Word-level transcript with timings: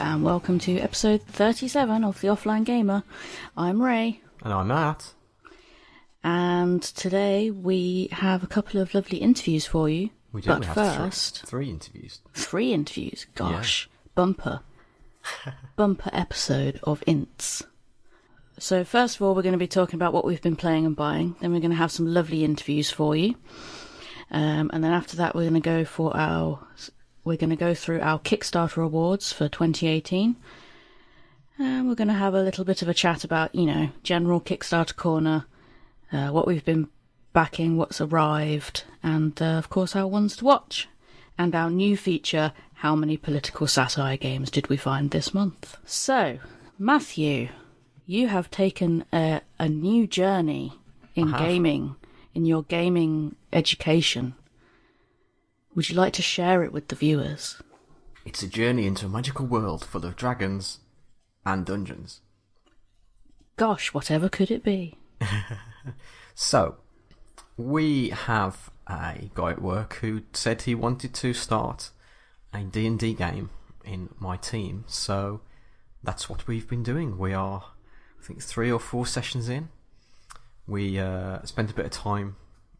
and 0.00 0.24
welcome 0.24 0.58
to 0.58 0.78
episode 0.78 1.22
37 1.22 2.04
of 2.04 2.20
The 2.20 2.28
Offline 2.28 2.64
Gamer. 2.64 3.02
I'm 3.56 3.82
Ray, 3.82 4.20
And 4.42 4.52
I'm 4.52 4.68
Matt. 4.68 5.12
and 6.24 6.82
today 6.82 7.50
we 7.50 8.08
have 8.12 8.42
a 8.42 8.46
couple 8.46 8.80
of 8.80 8.94
lovely 8.94 9.18
interviews 9.18 9.66
for 9.66 9.88
you. 9.88 10.10
We 10.32 10.40
do. 10.42 10.48
but 10.48 10.60
we 10.60 10.66
have 10.66 10.74
first, 10.74 11.40
three, 11.40 11.64
three 11.66 11.70
interviews. 11.70 12.20
three 12.34 12.72
interviews. 12.72 13.26
Gosh, 13.34 13.88
bumper. 14.14 14.60
bumper 15.76 16.10
episode 16.12 16.80
of 16.84 17.02
Ints. 17.06 17.62
So, 18.58 18.84
first 18.84 19.16
of 19.16 19.22
all, 19.22 19.34
we're 19.34 19.42
going 19.42 19.52
to 19.52 19.58
be 19.58 19.66
talking 19.66 19.96
about 19.96 20.12
what 20.12 20.24
we've 20.24 20.42
been 20.42 20.56
playing 20.56 20.84
and 20.86 20.94
buying. 20.94 21.34
Then, 21.40 21.52
we're 21.52 21.60
going 21.60 21.70
to 21.70 21.76
have 21.76 21.90
some 21.92 22.06
lovely 22.06 22.44
interviews 22.44 22.90
for 22.90 23.16
you. 23.16 23.34
Um, 24.30 24.70
and 24.72 24.84
then 24.84 24.92
after 24.92 25.16
that, 25.16 25.34
we're 25.34 25.42
going 25.48 25.54
to 25.54 25.60
go 25.60 25.84
for 25.84 26.16
our. 26.16 26.66
We're 27.24 27.36
going 27.36 27.50
to 27.50 27.56
go 27.56 27.74
through 27.74 28.00
our 28.00 28.18
Kickstarter 28.18 28.82
awards 28.84 29.32
for 29.32 29.48
2018. 29.48 30.36
And 31.58 31.88
we're 31.88 31.94
going 31.94 32.08
to 32.08 32.14
have 32.14 32.34
a 32.34 32.42
little 32.42 32.64
bit 32.64 32.80
of 32.80 32.88
a 32.88 32.94
chat 32.94 33.24
about, 33.24 33.54
you 33.54 33.66
know, 33.66 33.90
general 34.02 34.40
Kickstarter 34.40 34.96
corner, 34.96 35.44
uh, 36.10 36.28
what 36.28 36.46
we've 36.46 36.64
been 36.64 36.88
backing, 37.32 37.76
what's 37.76 38.00
arrived, 38.00 38.84
and 39.02 39.40
uh, 39.40 39.44
of 39.44 39.68
course 39.68 39.94
our 39.94 40.06
ones 40.06 40.36
to 40.36 40.44
watch. 40.44 40.88
And 41.38 41.54
our 41.54 41.70
new 41.70 41.96
feature, 41.96 42.52
how 42.74 42.94
many 42.96 43.16
political 43.16 43.66
satire 43.66 44.16
games 44.16 44.50
did 44.50 44.68
we 44.68 44.76
find 44.76 45.10
this 45.10 45.32
month? 45.34 45.76
So, 45.84 46.38
Matthew, 46.78 47.48
you 48.06 48.28
have 48.28 48.50
taken 48.50 49.04
a, 49.12 49.42
a 49.58 49.68
new 49.68 50.06
journey 50.06 50.72
in 51.14 51.32
gaming, 51.32 51.96
in 52.34 52.46
your 52.46 52.62
gaming 52.64 53.36
education. 53.52 54.34
Would 55.74 55.88
you 55.88 55.96
like 55.96 56.12
to 56.14 56.22
share 56.22 56.62
it 56.62 56.72
with 56.72 56.88
the 56.88 56.96
viewers? 56.96 57.62
It's 58.24 58.42
a 58.42 58.48
journey 58.48 58.86
into 58.86 59.06
a 59.06 59.08
magical 59.08 59.46
world 59.46 59.84
full 59.84 60.04
of 60.04 60.16
dragons 60.16 60.80
and 61.46 61.64
dungeons. 61.64 62.20
Gosh, 63.56 63.92
whatever 63.94 64.28
could 64.28 64.50
it 64.50 64.62
be? 64.62 64.96
So, 66.42 66.76
we 67.58 68.08
have 68.08 68.70
a 68.86 69.30
guy 69.34 69.50
at 69.50 69.60
work 69.60 69.96
who 69.96 70.22
said 70.32 70.62
he 70.62 70.74
wanted 70.74 71.12
to 71.12 71.34
start 71.34 71.90
a 72.54 72.60
D&D 72.60 73.12
game 73.12 73.50
in 73.84 74.08
my 74.18 74.38
team. 74.38 74.84
So, 74.86 75.42
that's 76.02 76.30
what 76.30 76.46
we've 76.46 76.66
been 76.66 76.82
doing. 76.82 77.18
We 77.18 77.34
are, 77.34 77.64
I 78.18 78.24
think, 78.24 78.42
three 78.42 78.72
or 78.72 78.80
four 78.80 79.04
sessions 79.06 79.50
in. 79.50 79.68
We 80.66 80.98
uh, 80.98 81.42
spent 81.44 81.70
a 81.70 81.74
bit 81.74 81.84
of 81.84 81.90
time 81.92 82.36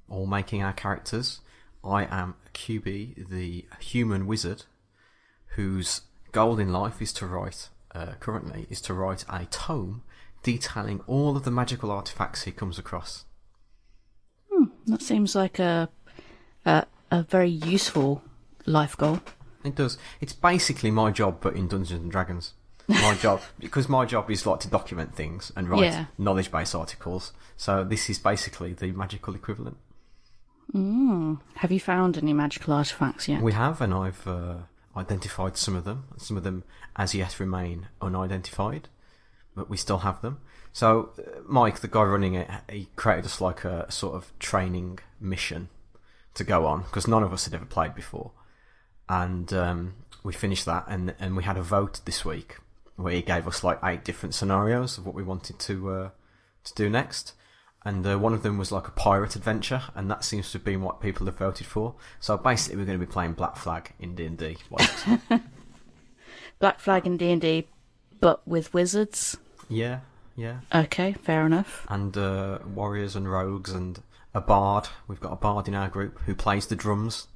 all 0.09 0.25
making 0.27 0.63
our 0.63 0.73
characters. 0.73 1.41
I 1.85 2.05
am 2.05 2.35
QB, 2.55 3.29
the 3.31 3.65
human 3.81 4.27
wizard, 4.27 4.65
whose 5.57 6.03
goal 6.33 6.59
in 6.59 6.73
life 6.73 7.01
is 7.01 7.13
to 7.15 7.27
write, 7.27 7.69
uh, 7.95 8.13
currently, 8.21 8.67
is 8.71 8.81
to 8.83 8.95
write 8.95 9.25
a 9.29 9.47
tome 9.47 10.03
detailing 10.43 11.01
all 11.07 11.37
of 11.37 11.45
the 11.45 11.51
magical 11.51 11.91
artifacts 11.91 12.43
he 12.43 12.53
comes 12.53 12.79
across. 12.79 13.25
That 14.87 15.03
seems 15.03 15.35
like 15.35 15.59
a 15.59 15.89
a, 16.65 16.85
a 17.11 17.23
very 17.23 17.49
useful 17.51 18.23
life 18.67 18.97
goal. 18.97 19.21
It 19.65 19.75
does. 19.75 19.99
It's 20.21 20.33
basically 20.33 20.91
my 20.91 21.11
job, 21.11 21.39
but 21.41 21.55
in 21.55 21.69
Dungeons 21.69 22.03
and 22.03 22.11
Dragons. 22.11 22.55
My 22.89 23.15
job, 23.15 23.41
because 23.59 23.89
my 23.89 24.05
job 24.05 24.31
is 24.31 24.47
like 24.47 24.61
to 24.61 24.69
document 24.69 25.15
things 25.15 25.53
and 25.57 25.69
write 25.69 25.85
Yeah. 25.85 26.07
knowledge 26.19 26.51
base 26.51 26.75
articles. 26.75 27.33
So 27.57 27.85
this 27.85 28.11
is 28.11 28.19
basically 28.19 28.73
the 28.73 28.93
magical 28.93 29.35
equivalent. 29.35 29.77
Have 30.75 31.73
you 31.73 31.81
found 31.81 32.17
any 32.17 32.33
magical 32.33 32.73
artifacts 32.75 33.29
yet? 33.29 33.43
We 33.43 33.53
have, 33.53 33.81
and 33.81 33.93
I've 33.93 34.27
uh, 34.27 34.57
identified 34.97 35.57
some 35.57 35.75
of 35.75 35.85
them. 35.85 36.05
Some 36.17 36.37
of 36.37 36.43
them, 36.43 36.65
as 36.97 37.15
yet, 37.15 37.41
remain 37.41 37.89
unidentified, 38.01 38.89
but 39.55 39.69
we 39.69 39.77
still 39.77 39.99
have 39.99 40.23
them. 40.23 40.41
So, 40.73 41.11
uh, 41.19 41.41
Mike, 41.47 41.81
the 41.81 41.89
guy 41.89 42.03
running 42.03 42.35
it, 42.35 42.49
he 42.71 42.89
created 42.97 43.25
us 43.25 43.41
like 43.41 43.65
a 43.65 43.91
sort 43.91 44.15
of 44.15 44.33
training 44.39 45.01
mission 45.21 45.69
to 46.35 46.45
go 46.45 46.67
on 46.67 46.83
because 46.83 47.09
none 47.09 47.23
of 47.23 47.33
us 47.33 47.45
had 47.45 47.55
ever 47.55 47.65
played 47.65 47.95
before, 47.95 48.31
and 49.09 49.53
um, 49.53 49.95
we 50.23 50.33
finished 50.33 50.67
that, 50.67 50.85
and 50.89 51.15
and 51.19 51.37
we 51.37 51.43
had 51.43 51.57
a 51.57 51.63
vote 51.63 52.01
this 52.05 52.25
week 52.25 52.59
where 52.97 53.15
he 53.15 53.23
gave 53.23 53.49
us 53.49 53.65
like 53.65 53.79
eight 53.83 54.05
different 54.05 54.35
scenarios 54.35 54.99
of 54.99 55.07
what 55.07 55.15
we 55.15 55.23
wanted 55.23 55.59
to 55.59 55.91
uh, 55.91 56.11
to 56.65 56.75
do 56.75 56.89
next. 56.89 57.35
And 57.85 58.07
uh, 58.07 58.19
one 58.19 58.35
of 58.35 58.43
them 58.43 58.59
was 58.59 58.71
like 58.71 58.89
a 58.89 58.91
pirate 58.93 59.37
adventure, 59.37 59.83
and 59.95 60.11
that 60.11 60.23
seems 60.23 60.51
to 60.53 60.59
have 60.59 60.65
been 60.65 60.83
what 60.83 61.01
people 61.01 61.25
have 61.27 61.39
voted 61.39 61.67
for. 61.67 61.95
So 62.21 62.37
basically, 62.37 62.77
we're 62.79 62.85
going 62.85 63.01
to 63.01 63.07
be 63.07 63.11
playing 63.11 63.33
Black 63.33 63.57
Flag 63.57 63.93
in 63.99 64.15
D 64.15 64.27
and 64.27 64.37
D. 64.37 64.59
Black 66.59 66.79
Flag 66.79 67.07
in 67.07 67.17
D 67.17 67.31
and 67.31 67.41
D, 67.41 67.69
but 68.21 68.47
with 68.47 68.75
wizards. 68.75 69.39
Yeah, 69.69 70.01
yeah, 70.37 70.61
Okay, 70.75 71.13
fair 71.13 71.47
enough. 71.47 71.87
and 71.89 72.17
uh, 72.17 72.59
warriors 72.75 73.17
and 73.17 73.31
rogues 73.31 73.71
and 73.73 74.03
a 74.35 74.41
bard. 74.41 74.89
We've 75.09 75.21
got 75.21 75.33
a 75.33 75.37
bard 75.37 75.69
in 75.69 75.75
our 75.75 75.89
group 75.89 76.19
who 76.27 76.35
plays 76.35 76.67
the 76.67 76.77
drums. 76.77 77.29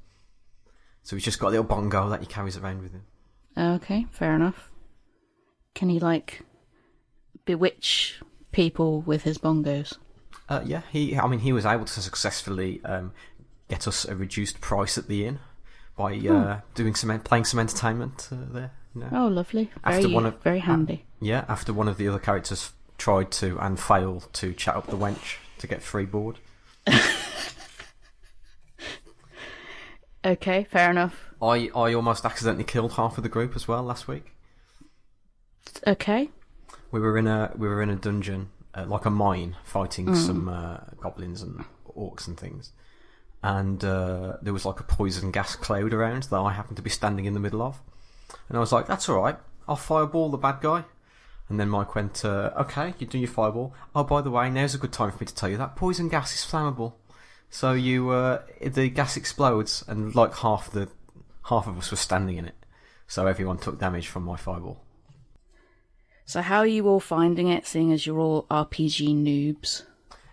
So 1.03 1.15
he's 1.15 1.25
just 1.25 1.39
got 1.39 1.47
a 1.47 1.51
little 1.51 1.63
bongo 1.65 2.09
that 2.09 2.19
he 2.21 2.25
carries 2.25 2.57
around 2.57 2.81
with 2.81 2.91
him. 2.91 3.03
Okay, 3.57 4.05
fair 4.11 4.35
enough. 4.35 4.69
Can 5.73 5.89
he 5.89 5.99
like 5.99 6.41
bewitch 7.45 8.21
people 8.51 9.01
with 9.01 9.23
his 9.23 9.37
bongos? 9.37 9.97
Uh, 10.47 10.61
yeah, 10.65 10.81
he. 10.91 11.17
I 11.17 11.27
mean, 11.27 11.39
he 11.39 11.53
was 11.53 11.65
able 11.65 11.85
to 11.85 12.01
successfully 12.01 12.81
um, 12.85 13.13
get 13.69 13.87
us 13.87 14.05
a 14.05 14.15
reduced 14.15 14.61
price 14.61 14.97
at 14.97 15.07
the 15.07 15.25
inn 15.25 15.39
by 15.97 16.15
uh, 16.17 16.59
doing 16.75 16.93
some 16.95 17.19
playing 17.21 17.45
some 17.45 17.59
entertainment 17.59 18.29
uh, 18.31 18.35
there. 18.51 18.71
You 18.93 19.01
know? 19.01 19.09
Oh, 19.11 19.27
lovely. 19.27 19.71
After 19.83 20.01
Very, 20.01 20.13
one 20.13 20.25
of- 20.25 20.41
very 20.41 20.59
handy. 20.59 21.05
Yeah, 21.19 21.45
after 21.47 21.73
one 21.73 21.87
of 21.87 21.97
the 21.97 22.07
other 22.07 22.19
characters 22.19 22.73
tried 22.97 23.31
to 23.31 23.57
and 23.59 23.79
failed 23.79 24.27
to 24.33 24.53
chat 24.53 24.75
up 24.75 24.87
the 24.87 24.97
wench 24.97 25.37
to 25.59 25.67
get 25.67 25.81
free 25.81 26.05
board. 26.05 26.37
Okay, 30.25 30.63
fair 30.63 30.89
enough. 30.89 31.29
I, 31.39 31.69
I 31.75 31.93
almost 31.93 32.25
accidentally 32.25 32.63
killed 32.63 32.93
half 32.93 33.17
of 33.17 33.23
the 33.23 33.29
group 33.29 33.55
as 33.55 33.67
well 33.67 33.83
last 33.83 34.07
week. 34.07 34.33
Okay. 35.85 36.29
We 36.89 36.99
were 36.99 37.17
in 37.17 37.27
a 37.27 37.51
we 37.55 37.67
were 37.67 37.81
in 37.81 37.89
a 37.91 37.95
dungeon, 37.95 38.49
uh, 38.75 38.85
like 38.85 39.05
a 39.05 39.09
mine, 39.09 39.55
fighting 39.63 40.13
some 40.15 40.49
uh, 40.49 40.77
goblins 40.99 41.41
and 41.41 41.63
orcs 41.95 42.27
and 42.27 42.37
things. 42.37 42.71
And 43.41 43.83
uh, 43.83 44.37
there 44.41 44.53
was 44.53 44.65
like 44.65 44.79
a 44.79 44.83
poison 44.83 45.31
gas 45.31 45.55
cloud 45.55 45.93
around 45.93 46.23
that 46.23 46.37
I 46.37 46.51
happened 46.51 46.77
to 46.77 46.83
be 46.83 46.89
standing 46.89 47.25
in 47.25 47.33
the 47.33 47.39
middle 47.39 47.61
of. 47.61 47.79
And 48.49 48.57
I 48.57 48.59
was 48.59 48.71
like, 48.71 48.87
"That's 48.87 49.07
all 49.07 49.21
right. 49.21 49.37
I'll 49.67 49.75
fireball 49.75 50.29
the 50.29 50.37
bad 50.37 50.61
guy." 50.61 50.83
And 51.47 51.59
then 51.59 51.69
Mike 51.69 51.93
went, 51.93 52.25
uh, 52.25 52.51
"Okay, 52.57 52.95
you 52.97 53.05
do 53.05 53.19
your 53.19 53.29
fireball. 53.29 53.73
Oh, 53.95 54.03
by 54.03 54.21
the 54.21 54.31
way, 54.31 54.49
now's 54.49 54.73
a 54.73 54.79
good 54.79 54.91
time 54.91 55.11
for 55.11 55.19
me 55.19 55.27
to 55.27 55.35
tell 55.35 55.49
you 55.49 55.57
that 55.57 55.75
poison 55.75 56.09
gas 56.09 56.33
is 56.33 56.49
flammable. 56.49 56.93
So 57.49 57.73
you 57.73 58.09
uh, 58.09 58.41
the 58.61 58.89
gas 58.89 59.15
explodes, 59.15 59.83
and 59.87 60.15
like 60.15 60.35
half 60.37 60.71
the 60.71 60.89
half 61.43 61.67
of 61.67 61.77
us 61.77 61.91
were 61.91 61.97
standing 61.97 62.37
in 62.37 62.45
it. 62.45 62.55
So 63.07 63.27
everyone 63.27 63.59
took 63.59 63.79
damage 63.79 64.07
from 64.07 64.23
my 64.23 64.37
fireball." 64.37 64.84
So 66.25 66.41
how 66.41 66.59
are 66.59 66.67
you 66.67 66.87
all 66.87 66.99
finding 66.99 67.49
it, 67.49 67.67
seeing 67.67 67.91
as 67.91 68.05
you're 68.05 68.19
all 68.19 68.47
RPG 68.49 69.15
noobs? 69.15 69.83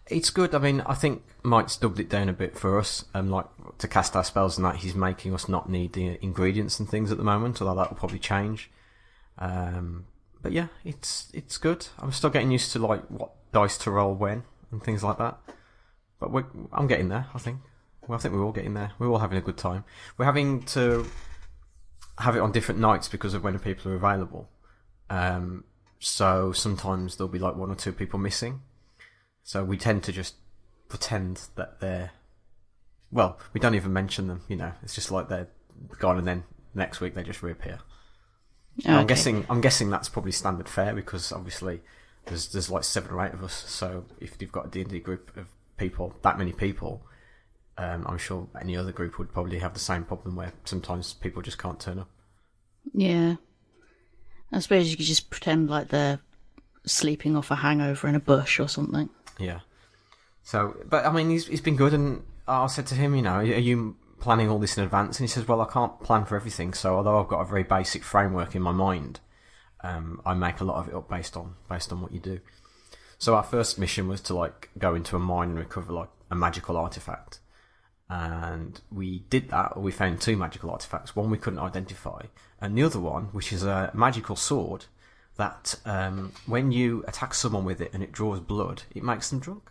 It's 0.09 0.31
good. 0.31 0.55
I 0.55 0.59
mean, 0.59 0.81
I 0.83 0.95
think 0.95 1.23
Mike's 1.43 1.77
doubled 1.77 2.01
it 2.01 2.09
down 2.09 2.29
a 2.29 2.33
bit 2.33 2.59
for 2.59 2.79
us. 2.79 3.05
Um, 3.15 3.31
like 3.31 3.47
to 3.79 3.87
cast 3.87 4.17
our 4.17 4.25
spells 4.25 4.57
and 4.57 4.65
that, 4.65 4.77
he's 4.77 4.95
making 4.95 5.35
us 5.35 5.49
not 5.49 5.69
need 5.69 5.93
the 5.93 6.19
ingredients 6.25 6.81
and 6.81 6.89
things 6.89 7.13
at 7.13 7.19
the 7.19 7.25
moment. 7.25 7.61
Although 7.61 7.81
that 7.81 7.91
will 7.91 7.99
probably 7.99 8.19
change. 8.19 8.71
Um, 9.39 10.07
but 10.41 10.53
yeah, 10.53 10.69
it's 10.85 11.31
it's 11.35 11.59
good. 11.59 11.87
I'm 11.99 12.13
still 12.13 12.31
getting 12.31 12.51
used 12.51 12.73
to 12.73 12.79
like 12.79 13.03
what 13.09 13.33
dice 13.53 13.77
to 13.79 13.91
roll 13.91 14.15
when 14.15 14.45
and 14.71 14.83
things 14.83 15.05
like 15.05 15.19
that. 15.19 15.39
But 16.19 16.31
I'm 16.73 16.87
getting 16.87 17.09
there. 17.09 17.27
I 17.35 17.39
think. 17.39 17.59
Well, 18.07 18.19
I 18.19 18.21
think 18.21 18.35
we're 18.35 18.45
all 18.45 18.53
getting 18.53 18.75
there. 18.75 18.93
We're 18.99 19.09
all 19.09 19.19
having 19.19 19.39
a 19.39 19.43
good 19.43 19.57
time. 19.59 19.85
We're 20.17 20.25
having 20.25 20.63
to 20.65 21.07
have 22.19 22.35
it 22.35 22.41
on 22.41 22.51
different 22.51 22.81
nights 22.81 23.09
because 23.09 23.35
of 23.35 23.45
when 23.45 23.59
people 23.59 23.93
are 23.93 23.95
available. 23.95 24.49
Um, 25.09 25.65
so 26.03 26.51
sometimes 26.51 27.17
there'll 27.17 27.33
be 27.33 27.39
like 27.39 27.55
one 27.55 27.71
or 27.71 27.77
two 27.77 27.93
people 27.93 28.19
missing. 28.19 28.61
So 29.45 29.63
we 29.65 29.77
tend 29.77 30.03
to 30.05 30.13
just 30.13 30.35
pretend 30.89 31.43
that 31.55 31.81
they're. 31.81 32.11
Well, 33.13 33.39
we 33.53 33.61
don't 33.61 33.77
even 33.77 33.93
mention 33.93 34.27
them. 34.27 34.43
You 34.49 34.57
know, 34.57 34.73
it's 34.83 34.97
just 34.97 35.13
like 35.13 35.29
they're 35.29 35.49
gone, 36.01 36.19
and 36.19 36.27
then 36.27 36.43
next 36.75 37.01
week 37.01 37.15
they 37.15 37.23
just 37.23 37.43
reappear. 37.43 37.79
And 38.85 38.97
I'm 38.97 39.07
guessing. 39.07 39.47
I'm 39.49 39.61
guessing 39.61 39.91
that's 39.91 40.09
probably 40.09 40.33
standard 40.33 40.69
fare 40.69 40.93
because 40.93 41.31
obviously 41.31 41.83
there's 42.27 42.49
there's 42.49 42.69
like 42.69 42.83
seven 42.83 43.13
or 43.13 43.25
eight 43.25 43.33
of 43.33 43.45
us. 43.45 43.65
So 43.69 44.05
if 44.21 44.37
you've 44.41 44.53
got 44.53 44.67
a 44.67 44.71
D 44.71 44.81
and 44.81 44.91
D 44.91 44.99
group 44.99 45.37
of 45.37 45.47
people, 45.77 46.17
that 46.23 46.37
many 46.37 46.53
people, 46.53 47.07
um, 47.79 48.05
I'm 48.09 48.19
sure 48.19 48.49
any 48.61 48.77
other 48.77 48.93
group 48.93 49.21
would 49.21 49.33
probably 49.33 49.61
have 49.61 49.75
the 49.75 49.81
same 49.81 50.03
problem 50.03 50.35
where 50.35 50.53
sometimes 50.65 51.13
people 51.13 51.43
just 51.43 51.59
can't 51.59 51.79
turn 51.79 52.01
up. 52.01 52.11
Yeah. 52.93 53.37
I 54.53 54.61
suppose 54.61 54.91
you 54.91 54.97
could 54.97 55.07
just 55.07 55.31
pretend 55.31 55.71
like 55.71 55.89
they're 55.89 56.21
sleeping 56.85 57.37
off 57.37 57.51
a 57.51 57.57
hangover 57.57 58.09
in 58.09 58.15
a 58.15 58.21
bush 58.21 58.61
or 58.61 58.69
something. 58.69 59.09
Yeah. 59.39 59.61
So, 60.43 60.77
but 60.89 61.07
I 61.07 61.13
mean, 61.13 61.31
he's 61.31 61.47
he's 61.47 61.61
been 61.61 61.77
good, 61.77 61.95
and 61.95 62.23
I 62.47 62.67
said 62.67 62.87
to 62.89 62.95
him, 62.95 63.15
you 63.15 63.23
know, 63.23 63.37
are 63.37 63.45
you 63.45 63.97
planning 64.21 64.51
all 64.51 64.59
this 64.59 64.77
in 64.77 64.85
advance? 64.85 65.19
And 65.19 65.29
he 65.29 65.33
says, 65.33 65.49
well, 65.49 65.61
I 65.61 65.67
can't 65.67 66.01
plan 66.01 66.25
for 66.25 66.37
everything. 66.37 66.75
So, 66.75 66.97
although 66.97 67.21
I've 67.21 67.29
got 67.29 67.41
a 67.41 67.45
very 67.45 67.63
basic 67.63 68.05
framework 68.05 68.55
in 68.55 68.63
my 68.63 68.73
mind, 68.73 69.21
um, 69.83 70.21
I 70.25 70.35
make 70.35 70.61
a 70.61 70.65
lot 70.65 70.77
of 70.77 70.89
it 70.89 70.95
up 70.95 71.09
based 71.09 71.37
on 71.37 71.55
based 71.69 71.93
on 71.93 72.01
what 72.01 72.13
you 72.13 72.21
do. 72.21 72.41
So 73.19 73.37
our 73.37 73.43
first 73.45 73.79
mission 73.79 74.09
was 74.09 74.21
to 74.23 74.35
like 74.35 74.71
go 74.79 74.95
into 74.97 75.15
a 75.15 75.21
mine 75.21 75.51
and 75.51 75.59
recover 75.59 75.93
like 75.93 76.09
a 76.31 76.35
magical 76.35 76.77
artifact, 76.77 77.39
and 78.11 78.81
we 78.91 79.21
did 79.31 79.51
that. 79.51 79.81
We 79.81 79.93
found 79.93 80.21
two 80.21 80.37
magical 80.37 80.71
artifacts. 80.71 81.15
One 81.15 81.31
we 81.31 81.39
couldn't 81.39 81.61
identify, 81.61 82.23
and 82.63 82.79
the 82.79 82.85
other 82.85 83.01
one, 83.01 83.25
which 83.33 83.53
is 83.53 83.65
a 83.65 83.91
magical 83.93 84.37
sword, 84.37 84.87
that 85.37 85.75
um, 85.85 86.33
when 86.47 86.71
you 86.71 87.05
attack 87.09 87.35
someone 87.35 87.65
with 87.65 87.81
it 87.81 87.91
and 87.93 88.05
it 88.05 88.13
draws 88.13 88.39
blood, 88.39 88.85
it 88.95 89.03
makes 89.03 89.29
them 89.31 89.41
drunk. 89.41 89.69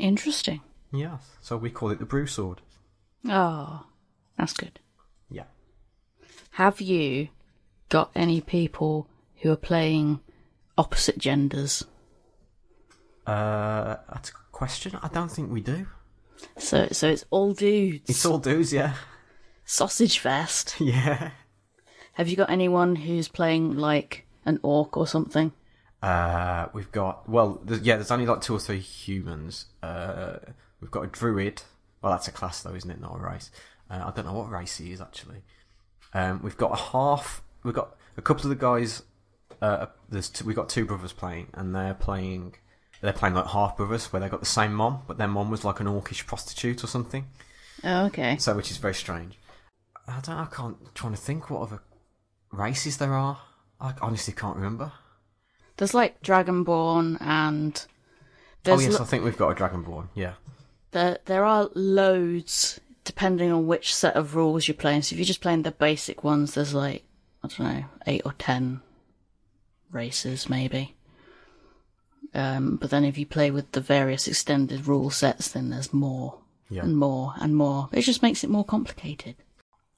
Interesting. 0.00 0.62
Yes. 0.92 1.20
So 1.40 1.56
we 1.56 1.70
call 1.70 1.90
it 1.90 2.00
the 2.00 2.04
brew 2.04 2.26
sword. 2.26 2.60
Oh, 3.28 3.86
that's 4.36 4.52
good. 4.52 4.80
Yeah. 5.30 5.44
Have 6.50 6.80
you 6.80 7.28
got 7.88 8.10
any 8.16 8.40
people 8.40 9.06
who 9.36 9.52
are 9.52 9.56
playing 9.56 10.20
opposite 10.76 11.18
genders? 11.18 11.84
Uh, 13.28 13.96
that's 14.12 14.30
a 14.30 14.32
question. 14.50 14.98
I 15.00 15.08
don't 15.08 15.30
think 15.30 15.52
we 15.52 15.60
do. 15.60 15.86
So, 16.58 16.88
so 16.90 17.08
it's 17.08 17.24
all 17.30 17.52
dudes. 17.54 18.10
It's 18.10 18.26
all 18.26 18.38
dudes, 18.38 18.72
yeah. 18.72 18.94
sausage 19.64 20.18
fest. 20.18 20.74
Yeah. 20.80 21.30
Have 22.14 22.28
you 22.28 22.36
got 22.36 22.50
anyone 22.50 22.96
who's 22.96 23.28
playing 23.28 23.76
like 23.76 24.26
an 24.44 24.60
orc 24.62 24.96
or 24.96 25.06
something? 25.06 25.52
Uh, 26.02 26.66
we've 26.72 26.92
got 26.92 27.28
well, 27.28 27.60
there's, 27.64 27.80
yeah. 27.80 27.96
There's 27.96 28.10
only 28.10 28.26
like 28.26 28.40
two 28.40 28.54
or 28.54 28.60
three 28.60 28.78
humans. 28.78 29.66
Uh, 29.82 30.36
we've 30.80 30.90
got 30.90 31.02
a 31.02 31.06
druid. 31.06 31.62
Well, 32.02 32.12
that's 32.12 32.28
a 32.28 32.32
class 32.32 32.62
though, 32.62 32.74
isn't 32.74 32.90
it? 32.90 33.00
Not 33.00 33.16
a 33.16 33.18
race. 33.18 33.50
Uh, 33.90 34.02
I 34.06 34.12
don't 34.14 34.26
know 34.26 34.32
what 34.32 34.50
race 34.50 34.76
he 34.76 34.92
is 34.92 35.00
actually. 35.00 35.42
Um, 36.12 36.40
we've 36.42 36.56
got 36.56 36.72
a 36.72 36.76
half. 36.76 37.42
We've 37.62 37.74
got 37.74 37.96
a 38.16 38.22
couple 38.22 38.44
of 38.44 38.50
the 38.50 38.56
guys. 38.56 39.02
Uh, 39.60 39.86
there's 40.08 40.28
two, 40.28 40.44
we've 40.44 40.56
got 40.56 40.68
two 40.68 40.84
brothers 40.84 41.12
playing, 41.12 41.48
and 41.54 41.74
they're 41.74 41.94
playing. 41.94 42.54
They're 43.00 43.12
playing 43.12 43.34
like 43.34 43.46
half 43.46 43.76
brothers, 43.76 44.12
where 44.12 44.20
they 44.20 44.28
got 44.28 44.40
the 44.40 44.46
same 44.46 44.74
mom, 44.74 45.02
but 45.06 45.18
their 45.18 45.28
mom 45.28 45.50
was 45.50 45.64
like 45.64 45.80
an 45.80 45.86
orcish 45.86 46.26
prostitute 46.26 46.84
or 46.84 46.86
something. 46.86 47.26
Oh, 47.82 48.06
okay. 48.06 48.36
So, 48.38 48.54
which 48.54 48.70
is 48.70 48.76
very 48.76 48.94
strange. 48.94 49.38
I 50.06 50.20
don't. 50.20 50.36
I 50.36 50.46
can't. 50.46 50.94
trying 50.94 51.14
to 51.14 51.20
think 51.20 51.50
what 51.50 51.62
other 51.62 51.80
races 52.58 52.96
there 52.98 53.14
are. 53.14 53.38
I 53.80 53.94
honestly 54.00 54.32
can't 54.34 54.56
remember. 54.56 54.92
There's 55.76 55.94
like 55.94 56.22
Dragonborn 56.22 57.18
and 57.20 57.84
oh 58.66 58.78
yes, 58.78 58.92
lo- 58.94 59.00
I 59.00 59.04
think 59.04 59.24
we've 59.24 59.36
got 59.36 59.50
a 59.50 59.54
Dragonborn. 59.54 60.08
Yeah. 60.14 60.34
there 60.92 61.18
there 61.24 61.44
are 61.44 61.68
loads 61.74 62.80
depending 63.04 63.52
on 63.52 63.66
which 63.66 63.94
set 63.94 64.14
of 64.16 64.34
rules 64.36 64.66
you're 64.68 64.74
playing. 64.76 65.02
So 65.02 65.14
if 65.14 65.18
you're 65.18 65.26
just 65.26 65.40
playing 65.42 65.62
the 65.62 65.72
basic 65.72 66.22
ones, 66.24 66.54
there's 66.54 66.72
like 66.74 67.04
I 67.42 67.48
don't 67.48 67.60
know 67.68 67.84
eight 68.06 68.22
or 68.24 68.32
ten 68.38 68.80
races 69.90 70.48
maybe. 70.48 70.94
Um, 72.32 72.76
but 72.76 72.90
then 72.90 73.04
if 73.04 73.16
you 73.18 73.26
play 73.26 73.50
with 73.50 73.70
the 73.72 73.80
various 73.80 74.26
extended 74.26 74.86
rule 74.88 75.10
sets, 75.10 75.48
then 75.48 75.70
there's 75.70 75.92
more 75.92 76.38
Yeah. 76.68 76.82
and 76.82 76.96
more 76.96 77.34
and 77.40 77.54
more. 77.56 77.88
It 77.92 78.02
just 78.02 78.22
makes 78.22 78.42
it 78.42 78.50
more 78.50 78.64
complicated. 78.64 79.36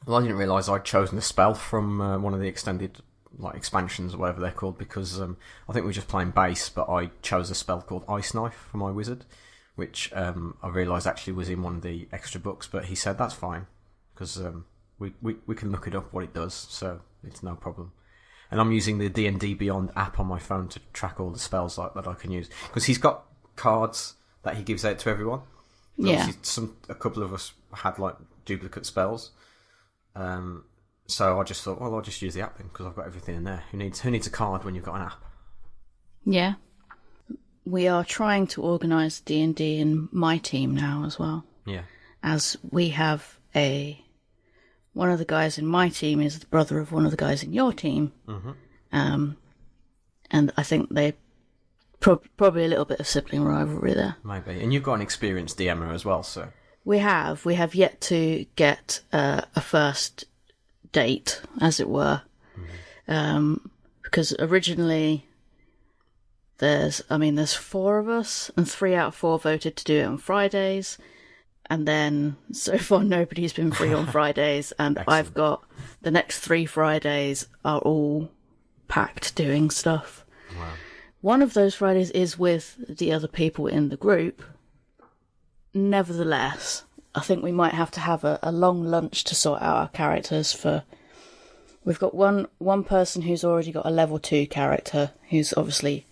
Well, 0.06 0.19
I 0.19 0.23
didn't 0.23 0.37
realise 0.37 0.69
I'd 0.69 0.85
chosen 0.85 1.19
a 1.19 1.23
spell 1.23 1.55
from 1.55 2.00
uh, 2.00 2.19
one 2.19 2.32
of 2.32 2.41
the 2.41 2.47
extended 2.47 2.99
like 3.38 3.56
expansions 3.56 4.14
or 4.14 4.19
whatever 4.19 4.41
they're 4.41 4.50
called 4.53 4.79
because 4.79 5.20
um, 5.20 5.37
I 5.69 5.73
think 5.73 5.85
we 5.85 5.88
were 5.88 5.93
just 5.93 6.08
playing 6.08 6.31
base, 6.31 6.69
but 6.69 6.88
I 6.88 7.11
chose 7.23 7.50
a 7.50 7.55
spell 7.55 7.82
called 7.82 8.05
Ice 8.08 8.32
Knife 8.32 8.69
for 8.70 8.79
my 8.79 8.91
wizard, 8.91 9.25
which 9.75 10.11
um, 10.14 10.56
I 10.62 10.69
realised 10.69 11.06
actually 11.06 11.35
was 11.35 11.49
in 11.49 11.62
one 11.62 11.76
of 11.76 11.82
the 11.82 12.08
extra 12.12 12.41
books. 12.41 12.67
But 12.67 12.87
he 12.87 12.94
said 12.94 13.19
that's 13.19 13.35
fine 13.35 13.67
because 14.14 14.38
um, 14.38 14.64
we, 14.99 15.12
we 15.20 15.37
we 15.47 15.55
can 15.55 15.70
look 15.73 15.87
it 15.87 15.94
up 15.94 16.12
what 16.12 16.25
it 16.25 16.32
does, 16.32 16.55
so 16.55 17.00
it's 17.25 17.43
no 17.43 17.55
problem. 17.55 17.93
And 18.50 18.61
I'm 18.61 18.70
using 18.70 18.99
the 18.99 19.09
D 19.09 19.26
and 19.26 19.41
D 19.41 19.55
Beyond 19.55 19.91
app 19.97 20.20
on 20.20 20.26
my 20.26 20.38
phone 20.38 20.69
to 20.69 20.81
track 20.93 21.19
all 21.19 21.31
the 21.31 21.38
spells 21.38 21.79
like, 21.79 21.94
that 21.94 22.06
I 22.06 22.14
can 22.14 22.31
use 22.31 22.49
because 22.69 22.85
he's 22.85 22.99
got 22.99 23.25
cards 23.56 24.14
that 24.44 24.56
he 24.56 24.62
gives 24.62 24.85
out 24.85 25.00
to 25.00 25.11
everyone. 25.11 25.41
Yeah. 25.97 26.31
Some 26.43 26.76
a 26.88 26.94
couple 26.94 27.23
of 27.25 27.35
us 27.35 27.52
had 27.73 27.99
like 27.99 28.14
duplicate 28.44 28.87
spells. 28.87 29.32
Um, 30.16 30.64
so 31.06 31.38
I 31.38 31.44
just 31.44 31.62
thought, 31.62 31.80
well, 31.80 31.94
I'll 31.94 32.00
just 32.02 32.20
use 32.22 32.34
the 32.34 32.40
app 32.40 32.58
then 32.58 32.66
because 32.68 32.86
I've 32.86 32.96
got 32.96 33.06
everything 33.06 33.36
in 33.36 33.44
there. 33.44 33.62
Who 33.70 33.76
needs 33.76 34.00
who 34.00 34.10
needs 34.10 34.26
a 34.26 34.30
card 34.30 34.64
when 34.64 34.74
you've 34.74 34.84
got 34.84 34.96
an 34.96 35.02
app? 35.02 35.22
Yeah. 36.24 36.54
We 37.64 37.86
are 37.88 38.04
trying 38.04 38.46
to 38.48 38.62
organise 38.62 39.20
D 39.20 39.42
and 39.42 39.54
D 39.54 39.78
in 39.78 40.08
my 40.12 40.38
team 40.38 40.74
now 40.74 41.04
as 41.04 41.18
well. 41.18 41.44
Yeah, 41.64 41.82
as 42.22 42.56
we 42.70 42.90
have 42.90 43.38
a 43.54 44.02
one 44.92 45.10
of 45.10 45.18
the 45.18 45.24
guys 45.24 45.58
in 45.58 45.66
my 45.66 45.88
team 45.88 46.20
is 46.20 46.38
the 46.38 46.46
brother 46.46 46.78
of 46.78 46.92
one 46.92 47.04
of 47.04 47.10
the 47.10 47.16
guys 47.16 47.42
in 47.42 47.52
your 47.52 47.72
team, 47.72 48.12
um, 48.92 49.36
and 50.30 50.52
I 50.56 50.62
think 50.62 50.90
they 50.90 51.14
prob- 51.98 52.24
probably 52.36 52.64
a 52.64 52.68
little 52.68 52.84
bit 52.84 53.00
of 53.00 53.06
sibling 53.08 53.42
rivalry 53.42 53.94
there. 53.94 54.16
maybe. 54.24 54.60
And 54.62 54.72
you've 54.72 54.84
got 54.84 54.94
an 54.94 55.02
experienced 55.02 55.58
DMer 55.58 55.92
as 55.92 56.04
well, 56.04 56.22
so 56.22 56.48
We 56.87 56.99
have 56.99 57.44
we 57.44 57.56
have 57.56 57.75
yet 57.75 58.00
to 58.03 58.47
get 58.55 59.00
uh, 59.12 59.43
a 59.56 59.61
first 59.61 60.25
date, 60.93 61.43
as 61.61 61.81
it 61.81 61.88
were, 61.88 62.23
um, 63.09 63.73
because 64.05 64.33
originally 64.38 65.27
there's 66.59 67.03
I 67.11 67.17
mean 67.19 67.35
there's 67.35 67.55
four 67.55 67.99
of 67.99 68.09
us, 68.09 68.53
and 68.56 68.71
three 68.71 68.94
out 68.94 69.09
of 69.09 69.15
four 69.17 69.37
voted 69.41 69.75
to 69.77 69.85
do 69.85 69.99
it 69.99 70.05
on 70.05 70.19
Fridays. 70.19 70.97
And 71.69 71.88
then 71.88 72.37
so 72.53 72.79
far 72.79 73.03
nobody's 73.03 73.53
been 73.53 73.73
free 73.73 73.93
on 73.93 74.06
Fridays, 74.12 74.73
and 74.79 75.03
I've 75.09 75.35
got 75.35 75.65
the 76.03 76.12
next 76.12 76.38
three 76.38 76.67
Fridays 76.67 77.49
are 77.65 77.81
all 77.81 78.31
packed 78.87 79.35
doing 79.35 79.71
stuff. 79.71 80.25
One 81.21 81.43
of 81.43 81.55
those 81.55 81.75
Fridays 81.75 82.11
is 82.12 82.38
with 82.38 82.97
the 82.97 83.12
other 83.12 83.27
people 83.27 83.67
in 83.67 83.88
the 83.88 83.97
group. 83.97 84.44
Nevertheless, 85.76 86.84
I 87.14 87.20
think 87.20 87.43
we 87.43 87.52
might 87.52 87.75
have 87.75 87.90
to 87.90 88.00
have 88.00 88.25
a, 88.25 88.38
a 88.43 88.50
long 88.50 88.82
lunch 88.82 89.25
to 89.25 89.34
sort 89.34 89.61
out 89.61 89.76
our 89.76 89.88
characters 89.88 90.50
for. 90.50 90.84
We've 91.84 91.99
got 91.99 92.14
one 92.14 92.46
one 92.56 92.82
person 92.82 93.20
who's 93.20 93.44
already 93.44 93.73
got 93.73 93.84
a 93.84 93.90
level 93.90 94.19
two 94.19 94.46
character 94.46 95.11
who's 95.28 95.52
obviously 95.55 96.06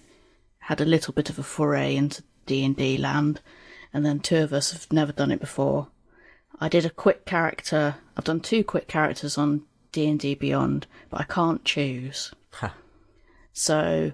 had 0.58 0.82
a 0.82 0.84
little 0.84 1.14
bit 1.14 1.30
of 1.30 1.38
a 1.38 1.42
foray 1.42 1.96
into 1.96 2.22
D 2.44 2.62
and 2.62 2.76
D 2.76 2.98
land, 2.98 3.40
and 3.90 4.04
then 4.04 4.20
two 4.20 4.36
of 4.36 4.52
us 4.52 4.72
have 4.72 4.92
never 4.92 5.12
done 5.12 5.32
it 5.32 5.40
before. 5.40 5.88
I 6.60 6.68
did 6.68 6.84
a 6.84 6.90
quick 6.90 7.24
character. 7.24 7.96
I've 8.18 8.24
done 8.24 8.40
two 8.40 8.64
quick 8.64 8.86
characters 8.86 9.38
on 9.38 9.62
D 9.92 10.06
and 10.06 10.20
D 10.20 10.34
Beyond, 10.34 10.86
but 11.08 11.22
I 11.22 11.24
can't 11.24 11.64
choose. 11.64 12.32
So 13.54 14.12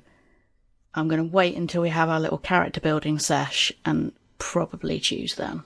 I'm 0.95 1.09
going 1.09 1.29
to 1.29 1.35
wait 1.35 1.57
until 1.57 1.83
we 1.83 1.89
have 1.89 2.09
our 2.09 2.21
little 2.21 2.39
character 2.39 2.81
building 2.81 3.19
sesh 3.19 3.73
and 3.85 4.13
probably 4.41 4.99
choose 4.99 5.37
then. 5.37 5.63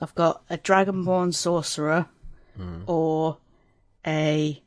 I've 0.00 0.14
got 0.14 0.42
a 0.48 0.56
Dragonborn 0.56 1.34
sorcerer 1.34 2.06
or 2.86 3.38
a 4.06 4.62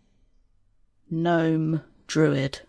gnome 1.10 1.81
druid. 2.07 2.62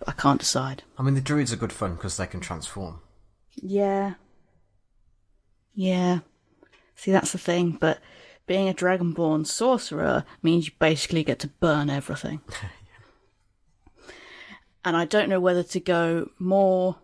But 0.00 0.08
I 0.08 0.12
can't 0.12 0.40
decide. 0.40 0.82
I 0.96 1.02
mean 1.02 1.14
the 1.14 1.20
druids 1.20 1.52
are 1.52 1.56
good 1.56 1.72
fun 1.72 1.94
because 1.94 2.16
they 2.16 2.26
can 2.26 2.40
transform. 2.40 3.00
Yeah. 3.54 4.14
Yeah. 5.74 6.20
See, 6.94 7.12
that's 7.12 7.32
the 7.32 7.38
thing, 7.38 7.76
but 7.80 8.00
being 8.46 8.68
a 8.68 8.74
Dragonborn 8.74 9.46
sorcerer 9.46 10.24
means 10.42 10.66
you 10.66 10.72
basically 10.78 11.22
get 11.22 11.38
to 11.40 11.48
burn 11.48 11.90
everything. 11.90 12.40
And 14.84 14.96
I 14.96 15.04
don't 15.04 15.28
know 15.28 15.40
whether 15.40 15.62
to 15.64 15.80
go 15.80 16.30
more 16.38 16.96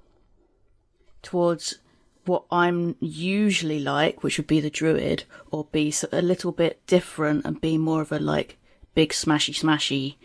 towards 1.24 1.78
what 2.26 2.44
I'm 2.50 2.96
usually 3.00 3.80
like, 3.80 4.22
which 4.22 4.38
would 4.38 4.46
be 4.46 4.60
the 4.60 4.70
druid, 4.70 5.24
or 5.50 5.66
be 5.72 5.92
a 6.12 6.22
little 6.22 6.52
bit 6.52 6.86
different 6.86 7.44
and 7.44 7.60
be 7.60 7.76
more 7.76 8.00
of 8.02 8.12
a 8.12 8.18
like 8.18 8.56
big 8.94 9.10
smashy 9.10 9.54
smashy, 9.54 10.16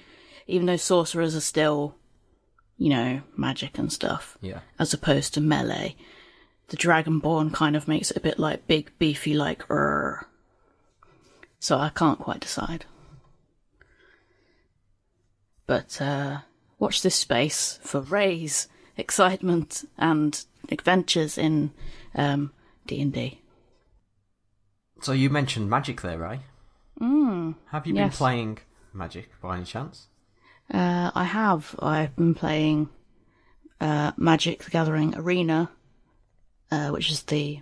even 0.48 0.68
though 0.68 0.78
sorcerers 0.78 1.36
are 1.36 1.42
still, 1.42 1.96
you 2.78 2.90
know, 2.90 3.22
magic 3.36 3.78
and 3.78 3.92
stuff 3.92 4.38
Yeah, 4.42 4.60
as 4.78 4.94
opposed 4.94 5.34
to 5.34 5.42
melee. 5.42 5.96
The 6.70 6.78
Dragonborn 6.78 7.52
kind 7.54 7.76
of 7.76 7.88
makes 7.88 8.12
it 8.12 8.18
a 8.18 8.22
bit 8.22 8.38
like 8.38 8.68
big, 8.68 8.92
beefy, 9.00 9.34
like 9.34 9.70
er. 9.70 10.28
So 11.60 11.78
I 11.78 11.90
can't 11.90 12.20
quite 12.20 12.40
decide. 12.40 12.86
But 15.66 16.02
uh, 16.02 16.40
watch 16.78 17.02
this 17.02 17.16
space 17.16 17.80
for 17.84 18.02
Ray's 18.02 18.68
excitement 18.98 19.84
and 19.98 20.46
adventures 20.72 21.38
in 21.38 21.72
um, 22.16 22.52
D&D. 22.88 23.42
So 25.02 25.12
you 25.12 25.30
mentioned 25.30 25.70
magic 25.70 26.02
there, 26.02 26.18
right? 26.18 26.42
Mm, 27.00 27.56
Have 27.68 27.88
you 27.88 27.94
been 27.94 28.10
playing 28.10 28.60
magic 28.94 29.30
by 29.42 29.56
any 29.56 29.66
chance? 29.66 30.08
Uh, 30.74 31.12
I 31.16 31.24
have. 31.24 31.76
I've 31.80 32.16
been 32.16 32.36
playing 32.36 32.90
uh, 33.80 34.12
Magic 34.18 34.64
the 34.64 34.72
Gathering 34.72 35.16
Arena, 35.16 35.70
uh, 36.72 36.90
which 36.90 37.10
is 37.10 37.24
the 37.24 37.62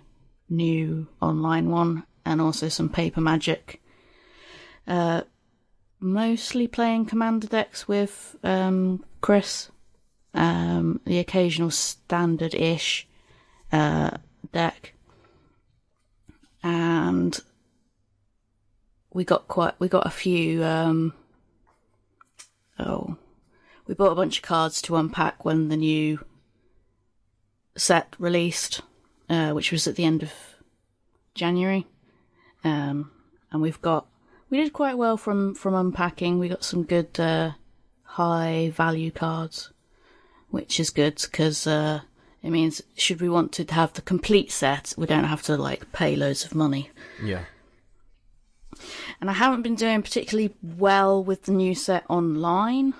new 0.50 1.06
online 1.22 1.70
one, 1.70 2.04
and 2.24 2.40
also 2.40 2.68
some 2.68 2.88
Paper 2.88 3.20
Magic. 3.20 3.80
Uh, 4.86 5.22
mostly 6.00 6.66
playing 6.66 7.06
commander 7.06 7.46
decks 7.46 7.86
with 7.86 8.36
um, 8.42 9.04
Chris. 9.20 9.70
Um, 10.34 11.00
the 11.04 11.18
occasional 11.18 11.70
standard-ish 11.70 13.08
uh, 13.72 14.10
deck, 14.52 14.94
and 16.62 17.38
we 19.12 19.24
got 19.24 19.48
quite 19.48 19.74
we 19.80 19.88
got 19.88 20.06
a 20.06 20.10
few. 20.10 20.62
Um, 20.64 21.14
oh, 22.78 23.16
we 23.86 23.94
bought 23.94 24.12
a 24.12 24.16
bunch 24.16 24.38
of 24.38 24.42
cards 24.42 24.82
to 24.82 24.96
unpack 24.96 25.44
when 25.44 25.68
the 25.68 25.76
new 25.76 26.24
set 27.76 28.14
released, 28.18 28.82
uh, 29.30 29.52
which 29.52 29.72
was 29.72 29.86
at 29.86 29.96
the 29.96 30.04
end 30.04 30.22
of 30.22 30.32
January. 31.34 31.86
Um, 32.64 33.10
and 33.50 33.62
we've 33.62 33.80
got 33.80 34.06
we 34.50 34.58
did 34.58 34.72
quite 34.72 34.98
well 34.98 35.16
from 35.16 35.54
from 35.54 35.74
unpacking. 35.74 36.38
We 36.38 36.48
got 36.48 36.64
some 36.64 36.84
good 36.84 37.18
uh, 37.18 37.52
high 38.02 38.72
value 38.74 39.10
cards, 39.10 39.72
which 40.50 40.80
is 40.80 40.90
good 40.90 41.20
because 41.20 41.66
uh, 41.66 42.00
it 42.42 42.50
means 42.50 42.82
should 42.96 43.20
we 43.20 43.28
want 43.28 43.52
to 43.52 43.64
have 43.74 43.92
the 43.92 44.02
complete 44.02 44.50
set, 44.50 44.94
we 44.96 45.06
don't 45.06 45.24
have 45.24 45.42
to 45.42 45.56
like 45.56 45.92
pay 45.92 46.16
loads 46.16 46.44
of 46.44 46.54
money. 46.54 46.90
Yeah. 47.22 47.44
And 49.20 49.28
I 49.28 49.32
haven't 49.32 49.62
been 49.62 49.74
doing 49.74 50.02
particularly 50.02 50.54
well 50.62 51.22
with 51.22 51.44
the 51.44 51.52
new 51.52 51.74
set 51.74 52.04
online, 52.08 52.94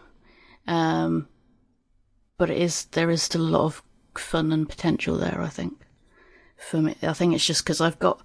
um, 0.67 1.29
but 2.37 2.51
it 2.51 2.59
is 2.59 2.87
there 2.87 3.11
is 3.11 3.23
still 3.23 3.43
a 3.43 3.55
lot 3.57 3.65
of 3.65 3.83
fun 4.17 4.51
and 4.51 4.69
potential 4.69 5.17
there. 5.17 5.41
I 5.41 5.49
think 5.49 5.75
for 6.57 6.79
me, 6.79 6.97
I 7.03 7.13
think 7.13 7.35
it's 7.35 7.47
just 7.47 7.65
because 7.65 7.81
I've 7.81 7.99
got 7.99 8.21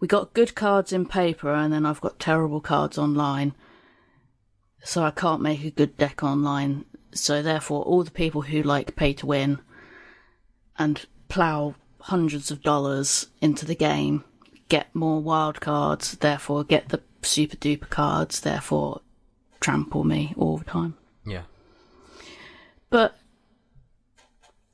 we 0.00 0.08
got 0.08 0.34
good 0.34 0.54
cards 0.54 0.92
in 0.92 1.06
paper 1.06 1.52
and 1.52 1.72
then 1.72 1.84
I've 1.86 2.00
got 2.00 2.18
terrible 2.18 2.60
cards 2.60 2.98
online. 2.98 3.54
So 4.82 5.02
I 5.02 5.10
can't 5.10 5.40
make 5.40 5.64
a 5.64 5.70
good 5.70 5.96
deck 5.96 6.22
online. 6.22 6.84
So 7.14 7.42
therefore 7.42 7.82
all 7.84 8.02
the 8.02 8.10
people 8.10 8.42
who 8.42 8.62
like 8.62 8.96
pay 8.96 9.12
to 9.14 9.26
win 9.26 9.60
and 10.78 11.04
plow 11.28 11.74
hundreds 12.00 12.50
of 12.50 12.62
dollars 12.62 13.28
into 13.40 13.64
the 13.64 13.74
game 13.74 14.24
get 14.68 14.94
more 14.94 15.20
wild 15.20 15.60
cards, 15.60 16.12
therefore 16.12 16.64
get 16.64 16.88
the 16.88 17.00
super 17.22 17.56
duper 17.56 17.88
cards, 17.88 18.40
therefore 18.40 19.00
trample 19.60 20.04
me 20.04 20.34
all 20.36 20.58
the 20.58 20.64
time. 20.64 20.96
Yeah. 21.24 21.42
But 22.90 23.16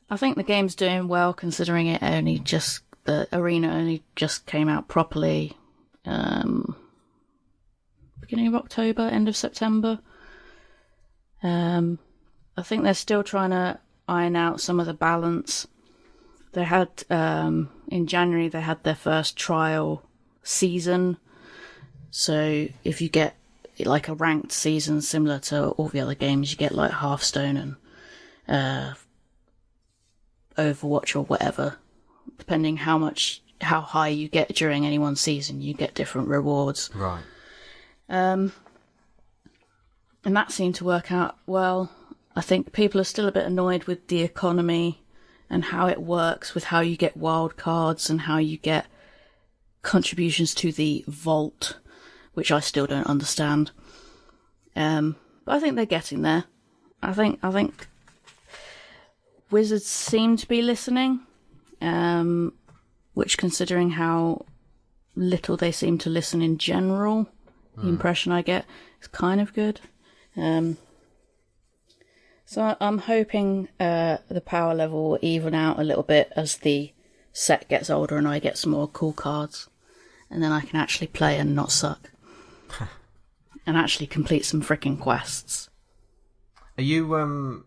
I 0.09 0.17
think 0.17 0.37
the 0.37 0.43
game's 0.43 0.75
doing 0.75 1.09
well 1.09 1.33
considering 1.33 1.87
it 1.87 2.03
only 2.03 2.39
just 2.39 2.81
the 3.05 3.29
arena 3.33 3.73
only 3.73 4.03
just 4.17 4.47
came 4.47 4.69
out 4.69 4.89
properly 4.89 5.57
um, 6.05 6.77
beginning 8.21 8.49
of 8.49 8.55
October, 8.55 9.03
end 9.03 9.29
of 9.29 9.37
September. 9.37 9.99
Um, 11.43 11.99
I 12.57 12.63
think 12.63 12.83
they're 12.83 12.95
still 12.95 13.23
trying 13.23 13.51
to 13.51 13.79
iron 14.09 14.37
out 14.37 14.61
some 14.61 14.81
of 14.81 14.87
the 14.87 14.95
balance. 14.95 15.67
They 16.53 16.65
had 16.65 17.05
um, 17.11 17.71
in 17.89 18.07
January 18.07 18.49
they 18.49 18.61
had 18.61 18.83
their 18.83 18.95
first 18.95 19.37
trial 19.37 20.03
season. 20.43 21.17
So 22.11 22.69
if 22.85 23.01
you 23.01 23.09
get 23.09 23.37
like 23.79 24.09
a 24.09 24.15
ranked 24.15 24.53
season 24.53 25.01
similar 25.01 25.39
to 25.39 25.69
all 25.71 25.89
the 25.89 26.01
other 26.01 26.15
games, 26.15 26.51
you 26.51 26.59
get 26.59 26.73
like 26.75 26.91
Hearthstone 26.91 27.57
and 27.57 27.77
uh, 28.49 28.95
Overwatch 30.59 31.15
or 31.15 31.23
whatever. 31.25 31.77
Depending 32.37 32.79
how 32.79 32.99
much 32.99 33.43
how 33.61 33.81
high 33.81 34.09
you 34.09 34.29
get 34.29 34.55
during 34.55 34.87
any 34.87 34.99
one 34.99 35.17
season, 35.17 35.61
you 35.61 35.75
get 35.75 35.95
different 35.95 36.29
rewards. 36.29 36.91
Right. 36.95 37.23
Um, 38.09 38.53
and 40.25 40.37
that 40.37 40.51
seemed 40.51 40.75
to 40.77 40.85
work 40.85 41.13
out 41.13 41.37
well. 41.47 41.91
I 42.37 42.41
think 42.41 42.73
people 42.73 43.01
are 43.01 43.05
still 43.05 43.29
a 43.29 43.33
bit 43.33 43.47
annoyed 43.47 43.85
with 43.85 44.07
the 44.09 44.23
economy 44.23 45.03
and 45.49 45.65
how 45.65 45.89
it 45.89 46.01
works 46.01 46.55
with 46.55 46.65
how 46.65 46.81
you 46.81 46.97
get 46.97 47.17
wild 47.17 47.57
cards 47.57 48.09
and 48.09 48.23
how 48.23 48.39
you 48.39 48.57
get 48.57 48.87
contributions 49.83 50.55
to 50.55 50.71
the 50.71 51.05
vault, 51.09 51.79
which 52.35 52.53
I 52.53 52.61
still 52.61 52.87
don't 52.87 53.07
understand. 53.07 53.73
Um, 54.77 55.17
but 55.45 55.57
I 55.57 55.61
think 55.61 55.75
they're 55.75 55.87
getting 55.87 56.23
there. 56.23 56.45
I 57.03 57.13
think 57.13 57.41
I 57.43 57.51
think 57.51 57.89
Wizards 59.51 59.87
seem 59.87 60.37
to 60.37 60.47
be 60.47 60.63
listening, 60.63 61.21
um, 61.81 62.53
which, 63.15 63.37
considering 63.37 63.91
how 63.91 64.45
little 65.17 65.57
they 65.57 65.73
seem 65.73 65.99
to 65.99 66.11
listen 66.11 66.41
in 66.41 66.59
general, 66.59 67.27
the 67.77 67.89
impression 67.89 68.31
I 68.31 68.43
get 68.43 68.65
is 69.01 69.09
kind 69.09 69.41
of 69.41 69.55
good. 69.55 69.81
Um, 70.37 70.77
so 72.51 72.77
I'm 72.81 72.99
hoping 72.99 73.69
uh, 73.79 74.17
the 74.29 74.41
power 74.41 74.75
level 74.75 75.11
will 75.11 75.19
even 75.23 75.55
out 75.55 75.79
a 75.79 75.85
little 75.85 76.03
bit 76.03 76.33
as 76.35 76.57
the 76.59 76.93
set 77.33 77.69
gets 77.69 77.89
older 77.89 78.17
and 78.17 78.27
I 78.27 78.41
get 78.41 78.59
some 78.59 78.73
more 78.73 78.89
cool 78.89 79.13
cards, 79.13 79.69
and 80.29 80.43
then 80.43 80.51
I 80.51 80.63
can 80.63 80.81
actually 80.81 81.07
play 81.07 81.39
and 81.39 81.55
not 81.55 81.71
suck, 81.71 82.11
and 83.67 83.77
actually 83.77 84.09
complete 84.09 84.45
some 84.45 84.63
freaking 84.63 84.99
quests. 84.99 85.69
Are 86.77 86.83
you 86.83 87.15
um 87.15 87.67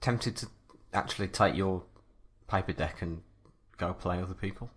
tempted 0.00 0.36
to 0.38 0.48
actually 0.92 1.28
take 1.28 1.54
your 1.54 1.84
paper 2.48 2.72
deck 2.72 3.02
and 3.02 3.22
go 3.78 3.92
play 3.92 4.20
other 4.20 4.34
people? 4.34 4.70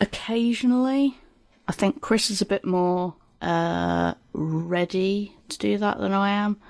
occasionally. 0.00 1.18
I 1.68 1.72
think 1.72 2.00
Chris 2.00 2.30
is 2.30 2.42
a 2.42 2.46
bit 2.46 2.64
more 2.64 3.14
uh, 3.40 4.14
ready 4.32 5.36
to 5.48 5.58
do 5.58 5.78
that 5.78 5.98
than 5.98 6.12
I 6.12 6.30
am, 6.30 6.60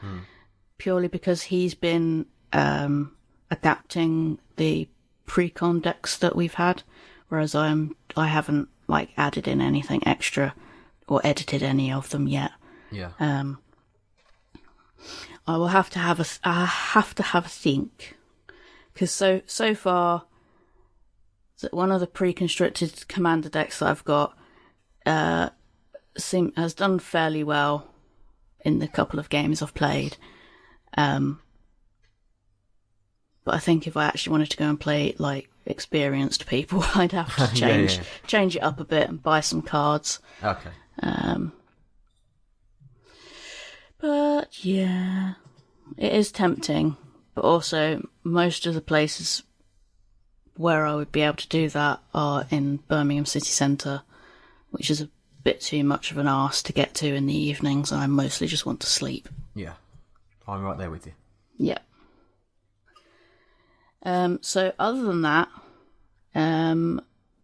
purely 0.78 1.08
because 1.08 1.42
he's 1.42 1.74
been 1.74 2.26
um, 2.52 3.14
adapting 3.50 4.38
the 4.56 4.88
pre-con 5.26 5.80
decks 5.80 6.16
that 6.18 6.36
we've 6.36 6.54
had, 6.54 6.82
whereas 7.28 7.54
I'm 7.54 7.96
I 8.16 8.28
haven't 8.28 8.68
like 8.86 9.10
added 9.16 9.48
in 9.48 9.60
anything 9.60 10.06
extra 10.06 10.54
or 11.08 11.20
edited 11.24 11.62
any 11.62 11.92
of 11.92 12.10
them 12.10 12.28
yet. 12.28 12.52
Yeah. 12.90 13.10
Um, 13.18 13.58
I 15.46 15.56
will 15.56 15.68
have 15.68 15.90
to 15.90 15.98
have 15.98 16.20
a 16.20 16.26
I 16.44 16.64
have 16.64 17.14
to 17.16 17.22
have 17.22 17.46
a 17.46 17.50
think 17.50 18.16
because 18.92 19.10
so 19.10 19.42
so 19.46 19.74
far, 19.74 20.24
that 21.60 21.74
one 21.74 21.92
of 21.92 22.00
the 22.00 22.06
pre-constructed 22.06 23.06
commander 23.08 23.48
decks 23.48 23.78
that 23.78 23.88
I've 23.88 24.04
got 24.04 24.36
uh, 25.04 25.50
seem 26.16 26.52
has 26.56 26.74
done 26.74 26.98
fairly 26.98 27.44
well 27.44 27.88
in 28.64 28.78
the 28.78 28.88
couple 28.88 29.18
of 29.18 29.28
games 29.28 29.62
I've 29.62 29.74
played. 29.74 30.16
Um, 30.96 31.40
but 33.44 33.54
I 33.54 33.58
think 33.58 33.86
if 33.86 33.96
I 33.96 34.04
actually 34.06 34.32
wanted 34.32 34.50
to 34.50 34.56
go 34.56 34.68
and 34.68 34.80
play 34.80 35.14
like 35.18 35.48
experienced 35.66 36.46
people, 36.46 36.82
I'd 36.94 37.12
have 37.12 37.34
to 37.36 37.42
Yeah, 37.58 37.68
change 37.68 37.96
yeah. 37.96 38.02
change 38.26 38.56
it 38.56 38.62
up 38.62 38.80
a 38.80 38.84
bit 38.84 39.08
and 39.08 39.22
buy 39.22 39.40
some 39.40 39.62
cards. 39.62 40.20
okay. 40.42 40.70
Um, 41.02 41.52
but 43.98 44.64
yeah, 44.64 45.34
it 45.96 46.12
is 46.12 46.32
tempting. 46.32 46.96
But 47.34 47.44
also, 47.44 48.06
most 48.24 48.66
of 48.66 48.74
the 48.74 48.80
places 48.80 49.42
where 50.56 50.86
I 50.86 50.94
would 50.94 51.12
be 51.12 51.20
able 51.20 51.36
to 51.36 51.48
do 51.48 51.68
that 51.68 52.00
are 52.14 52.46
in 52.50 52.78
Birmingham 52.88 53.26
city 53.26 53.50
centre, 53.50 54.02
which 54.70 54.90
is 54.90 55.02
a 55.02 55.10
bit 55.44 55.60
too 55.60 55.84
much 55.84 56.10
of 56.10 56.16
an 56.18 56.26
arse 56.28 56.62
to 56.62 56.72
get 56.72 56.94
to 56.94 57.14
in 57.14 57.26
the 57.26 57.36
evenings, 57.36 57.92
and 57.92 58.00
I 58.00 58.06
mostly 58.06 58.46
just 58.46 58.64
want 58.64 58.80
to 58.80 58.86
sleep. 58.86 59.28
Yeah. 59.54 59.74
I'm 60.48 60.62
right 60.62 60.78
there 60.78 60.90
with 60.90 61.06
you. 61.06 61.12
Yep. 61.58 61.82
Um, 64.02 64.38
so 64.40 64.72
other 64.78 65.02
than 65.02 65.22
that, 65.22 65.48
um, 66.34 67.00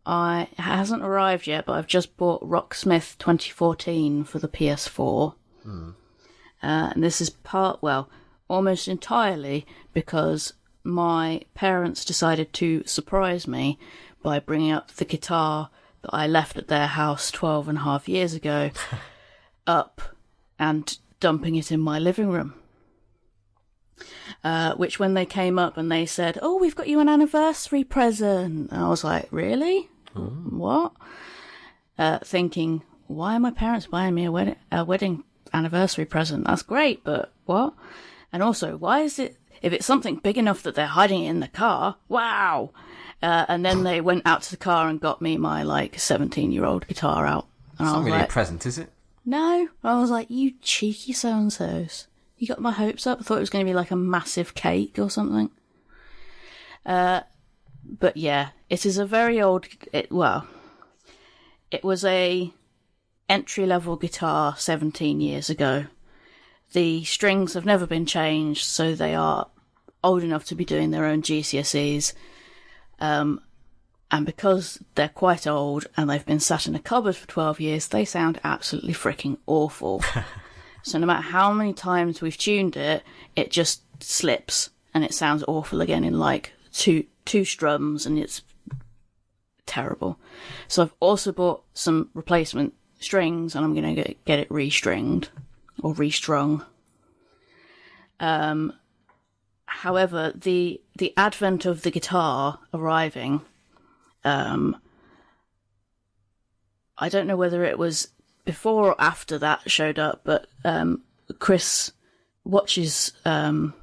I 0.06 0.48
it 0.52 0.60
hasn't 0.60 1.02
arrived 1.02 1.46
yet, 1.46 1.66
but 1.66 1.72
I've 1.72 1.86
just 1.86 2.16
bought 2.16 2.42
Rocksmith 2.48 3.18
2014 3.18 4.24
for 4.24 4.38
the 4.38 4.48
PS4. 4.48 5.34
Uh, 6.62 6.90
and 6.94 7.02
this 7.02 7.20
is 7.20 7.30
part, 7.30 7.82
well, 7.82 8.08
almost 8.48 8.86
entirely 8.86 9.66
because 9.92 10.52
my 10.84 11.42
parents 11.54 12.04
decided 12.04 12.52
to 12.52 12.82
surprise 12.84 13.48
me 13.48 13.78
by 14.22 14.38
bringing 14.38 14.70
up 14.70 14.92
the 14.92 15.04
guitar 15.04 15.70
that 16.02 16.10
I 16.12 16.26
left 16.26 16.56
at 16.56 16.68
their 16.68 16.86
house 16.86 17.30
12 17.30 17.68
and 17.68 17.78
a 17.78 17.82
half 17.82 18.08
years 18.08 18.34
ago 18.34 18.70
up 19.66 20.00
and 20.58 20.96
dumping 21.18 21.56
it 21.56 21.72
in 21.72 21.80
my 21.80 21.98
living 21.98 22.28
room. 22.28 22.54
Uh, 24.44 24.74
which 24.74 24.98
when 24.98 25.14
they 25.14 25.26
came 25.26 25.58
up 25.58 25.76
and 25.76 25.90
they 25.90 26.06
said, 26.06 26.38
"Oh, 26.42 26.56
we've 26.58 26.74
got 26.76 26.88
you 26.88 27.00
an 27.00 27.08
anniversary 27.08 27.84
present," 27.84 28.70
and 28.70 28.80
I 28.82 28.88
was 28.88 29.04
like, 29.04 29.28
"Really? 29.30 29.88
What?" 30.14 30.92
Uh, 31.98 32.18
thinking, 32.18 32.82
"Why 33.06 33.36
are 33.36 33.40
my 33.40 33.50
parents 33.50 33.86
buying 33.86 34.14
me 34.14 34.24
a 34.24 34.32
wedding 34.32 34.56
a 34.70 34.84
wedding 34.84 35.24
anniversary 35.52 36.04
present? 36.04 36.46
That's 36.46 36.62
great, 36.62 37.04
but 37.04 37.32
what?" 37.46 37.74
And 38.32 38.42
also, 38.42 38.76
why 38.76 39.00
is 39.00 39.18
it 39.18 39.36
if 39.60 39.72
it's 39.72 39.86
something 39.86 40.16
big 40.16 40.38
enough 40.38 40.62
that 40.62 40.74
they're 40.74 40.86
hiding 40.86 41.24
it 41.24 41.30
in 41.30 41.40
the 41.40 41.48
car? 41.48 41.96
Wow! 42.08 42.70
Uh, 43.22 43.46
and 43.48 43.64
then 43.64 43.84
they 43.84 44.00
went 44.00 44.22
out 44.26 44.42
to 44.42 44.50
the 44.50 44.56
car 44.56 44.88
and 44.88 45.00
got 45.00 45.22
me 45.22 45.36
my 45.36 45.62
like 45.62 45.98
seventeen 46.00 46.50
year 46.50 46.64
old 46.64 46.86
guitar 46.88 47.26
out, 47.26 47.46
and 47.78 47.86
It's 47.86 47.94
I 47.94 47.96
not 47.96 48.04
really 48.04 48.18
like, 48.18 48.28
a 48.28 48.32
present, 48.32 48.66
is 48.66 48.78
it? 48.78 48.90
No, 49.24 49.68
I 49.84 50.00
was 50.00 50.10
like, 50.10 50.28
you 50.30 50.54
cheeky 50.62 51.12
so 51.12 51.28
and 51.28 51.52
so's. 51.52 52.08
You 52.42 52.48
got 52.48 52.60
my 52.60 52.72
hopes 52.72 53.06
up. 53.06 53.20
I 53.20 53.22
thought 53.22 53.36
it 53.36 53.46
was 53.46 53.50
going 53.50 53.64
to 53.64 53.70
be 53.70 53.76
like 53.76 53.92
a 53.92 53.96
massive 53.96 54.52
cake 54.56 54.98
or 54.98 55.08
something. 55.08 55.48
Uh, 56.84 57.20
but 57.84 58.16
yeah, 58.16 58.48
it 58.68 58.84
is 58.84 58.98
a 58.98 59.06
very 59.06 59.40
old. 59.40 59.68
It, 59.92 60.10
well, 60.10 60.48
it 61.70 61.84
was 61.84 62.04
a 62.04 62.52
entry 63.28 63.64
level 63.64 63.94
guitar 63.94 64.56
17 64.56 65.20
years 65.20 65.50
ago. 65.50 65.84
The 66.72 67.04
strings 67.04 67.54
have 67.54 67.64
never 67.64 67.86
been 67.86 68.06
changed, 68.06 68.64
so 68.64 68.96
they 68.96 69.14
are 69.14 69.46
old 70.02 70.24
enough 70.24 70.44
to 70.46 70.56
be 70.56 70.64
doing 70.64 70.90
their 70.90 71.04
own 71.04 71.22
GCSEs. 71.22 72.12
Um, 72.98 73.40
and 74.10 74.26
because 74.26 74.82
they're 74.96 75.08
quite 75.08 75.46
old 75.46 75.86
and 75.96 76.10
they've 76.10 76.26
been 76.26 76.40
sat 76.40 76.66
in 76.66 76.74
a 76.74 76.80
cupboard 76.80 77.14
for 77.14 77.28
12 77.28 77.60
years, 77.60 77.86
they 77.86 78.04
sound 78.04 78.40
absolutely 78.42 78.94
freaking 78.94 79.38
awful. 79.46 80.02
so 80.82 80.98
no 80.98 81.06
matter 81.06 81.22
how 81.22 81.52
many 81.52 81.72
times 81.72 82.20
we've 82.20 82.36
tuned 82.36 82.76
it, 82.76 83.02
it 83.36 83.50
just 83.50 83.82
slips 84.02 84.70
and 84.94 85.04
it 85.04 85.14
sounds 85.14 85.44
awful 85.46 85.80
again 85.80 86.04
in 86.04 86.18
like 86.18 86.52
two 86.72 87.04
two 87.24 87.44
strums 87.44 88.06
and 88.06 88.18
it's 88.18 88.42
terrible. 89.66 90.18
So 90.68 90.82
I've 90.82 90.94
also 91.00 91.32
bought 91.32 91.62
some 91.72 92.10
replacement 92.14 92.74
strings 92.98 93.54
and 93.54 93.64
I'm 93.64 93.74
going 93.74 93.94
to 93.94 94.14
get, 94.24 94.38
it 94.38 94.48
restringed 94.48 95.28
or 95.82 95.94
restrung. 95.94 96.64
Um, 98.20 98.72
however, 99.66 100.32
the 100.34 100.80
the 100.96 101.12
advent 101.16 101.64
of 101.64 101.82
the 101.82 101.90
guitar 101.90 102.58
arriving, 102.74 103.40
um, 104.24 104.76
I 106.98 107.08
don't 107.08 107.26
know 107.26 107.36
whether 107.36 107.64
it 107.64 107.78
was 107.78 108.08
before 108.44 108.88
or 108.88 109.00
after 109.00 109.38
that 109.38 109.70
showed 109.70 109.98
up, 109.98 110.20
but 110.24 110.46
um, 110.64 111.02
Chris 111.38 111.92
watches 112.44 113.12
um, 113.24 113.74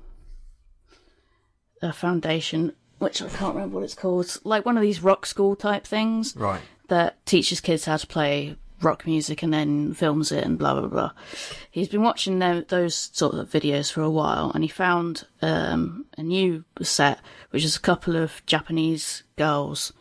a 1.81 1.93
foundation, 1.93 2.73
which 2.99 3.21
I 3.21 3.29
can't 3.29 3.55
remember 3.55 3.75
what 3.75 3.83
it's 3.83 3.93
called, 3.95 4.37
like 4.43 4.65
one 4.65 4.77
of 4.77 4.81
these 4.83 5.01
rock 5.01 5.25
school 5.25 5.55
type 5.55 5.85
things 5.87 6.35
Right. 6.35 6.61
that 6.89 7.25
teaches 7.25 7.61
kids 7.61 7.85
how 7.85 7.97
to 7.97 8.07
play 8.07 8.55
rock 8.81 9.05
music 9.05 9.43
and 9.43 9.53
then 9.53 9.93
films 9.93 10.31
it 10.31 10.43
and 10.45 10.57
blah 10.57 10.73
blah 10.79 10.87
blah. 10.89 11.11
He's 11.71 11.89
been 11.89 12.01
watching 12.01 12.39
tho- 12.39 12.61
those 12.67 12.95
sort 13.13 13.35
of 13.35 13.49
videos 13.49 13.91
for 13.91 14.01
a 14.01 14.09
while, 14.09 14.51
and 14.53 14.63
he 14.63 14.69
found 14.69 15.25
um, 15.41 16.05
a 16.17 16.23
new 16.23 16.63
set, 16.81 17.19
which 17.51 17.63
is 17.63 17.75
a 17.75 17.81
couple 17.81 18.15
of 18.15 18.41
Japanese 18.45 19.23
girls 19.37 19.91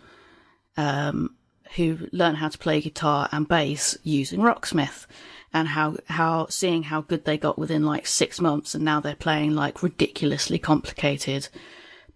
um, 0.77 1.35
who 1.77 2.09
learn 2.13 2.37
how 2.37 2.49
to 2.49 2.59
play 2.59 2.81
guitar 2.81 3.29
and 3.33 3.47
bass 3.47 3.97
using 4.03 4.41
Rocksmith, 4.41 5.07
and 5.53 5.69
how 5.69 5.97
how 6.07 6.47
seeing 6.49 6.85
how 6.85 7.03
good 7.03 7.25
they 7.25 7.39
got 7.39 7.59
within 7.59 7.85
like 7.85 8.07
six 8.07 8.41
months, 8.41 8.75
and 8.75 8.85
now 8.85 9.01
they're 9.01 9.15
playing 9.15 9.55
like 9.55 9.83
ridiculously 9.83 10.59
complicated 10.59 11.49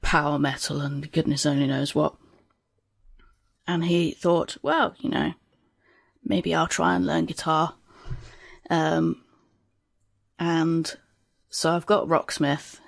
power 0.02 0.38
metal 0.38 0.80
and 0.80 1.10
goodness 1.12 1.46
only 1.46 1.66
knows 1.66 1.94
what. 1.94 2.16
And 3.66 3.84
he 3.84 4.10
thought, 4.10 4.56
well, 4.60 4.94
you 4.98 5.08
know, 5.08 5.32
maybe 6.24 6.54
I'll 6.54 6.66
try 6.66 6.96
and 6.96 7.06
learn 7.06 7.26
guitar. 7.26 7.74
Um, 8.68 9.22
and 10.38 10.92
so 11.48 11.70
I've 11.70 11.86
got 11.86 12.08
Rocksmith. 12.08 12.80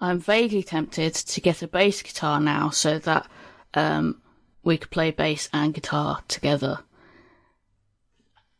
I'm 0.00 0.20
vaguely 0.20 0.62
tempted 0.62 1.14
to 1.14 1.40
get 1.40 1.62
a 1.62 1.68
bass 1.68 2.02
guitar 2.02 2.38
now 2.38 2.70
so 2.70 2.98
that 3.00 3.28
um, 3.74 4.22
we 4.66 4.76
could 4.76 4.90
play 4.90 5.10
bass 5.10 5.48
and 5.52 5.72
guitar 5.72 6.22
together. 6.28 6.80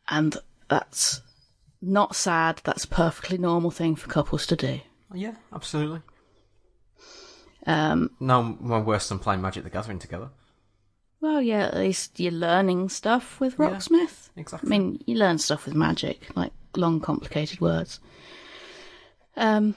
And 0.09 0.37
that's 0.69 1.21
not 1.81 2.15
sad, 2.15 2.61
that's 2.63 2.85
a 2.85 2.87
perfectly 2.87 3.37
normal 3.37 3.69
thing 3.71 3.95
for 3.95 4.07
couples 4.09 4.47
to 4.47 4.55
do. 4.55 4.79
Yeah, 5.13 5.35
absolutely. 5.53 6.01
Um, 7.65 8.11
No, 8.19 8.57
no 8.61 8.79
worse 8.79 9.09
than 9.09 9.19
playing 9.19 9.41
Magic 9.41 9.63
the 9.63 9.69
Gathering 9.69 9.99
together. 9.99 10.29
well, 11.19 11.41
yeah, 11.41 11.65
at 11.65 11.75
least 11.77 12.19
you're 12.19 12.31
learning 12.31 12.89
stuff 12.89 13.39
with 13.39 13.53
Yeah. 13.59 13.71
Rocksmith. 13.71 14.29
I 14.37 14.65
mean, 14.65 15.03
you 15.05 15.15
learn 15.15 15.37
stuff 15.39 15.65
with 15.65 15.75
magic, 15.75 16.29
like 16.35 16.53
long, 16.75 16.99
complicated 17.01 17.59
words. 17.59 17.99
Um, 19.35 19.75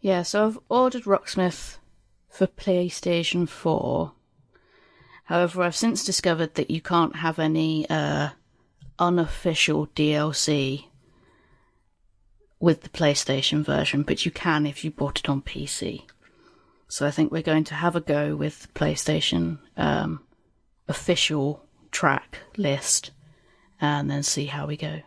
yeah, 0.00 0.22
so 0.22 0.46
I've 0.46 0.58
ordered 0.68 1.04
Rocksmith 1.04 1.78
for 2.28 2.46
PlayStation 2.46 3.48
4. 3.48 4.12
However, 5.26 5.62
I've 5.62 5.76
since 5.76 6.04
discovered 6.04 6.54
that 6.54 6.70
you 6.70 6.80
can't 6.80 7.16
have 7.16 7.40
any 7.40 7.88
uh, 7.90 8.30
unofficial 8.98 9.88
DLC 9.88 10.86
with 12.60 12.82
the 12.82 12.88
PlayStation 12.88 13.64
version, 13.64 14.04
but 14.04 14.24
you 14.24 14.30
can 14.30 14.66
if 14.66 14.84
you 14.84 14.90
bought 14.92 15.18
it 15.18 15.28
on 15.28 15.42
PC. 15.42 16.04
So 16.86 17.06
I 17.06 17.10
think 17.10 17.32
we're 17.32 17.42
going 17.42 17.64
to 17.64 17.74
have 17.74 17.96
a 17.96 18.00
go 18.00 18.36
with 18.36 18.62
the 18.62 18.68
PlayStation 18.68 19.58
um, 19.76 20.22
official 20.86 21.66
track 21.90 22.38
list 22.56 23.10
and 23.80 24.08
then 24.08 24.22
see 24.22 24.46
how 24.46 24.68
we 24.68 24.76
go. 24.76 25.00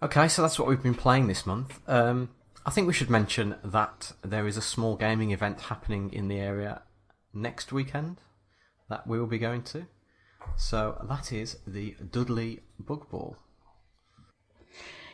Okay, 0.00 0.28
so 0.28 0.42
that's 0.42 0.56
what 0.56 0.68
we've 0.68 0.82
been 0.82 0.94
playing 0.94 1.26
this 1.26 1.44
month. 1.44 1.80
Um, 1.88 2.28
I 2.64 2.70
think 2.70 2.86
we 2.86 2.92
should 2.92 3.10
mention 3.10 3.56
that 3.64 4.12
there 4.22 4.46
is 4.46 4.56
a 4.56 4.62
small 4.62 4.94
gaming 4.94 5.32
event 5.32 5.62
happening 5.62 6.12
in 6.12 6.28
the 6.28 6.38
area 6.38 6.82
next 7.34 7.72
weekend 7.72 8.18
that 8.92 9.06
we 9.06 9.18
will 9.18 9.26
be 9.26 9.38
going 9.38 9.62
to. 9.62 9.86
So 10.56 11.02
that 11.08 11.32
is 11.32 11.56
the 11.66 11.96
Dudley 12.10 12.60
Bug 12.78 13.08
Ball. 13.10 13.38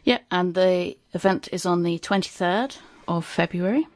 Yep, 0.02 0.22
and 0.32 0.54
the 0.54 0.96
event 1.12 1.48
is 1.52 1.64
on 1.64 1.84
the 1.84 2.00
23rd 2.00 2.78
of 3.06 3.24
February. 3.24 3.86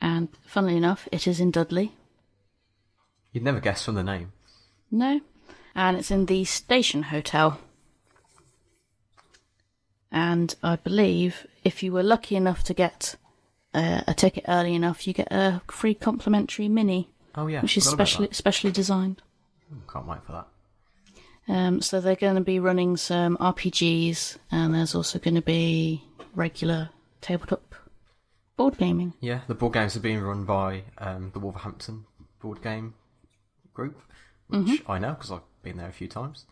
And 0.00 0.28
funnily 0.46 0.76
enough, 0.76 1.08
it 1.10 1.26
is 1.26 1.40
in 1.40 1.50
Dudley. 1.50 1.92
You'd 3.32 3.42
never 3.42 3.58
guess 3.58 3.84
from 3.84 3.96
the 3.96 4.04
name. 4.04 4.30
No. 4.92 5.20
And 5.74 5.96
it's 5.96 6.12
in 6.12 6.26
the 6.26 6.44
Station 6.44 7.02
Hotel. 7.04 7.58
And 10.12 10.54
I 10.62 10.76
believe 10.76 11.48
if 11.64 11.82
you 11.82 11.92
were 11.92 12.04
lucky 12.04 12.36
enough 12.36 12.62
to 12.64 12.74
get 12.74 13.16
uh, 13.74 14.02
a 14.06 14.14
ticket 14.14 14.44
early 14.46 14.74
enough, 14.76 15.08
you 15.08 15.14
get 15.14 15.32
a 15.32 15.62
free 15.66 15.94
complimentary 15.94 16.68
mini, 16.68 17.10
Oh 17.34 17.46
yeah, 17.46 17.62
which 17.62 17.76
is 17.76 17.88
specially 17.88 18.28
specially 18.32 18.72
designed. 18.72 19.22
Can't 19.92 20.06
wait 20.06 20.24
for 20.24 20.32
that. 20.32 20.46
Um, 21.48 21.80
so 21.80 22.00
they're 22.00 22.16
going 22.16 22.36
to 22.36 22.40
be 22.40 22.60
running 22.60 22.96
some 22.96 23.36
RPGs, 23.38 24.36
and 24.50 24.74
there's 24.74 24.94
also 24.94 25.18
going 25.18 25.34
to 25.34 25.42
be 25.42 26.04
regular 26.34 26.90
tabletop 27.20 27.74
board 28.56 28.78
gaming. 28.78 29.14
Yeah, 29.20 29.40
the 29.48 29.54
board 29.54 29.72
games 29.72 29.96
are 29.96 30.00
being 30.00 30.20
run 30.20 30.44
by 30.44 30.84
um, 30.98 31.30
the 31.32 31.38
Wolverhampton 31.40 32.04
board 32.40 32.62
game 32.62 32.94
group, 33.74 34.00
which 34.48 34.82
I 34.88 34.98
know 34.98 35.12
because 35.12 35.32
I've 35.32 35.62
been 35.62 35.76
there 35.76 35.88
a 35.88 35.92
few 35.92 36.08
times. 36.08 36.46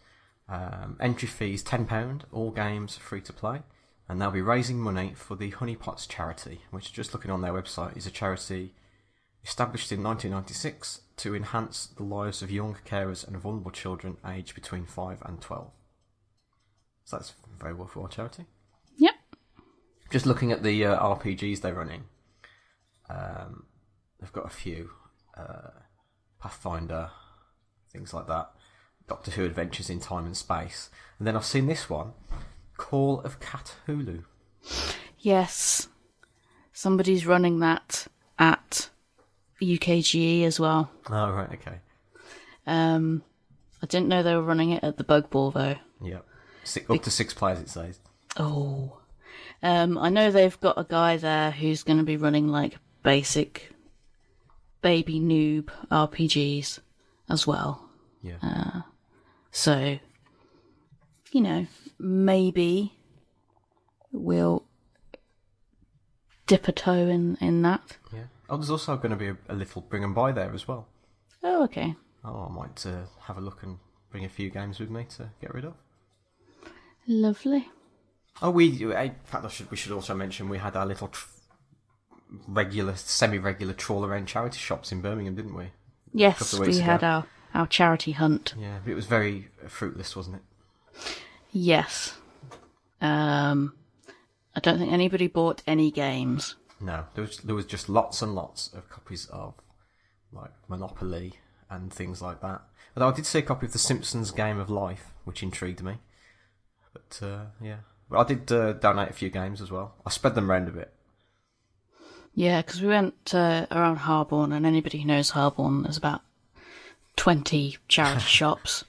Um, 0.48 0.96
entry 1.00 1.28
fees 1.28 1.62
ten 1.62 1.86
pound. 1.86 2.24
All 2.32 2.50
games 2.50 2.96
are 2.96 3.00
free 3.00 3.20
to 3.22 3.32
play, 3.32 3.62
and 4.08 4.20
they'll 4.20 4.30
be 4.30 4.40
raising 4.40 4.80
money 4.80 5.12
for 5.14 5.36
the 5.36 5.52
Honeypots 5.52 6.08
charity, 6.08 6.62
which 6.70 6.92
just 6.92 7.12
looking 7.12 7.30
on 7.30 7.42
their 7.42 7.52
website 7.52 7.96
is 7.96 8.06
a 8.06 8.10
charity 8.10 8.74
established 9.48 9.90
in 9.90 10.02
1996 10.02 11.00
to 11.16 11.34
enhance 11.34 11.86
the 11.86 12.02
lives 12.04 12.42
of 12.42 12.50
young 12.50 12.76
carers 12.86 13.26
and 13.26 13.36
vulnerable 13.38 13.70
children 13.72 14.18
aged 14.26 14.54
between 14.54 14.84
five 14.84 15.20
and 15.24 15.40
twelve. 15.40 15.70
So 17.04 17.16
that's 17.16 17.32
very 17.58 17.72
worthwhile 17.72 18.08
charity 18.08 18.44
Yep. 18.98 19.14
just 20.10 20.26
looking 20.26 20.52
at 20.52 20.62
the 20.62 20.84
uh, 20.84 21.14
RPGs 21.16 21.60
they're 21.62 21.74
running, 21.74 22.04
um, 23.08 23.64
they've 24.20 24.32
got 24.32 24.44
a 24.46 24.50
few 24.50 24.90
uh, 25.36 25.70
Pathfinder, 26.40 27.10
things 27.90 28.12
like 28.12 28.26
that, 28.26 28.50
Doctor 29.08 29.30
Who 29.30 29.44
Adventures 29.46 29.88
in 29.88 29.98
Time 30.00 30.26
and 30.26 30.36
Space, 30.36 30.90
and 31.18 31.26
then 31.26 31.34
I've 31.36 31.44
seen 31.46 31.66
this 31.66 31.88
one, 31.88 32.12
Call 32.76 33.20
of 33.22 33.40
Cthulhu. 33.40 34.24
Yes. 35.18 35.88
Somebody's 36.72 37.26
running 37.26 37.58
that 37.60 38.06
at 38.38 38.90
UKGE 39.60 40.44
as 40.44 40.58
well. 40.60 40.90
Oh 41.10 41.30
right, 41.30 41.50
okay, 41.54 41.78
Um, 42.66 43.22
I 43.82 43.86
didn't 43.86 44.08
know 44.08 44.22
they 44.22 44.34
were 44.34 44.42
running 44.42 44.70
it 44.70 44.84
at 44.84 44.96
the 44.96 45.04
Bug 45.04 45.30
Ball 45.30 45.50
though. 45.50 45.76
yep, 46.02 46.26
six, 46.64 46.88
up 46.90 47.02
to 47.02 47.10
six 47.10 47.34
players 47.34 47.58
it 47.60 47.68
says. 47.68 48.00
Oh. 48.36 48.98
Um, 49.62 49.98
I 49.98 50.08
know 50.08 50.30
they've 50.30 50.58
got 50.60 50.78
a 50.78 50.84
guy 50.84 51.16
there 51.16 51.50
who's 51.50 51.82
going 51.82 51.98
to 51.98 52.04
be 52.04 52.16
running 52.16 52.46
like 52.46 52.78
basic 53.02 53.72
baby 54.82 55.18
noob 55.18 55.68
RPGs 55.90 56.78
as 57.28 57.44
well. 57.46 57.88
Yeah, 58.22 58.82
So, 59.50 59.98
you 61.32 61.40
know, 61.40 61.66
maybe 61.98 62.92
we'll 64.12 64.64
dip 66.46 66.68
a 66.68 66.72
toe 66.72 67.08
in, 67.08 67.36
in 67.40 67.62
that. 67.62 67.96
yeah. 68.12 68.24
Oh, 68.48 68.56
there's 68.56 68.70
also 68.70 68.96
going 68.96 69.10
to 69.10 69.16
be 69.16 69.28
a, 69.28 69.36
a 69.48 69.54
little 69.54 69.82
bring 69.82 70.04
and 70.04 70.14
buy 70.14 70.32
there 70.32 70.52
as 70.54 70.66
well. 70.66 70.88
Oh, 71.42 71.64
okay. 71.64 71.94
Oh, 72.24 72.48
I 72.50 72.52
might 72.52 72.84
uh, 72.86 73.04
have 73.22 73.38
a 73.38 73.40
look 73.40 73.62
and 73.62 73.78
bring 74.10 74.24
a 74.24 74.28
few 74.28 74.50
games 74.50 74.78
with 74.78 74.90
me 74.90 75.04
to 75.16 75.30
get 75.40 75.52
rid 75.54 75.64
of. 75.64 75.74
Lovely. 77.06 77.68
Oh, 78.40 78.50
we. 78.50 78.66
In 78.82 79.14
fact, 79.24 79.44
I 79.44 79.48
should, 79.48 79.70
we 79.70 79.76
should 79.76 79.92
also 79.92 80.14
mention 80.14 80.48
we 80.48 80.58
had 80.58 80.76
our 80.76 80.86
little 80.86 81.08
tr- 81.08 81.28
regular, 82.46 82.94
semi-regular 82.96 83.74
trawl 83.74 84.04
around 84.04 84.26
charity 84.26 84.58
shops 84.58 84.92
in 84.92 85.00
Birmingham, 85.00 85.34
didn't 85.34 85.54
we? 85.54 85.70
Yes, 86.12 86.54
we 86.54 86.66
weeks 86.66 86.78
had 86.78 87.04
our, 87.04 87.26
our 87.54 87.66
charity 87.66 88.12
hunt. 88.12 88.54
Yeah, 88.58 88.78
but 88.82 88.90
it 88.90 88.94
was 88.94 89.06
very 89.06 89.48
fruitless, 89.66 90.16
wasn't 90.16 90.36
it? 90.36 90.42
Yes. 91.52 92.16
Um, 93.00 93.74
I 94.54 94.60
don't 94.60 94.78
think 94.78 94.92
anybody 94.92 95.26
bought 95.26 95.62
any 95.66 95.90
games. 95.90 96.56
No, 96.80 97.04
there 97.14 97.24
was 97.24 97.38
there 97.38 97.54
was 97.54 97.66
just 97.66 97.88
lots 97.88 98.22
and 98.22 98.34
lots 98.34 98.72
of 98.72 98.88
copies 98.88 99.26
of 99.26 99.54
like 100.32 100.52
Monopoly 100.68 101.34
and 101.70 101.92
things 101.92 102.22
like 102.22 102.40
that. 102.40 102.62
Although 102.96 103.08
I 103.08 103.16
did 103.16 103.26
see 103.26 103.40
a 103.40 103.42
copy 103.42 103.66
of 103.66 103.72
The 103.72 103.78
Simpsons 103.78 104.30
Game 104.30 104.58
of 104.58 104.70
Life, 104.70 105.12
which 105.24 105.42
intrigued 105.42 105.82
me. 105.82 105.98
But 106.92 107.20
uh, 107.22 107.44
yeah, 107.60 107.78
but 108.10 108.18
I 108.18 108.24
did 108.24 108.52
uh, 108.52 108.72
donate 108.74 109.10
a 109.10 109.14
few 109.14 109.30
games 109.30 109.60
as 109.60 109.70
well. 109.70 109.94
I 110.06 110.10
spread 110.10 110.34
them 110.34 110.50
around 110.50 110.68
a 110.68 110.72
bit. 110.72 110.92
Yeah, 112.34 112.62
because 112.62 112.80
we 112.80 112.88
went 112.88 113.34
uh, 113.34 113.66
around 113.70 113.96
Harborne, 113.96 114.52
and 114.52 114.64
anybody 114.64 114.98
who 114.98 115.08
knows 115.08 115.30
Harborne, 115.30 115.82
there's 115.82 115.96
about 115.96 116.22
20 117.16 117.78
charity 117.88 118.20
shops. 118.26 118.84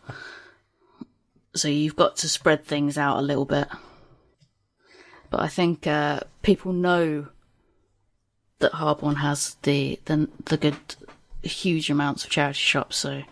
So 1.55 1.67
you've 1.67 1.95
got 1.95 2.15
to 2.17 2.29
spread 2.29 2.63
things 2.63 2.97
out 2.97 3.17
a 3.17 3.23
little 3.23 3.45
bit. 3.45 3.67
But 5.31 5.41
I 5.41 5.47
think 5.47 5.87
uh, 5.87 6.21
people 6.43 6.73
know 6.73 7.27
that 8.59 8.73
Harborne 8.73 9.15
has 9.17 9.55
the, 9.63 9.99
the 10.05 10.29
the 10.45 10.57
good 10.57 10.77
huge 11.41 11.89
amounts 11.89 12.23
of 12.23 12.29
charity 12.29 12.59
shops, 12.59 12.97
so 12.97 13.23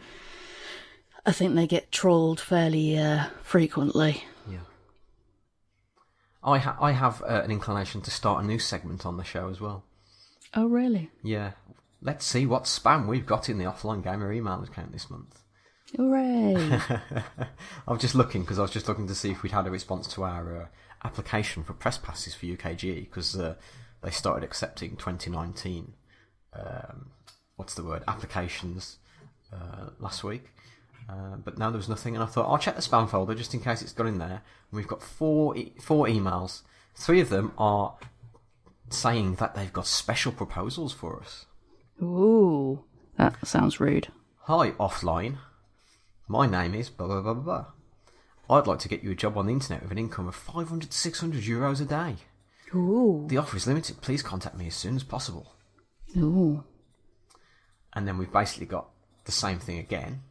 I 1.26 1.32
think 1.32 1.56
they 1.56 1.68
get 1.68 1.92
trolled 1.92 2.40
fairly 2.40 2.98
uh, 2.98 3.26
frequently. 3.44 4.24
Yeah. 4.50 4.60
I 6.44 6.58
ha- 6.58 6.78
I 6.80 6.92
have 6.92 7.22
uh, 7.22 7.42
an 7.44 7.52
inclination 7.52 8.02
to 8.02 8.12
start 8.12 8.44
a 8.44 8.48
new 8.48 8.60
segment 8.60 9.06
on 9.06 9.18
the 9.18 9.24
show 9.24 9.50
as 9.50 9.60
well. 9.60 9.84
Oh, 10.54 10.68
really? 10.68 11.12
Yeah. 11.24 11.52
Let's 12.02 12.26
see 12.26 12.46
what 12.46 12.63
spam 12.63 13.08
we've 13.08 13.26
got 13.26 13.50
in 13.50 13.58
the 13.58 13.66
offline 13.66 14.04
gamer 14.04 14.32
email 14.32 14.63
account 14.63 14.92
this 14.94 15.10
month. 15.10 15.42
Hooray! 15.96 16.56
I 17.88 17.92
was 17.92 18.02
just 18.02 18.16
looking 18.16 18.42
because 18.42 18.60
I 18.60 18.62
was 18.62 18.72
just 18.72 18.88
looking 18.88 19.08
to 19.08 19.16
see 19.16 19.32
if 19.32 19.42
we'd 19.42 19.52
had 19.52 19.68
a 19.68 19.72
response 19.72 20.08
to 20.13 20.24
our 20.24 20.62
uh, 20.62 20.66
application 21.04 21.63
for 21.63 21.74
press 21.74 21.98
passes 21.98 22.34
for 22.34 22.46
UKG 22.46 23.06
because 23.06 23.38
uh, 23.38 23.56
they 24.02 24.12
started 24.12 24.44
accepting 24.44 24.92
2019. 24.96 25.94
Um, 26.54 27.12
what's 27.56 27.74
the 27.74 27.84
word? 27.84 28.04
Applications 28.08 28.98
uh, 29.54 29.90
last 30.00 30.24
week. 30.24 30.46
Uh, 31.10 31.38
but 31.38 31.58
now 31.58 31.70
there 31.70 31.78
was 31.78 31.88
nothing, 31.88 32.16
and 32.16 32.24
I 32.24 32.28
thought 32.28 32.50
I'll 32.50 32.58
check 32.58 32.76
the 32.76 32.82
spam 32.82 33.10
folder 33.10 33.34
just 33.34 33.54
in 33.54 33.62
case 33.62 33.82
it's 33.82 33.94
got 33.94 34.08
in 34.08 34.18
there. 34.18 34.42
And 34.72 34.74
we've 34.74 34.88
got 34.88 35.02
four 35.02 35.56
e- 35.56 35.74
four 35.82 36.06
emails. 36.08 36.64
Three 36.96 37.22
of 37.22 37.30
them 37.30 37.54
are 37.58 37.96
saying 38.90 39.36
that 39.36 39.56
they've 39.56 39.72
got 39.72 39.88
special 39.88 40.32
proposals 40.32 40.92
for 40.94 41.22
us. 41.22 41.46
Ooh, 42.02 42.84
that 43.18 43.48
sounds 43.48 43.80
rude. 43.80 44.10
Hi, 44.42 44.72
offline. 44.72 45.38
My 46.28 46.46
name 46.46 46.76
is 46.76 46.90
blah 46.90 47.08
blah 47.08 47.22
blah 47.22 47.34
blah. 47.34 47.44
blah. 47.44 48.58
I'd 48.58 48.68
like 48.68 48.80
to 48.80 48.90
get 48.90 49.04
you 49.04 49.12
a 49.12 49.16
job 49.16 49.38
on 49.38 49.46
the 49.48 49.54
internet 49.54 49.84
with 49.84 49.92
an 49.92 49.98
income 49.98 50.28
of 50.28 50.36
500 50.36 50.90
to 50.92 50.98
600 50.98 51.44
euros 51.44 51.82
a 51.82 51.86
day. 51.86 52.16
Ooh. 52.76 53.26
The 53.28 53.38
offer 53.38 53.58
is 53.58 53.68
limited. 53.68 54.02
Please 54.02 54.22
contact 54.22 54.58
me 54.58 54.68
as 54.68 54.76
soon 54.76 54.96
as 54.96 55.04
possible. 55.04 55.54
Ooh. 56.18 56.64
And 57.94 58.08
then 58.08 58.18
we've 58.18 58.32
basically 58.32 58.66
got 58.66 58.90
the 59.26 59.32
same 59.32 59.60
thing 59.60 59.80
again. 59.80 60.22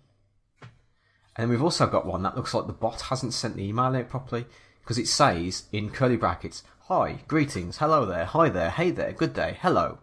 And 1.36 1.42
then 1.42 1.48
we've 1.50 1.62
also 1.62 1.86
got 1.86 2.06
one 2.06 2.22
that 2.22 2.36
looks 2.36 2.54
like 2.54 2.66
the 2.66 2.72
bot 2.72 3.02
hasn't 3.02 3.34
sent 3.34 3.56
the 3.56 3.64
email 3.64 3.94
out 3.96 4.08
properly 4.08 4.46
because 4.80 4.98
it 4.98 5.08
says 5.08 5.64
in 5.72 5.90
curly 5.90 6.16
brackets, 6.16 6.62
Hi, 6.88 7.18
greetings, 7.26 7.78
hello 7.78 8.06
there, 8.06 8.24
hi 8.24 8.48
there, 8.48 8.70
hey 8.70 8.90
there, 8.90 9.12
good 9.12 9.34
day, 9.34 9.58
hello. 9.60 9.98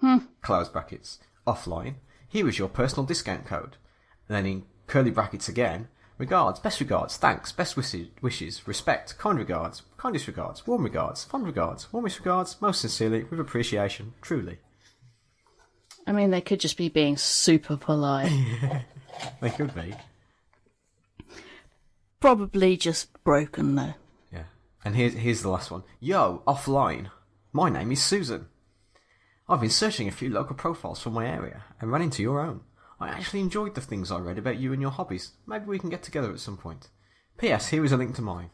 Hmm. 0.00 0.18
Close 0.42 0.68
brackets, 0.68 1.20
offline. 1.46 1.94
Here 2.28 2.48
is 2.48 2.58
your 2.58 2.68
personal 2.68 3.06
discount 3.06 3.46
code. 3.46 3.76
And 4.28 4.36
then 4.36 4.46
in 4.46 4.64
curly 4.88 5.10
brackets 5.10 5.48
again, 5.48 5.88
regards, 6.22 6.58
best 6.60 6.80
regards, 6.80 7.16
thanks, 7.18 7.52
best 7.52 7.76
wishes, 7.76 8.66
respect, 8.66 9.18
kind 9.18 9.38
regards, 9.38 9.82
kindest 9.98 10.26
regards, 10.26 10.66
warm 10.66 10.84
regards, 10.84 11.24
fond 11.24 11.44
regards, 11.44 11.92
warmest 11.92 12.18
regards, 12.18 12.56
most 12.62 12.80
sincerely, 12.80 13.24
with 13.24 13.38
appreciation, 13.38 14.14
truly. 14.22 14.58
I 16.06 16.12
mean, 16.12 16.30
they 16.30 16.40
could 16.40 16.60
just 16.60 16.76
be 16.76 16.88
being 16.88 17.16
super 17.16 17.76
polite. 17.76 18.32
They 19.40 19.50
could 19.50 19.74
be. 19.74 19.94
Probably 22.20 22.76
just 22.76 23.12
broken, 23.24 23.74
though. 23.74 23.94
Yeah. 24.32 24.44
And 24.84 24.96
here's 24.96 25.14
here's 25.14 25.42
the 25.42 25.50
last 25.50 25.70
one. 25.70 25.82
Yo, 26.00 26.42
offline. 26.46 27.10
My 27.52 27.68
name 27.68 27.92
is 27.92 28.02
Susan. 28.02 28.46
I've 29.48 29.60
been 29.60 29.70
searching 29.70 30.08
a 30.08 30.12
few 30.12 30.30
local 30.30 30.56
profiles 30.56 31.02
for 31.02 31.10
my 31.10 31.26
area 31.26 31.64
and 31.80 31.92
ran 31.92 32.02
into 32.02 32.22
your 32.22 32.40
own. 32.40 32.60
I 33.02 33.08
actually 33.08 33.40
enjoyed 33.40 33.74
the 33.74 33.80
things 33.80 34.10
I 34.10 34.18
read 34.18 34.38
about 34.38 34.58
you 34.58 34.72
and 34.72 34.80
your 34.80 34.90
hobbies. 34.92 35.32
Maybe 35.46 35.64
we 35.66 35.78
can 35.78 35.90
get 35.90 36.02
together 36.02 36.30
at 36.32 36.38
some 36.40 36.56
point. 36.56 36.88
P.S. 37.38 37.68
Here 37.68 37.84
is 37.84 37.92
a 37.92 37.96
link 37.96 38.14
to 38.16 38.22
mine. 38.22 38.50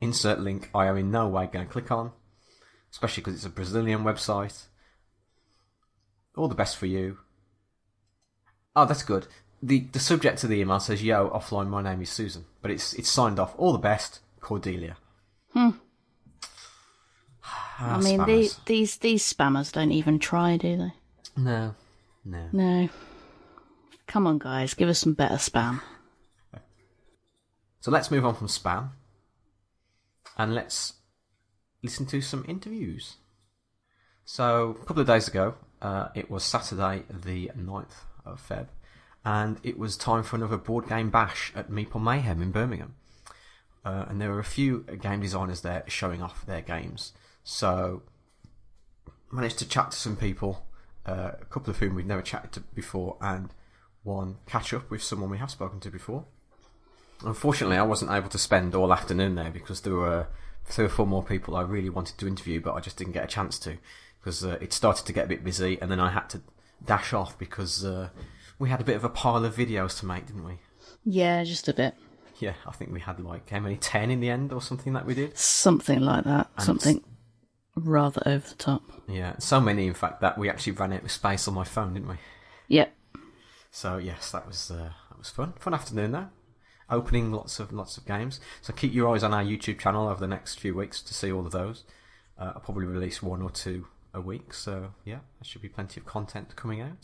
Insert 0.00 0.40
link 0.40 0.70
I 0.74 0.86
am 0.86 0.96
in 0.96 1.10
no 1.10 1.26
way 1.28 1.46
going 1.52 1.66
to 1.66 1.72
click 1.72 1.90
on, 1.90 2.12
especially 2.90 3.22
because 3.22 3.34
it's 3.34 3.44
a 3.44 3.50
Brazilian 3.50 4.04
website. 4.04 4.66
All 6.36 6.48
the 6.48 6.54
best 6.54 6.76
for 6.76 6.86
you. 6.86 7.18
Oh, 8.76 8.84
that's 8.86 9.02
good. 9.02 9.26
The 9.62 9.80
the 9.92 9.98
subject 9.98 10.42
of 10.44 10.48
the 10.50 10.60
email 10.60 10.80
says, 10.80 11.02
"Yo, 11.02 11.28
offline. 11.30 11.68
My 11.68 11.82
name 11.82 12.00
is 12.00 12.08
Susan," 12.10 12.46
but 12.62 12.70
it's 12.70 12.94
it's 12.94 13.10
signed 13.10 13.38
off. 13.38 13.54
All 13.58 13.72
the 13.72 13.78
best, 13.78 14.20
Cordelia. 14.40 14.96
Hmm. 15.52 15.70
I 17.42 17.94
Ah, 17.94 18.00
mean, 18.02 18.20
spammers. 18.20 18.26
the, 18.56 18.60
these 18.66 18.96
these 18.98 19.32
spammers 19.32 19.72
don't 19.72 19.92
even 19.92 20.18
try, 20.18 20.56
do 20.56 20.76
they? 20.76 20.92
No, 21.36 21.74
no. 22.24 22.48
No. 22.52 22.88
Come 24.10 24.26
on, 24.26 24.38
guys, 24.38 24.74
give 24.74 24.88
us 24.88 24.98
some 24.98 25.14
better 25.14 25.36
spam. 25.36 25.82
So 27.78 27.92
let's 27.92 28.10
move 28.10 28.26
on 28.26 28.34
from 28.34 28.48
spam, 28.48 28.90
and 30.36 30.52
let's 30.52 30.94
listen 31.80 32.06
to 32.06 32.20
some 32.20 32.44
interviews. 32.48 33.18
So 34.24 34.76
a 34.82 34.84
couple 34.84 35.00
of 35.02 35.06
days 35.06 35.28
ago, 35.28 35.54
uh, 35.80 36.08
it 36.16 36.28
was 36.28 36.42
Saturday 36.42 37.04
the 37.08 37.52
9th 37.56 38.02
of 38.26 38.44
Feb, 38.44 38.66
and 39.24 39.60
it 39.62 39.78
was 39.78 39.96
time 39.96 40.24
for 40.24 40.34
another 40.34 40.56
board 40.56 40.88
game 40.88 41.10
bash 41.10 41.52
at 41.54 41.70
Meeple 41.70 42.02
Mayhem 42.02 42.42
in 42.42 42.50
Birmingham. 42.50 42.96
Uh, 43.84 44.06
and 44.08 44.20
there 44.20 44.30
were 44.32 44.40
a 44.40 44.44
few 44.44 44.80
game 45.00 45.20
designers 45.20 45.60
there 45.60 45.84
showing 45.86 46.20
off 46.20 46.44
their 46.44 46.62
games. 46.62 47.12
So 47.44 48.02
managed 49.30 49.60
to 49.60 49.68
chat 49.68 49.92
to 49.92 49.96
some 49.96 50.16
people, 50.16 50.66
uh, 51.06 51.30
a 51.40 51.44
couple 51.44 51.70
of 51.70 51.78
whom 51.78 51.94
we'd 51.94 52.08
never 52.08 52.22
chatted 52.22 52.50
to 52.52 52.60
before, 52.74 53.16
and 53.20 53.50
one 54.02 54.36
catch 54.46 54.72
up 54.72 54.90
with 54.90 55.02
someone 55.02 55.30
we 55.30 55.38
have 55.38 55.50
spoken 55.50 55.80
to 55.80 55.90
before. 55.90 56.24
Unfortunately, 57.24 57.76
I 57.76 57.82
wasn't 57.82 58.10
able 58.10 58.30
to 58.30 58.38
spend 58.38 58.74
all 58.74 58.92
afternoon 58.92 59.34
there 59.34 59.50
because 59.50 59.82
there 59.82 59.94
were 59.94 60.28
three 60.64 60.86
or 60.86 60.88
four 60.88 61.06
more 61.06 61.22
people 61.22 61.56
I 61.56 61.62
really 61.62 61.90
wanted 61.90 62.18
to 62.18 62.26
interview, 62.26 62.60
but 62.60 62.74
I 62.74 62.80
just 62.80 62.96
didn't 62.96 63.12
get 63.12 63.24
a 63.24 63.28
chance 63.28 63.58
to 63.60 63.76
because 64.20 64.44
uh, 64.44 64.58
it 64.60 64.72
started 64.72 65.06
to 65.06 65.12
get 65.12 65.24
a 65.24 65.28
bit 65.28 65.44
busy, 65.44 65.78
and 65.80 65.90
then 65.90 66.00
I 66.00 66.10
had 66.10 66.28
to 66.30 66.42
dash 66.84 67.12
off 67.12 67.38
because 67.38 67.84
uh, 67.84 68.10
we 68.58 68.68
had 68.68 68.80
a 68.80 68.84
bit 68.84 68.96
of 68.96 69.04
a 69.04 69.08
pile 69.08 69.44
of 69.44 69.56
videos 69.56 69.98
to 70.00 70.06
make, 70.06 70.26
didn't 70.26 70.44
we? 70.44 70.58
Yeah, 71.04 71.44
just 71.44 71.68
a 71.68 71.74
bit. 71.74 71.94
Yeah, 72.38 72.54
I 72.66 72.72
think 72.72 72.92
we 72.92 73.00
had 73.00 73.20
like 73.20 73.50
how 73.50 73.60
many 73.60 73.76
ten 73.76 74.10
in 74.10 74.20
the 74.20 74.30
end 74.30 74.52
or 74.52 74.62
something 74.62 74.92
that 74.94 75.04
we 75.04 75.14
did. 75.14 75.36
Something 75.36 76.00
like 76.00 76.24
that. 76.24 76.48
Something 76.58 77.02
rather 77.76 78.22
over 78.26 78.48
the 78.48 78.54
top. 78.54 78.82
Yeah, 79.08 79.38
so 79.38 79.60
many 79.60 79.86
in 79.86 79.94
fact 79.94 80.20
that 80.20 80.38
we 80.38 80.48
actually 80.48 80.72
ran 80.72 80.92
out 80.92 81.02
of 81.02 81.10
space 81.10 81.46
on 81.48 81.54
my 81.54 81.64
phone, 81.64 81.94
didn't 81.94 82.08
we? 82.08 82.16
Yep. 82.68 82.92
So 83.70 83.98
yes, 83.98 84.30
that 84.32 84.46
was 84.46 84.70
uh, 84.70 84.90
that 85.10 85.18
was 85.18 85.30
fun. 85.30 85.54
Fun 85.58 85.74
afternoon 85.74 86.12
though. 86.12 86.28
Opening 86.90 87.30
lots 87.32 87.60
of 87.60 87.72
lots 87.72 87.96
of 87.96 88.04
games. 88.04 88.40
So 88.60 88.72
keep 88.72 88.92
your 88.92 89.14
eyes 89.14 89.22
on 89.22 89.32
our 89.32 89.44
YouTube 89.44 89.78
channel 89.78 90.08
over 90.08 90.20
the 90.20 90.26
next 90.26 90.58
few 90.58 90.74
weeks 90.74 91.00
to 91.02 91.14
see 91.14 91.32
all 91.32 91.46
of 91.46 91.52
those. 91.52 91.84
Uh, 92.38 92.52
I'll 92.54 92.60
probably 92.60 92.86
release 92.86 93.22
one 93.22 93.42
or 93.42 93.50
two 93.50 93.86
a 94.12 94.20
week. 94.20 94.52
So 94.52 94.94
yeah, 95.04 95.20
there 95.38 95.44
should 95.44 95.62
be 95.62 95.68
plenty 95.68 96.00
of 96.00 96.06
content 96.06 96.56
coming 96.56 96.80
out. 96.80 96.96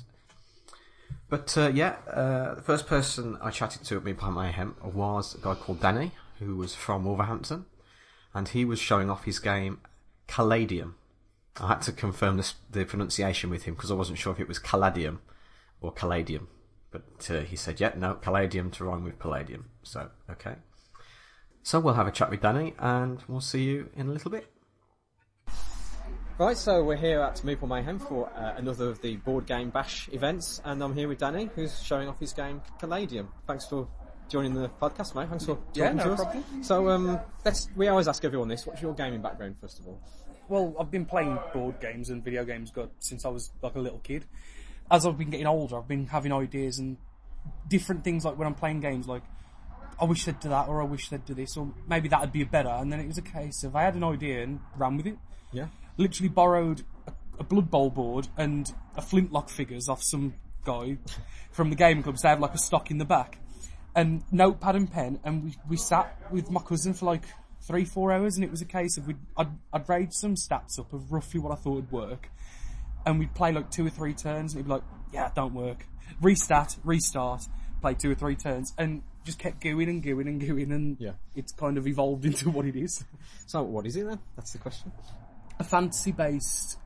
But 1.29 1.57
uh, 1.57 1.71
yeah, 1.73 1.97
uh, 2.11 2.55
the 2.57 2.63
first 2.63 2.87
person 2.87 3.39
I 3.41 3.51
chatted 3.51 3.85
to 3.85 3.97
at 3.97 4.05
Meeple 4.05 4.35
Mayhem 4.35 4.75
was 4.83 5.35
a 5.35 5.39
guy 5.39 5.55
called 5.55 5.81
Danny, 5.81 6.13
who 6.41 6.57
was 6.57 6.75
from 6.75 7.05
Wolverhampton, 7.05 7.67
and 8.35 8.49
he 8.49 8.65
was 8.65 8.81
showing 8.81 9.09
off 9.09 9.25
his 9.25 9.39
game 9.39 9.81
Caladium. 10.27 10.97
I 11.61 11.69
had 11.69 11.83
to 11.83 11.93
confirm 11.93 12.37
this, 12.37 12.55
the 12.71 12.85
pronunciation 12.85 13.51
with 13.51 13.65
him 13.65 13.75
because 13.75 13.91
I 13.91 13.95
wasn't 13.95 14.19
sure 14.19 14.33
if 14.33 14.41
it 14.41 14.49
was 14.49 14.59
Caladium 14.59 15.21
or 15.81 15.93
Caladium. 15.93 16.49
But 17.19 17.31
uh, 17.31 17.41
he 17.41 17.57
said, 17.57 17.81
yeah, 17.81 17.93
no, 17.97 18.15
Palladium 18.15 18.71
to 18.73 18.85
rhyme 18.85 19.05
with 19.05 19.19
Palladium. 19.19 19.71
So, 19.83 20.11
okay. 20.31 20.57
So 21.63 21.81
we'll 21.81 21.95
have 21.95 22.07
a 22.07 22.13
chat 22.13 22.31
with 22.31 22.41
Danny 22.41 22.75
and 22.79 23.23
we'll 23.29 23.41
see 23.41 23.65
you 23.65 23.89
in 23.97 24.09
a 24.09 24.13
little 24.13 24.31
bit. 24.31 24.51
Right, 26.39 26.57
so 26.57 26.85
we're 26.85 26.97
here 26.97 27.21
at 27.23 27.37
Meeple 27.37 27.67
Mayhem 27.67 27.99
for 27.99 28.29
uh, 28.37 28.55
another 28.57 28.91
of 28.91 29.01
the 29.01 29.17
board 29.17 29.47
game 29.47 29.71
bash 29.71 30.09
events, 30.13 30.61
and 30.67 30.83
I'm 30.85 30.95
here 30.95 31.09
with 31.09 31.17
Danny, 31.19 31.49
who's 31.55 31.83
showing 31.83 32.09
off 32.09 32.21
his 32.21 32.35
game 32.35 32.61
Caladium. 32.79 33.29
Thanks 33.47 33.67
for 33.67 33.89
joining 34.29 34.53
the 34.53 34.69
podcast, 34.69 35.15
mate. 35.15 35.31
Thanks 35.31 35.47
for 35.47 35.55
talking 35.55 35.65
Yeah, 35.73 35.93
no 35.93 36.05
to 36.05 36.13
us. 36.13 36.23
problem. 36.23 36.63
So, 36.63 36.91
um, 36.91 37.19
let's. 37.47 37.71
We 37.75 37.89
always 37.89 38.07
ask 38.07 38.23
everyone 38.23 38.49
this. 38.49 38.67
What's 38.67 38.83
your 38.83 38.93
gaming 38.93 39.23
background, 39.23 39.57
first 39.63 39.79
of 39.81 39.87
all? 39.87 39.99
Well, 40.49 40.77
I've 40.79 40.91
been 40.91 41.07
playing 41.07 41.39
board 41.55 41.81
games 41.81 42.11
and 42.11 42.23
video 42.23 42.45
games 42.45 42.71
got 42.71 42.91
since 42.99 43.25
I 43.25 43.31
was 43.31 43.51
like 43.63 43.75
a 43.75 43.81
little 43.81 44.01
kid. 44.01 44.27
As 44.91 45.07
I've 45.07 45.19
been 45.19 45.31
getting 45.31 45.47
older, 45.47 45.79
I've 45.79 45.89
been 45.89 46.07
having 46.07 46.33
ideas 46.33 46.79
and 46.79 46.97
different 47.69 48.05
things. 48.05 48.25
Like 48.25 48.39
when 48.39 48.47
I'm 48.47 48.55
playing 48.55 48.81
games, 48.81 49.09
like 49.09 49.23
I 50.01 50.05
wish 50.05 50.25
they'd 50.25 50.39
do 50.41 50.49
that, 50.51 50.69
or 50.69 50.83
I 50.83 50.85
wish 50.85 51.09
they'd 51.09 51.25
do 51.25 51.35
this, 51.35 51.57
or 51.57 51.69
maybe 51.89 52.09
that'd 52.09 52.33
be 52.33 52.45
better. 52.45 52.69
And 52.69 52.93
then 52.93 53.01
it 53.01 53.07
was 53.07 53.19
a 53.19 53.23
case 53.23 53.65
of 53.65 53.75
I 53.75 53.83
had 53.83 53.95
an 53.95 54.05
idea 54.05 54.43
and 54.43 54.61
ran 54.77 54.97
with 54.97 55.07
it. 55.07 55.19
Yeah. 55.53 55.67
Literally 55.97 56.29
borrowed 56.29 56.83
a, 57.07 57.13
a 57.41 57.45
Blood 57.45 57.71
Bowl 57.71 57.91
board 57.91 58.29
and 58.37 58.73
a 58.97 59.03
Flintlock 59.03 59.49
figures 59.49 59.89
off 59.89 60.03
some 60.03 60.35
guy 60.65 60.99
from 61.51 61.71
the 61.71 61.77
gaming 61.77 62.03
club. 62.03 62.19
So 62.19 62.29
I 62.29 62.31
have 62.33 62.41
like 62.41 62.55
a 62.55 62.59
stock 62.59 62.91
in 62.91 62.99
the 62.99 63.05
back 63.05 63.39
and 63.97 64.23
notepad 64.31 64.77
and 64.77 64.93
pen, 64.93 65.19
and 65.25 65.45
we, 65.45 65.55
we 65.71 65.77
sat 65.79 66.15
with 66.31 66.51
my 66.51 66.61
cousin 66.61 66.93
for 66.93 67.07
like 67.07 67.23
three, 67.63 67.85
four 67.85 68.13
hours, 68.13 68.37
and 68.37 68.45
it 68.45 68.51
was 68.51 68.61
a 68.61 68.67
case 68.67 68.99
of 68.99 69.07
we'd, 69.07 69.17
I'd, 69.37 69.49
I'd 69.73 69.89
raise 69.89 70.17
some 70.19 70.35
stats 70.35 70.79
up 70.79 70.93
of 70.93 71.11
roughly 71.11 71.41
what 71.41 71.51
I 71.51 71.55
thought 71.57 71.75
would 71.77 71.91
work, 71.91 72.31
and 73.07 73.19
we'd 73.19 73.33
play 73.35 73.53
like 73.53 73.71
two 73.71 73.87
or 73.87 73.91
three 73.91 74.13
turns, 74.13 74.53
and 74.53 74.61
it'd 74.61 74.67
be 74.67 74.73
like, 74.73 74.83
yeah, 75.13 75.31
don't 75.35 75.55
work. 75.55 75.87
Restart, 76.21 76.77
restart, 76.85 77.45
play 77.81 77.95
two 77.95 78.11
or 78.11 78.15
three 78.15 78.37
turns, 78.37 78.75
and 78.77 79.03
just 79.25 79.39
kept 79.39 79.61
going 79.61 79.89
and 79.89 80.03
going 80.03 80.29
and 80.29 80.41
going, 80.47 80.71
and 80.73 80.97
Yeah. 81.01 81.13
it's 81.35 81.53
kind 81.53 81.79
of 81.79 81.87
evolved 81.87 82.25
into 82.27 82.51
what 82.51 82.67
it 82.67 82.77
is. 82.77 83.05
So, 83.47 83.63
what 83.63 83.87
is 83.87 83.97
it 83.97 84.07
then? 84.07 84.19
That's 84.37 84.53
the 84.53 84.59
question. 84.59 84.93
A 85.59 85.65
fantasy-based 85.65 86.79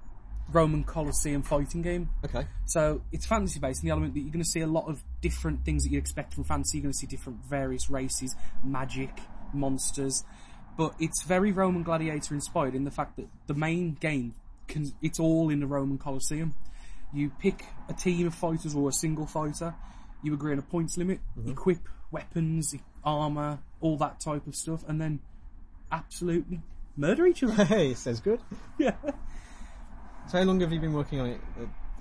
Roman 0.53 0.85
Colosseum 0.85 1.43
fighting 1.43 1.83
game. 1.83 2.11
Okay. 2.25 2.47
So 2.67 3.03
it's 3.13 3.25
fantasy 3.27 3.61
based 3.61 3.83
in 3.83 3.89
the 3.89 3.93
element 3.93 4.15
that 4.15 4.21
you're 4.21 4.33
going 4.33 4.43
to 4.45 4.49
see 4.49 4.61
a 4.61 4.67
lot 4.67 4.89
of 4.89 5.03
different 5.21 5.65
things 5.65 5.85
that 5.85 5.91
you 5.93 5.99
expect 5.99 6.35
from 6.35 6.45
fantasy. 6.45 6.79
You're 6.79 6.83
going 6.85 6.93
to 6.93 6.99
see 6.99 7.07
different 7.07 7.45
various 7.45 7.89
races, 7.91 8.35
magic, 8.65 9.11
monsters, 9.53 10.25
but 10.77 10.95
it's 10.99 11.23
very 11.23 11.53
Roman 11.53 11.83
gladiator 11.83 12.35
inspired 12.35 12.75
in 12.75 12.85
the 12.85 12.91
fact 12.91 13.17
that 13.17 13.29
the 13.47 13.55
main 13.55 13.95
game 13.95 14.35
can 14.71 14.93
it's 15.03 15.21
all 15.21 15.51
in 15.51 15.61
the 15.61 15.67
Roman 15.67 15.99
Colosseum. 15.99 16.55
You 17.13 17.31
pick 17.41 17.65
a 17.89 17.93
team 17.93 18.27
of 18.27 18.35
fighters 18.35 18.75
or 18.75 18.89
a 18.89 18.93
single 18.93 19.27
fighter. 19.27 19.75
You 20.23 20.33
agree 20.35 20.53
on 20.53 20.59
a 20.59 20.63
points 20.63 20.97
limit, 20.97 21.21
equip 21.47 21.79
weapons, 22.11 22.75
armor, 23.05 23.59
all 23.81 23.97
that 23.99 24.21
type 24.21 24.47
of 24.47 24.55
stuff, 24.55 24.85
and 24.87 25.01
then 25.01 25.21
absolutely 25.91 26.61
murder 26.97 27.27
each 27.27 27.43
other. 27.43 27.65
Hey, 27.65 27.95
sounds 27.95 28.21
good. 28.21 28.41
yeah. 28.79 28.95
So, 30.29 30.39
how 30.39 30.45
long 30.45 30.61
have 30.61 30.73
you 30.73 30.81
been 30.81 30.93
working 30.93 31.21
on 31.21 31.27
it 31.31 31.41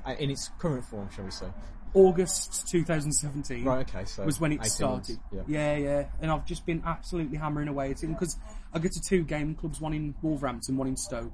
uh, 0.06 0.16
in 0.20 0.30
its 0.30 0.50
current 0.60 0.86
form, 0.86 1.10
shall 1.16 1.26
we 1.26 1.32
say? 1.32 1.48
August 1.94 2.68
2017. 2.70 3.64
Right. 3.64 3.90
Okay. 3.90 4.06
So 4.06 4.24
was 4.24 4.40
when 4.40 4.52
it 4.52 4.64
started. 4.66 5.18
Yeah. 5.32 5.42
yeah, 5.48 5.78
yeah. 5.78 6.04
And 6.22 6.30
I've 6.30 6.46
just 6.46 6.66
been 6.66 6.84
absolutely 6.86 7.38
hammering 7.38 7.68
away 7.68 7.92
at 7.92 8.04
it 8.04 8.08
because 8.08 8.38
I 8.74 8.80
go 8.80 8.90
to 8.90 9.02
two 9.02 9.24
gaming 9.24 9.56
clubs, 9.56 9.82
one 9.82 9.94
in 9.94 10.14
Wolverhampton, 10.22 10.78
one 10.78 10.88
in 10.88 10.98
Stoke, 10.98 11.34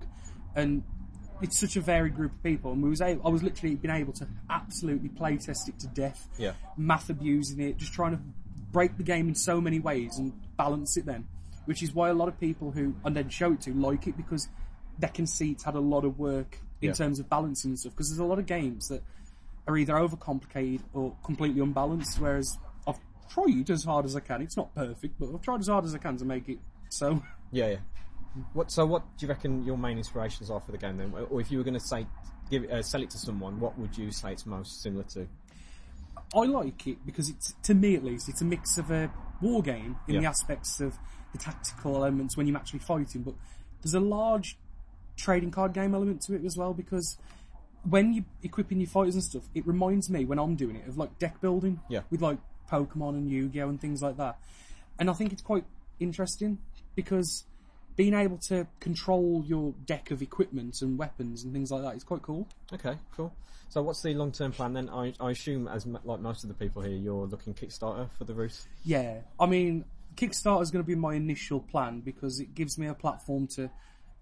and 0.55 0.83
it's 1.41 1.59
such 1.59 1.75
a 1.75 1.81
varied 1.81 2.15
group 2.15 2.31
of 2.31 2.43
people. 2.43 2.71
And 2.71 2.81
we 2.81 2.89
was 2.89 3.01
able, 3.01 3.25
I 3.27 3.29
was 3.29 3.43
literally 3.43 3.75
been 3.75 3.91
able 3.91 4.13
to 4.13 4.27
absolutely 4.49 5.09
play 5.09 5.37
test 5.37 5.67
it 5.69 5.77
to 5.79 5.87
death, 5.87 6.27
Yeah. 6.37 6.53
math 6.77 7.09
abusing 7.09 7.59
it, 7.59 7.77
just 7.77 7.93
trying 7.93 8.11
to 8.15 8.19
break 8.71 8.97
the 8.97 9.03
game 9.03 9.27
in 9.27 9.35
so 9.35 9.59
many 9.61 9.79
ways 9.79 10.17
and 10.17 10.33
balance 10.57 10.97
it. 10.97 11.05
Then, 11.05 11.27
which 11.65 11.83
is 11.83 11.93
why 11.93 12.09
a 12.09 12.13
lot 12.13 12.27
of 12.27 12.39
people 12.39 12.71
who 12.71 12.95
and 13.03 13.15
then 13.15 13.29
show 13.29 13.51
it 13.53 13.61
to 13.61 13.73
like 13.73 14.07
it 14.07 14.15
because 14.17 14.47
they 14.99 15.07
can 15.09 15.27
see 15.27 15.51
it's 15.51 15.63
had 15.63 15.75
a 15.75 15.79
lot 15.79 16.05
of 16.05 16.17
work 16.19 16.59
in 16.81 16.89
Yeah. 16.89 16.93
terms 16.93 17.19
of 17.19 17.29
balancing 17.29 17.71
and 17.71 17.79
stuff. 17.79 17.93
Because 17.93 18.09
there's 18.09 18.19
a 18.19 18.25
lot 18.25 18.39
of 18.39 18.45
games 18.45 18.87
that 18.87 19.03
are 19.67 19.75
either 19.77 19.93
overcomplicated 19.95 20.81
or 20.93 21.15
completely 21.23 21.61
unbalanced. 21.61 22.19
Whereas 22.19 22.57
I've 22.87 22.99
tried 23.29 23.69
as 23.69 23.83
hard 23.83 24.05
as 24.05 24.15
I 24.15 24.19
can. 24.21 24.41
It's 24.41 24.55
not 24.55 24.73
perfect, 24.75 25.19
but 25.19 25.33
I've 25.33 25.41
tried 25.41 25.59
as 25.59 25.67
hard 25.67 25.83
as 25.85 25.93
I 25.93 25.97
can 25.97 26.15
to 26.17 26.25
make 26.25 26.47
it 26.47 26.59
so. 26.89 27.21
Yeah, 27.51 27.67
yeah. 27.71 27.77
What? 28.53 28.71
So, 28.71 28.85
what 28.85 29.03
do 29.17 29.25
you 29.25 29.29
reckon 29.29 29.63
your 29.63 29.77
main 29.77 29.97
inspirations 29.97 30.49
are 30.49 30.59
for 30.59 30.71
the 30.71 30.77
game 30.77 30.97
then? 30.97 31.13
Or 31.29 31.39
if 31.41 31.51
you 31.51 31.57
were 31.57 31.63
going 31.63 31.75
to 31.75 31.79
say, 31.79 32.05
give 32.49 32.63
uh, 32.69 32.81
sell 32.81 33.01
it 33.01 33.09
to 33.11 33.17
someone, 33.17 33.59
what 33.59 33.77
would 33.79 33.97
you 33.97 34.11
say 34.11 34.31
it's 34.33 34.45
most 34.45 34.81
similar 34.81 35.03
to? 35.13 35.27
I 36.35 36.39
like 36.45 36.87
it 36.87 37.05
because 37.05 37.29
it's, 37.29 37.53
to 37.63 37.73
me 37.73 37.95
at 37.95 38.03
least, 38.03 38.27
it's 38.29 38.41
a 38.41 38.45
mix 38.45 38.77
of 38.77 38.91
a 38.91 39.11
war 39.41 39.61
game 39.61 39.97
in 40.07 40.15
Yeah. 40.15 40.21
the 40.21 40.25
aspects 40.27 40.79
of 40.81 40.97
the 41.31 41.37
tactical 41.37 41.95
elements 41.97 42.35
when 42.35 42.47
you're 42.47 42.57
actually 42.57 42.79
fighting, 42.79 43.21
but 43.21 43.35
there's 43.81 43.93
a 43.93 43.99
large 43.99 44.57
trading 45.15 45.51
card 45.51 45.73
game 45.73 45.93
element 45.95 46.21
to 46.23 46.33
it 46.35 46.43
as 46.43 46.57
well 46.57 46.73
because 46.73 47.17
when 47.83 48.13
you're 48.13 48.25
equipping 48.43 48.79
your 48.79 48.89
fighters 48.89 49.13
and 49.15 49.23
stuff, 49.23 49.43
it 49.53 49.65
reminds 49.67 50.09
me 50.09 50.25
when 50.25 50.39
I'm 50.39 50.55
doing 50.55 50.75
it 50.75 50.87
of 50.87 50.97
like 50.97 51.17
deck 51.19 51.39
building 51.39 51.79
Yeah. 51.89 52.01
with 52.09 52.21
like 52.21 52.39
Pokemon 52.69 53.09
and 53.09 53.29
Yu-Gi-Oh 53.29 53.69
and 53.69 53.79
things 53.79 54.01
like 54.01 54.17
that. 54.17 54.37
And 54.97 55.09
I 55.09 55.13
think 55.13 55.31
it's 55.31 55.41
quite 55.43 55.65
interesting 55.99 56.57
because 56.95 57.45
being 57.95 58.13
able 58.13 58.37
to 58.37 58.67
control 58.79 59.43
your 59.47 59.73
deck 59.85 60.11
of 60.11 60.21
equipment 60.21 60.81
and 60.81 60.97
weapons 60.97 61.43
and 61.43 61.53
things 61.53 61.71
like 61.71 61.81
that 61.83 61.95
is 61.95 62.03
quite 62.03 62.21
cool. 62.21 62.47
Okay, 62.73 62.97
cool. 63.15 63.33
So, 63.69 63.81
what's 63.81 64.01
the 64.01 64.13
long-term 64.13 64.51
plan 64.53 64.73
then? 64.73 64.89
I, 64.89 65.13
I 65.19 65.31
assume, 65.31 65.67
as 65.67 65.85
m- 65.85 65.97
like 66.03 66.19
most 66.19 66.43
of 66.43 66.49
the 66.49 66.53
people 66.55 66.81
here, 66.81 66.95
you're 66.95 67.25
looking 67.25 67.53
Kickstarter 67.53 68.09
for 68.17 68.23
the 68.25 68.33
Ruth. 68.33 68.67
Yeah, 68.83 69.19
I 69.39 69.45
mean, 69.47 69.85
Kickstarter 70.15 70.61
is 70.61 70.71
going 70.71 70.83
to 70.83 70.87
be 70.87 70.95
my 70.95 71.15
initial 71.15 71.59
plan 71.59 71.99
because 72.01 72.39
it 72.39 72.53
gives 72.55 72.77
me 72.77 72.87
a 72.87 72.93
platform 72.93 73.47
to 73.55 73.69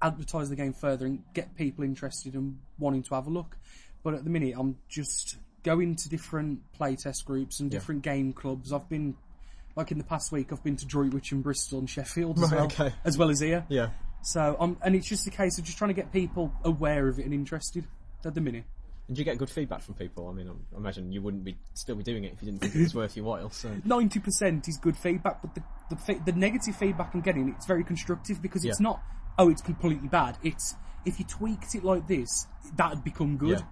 advertise 0.01 0.49
the 0.49 0.55
game 0.55 0.73
further 0.73 1.05
and 1.05 1.23
get 1.33 1.55
people 1.55 1.83
interested 1.83 2.33
and 2.35 2.59
wanting 2.79 3.03
to 3.03 3.15
have 3.15 3.27
a 3.27 3.29
look. 3.29 3.57
But 4.03 4.13
at 4.15 4.23
the 4.23 4.29
minute, 4.29 4.55
I'm 4.57 4.77
just 4.89 5.37
going 5.63 5.95
to 5.95 6.09
different 6.09 6.59
playtest 6.77 7.23
groups 7.25 7.59
and 7.59 7.71
Yeah. 7.71 7.79
different 7.79 8.01
game 8.01 8.33
clubs. 8.33 8.73
I've 8.73 8.89
been, 8.89 9.15
like 9.75 9.91
in 9.91 9.97
the 9.97 10.03
past 10.03 10.31
week, 10.31 10.51
I've 10.51 10.63
been 10.63 10.75
to 10.77 10.85
Droitwich 10.85 11.31
and 11.31 11.43
Bristol 11.43 11.79
and 11.79 11.89
Sheffield 11.89 12.37
as 12.37 12.43
Right, 12.43 12.51
well, 12.53 12.65
okay. 12.65 12.93
as 13.05 13.17
well 13.17 13.29
as 13.29 13.39
here. 13.39 13.65
Yeah. 13.69 13.89
So, 14.21 14.55
um, 14.59 14.77
and 14.81 14.95
it's 14.95 15.07
just 15.07 15.27
a 15.27 15.31
case 15.31 15.57
of 15.57 15.65
just 15.65 15.77
trying 15.77 15.89
to 15.89 15.93
get 15.93 16.11
people 16.13 16.53
aware 16.63 17.07
of 17.07 17.19
it 17.19 17.25
and 17.25 17.33
interested 17.33 17.85
at 18.23 18.33
the 18.35 18.41
minute. 18.41 18.63
And 19.07 19.17
do 19.17 19.19
you 19.19 19.25
get 19.25 19.37
good 19.37 19.49
feedback 19.49 19.81
from 19.81 19.95
people? 19.95 20.29
I 20.29 20.31
mean, 20.33 20.47
I'm- 20.47 20.65
imagine 20.77 21.11
you 21.11 21.21
wouldn't 21.21 21.43
be 21.43 21.57
still 21.73 21.95
be 21.95 22.03
doing 22.03 22.23
it 22.23 22.31
if 22.33 22.41
you 22.41 22.45
didn't 22.51 22.61
think 22.61 22.75
it 22.75 22.81
was 22.83 22.95
worth 23.01 23.17
your 23.17 23.25
while. 23.25 23.49
So, 23.49 23.69
ninety 23.83 24.19
percent 24.21 24.67
is 24.69 24.77
good 24.77 24.95
feedback, 24.95 25.41
but 25.41 25.53
the 25.55 25.63
the, 25.89 26.19
the 26.27 26.31
negative 26.31 26.75
feedback 26.77 27.13
I'm 27.13 27.19
getting 27.21 27.49
it's 27.49 27.65
very 27.65 27.83
constructive 27.83 28.41
because 28.41 28.63
it's 28.63 28.79
Yeah. 28.79 28.83
not 28.83 29.03
oh 29.37 29.49
it's 29.49 29.61
completely 29.61 30.07
bad. 30.07 30.37
It's 30.41 30.75
if 31.05 31.19
you 31.19 31.25
tweaked 31.25 31.75
it 31.75 31.83
like 31.83 32.07
this, 32.07 32.47
that'd 32.77 33.03
become 33.03 33.35
good. 33.35 33.59
Yeah. 33.59 33.65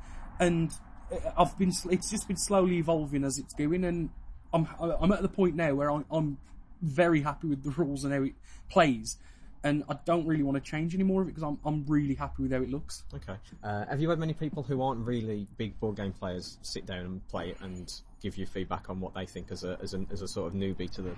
And 0.46 0.72
uh, 1.10 1.32
I've 1.38 1.58
been 1.58 1.72
it's 1.90 2.10
just 2.12 2.28
been 2.28 2.36
slowly 2.36 2.78
evolving 2.80 3.24
as 3.24 3.38
it's 3.38 3.54
going, 3.54 3.86
and 3.86 4.10
I'm 4.54 4.68
I'm 4.80 5.12
at 5.12 5.22
the 5.22 5.30
point 5.30 5.56
now 5.56 5.74
where 5.74 5.92
I'm, 5.92 6.06
I'm 6.12 6.38
very 6.82 7.22
happy 7.22 7.48
with 7.48 7.64
the 7.64 7.72
rules 7.72 8.04
and 8.04 8.14
how 8.14 8.24
it 8.24 8.34
plays. 8.70 9.18
And 9.64 9.84
I 9.88 9.96
don't 10.06 10.26
really 10.26 10.42
want 10.42 10.56
to 10.56 10.72
change 10.72 10.96
any 10.96 11.04
more 11.04 11.22
of 11.22 11.28
it 11.28 11.36
because 11.36 11.44
I'm 11.44 11.60
I'm 11.64 11.86
really 11.88 12.16
happy 12.16 12.44
with 12.44 12.52
how 12.52 12.62
it 12.62 12.70
looks. 12.70 13.04
okay. 13.14 13.36
Uh, 13.64 13.86
have 13.86 14.02
you 14.02 14.10
had 14.10 14.18
many 14.18 14.34
people 14.34 14.64
who 14.64 14.82
aren't 14.82 15.06
really 15.06 15.48
big 15.58 15.80
board 15.80 15.98
game 15.98 16.14
players 16.14 16.58
sit 16.64 16.86
down 16.86 17.06
and 17.06 17.28
play 17.28 17.50
it 17.50 17.58
and 17.62 17.94
give 18.22 18.38
you 18.38 18.46
feedback 18.46 18.90
on 18.90 19.00
what 19.00 19.14
they 19.14 19.26
think 19.26 19.52
as 19.52 19.64
a 19.64 19.78
as 19.82 19.94
a, 19.94 20.04
as 20.12 20.22
a 20.22 20.28
sort 20.28 20.48
of 20.48 20.60
newbie 20.60 20.90
to 20.92 21.02
the 21.02 21.16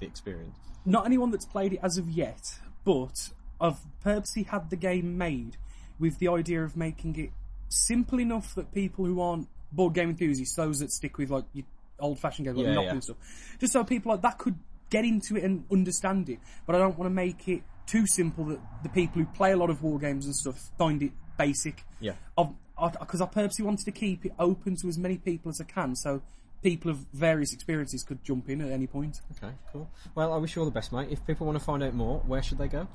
the 0.00 0.06
experience? 0.06 0.56
not 0.88 1.06
anyone 1.06 1.30
that's 1.30 1.44
played 1.44 1.74
it 1.74 1.80
as 1.82 1.98
of 1.98 2.08
yet, 2.08 2.58
but 2.84 3.30
I've 3.60 3.78
purposely 4.00 4.44
had 4.44 4.70
the 4.70 4.76
game 4.76 5.18
made 5.18 5.56
with 5.98 6.18
the 6.18 6.28
idea 6.28 6.64
of 6.64 6.76
making 6.76 7.18
it 7.18 7.30
simple 7.68 8.20
enough 8.20 8.54
that 8.54 8.72
people 8.72 9.04
who 9.04 9.20
aren't 9.20 9.48
board 9.70 9.94
game 9.94 10.10
enthusiasts, 10.10 10.56
those 10.56 10.78
that 10.80 10.90
stick 10.90 11.18
with 11.18 11.30
like 11.30 11.44
your 11.52 11.66
old 11.98 12.18
fashioned 12.18 12.46
games 12.46 12.56
like 12.56 12.64
Yeah, 12.64 12.70
Monopoly 12.70 12.86
yeah. 12.86 12.92
and 12.92 13.04
stuff, 13.04 13.16
just 13.58 13.72
so 13.72 13.84
people 13.84 14.12
like 14.12 14.22
that 14.22 14.38
could 14.38 14.58
get 14.90 15.04
into 15.04 15.36
it 15.36 15.44
and 15.44 15.64
understand 15.70 16.28
it. 16.28 16.38
But 16.66 16.76
I 16.76 16.78
don't 16.78 16.98
want 16.98 17.10
to 17.10 17.14
make 17.14 17.48
it 17.48 17.62
too 17.86 18.06
simple 18.06 18.44
that 18.46 18.60
the 18.82 18.88
people 18.88 19.22
who 19.22 19.26
play 19.26 19.52
a 19.52 19.56
lot 19.56 19.70
of 19.70 19.82
war 19.82 19.98
games 19.98 20.26
and 20.26 20.34
stuff 20.34 20.70
find 20.78 21.02
it 21.02 21.12
basic. 21.38 21.84
Yeah. 22.00 22.12
Because 22.36 23.20
I, 23.20 23.26
purposely 23.26 23.64
wanted 23.64 23.84
to 23.86 23.92
keep 23.92 24.24
it 24.24 24.32
open 24.38 24.76
to 24.76 24.88
as 24.88 24.98
many 24.98 25.18
people 25.18 25.50
as 25.50 25.60
I 25.60 25.64
can, 25.64 25.96
so 25.96 26.22
people 26.62 26.90
of 26.90 26.98
various 27.12 27.52
experiences 27.52 28.02
could 28.02 28.22
jump 28.24 28.48
in 28.48 28.60
at 28.60 28.70
any 28.70 28.86
point. 28.86 29.20
Okay, 29.36 29.52
cool. 29.72 29.90
Well, 30.14 30.32
I 30.32 30.36
wish 30.36 30.54
you 30.54 30.62
all 30.62 30.66
the 30.66 30.72
best, 30.72 30.92
mate. 30.92 31.08
If 31.10 31.26
people 31.26 31.46
want 31.46 31.58
to 31.58 31.64
find 31.64 31.82
out 31.82 31.94
more, 31.94 32.20
where 32.20 32.42
should 32.42 32.58
they 32.58 32.68
go? 32.68 32.86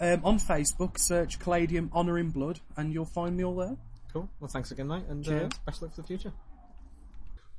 Um, 0.00 0.20
on 0.24 0.38
Facebook, 0.38 0.98
search 0.98 1.38
Caladium 1.38 1.90
Honour 1.94 2.18
in 2.18 2.30
Blood, 2.30 2.60
and 2.76 2.92
you'll 2.92 3.04
find 3.04 3.36
me 3.36 3.44
all 3.44 3.56
there. 3.56 3.76
Cool. 4.12 4.28
Well, 4.40 4.48
thanks 4.48 4.70
again, 4.70 4.88
mate, 4.88 5.04
and 5.08 5.26
uh, 5.28 5.48
best 5.66 5.82
luck 5.82 5.94
for 5.94 6.00
the 6.00 6.06
future. 6.06 6.32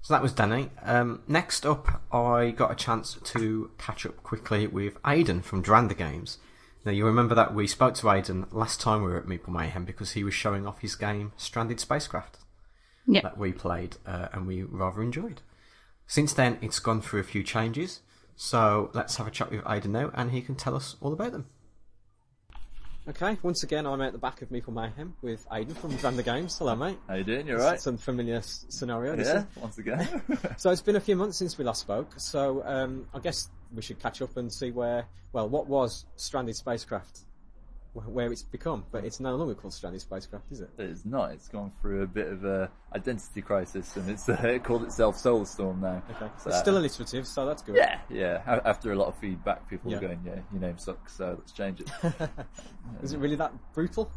So 0.01 0.13
that 0.13 0.23
was 0.23 0.33
Danny. 0.33 0.69
Um, 0.81 1.21
next 1.27 1.65
up, 1.65 2.01
I 2.11 2.51
got 2.51 2.71
a 2.71 2.75
chance 2.75 3.17
to 3.23 3.69
catch 3.77 4.05
up 4.05 4.23
quickly 4.23 4.65
with 4.67 4.97
Aidan 5.05 5.41
from 5.41 5.63
Duranda 5.63 5.95
Games. 5.95 6.39
Now, 6.83 6.91
you 6.91 7.05
remember 7.05 7.35
that 7.35 7.53
we 7.53 7.67
spoke 7.67 7.93
to 7.95 8.09
Aidan 8.09 8.47
last 8.51 8.81
time 8.81 9.03
we 9.03 9.11
were 9.11 9.17
at 9.19 9.27
Meeple 9.27 9.49
Mayhem 9.49 9.85
because 9.85 10.13
he 10.13 10.23
was 10.23 10.33
showing 10.33 10.65
off 10.65 10.79
his 10.79 10.95
game 10.95 11.31
Stranded 11.37 11.79
Spacecraft 11.79 12.39
Yeah. 13.05 13.21
that 13.21 13.37
we 13.37 13.51
played 13.51 13.97
uh, 14.07 14.29
and 14.33 14.47
we 14.47 14.63
rather 14.63 15.03
enjoyed. 15.03 15.41
Since 16.07 16.33
then, 16.33 16.57
it's 16.61 16.79
gone 16.79 17.01
through 17.01 17.19
a 17.19 17.23
few 17.23 17.43
changes, 17.43 17.99
so 18.35 18.89
let's 18.93 19.17
have 19.17 19.27
a 19.27 19.31
chat 19.31 19.51
with 19.51 19.61
Aidan 19.69 19.91
now 19.91 20.09
and 20.15 20.31
he 20.31 20.41
can 20.41 20.55
tell 20.55 20.75
us 20.75 20.95
all 20.99 21.13
about 21.13 21.31
them. 21.33 21.45
Okay, 23.07 23.35
once 23.41 23.63
again, 23.63 23.87
I'm 23.87 23.99
at 24.01 24.11
the 24.11 24.19
back 24.19 24.43
of 24.43 24.49
Meeple 24.49 24.73
Mayhem 24.73 25.15
with 25.23 25.45
Aidan 25.51 25.73
from 25.73 25.89
Vander 25.91 26.21
Games. 26.21 26.55
Hello, 26.59 26.75
mate. 26.75 26.99
How 27.07 27.15
you 27.15 27.23
doing? 27.23 27.47
You're 27.47 27.57
right. 27.57 27.81
Some 27.81 27.97
familiar 27.97 28.35
s- 28.35 28.65
scenario. 28.69 29.15
Yeah, 29.17 29.45
once 29.55 29.79
again. 29.79 30.21
So 30.57 30.69
it's 30.69 30.81
been 30.83 30.95
a 30.95 30.99
few 31.01 31.15
months 31.15 31.37
since 31.37 31.57
we 31.57 31.65
last 31.65 31.81
spoke. 31.81 32.11
So 32.17 32.61
um, 32.63 33.07
I 33.13 33.19
guess 33.19 33.49
we 33.73 33.81
should 33.81 33.99
catch 33.99 34.21
up 34.21 34.37
and 34.37 34.53
see 34.53 34.69
where, 34.69 35.05
well, 35.33 35.49
what 35.49 35.65
was 35.65 36.05
Stranded 36.15 36.55
Spacecraft, 36.55 37.21
where 37.93 38.31
it's 38.31 38.41
become. 38.43 38.85
But 38.91 39.03
it's 39.03 39.19
no 39.19 39.35
longer 39.35 39.53
called 39.55 39.73
Stranded 39.73 40.01
Spacecraft, 40.01 40.45
is 40.51 40.61
it? 40.61 40.69
it's 40.77 41.05
not. 41.05 41.31
It's 41.31 41.47
gone 41.47 41.71
through 41.81 42.03
a 42.03 42.07
bit 42.07 42.27
of 42.27 42.45
a 42.45 42.69
identity 42.95 43.41
crisis, 43.41 43.95
and 43.97 44.09
it's 44.09 44.27
uh, 44.29 44.57
called 44.63 44.83
itself 44.83 45.17
Solar 45.17 45.45
Storm 45.45 45.81
now. 45.81 46.01
Okay, 46.11 46.31
So- 46.37 46.49
it's 46.49 46.59
still 46.59 46.77
alliterative, 46.77 47.27
so 47.27 47.45
that's 47.45 47.61
good. 47.61 47.75
Yeah, 47.75 47.99
yeah. 48.09 48.41
After 48.65 48.91
a 48.91 48.95
lot 48.95 49.07
of 49.07 49.15
feedback, 49.17 49.69
people 49.69 49.91
Yeah. 49.91 49.97
were 49.97 50.07
going, 50.07 50.21
"Yeah, 50.25 50.39
your 50.51 50.61
name 50.61 50.77
sucks, 50.77 51.13
so 51.15 51.35
let's 51.37 51.51
change 51.51 51.81
it." 51.81 51.89
Is 53.03 53.13
it 53.13 53.19
really 53.19 53.35
that 53.37 53.53
brutal? 53.73 54.11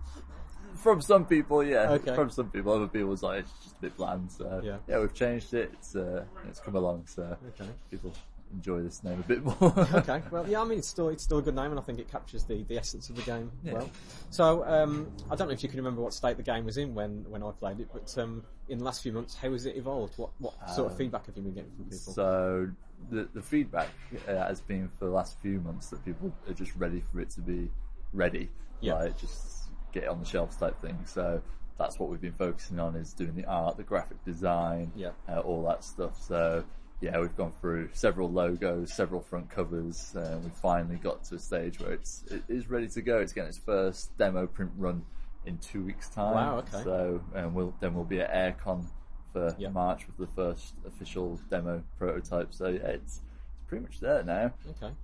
From 0.76 1.00
some 1.00 1.24
people, 1.24 1.62
yeah. 1.62 1.90
Okay. 1.92 2.14
From 2.16 2.30
some 2.30 2.50
people, 2.50 2.72
other 2.72 2.88
people 2.88 3.08
was 3.08 3.22
like, 3.22 3.40
"It's 3.40 3.52
just 3.62 3.76
a 3.76 3.80
bit 3.80 3.96
bland." 3.96 4.30
So 4.32 4.60
Yeah. 4.62 4.78
yeah, 4.88 4.98
we've 5.00 5.14
changed 5.14 5.54
it. 5.54 5.70
It's 5.74 5.94
uh, 5.96 6.24
it's 6.48 6.58
come 6.60 6.74
along, 6.76 7.06
so 7.06 7.36
Okay. 7.50 7.70
people 7.90 8.12
enjoy 8.54 8.82
this 8.82 9.02
name 9.04 9.20
a 9.20 9.28
bit 9.28 9.44
more. 9.44 9.56
okay, 9.94 10.22
well, 10.30 10.48
yeah, 10.48 10.60
I 10.60 10.64
mean, 10.64 10.78
it's 10.78 10.88
still 10.88 11.08
it's 11.08 11.22
still 11.22 11.38
a 11.38 11.42
good 11.42 11.54
name, 11.54 11.70
and 11.70 11.78
I 11.78 11.82
think 11.82 11.98
it 11.98 12.10
captures 12.10 12.44
the, 12.44 12.62
the 12.64 12.78
essence 12.78 13.10
of 13.10 13.16
the 13.16 13.22
game 13.22 13.50
Yeah. 13.62 13.74
well. 13.74 13.90
So, 14.30 14.64
um, 14.64 15.10
I 15.30 15.36
don't 15.36 15.48
know 15.48 15.54
if 15.54 15.62
you 15.62 15.68
can 15.68 15.78
remember 15.78 16.00
what 16.00 16.14
state 16.14 16.36
the 16.36 16.42
game 16.42 16.64
was 16.64 16.76
in 16.76 16.94
when, 16.94 17.24
when 17.28 17.42
I 17.42 17.50
played 17.52 17.80
it, 17.80 17.88
but 17.92 18.16
um, 18.18 18.44
in 18.68 18.78
the 18.78 18.84
last 18.84 19.02
few 19.02 19.12
months, 19.12 19.34
how 19.36 19.52
has 19.52 19.66
it 19.66 19.76
evolved? 19.76 20.14
What 20.16 20.30
what 20.38 20.54
sort 20.74 20.90
of 20.90 20.96
feedback 20.96 21.26
have 21.26 21.36
you 21.36 21.42
been 21.42 21.54
getting 21.54 21.70
from 21.76 21.84
people? 21.84 21.98
Um, 22.08 22.14
So 22.14 22.70
the 23.10 23.28
the 23.34 23.42
feedback 23.42 23.88
uh, 24.28 24.32
has 24.36 24.60
been 24.60 24.88
for 24.98 25.06
the 25.06 25.10
last 25.10 25.38
few 25.40 25.60
months 25.60 25.88
that 25.90 26.04
people 26.04 26.32
are 26.48 26.54
just 26.54 26.74
ready 26.76 27.02
for 27.12 27.20
it 27.20 27.30
to 27.30 27.40
be 27.40 27.70
ready, 28.12 28.48
Yeah. 28.80 28.94
like 28.94 29.18
just 29.18 29.64
get 29.92 30.04
it 30.04 30.08
on 30.08 30.18
the 30.20 30.26
shelves 30.26 30.56
type 30.56 30.80
thing. 30.80 30.98
So 31.04 31.42
that's 31.76 31.98
what 31.98 32.08
we've 32.08 32.20
been 32.20 32.32
focusing 32.32 32.78
on 32.78 32.94
is 32.94 33.12
doing 33.12 33.34
the 33.34 33.44
art, 33.46 33.76
the 33.76 33.82
graphic 33.82 34.24
design, 34.24 34.92
Yeah. 34.94 35.10
uh, 35.28 35.40
all 35.40 35.64
that 35.64 35.82
stuff. 35.84 36.20
So 36.22 36.64
yeah, 37.04 37.20
we've 37.20 37.36
gone 37.36 37.52
through 37.60 37.90
several 37.92 38.30
logos, 38.30 38.92
several 38.92 39.20
front 39.20 39.50
covers, 39.50 40.14
and 40.16 40.42
we 40.42 40.50
finally 40.50 40.96
got 40.96 41.22
to 41.24 41.34
a 41.34 41.38
stage 41.38 41.78
where 41.78 41.92
it's 41.92 42.24
it 42.30 42.42
is 42.48 42.70
ready 42.70 42.88
to 42.88 43.02
go. 43.02 43.18
It's 43.18 43.32
getting 43.32 43.50
its 43.50 43.58
first 43.58 44.16
demo 44.16 44.46
print 44.46 44.72
run 44.78 45.04
in 45.44 45.58
two 45.58 45.84
weeks' 45.84 46.08
time. 46.08 46.34
Wow, 46.34 46.58
okay. 46.58 46.82
So 46.82 47.20
and 47.34 47.54
we'll 47.54 47.74
then 47.80 47.94
we'll 47.94 48.04
be 48.04 48.20
at 48.20 48.32
AireCon 48.32 48.86
for 49.32 49.54
Yeah. 49.58 49.68
March 49.68 50.06
with 50.06 50.16
the 50.16 50.34
first 50.34 50.74
official 50.86 51.38
demo 51.50 51.82
prototype. 51.98 52.54
So 52.54 52.68
yeah, 52.68 52.86
it's, 52.86 53.20
it's 53.56 53.68
pretty 53.68 53.82
much 53.82 54.00
there 54.00 54.22
now. 54.22 54.54
Okay. 54.70 54.94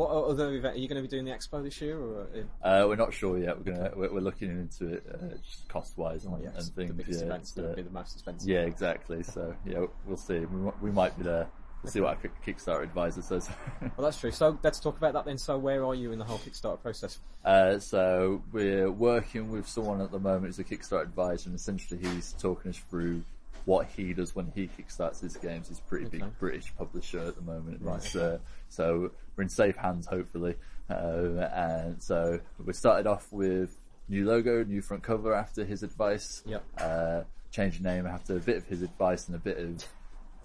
What 0.00 0.30
other 0.30 0.54
event 0.54 0.76
are 0.76 0.78
you 0.78 0.88
going 0.88 0.96
to 0.96 1.06
be 1.06 1.14
doing 1.14 1.26
the 1.26 1.30
expo 1.30 1.62
this 1.62 1.78
year, 1.82 2.00
or 2.00 2.22
uh, 2.22 2.66
Uh, 2.66 2.88
we're 2.88 2.96
not 2.96 3.12
sure 3.12 3.36
yet. 3.36 3.58
We're 3.58 3.70
gonna 3.70 3.92
we're, 3.94 4.14
we're 4.14 4.20
looking 4.20 4.48
into 4.48 4.94
it 4.94 5.04
uh, 5.12 5.36
just 5.46 5.68
cost 5.68 5.98
wise 5.98 6.24
and, 6.24 6.36
oh, 6.36 6.40
yes, 6.42 6.54
and 6.56 6.74
things. 6.74 6.88
the 6.88 6.94
biggest 6.94 7.20
yeah, 7.20 7.26
event's 7.26 7.52
going 7.52 7.68
to 7.68 7.76
be 7.76 7.82
the 7.82 7.90
most 7.90 8.14
expensive? 8.14 8.48
yeah, 8.48 8.60
exactly. 8.60 9.22
So 9.22 9.54
yeah, 9.66 9.84
we'll 10.06 10.16
see. 10.16 10.38
We, 10.38 10.70
we 10.80 10.90
might 10.90 11.18
be 11.18 11.24
there. 11.24 11.48
We'll 11.82 11.92
see 11.92 12.00
what 12.00 12.16
our 12.16 12.30
Kickstarter 12.46 12.82
advisor 12.82 13.20
says. 13.20 13.50
Well, 13.82 14.06
that's 14.06 14.18
true. 14.18 14.30
So 14.30 14.58
let's 14.62 14.80
talk 14.80 14.96
about 14.96 15.12
that 15.12 15.26
then. 15.26 15.36
So 15.36 15.58
where 15.58 15.84
are 15.84 15.94
you 15.94 16.12
in 16.12 16.18
the 16.18 16.24
whole 16.24 16.38
Kickstarter 16.38 16.80
process? 16.80 17.18
Uh, 17.44 17.78
so 17.78 18.42
we're 18.52 18.90
working 18.90 19.50
with 19.50 19.68
someone 19.68 20.00
at 20.00 20.10
the 20.10 20.18
moment 20.18 20.46
who's 20.46 20.58
a 20.60 20.64
Kickstarter 20.64 21.02
advisor, 21.02 21.50
and 21.50 21.58
essentially 21.58 22.00
he's 22.02 22.32
talking 22.38 22.70
us 22.70 22.78
through 22.88 23.22
what 23.66 23.86
he 23.88 24.12
does 24.14 24.34
when 24.34 24.50
he 24.54 24.68
kickstarts 24.68 25.20
his 25.20 25.36
games. 25.36 25.68
He's 25.68 25.78
a 25.78 25.82
pretty 25.82 26.06
Okay. 26.06 26.18
big 26.18 26.38
British 26.38 26.74
publisher 26.76 27.20
at 27.20 27.36
the 27.36 27.42
moment, 27.42 27.82
Right. 27.82 28.16
uh, 28.16 28.38
so 28.68 29.10
we're 29.36 29.42
in 29.44 29.48
safe 29.48 29.76
hands, 29.76 30.06
hopefully. 30.06 30.56
Uh, 30.88 31.48
and 31.54 32.02
so 32.02 32.40
we 32.64 32.72
started 32.72 33.06
off 33.06 33.30
with 33.32 33.76
new 34.08 34.26
logo, 34.26 34.64
new 34.64 34.82
front 34.82 35.02
cover 35.02 35.34
after 35.34 35.64
his 35.64 35.82
advice. 35.82 36.42
Yep. 36.46 36.64
Uh, 36.78 37.22
change 37.50 37.80
name 37.80 38.06
after 38.06 38.36
a 38.36 38.40
bit 38.40 38.56
of 38.56 38.66
his 38.66 38.82
advice 38.82 39.26
and 39.28 39.36
a 39.36 39.38
bit 39.40 39.58
of 39.58 39.84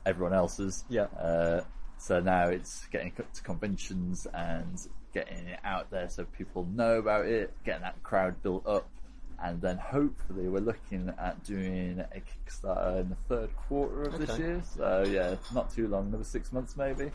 everyone 0.06 0.34
else's. 0.34 0.84
Yeah. 0.90 1.06
Uh, 1.18 1.62
so 1.98 2.20
now 2.20 2.48
it's 2.50 2.86
getting 2.88 3.12
to 3.14 3.42
conventions 3.44 4.28
and 4.34 4.80
getting 5.14 5.48
it 5.48 5.60
out 5.64 5.90
there 5.92 6.10
so 6.10 6.26
people 6.26 6.66
know 6.66 7.00
about 7.00 7.26
it, 7.26 7.54
getting 7.64 7.82
that 7.84 8.04
crowd 8.04 8.42
built 8.44 8.68
up, 8.68 8.88
and 9.44 9.62
then 9.62 9.78
hopefully 9.78 10.48
we're 10.48 10.60
looking 10.60 11.14
at 11.20 11.44
doing 11.44 12.00
a 12.00 12.22
Kickstarter 12.22 13.02
in 13.02 13.10
the 13.10 13.16
third 13.28 13.50
quarter 13.56 14.04
of 14.04 14.18
this 14.20 14.38
year. 14.40 14.62
So 14.76 15.04
yeah, 15.08 15.36
not 15.54 15.74
too 15.74 15.88
long, 15.88 16.08
another 16.08 16.24
six 16.24 16.52
months 16.54 16.76
maybe. 16.78 17.12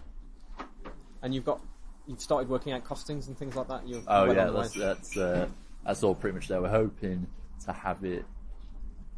And 1.23 1.35
you've 1.35 1.45
got 1.45 1.61
you've 2.07 2.21
started 2.21 2.49
working 2.49 2.73
out 2.73 2.85
costings 2.85 3.29
and 3.29 3.37
things 3.39 3.55
like 3.55 3.69
that. 3.69 3.87
You're 3.87 4.03
Oh 4.07 4.27
well 4.27 4.35
yeah, 4.35 4.51
that's 4.51 4.73
that's 4.75 5.17
uh, 5.17 5.47
that's 5.85 6.03
all 6.03 6.15
pretty 6.15 6.35
much 6.35 6.49
there. 6.49 6.61
We're 6.63 6.69
hoping 6.71 7.27
to 7.67 7.73
have 7.73 8.05
it 8.05 8.25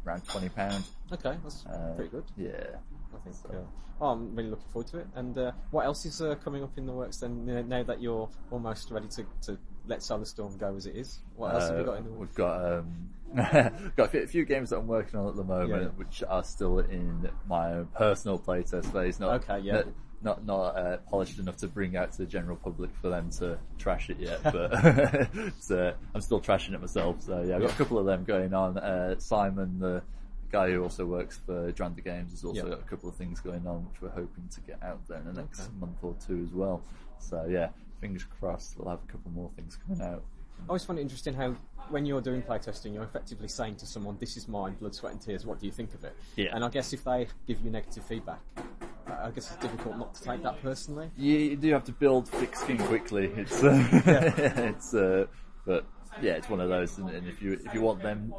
around 0.05 0.27
twenty 0.27 0.49
pound. 0.49 0.83
okay. 1.11 1.37
That's 1.43 1.65
Uh, 1.65 1.93
pretty 1.95 2.11
good. 2.11 2.25
Yeah. 2.37 2.51
I 3.15 3.17
think. 3.23 3.35
So- 3.35 3.49
Uh, 3.49 3.61
oh, 4.01 4.07
I'm 4.11 4.35
really 4.35 4.49
looking 4.49 4.67
forward 4.69 4.87
to 4.91 4.97
it. 4.99 5.07
And 5.15 5.37
uh, 5.37 5.51
what 5.71 5.85
else 5.85 6.05
is 6.05 6.21
uh, 6.21 6.35
coming 6.43 6.63
up 6.63 6.77
in 6.77 6.85
the 6.85 6.91
works 6.91 7.17
then? 7.17 7.45
Now 7.69 7.83
that 7.83 8.01
you're 8.01 8.27
almost 8.51 8.91
ready 8.91 9.07
to, 9.09 9.25
to 9.43 9.57
let 9.87 10.01
Solar 10.03 10.25
Storm 10.25 10.57
go 10.57 10.75
as 10.75 10.85
it 10.85 10.95
is, 10.95 11.19
what 11.35 11.53
else 11.53 11.67
have 11.69 11.77
you 11.77 11.83
Uh, 11.83 11.85
got 11.85 11.97
in 11.99 12.03
the? 12.05 12.11
We've 12.11 12.33
got 12.35 12.73
um, 12.73 13.09
got 13.95 14.13
a 14.15 14.27
few, 14.27 14.45
games 14.45 14.69
that 14.69 14.77
I'm 14.77 14.87
working 14.87 15.19
on 15.19 15.27
at 15.27 15.35
the 15.35 15.43
moment, 15.43 15.83
Yeah. 15.83 15.89
which 15.97 16.23
are 16.27 16.43
still 16.43 16.79
in 16.79 17.29
my 17.49 17.73
own 17.73 17.87
personal 17.87 18.37
playtest 18.39 18.91
phase. 18.93 19.19
Not 19.19 19.43
Okay, 19.43 19.59
yeah. 19.59 19.73
not 19.73 19.85
not, 20.21 20.45
not 20.45 20.77
uh, 20.77 20.97
polished 21.09 21.37
enough 21.37 21.57
to 21.57 21.67
bring 21.67 21.97
out 21.97 22.13
to 22.13 22.19
the 22.19 22.25
general 22.25 22.55
public 22.55 22.89
for 23.01 23.09
them 23.09 23.29
to 23.31 23.57
trash 23.77 24.09
it 24.09 24.17
yet. 24.21 24.41
But 24.41 24.71
it's, 25.33 25.69
uh, 25.69 25.95
I'm 26.15 26.21
still 26.21 26.39
trashing 26.39 26.73
it 26.73 26.79
myself. 26.79 27.21
So 27.23 27.43
yeah, 27.45 27.55
I've 27.57 27.61
got 27.63 27.71
a 27.71 27.75
couple 27.75 27.99
of 27.99 28.05
them 28.05 28.23
going 28.23 28.53
on. 28.53 28.77
Uh, 28.77 29.19
Simon, 29.19 29.79
the 29.79 30.01
guy 30.49 30.71
who 30.71 30.81
also 30.81 31.05
works 31.05 31.41
for 31.45 31.73
Dranda 31.73 32.01
Games, 32.01 32.31
has 32.31 32.45
also 32.45 32.63
Yeah. 32.63 32.69
got 32.69 32.79
a 32.79 32.83
couple 32.83 33.09
of 33.09 33.15
things 33.15 33.41
going 33.41 33.67
on, 33.67 33.85
which 33.89 34.01
we're 34.01 34.11
hoping 34.11 34.47
to 34.53 34.61
get 34.61 34.81
out 34.81 35.05
there 35.09 35.17
in 35.17 35.25
the 35.25 35.33
next 35.33 35.59
Okay. 35.59 35.69
month 35.77 35.97
or 36.01 36.15
two 36.25 36.41
as 36.47 36.53
well. 36.53 36.81
So 37.19 37.45
yeah, 37.49 37.69
fingers 38.03 38.25
crossed, 38.39 38.77
we'll 38.77 38.89
have 38.89 38.99
a 39.07 39.11
couple 39.11 39.31
more 39.31 39.49
things 39.55 39.77
coming 39.87 40.01
out. 40.01 40.21
I 40.59 40.65
always 40.69 40.83
find 40.83 40.99
it 40.99 41.01
interesting 41.03 41.33
how 41.33 41.55
when 41.89 42.05
you're 42.05 42.21
doing 42.21 42.41
playtesting, 42.41 42.93
you're 42.93 43.03
effectively 43.03 43.47
saying 43.47 43.75
to 43.77 43.85
someone, 43.85 44.17
"This 44.19 44.35
is 44.37 44.47
mine, 44.47 44.73
blood, 44.79 44.93
sweat, 44.95 45.13
and 45.13 45.21
tears. 45.21 45.45
What 45.45 45.59
do 45.59 45.65
you 45.65 45.71
think 45.71 45.93
of 45.93 46.03
it?" 46.03 46.15
Yeah. 46.35 46.53
And 46.55 46.63
I 46.65 46.69
guess 46.69 46.91
if 46.93 47.03
they 47.05 47.27
give 47.47 47.61
you 47.61 47.69
negative 47.71 48.03
feedback, 48.03 48.39
I 49.07 49.27
I 49.27 49.31
guess 49.31 49.47
it's 49.51 49.61
difficult 49.61 49.97
not 49.97 50.13
to 50.15 50.21
take 50.23 50.43
that 50.43 50.61
personally. 50.61 51.09
you, 51.17 51.37
you 51.37 51.55
do 51.57 51.71
have 51.71 51.83
to 51.85 51.91
build 51.93 52.27
thick 52.27 52.55
skin 52.55 52.77
quickly. 52.77 53.25
It's 53.35 53.63
uh, 53.63 53.87
it's 54.69 54.93
uh, 54.93 55.25
but 55.65 55.85
yeah, 56.21 56.33
it's 56.33 56.49
one 56.49 56.59
of 56.61 56.69
those. 56.69 56.97
And, 56.97 57.09
and 57.09 57.27
if 57.27 57.41
you 57.41 57.53
if 57.53 57.73
you 57.73 57.81
want 57.81 58.01
them, 58.03 58.33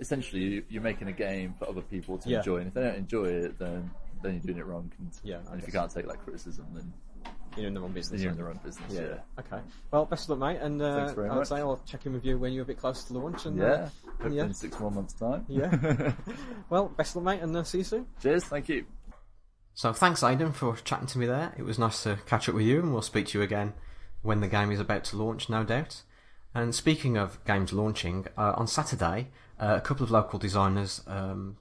essentially 0.00 0.42
you- 0.42 0.64
you're 0.68 0.82
making 0.82 1.08
a 1.08 1.12
game 1.12 1.54
for 1.58 1.68
other 1.68 1.82
people 1.82 2.18
to 2.18 2.28
Yeah. 2.28 2.38
enjoy, 2.38 2.56
and 2.58 2.68
if 2.68 2.74
they 2.74 2.82
don't 2.82 2.96
enjoy 2.96 3.26
it, 3.26 3.58
then 3.58 3.90
then 4.22 4.32
you're 4.34 4.42
doing 4.42 4.58
it 4.58 4.66
wrong. 4.66 4.90
And, 4.98 5.10
Yeah, 5.22 5.38
and 5.50 5.60
if 5.60 5.66
you 5.68 5.72
can't 5.72 5.90
take 5.92 6.06
that 6.08 6.18
criticism, 6.24 6.66
then, 6.74 6.92
You're 7.58 7.68
in 7.68 7.74
the 7.74 7.80
wrong 7.80 7.92
business. 7.92 8.20
you're 8.22 8.32
in 8.32 8.40
aren't 8.40 8.60
the 8.62 8.68
wrong 8.70 8.80
business. 8.88 8.92
Yeah, 8.92 9.42
Okay. 9.52 9.62
Well, 9.90 10.06
best 10.06 10.24
of 10.30 10.38
luck, 10.38 10.54
mate. 10.54 10.60
And 10.62 10.80
uh, 10.80 10.96
Thanks 10.96 11.12
very 11.14 11.28
I 11.28 11.32
would 11.32 11.38
much. 11.40 11.48
say 11.48 11.56
I'll 11.56 11.80
check 11.86 12.06
in 12.06 12.12
with 12.12 12.24
you 12.24 12.38
when 12.38 12.52
you're 12.52 12.62
a 12.62 12.66
bit 12.66 12.78
closer 12.78 13.06
to 13.08 13.18
launch. 13.18 13.46
And, 13.46 13.58
yeah. 13.58 13.64
Uh, 13.66 13.88
Hopefully 14.06 14.36
yeah. 14.36 14.44
in 14.44 14.54
six 14.54 14.78
more 14.80 14.90
months' 14.90 15.14
time. 15.14 15.44
yeah. 15.48 16.12
well, 16.70 16.88
best 16.88 17.16
of 17.16 17.22
luck, 17.22 17.36
mate, 17.36 17.42
and 17.42 17.56
uh, 17.56 17.62
see 17.64 17.78
you 17.78 17.84
soon. 17.84 18.06
Cheers. 18.22 18.44
Thank 18.44 18.68
you. 18.68 18.86
So 19.74 19.92
thanks, 19.92 20.22
Aidan, 20.24 20.52
for 20.52 20.74
chatting 20.76 21.06
to 21.08 21.18
me 21.18 21.26
there. 21.26 21.54
It 21.56 21.62
was 21.62 21.78
nice 21.78 22.02
to 22.02 22.18
catch 22.26 22.48
up 22.48 22.54
with 22.54 22.64
you, 22.64 22.80
and 22.80 22.92
we'll 22.92 23.02
speak 23.02 23.26
to 23.28 23.38
you 23.38 23.44
again 23.44 23.74
when 24.22 24.40
the 24.40 24.48
game 24.48 24.72
is 24.72 24.80
about 24.80 25.04
to 25.04 25.16
launch, 25.16 25.48
no 25.48 25.62
doubt. 25.62 26.02
And 26.54 26.74
speaking 26.74 27.16
of 27.16 27.42
games 27.44 27.72
launching, 27.72 28.26
uh, 28.36 28.54
on 28.56 28.66
Saturday, 28.66 29.28
uh, 29.60 29.74
a 29.76 29.80
couple 29.80 30.02
of 30.02 30.10
local 30.10 30.38
designers 30.40 31.02
um, 31.06 31.58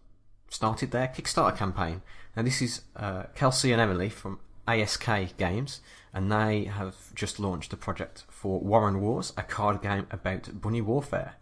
started 0.50 0.90
their 0.90 1.08
Kickstarter 1.08 1.56
campaign. 1.56 2.02
Now, 2.36 2.42
this 2.42 2.62
is 2.62 2.82
uh, 2.96 3.24
Kelsey 3.36 3.72
and 3.72 3.80
Emily 3.82 4.10
from 4.10 4.40
ASK 4.68 5.08
Games, 5.38 5.82
and 6.14 6.32
they 6.32 6.66
have 6.66 7.14
just 7.16 7.40
launched 7.40 7.74
a 7.74 7.78
project 7.78 8.26
for 8.30 8.60
Warren 8.60 9.02
Wars, 9.02 9.34
a 9.38 9.44
card 9.44 9.82
game 9.82 10.08
about 10.12 10.62
bunny 10.62 10.82
warfare. 10.82 11.36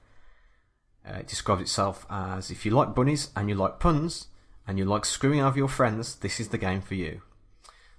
Uh, 1.07 1.19
it 1.19 1.28
describes 1.28 1.61
itself 1.61 2.05
as 2.09 2.49
if 2.49 2.65
you 2.65 2.71
like 2.71 2.95
bunnies 2.95 3.30
and 3.36 3.49
you 3.49 3.55
like 3.55 3.80
puns 3.80 4.28
and 4.67 4.80
you 4.80 4.86
like 4.86 5.05
screwing 5.05 5.41
over 5.41 5.57
your 5.57 5.67
friends, 5.67 6.15
this 6.15 6.39
is 6.39 6.49
the 6.49 6.57
game 6.57 6.82
for 6.82 6.95
you. 6.95 7.21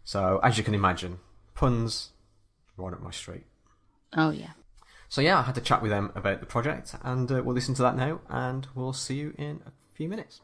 So, 0.05 0.41
as 0.43 0.59
you 0.59 0.65
can 0.65 0.75
imagine, 0.75 1.19
puns 1.55 2.11
right 2.77 2.93
up 2.93 3.03
my 3.03 3.11
street. 3.11 3.45
Oh 4.17 4.31
yeah. 4.31 4.53
So, 5.09 5.21
yeah, 5.21 5.39
I 5.39 5.43
had 5.43 5.55
to 5.55 5.61
chat 5.61 5.83
with 5.83 5.91
them 5.91 6.11
about 6.15 6.41
the 6.41 6.47
project, 6.47 6.95
and 7.03 7.31
uh, 7.31 7.43
we'll 7.45 7.55
listen 7.55 7.75
to 7.77 7.83
that 7.83 7.97
now, 7.97 8.21
and 8.29 8.67
we'll 8.75 8.93
see 8.93 9.15
you 9.17 9.35
in 9.39 9.61
a 9.67 9.73
few 9.95 10.09
minutes. 10.09 10.41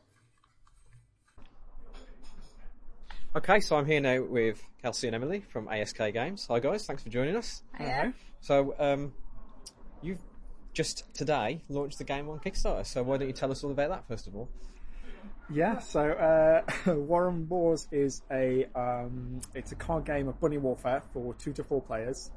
Okay, 3.34 3.60
so 3.60 3.76
I'm 3.76 3.86
here 3.86 4.02
now 4.02 4.22
with 4.22 4.62
Kelsey 4.82 5.06
and 5.06 5.14
Emily 5.14 5.40
from 5.40 5.66
ASK 5.66 5.96
Games. 5.96 6.46
Hi, 6.50 6.60
guys. 6.60 6.84
Thanks 6.84 7.02
for 7.02 7.08
joining 7.08 7.34
us. 7.34 7.62
Hello. 7.78 8.12
So, 8.42 8.74
um, 8.78 9.14
you've 10.02 10.20
just 10.74 11.04
today 11.14 11.62
launched 11.70 11.96
the 11.96 12.04
game 12.04 12.28
on 12.28 12.40
Kickstarter. 12.40 12.84
So, 12.84 13.02
why 13.02 13.16
don't 13.16 13.28
you 13.28 13.32
tell 13.32 13.50
us 13.50 13.64
all 13.64 13.70
about 13.70 13.88
that 13.88 14.06
first 14.06 14.26
of 14.26 14.36
all? 14.36 14.50
Yeah, 15.50 15.78
so 15.78 16.10
uh, 16.10 16.62
Warren 16.92 17.48
Wars 17.48 17.88
is 17.90 18.20
a 18.30 18.66
um, 18.74 19.40
it's 19.54 19.72
a 19.72 19.76
card 19.76 20.04
game 20.04 20.28
of 20.28 20.38
bunny 20.38 20.58
warfare 20.58 21.02
for 21.14 21.32
two 21.32 21.54
to 21.54 21.64
four 21.64 21.80
players. 21.80 22.30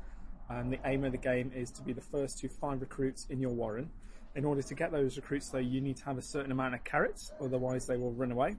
And 0.50 0.72
the 0.72 0.80
aim 0.86 1.04
of 1.04 1.12
the 1.12 1.18
game 1.18 1.52
is 1.54 1.72
to 1.72 1.82
be 1.82 1.91
the 1.91 2.00
first 2.00 2.39
to 2.39 2.48
find 2.48 2.80
recruits 2.80 3.28
in 3.30 3.41
your 3.41 3.52
warren. 3.52 3.89
In 4.36 4.46
order 4.46 4.62
to 4.62 4.74
get 4.74 4.93
those 4.93 5.18
recruits, 5.18 5.50
though, 5.50 5.58
you 5.58 5.82
need 5.82 5.98
to 5.98 6.06
have 6.06 6.18
a 6.18 6.22
certain 6.22 6.54
amount 6.54 6.74
of 6.74 6.86
carrots, 6.86 7.34
otherwise 7.41 7.86
they 7.86 7.98
will 7.98 8.14
run 8.14 8.32
away. 8.32 8.56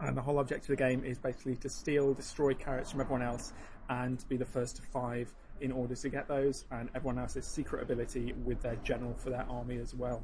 And 0.00 0.16
the 0.16 0.22
whole 0.22 0.38
object 0.38 0.62
of 0.64 0.68
the 0.68 0.76
game 0.76 1.04
is 1.04 1.18
basically 1.18 1.56
to 1.56 1.68
steal, 1.68 2.14
destroy 2.14 2.54
carrots 2.54 2.90
from 2.90 3.00
everyone 3.00 3.22
else, 3.22 3.52
and 3.88 4.24
be 4.28 4.36
the 4.36 4.44
first 4.44 4.76
to 4.76 4.82
five 4.82 5.32
in 5.60 5.72
order 5.72 5.94
to 5.94 6.08
get 6.08 6.28
those. 6.28 6.66
And 6.70 6.88
everyone 6.94 7.18
else's 7.18 7.46
secret 7.46 7.82
ability 7.82 8.34
with 8.44 8.62
their 8.62 8.76
general 8.76 9.14
for 9.14 9.30
their 9.30 9.46
army 9.48 9.78
as 9.78 9.94
well. 9.94 10.22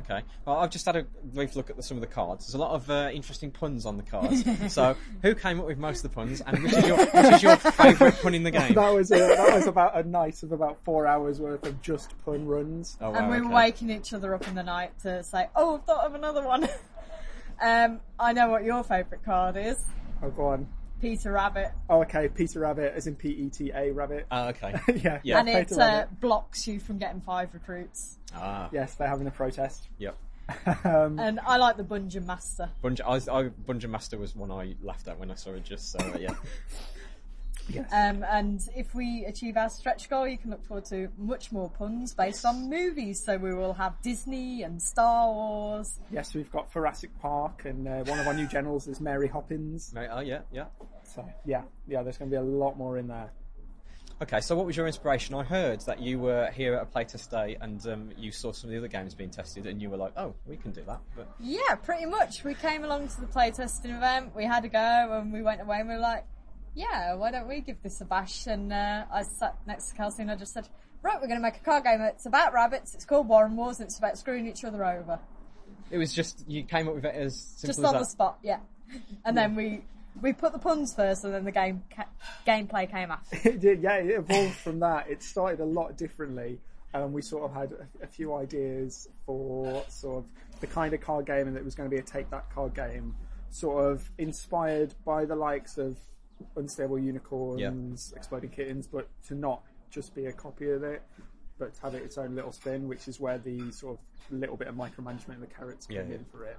Okay. 0.00 0.22
Well, 0.44 0.56
I've 0.56 0.70
just 0.70 0.86
had 0.86 0.96
a 0.96 1.02
brief 1.02 1.56
look 1.56 1.70
at 1.70 1.76
the, 1.76 1.82
some 1.82 1.96
of 1.96 2.00
the 2.00 2.06
cards. 2.06 2.46
There's 2.46 2.54
a 2.54 2.58
lot 2.58 2.72
of 2.72 2.88
uh, 2.88 3.10
interesting 3.12 3.50
puns 3.50 3.84
on 3.84 3.96
the 3.96 4.02
cards. 4.02 4.44
so, 4.72 4.96
who 5.22 5.34
came 5.34 5.60
up 5.60 5.66
with 5.66 5.78
most 5.78 6.04
of 6.04 6.10
the 6.10 6.14
puns, 6.14 6.40
and 6.40 6.62
which 6.62 6.72
is 6.72 6.86
your, 6.86 6.98
which 6.98 7.32
is 7.34 7.42
your 7.42 7.56
favourite 7.56 8.20
pun 8.22 8.34
in 8.34 8.42
the 8.42 8.50
game? 8.50 8.74
That 8.74 8.94
was 8.94 9.10
a, 9.10 9.18
that 9.18 9.54
was 9.54 9.66
about 9.66 9.96
a 9.96 10.08
night 10.08 10.42
of 10.42 10.52
about 10.52 10.78
four 10.84 11.06
hours 11.06 11.40
worth 11.40 11.66
of 11.66 11.80
just 11.82 12.14
pun 12.24 12.46
runs. 12.46 12.96
Oh, 13.00 13.10
wow, 13.10 13.18
and 13.18 13.30
we 13.30 13.40
were 13.40 13.46
okay. 13.46 13.54
waking 13.54 13.90
each 13.90 14.12
other 14.12 14.34
up 14.34 14.46
in 14.46 14.54
the 14.54 14.62
night 14.62 14.98
to 15.00 15.22
say, 15.24 15.48
"Oh, 15.56 15.76
I've 15.76 15.84
thought 15.84 16.04
of 16.04 16.14
another 16.14 16.44
one." 16.44 16.68
um, 17.62 18.00
I 18.18 18.32
know 18.32 18.48
what 18.48 18.64
your 18.64 18.82
favourite 18.84 19.24
card 19.24 19.56
is, 19.56 19.76
Oh, 20.22 20.30
go 20.30 20.48
on. 20.48 20.68
Peter 21.00 21.30
Rabbit, 21.32 21.70
Oh, 21.88 22.00
okay. 22.02 22.28
Peter 22.28 22.58
Rabbit, 22.60 22.92
as 22.96 23.06
in 23.06 23.14
P 23.14 23.28
E 23.28 23.48
T 23.50 23.70
A 23.72 23.92
Rabbit. 23.92 24.26
Oh, 24.32 24.48
okay. 24.48 24.74
yeah, 24.96 25.20
Yeah. 25.22 25.38
and 25.38 25.48
it 25.48 25.70
uh, 25.72 26.06
blocks 26.20 26.66
you 26.66 26.80
from 26.80 26.98
getting 26.98 27.20
five 27.20 27.54
recruits. 27.54 28.18
Ah, 28.34 28.68
Yes, 28.72 28.94
they're 28.96 29.06
having 29.08 29.26
a 29.28 29.30
protest. 29.30 29.86
yep. 29.98 30.16
Um, 30.84 31.18
And 31.20 31.38
I 31.46 31.56
like 31.58 31.76
the 31.76 31.84
Bungeon 31.84 32.24
Master. 32.26 32.70
Bunge, 32.82 33.00
I, 33.02 33.10
was- 33.10 33.28
I, 33.28 33.44
Bungeon 33.44 33.90
Master 33.90 34.18
was 34.18 34.34
one 34.34 34.50
I 34.50 34.74
laughed 34.82 35.06
at 35.06 35.18
when 35.20 35.30
I 35.30 35.34
saw 35.34 35.50
it. 35.50 35.62
Just 35.64 35.92
so, 35.92 35.98
uh, 36.00 36.18
yeah. 36.18 36.34
Um, 37.92 38.24
and 38.28 38.60
if 38.76 38.94
we 38.94 39.24
achieve 39.26 39.56
our 39.56 39.68
stretch 39.68 40.08
goal, 40.08 40.26
you 40.26 40.38
can 40.38 40.50
look 40.50 40.64
forward 40.64 40.84
to 40.86 41.08
much 41.18 41.52
more 41.52 41.68
puns 41.70 42.14
based 42.14 42.44
on 42.44 42.70
movies. 42.70 43.22
So 43.24 43.36
we 43.36 43.54
will 43.54 43.74
have 43.74 44.00
Disney 44.02 44.62
and 44.62 44.80
Star 44.80 45.26
Wars. 45.32 45.98
yes, 46.10 46.34
we've 46.34 46.50
got 46.50 46.72
Jurassic 46.72 47.10
Park, 47.20 47.64
and 47.64 47.86
uh, 47.86 48.04
one 48.04 48.18
of 48.18 48.26
our 48.26 48.34
new 48.34 48.46
generals 48.46 48.88
is 48.88 49.00
Mary 49.00 49.28
Hoppins. 49.28 49.92
Right, 49.94 50.08
Oh, 50.10 50.20
yeah, 50.20 50.40
yeah. 50.52 50.66
So 51.04 51.24
yeah, 51.44 51.62
yeah, 51.86 52.02
there's 52.02 52.18
going 52.18 52.30
to 52.30 52.34
be 52.36 52.40
a 52.40 52.42
lot 52.42 52.76
more 52.76 52.98
in 52.98 53.08
there. 53.08 53.30
Okay, 54.20 54.40
so 54.40 54.56
what 54.56 54.66
was 54.66 54.76
your 54.76 54.88
inspiration? 54.88 55.36
I 55.36 55.44
heard 55.44 55.80
that 55.82 56.00
you 56.00 56.18
were 56.18 56.50
here 56.50 56.74
at 56.74 56.82
a 56.82 56.86
playtest 56.86 57.30
day 57.30 57.56
and 57.60 57.86
um, 57.86 58.10
you 58.18 58.32
saw 58.32 58.50
some 58.50 58.68
of 58.68 58.72
the 58.72 58.78
other 58.78 58.88
games 58.88 59.14
being 59.14 59.30
tested, 59.30 59.64
and 59.66 59.80
you 59.80 59.90
were 59.90 59.96
like, 59.96 60.12
"Oh, 60.16 60.34
we 60.44 60.56
can 60.56 60.72
do 60.72 60.82
that." 60.88 60.98
But 61.14 61.28
Yeah, 61.38 61.76
pretty 61.76 62.06
much. 62.06 62.42
We 62.42 62.54
came 62.54 62.82
along 62.82 63.08
to 63.08 63.20
the 63.20 63.28
playtesting 63.28 63.96
event, 63.96 64.34
we 64.34 64.44
had 64.44 64.64
a 64.64 64.68
go, 64.68 64.78
and 65.20 65.32
we 65.32 65.40
went 65.42 65.60
away 65.60 65.78
and 65.78 65.88
we 65.88 65.94
were 65.94 66.00
like, 66.00 66.24
yeah, 66.78 67.14
why 67.14 67.30
don't 67.32 67.48
we 67.48 67.60
give 67.60 67.82
this 67.82 68.00
a 68.00 68.04
bash? 68.04 68.46
And 68.46 68.72
uh, 68.72 69.04
I 69.12 69.24
sat 69.24 69.56
next 69.66 69.90
to 69.90 69.94
Kelsey 69.96 70.22
and 70.22 70.30
I 70.30 70.36
just 70.36 70.54
said, 70.54 70.68
right, 71.02 71.16
we're 71.20 71.26
going 71.26 71.38
to 71.40 71.42
make 71.42 71.56
a 71.56 71.64
card 71.64 71.84
game. 71.84 72.00
It's 72.02 72.26
about 72.26 72.52
rabbits, 72.52 72.94
it's 72.94 73.04
called 73.04 73.28
Warren 73.28 73.56
Wars, 73.56 73.80
and 73.80 73.86
it's 73.88 73.98
about 73.98 74.16
screwing 74.16 74.46
each 74.46 74.64
other 74.64 74.84
over. 74.84 75.18
it 75.90 75.98
was 75.98 76.12
just 76.12 76.44
you 76.48 76.62
came 76.62 76.88
up 76.88 76.94
with 76.94 77.04
it 77.04 77.14
as 77.14 77.36
simple 77.36 77.66
Just 77.68 77.78
as 77.80 77.84
on 77.84 77.92
that. 77.94 77.98
the 78.00 78.04
spot, 78.04 78.38
yeah. 78.42 78.60
And 79.24 79.36
then 79.36 79.54
we 79.54 79.82
we 80.22 80.32
put 80.32 80.52
the 80.52 80.58
puns 80.58 80.94
first, 80.94 81.24
and 81.24 81.34
then 81.34 81.44
the 81.44 81.52
game 81.52 81.82
ca- 81.94 82.06
gameplay 82.46 82.90
came 82.90 83.10
after. 83.10 83.36
It 83.48 83.60
did, 83.60 83.82
yeah, 83.82 83.96
it 83.96 84.10
evolved 84.10 84.54
from 84.56 84.80
that. 84.80 85.08
It 85.10 85.22
started 85.22 85.60
a 85.60 85.64
lot 85.64 85.96
differently, 85.96 86.58
and 86.94 87.12
we 87.12 87.22
sort 87.22 87.44
of 87.50 87.54
had 87.54 87.72
a, 87.72 88.04
a 88.04 88.06
few 88.06 88.34
ideas 88.34 89.08
for 89.26 89.84
sort 89.88 90.18
of 90.18 90.24
the 90.60 90.66
kind 90.66 90.94
of 90.94 91.00
card 91.00 91.26
game, 91.26 91.48
and 91.48 91.56
it 91.56 91.64
was 91.64 91.74
going 91.74 91.88
to 91.90 91.94
be 91.94 92.00
a 92.00 92.04
take 92.04 92.30
that 92.30 92.52
card 92.54 92.74
game, 92.74 93.14
sort 93.50 93.84
of 93.92 94.10
inspired 94.18 94.94
by 95.04 95.24
the 95.24 95.36
likes 95.36 95.76
of 95.76 95.98
Unstable 96.56 96.98
Unicorns, 96.98 98.12
Exploding 98.16 98.50
Kittens, 98.50 98.86
but 98.86 99.08
to 99.26 99.34
not 99.34 99.62
just 99.90 100.14
be 100.14 100.26
a 100.26 100.32
copy 100.32 100.70
of 100.70 100.82
it, 100.82 101.02
but 101.58 101.74
to 101.74 101.80
have 101.82 101.94
it 101.94 102.02
its 102.02 102.18
own 102.18 102.34
little 102.34 102.52
spin, 102.52 102.86
which 102.88 103.08
is 103.08 103.18
where 103.20 103.38
the 103.38 103.70
sort 103.72 103.98
of 103.98 104.32
little 104.38 104.56
bit 104.56 104.68
of 104.68 104.74
micromanagement 104.74 105.34
and 105.34 105.42
the 105.42 105.46
carrots 105.46 105.86
came 105.86 105.96
Yeah, 105.96 106.02
yeah. 106.08 106.14
in 106.16 106.24
for 106.24 106.44
it. 106.44 106.56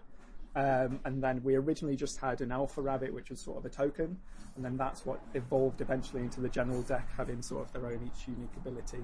Um, 0.55 0.99
and 1.05 1.23
then 1.23 1.41
we 1.43 1.55
originally 1.55 1.95
just 1.95 2.19
had 2.19 2.41
an 2.41 2.51
alpha 2.51 2.81
rabbit, 2.81 3.13
which 3.13 3.29
was 3.29 3.39
sort 3.39 3.57
of 3.57 3.65
a 3.65 3.69
token, 3.69 4.17
and 4.55 4.65
then 4.65 4.77
that's 4.77 5.05
what 5.05 5.21
evolved 5.35 5.79
eventually 5.79 6.23
into 6.23 6.41
the 6.41 6.49
general 6.49 6.81
deck 6.81 7.07
having 7.15 7.41
sort 7.41 7.67
of 7.67 7.71
their 7.73 7.85
own 7.85 8.01
each 8.03 8.27
unique 8.27 8.49
ability. 8.57 8.97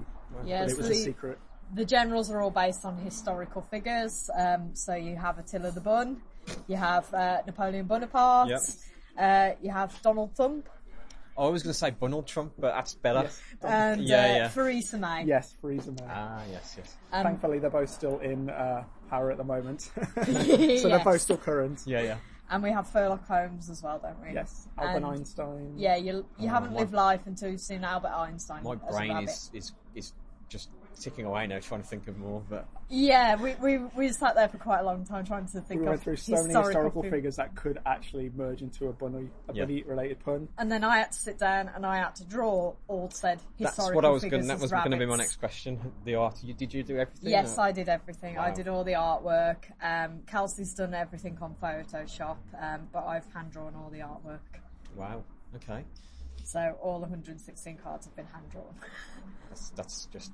Yeah, 0.44 0.62
but 0.62 0.68
it 0.68 0.70
so 0.72 0.76
was 0.78 0.86
a 0.86 0.88
the- 0.90 0.94
secret. 0.96 1.38
The 1.74 1.84
generals 1.84 2.30
are 2.30 2.40
all 2.42 2.50
based 2.52 2.84
on 2.84 2.96
historical 2.96 3.60
figures. 3.62 4.30
Um, 4.38 4.70
so 4.76 4.94
you 4.94 5.16
have 5.16 5.38
Attila 5.40 5.72
the 5.72 5.80
Bun, 5.80 6.22
you 6.68 6.76
have 6.76 7.12
uh, 7.12 7.42
Napoleon 7.44 7.86
Bonaparte, 7.86 8.50
Yep. 8.50 8.60
Uh, 9.18 9.50
you 9.62 9.70
have 9.70 10.00
Donald 10.02 10.34
Trump, 10.36 10.68
Oh, 11.38 11.48
I 11.48 11.50
was 11.50 11.62
going 11.62 11.72
to 11.74 11.78
say 11.78 11.90
Bunald 11.90 12.26
Trump, 12.26 12.54
but 12.58 12.72
that's 12.74 12.94
better. 12.94 13.24
Yes, 13.24 13.40
and 13.62 14.00
Yeah, 14.02 14.16
uh, 14.16 14.26
yeah. 14.36 14.48
Theresa 14.48 14.96
May. 14.96 15.24
yes, 15.26 15.54
Frieza 15.62 15.88
Man. 16.00 16.08
Ah, 16.10 16.40
yes, 16.50 16.74
yes. 16.78 16.96
Um, 17.12 17.24
Thankfully, 17.24 17.58
they're 17.58 17.68
both 17.68 17.90
still 17.90 18.20
in 18.20 18.48
uh, 18.48 18.84
power 19.10 19.30
at 19.30 19.36
the 19.36 19.44
moment, 19.44 19.82
so 20.24 20.88
they're 20.88 21.04
both 21.04 21.20
still 21.20 21.36
current. 21.36 21.82
Yeah, 21.84 22.00
yeah. 22.00 22.16
And 22.48 22.62
we 22.62 22.70
have 22.70 22.88
Sherlock 22.90 23.26
Holmes 23.28 23.68
as 23.68 23.82
well, 23.82 23.98
don't 23.98 24.18
we? 24.26 24.32
Yes, 24.32 24.66
Albert 24.78 24.96
And- 24.96 25.04
Einstein. 25.06 25.74
Yeah, 25.76 25.96
you 25.96 26.24
you 26.38 26.46
Oh, 26.46 26.48
haven't 26.48 26.72
my- 26.72 26.78
lived 26.78 26.94
life 26.94 27.20
until 27.26 27.50
you've 27.50 27.60
seen 27.60 27.84
Albert 27.84 28.12
Einstein. 28.16 28.62
My 28.62 28.76
brain 28.76 29.14
is, 29.18 29.50
is 29.52 29.72
is 29.94 30.12
just 30.48 30.70
ticking 31.00 31.24
away 31.24 31.46
now, 31.46 31.58
trying 31.60 31.82
to 31.82 31.86
think 31.86 32.08
of 32.08 32.18
more. 32.18 32.42
But 32.48 32.66
Yeah, 32.88 33.36
we, 33.36 33.54
we 33.62 33.78
we 33.96 34.12
sat 34.12 34.34
there 34.34 34.48
for 34.48 34.58
quite 34.58 34.80
a 34.80 34.82
long 34.84 35.04
time 35.04 35.24
trying 35.24 35.46
to 35.46 35.60
think 35.60 35.80
We 35.80 35.86
of 35.86 35.90
went 35.90 36.02
through 36.02 36.16
so 36.16 36.32
many 36.32 36.46
historical 36.46 36.70
historical 36.72 37.02
figures 37.04 37.36
that 37.36 37.54
could 37.54 37.78
actually 37.86 38.30
merge 38.34 38.62
into 38.62 38.88
a 38.88 38.92
bunny, 38.92 39.28
a 39.48 39.54
Yeah. 39.54 39.64
bunny 39.64 39.82
related 39.84 40.20
pun. 40.24 40.48
And 40.58 40.70
then 40.70 40.84
I 40.84 40.98
had 40.98 41.12
to 41.12 41.18
sit 41.18 41.38
down 41.38 41.70
and 41.74 41.84
I 41.86 41.96
had 41.96 42.14
to 42.16 42.24
draw 42.24 42.74
all 42.88 43.10
said 43.10 43.40
that's 43.58 43.76
historical 43.76 43.96
what 43.96 44.04
I 44.04 44.10
was 44.10 44.24
going. 44.24 44.46
That 44.46 44.60
was 44.60 44.70
going 44.70 44.90
to 44.90 44.96
be 44.96 45.06
my 45.06 45.16
next 45.16 45.36
question. 45.36 45.78
The 46.04 46.14
art. 46.16 46.42
You, 46.42 46.54
did 46.54 46.72
you 46.72 46.82
do 46.82 46.98
everything? 46.98 47.30
Yes, 47.30 47.58
or- 47.58 47.62
I 47.62 47.72
did 47.72 47.88
everything. 47.88 48.38
I 48.38 48.50
did 48.52 48.68
all 48.68 48.84
the 48.84 48.92
artwork. 48.92 49.56
Um, 49.82 50.20
Kelsey's 50.26 50.74
done 50.74 50.94
everything 50.94 51.38
on 51.40 51.54
Photoshop, 51.62 52.36
um, 52.60 52.88
but 52.92 53.04
I've 53.04 53.26
hand 53.32 53.50
drawn 53.52 53.74
all 53.74 53.90
the 53.90 54.00
artwork. 54.00 54.40
Wow. 54.94 55.22
Okay. 55.56 55.84
So 56.44 56.76
all 56.80 57.00
116 57.00 57.78
cards 57.82 58.06
have 58.06 58.14
been 58.14 58.26
hand 58.26 58.48
drawn. 58.50 58.64
That's 59.48 59.70
that's 59.70 60.06
just. 60.12 60.32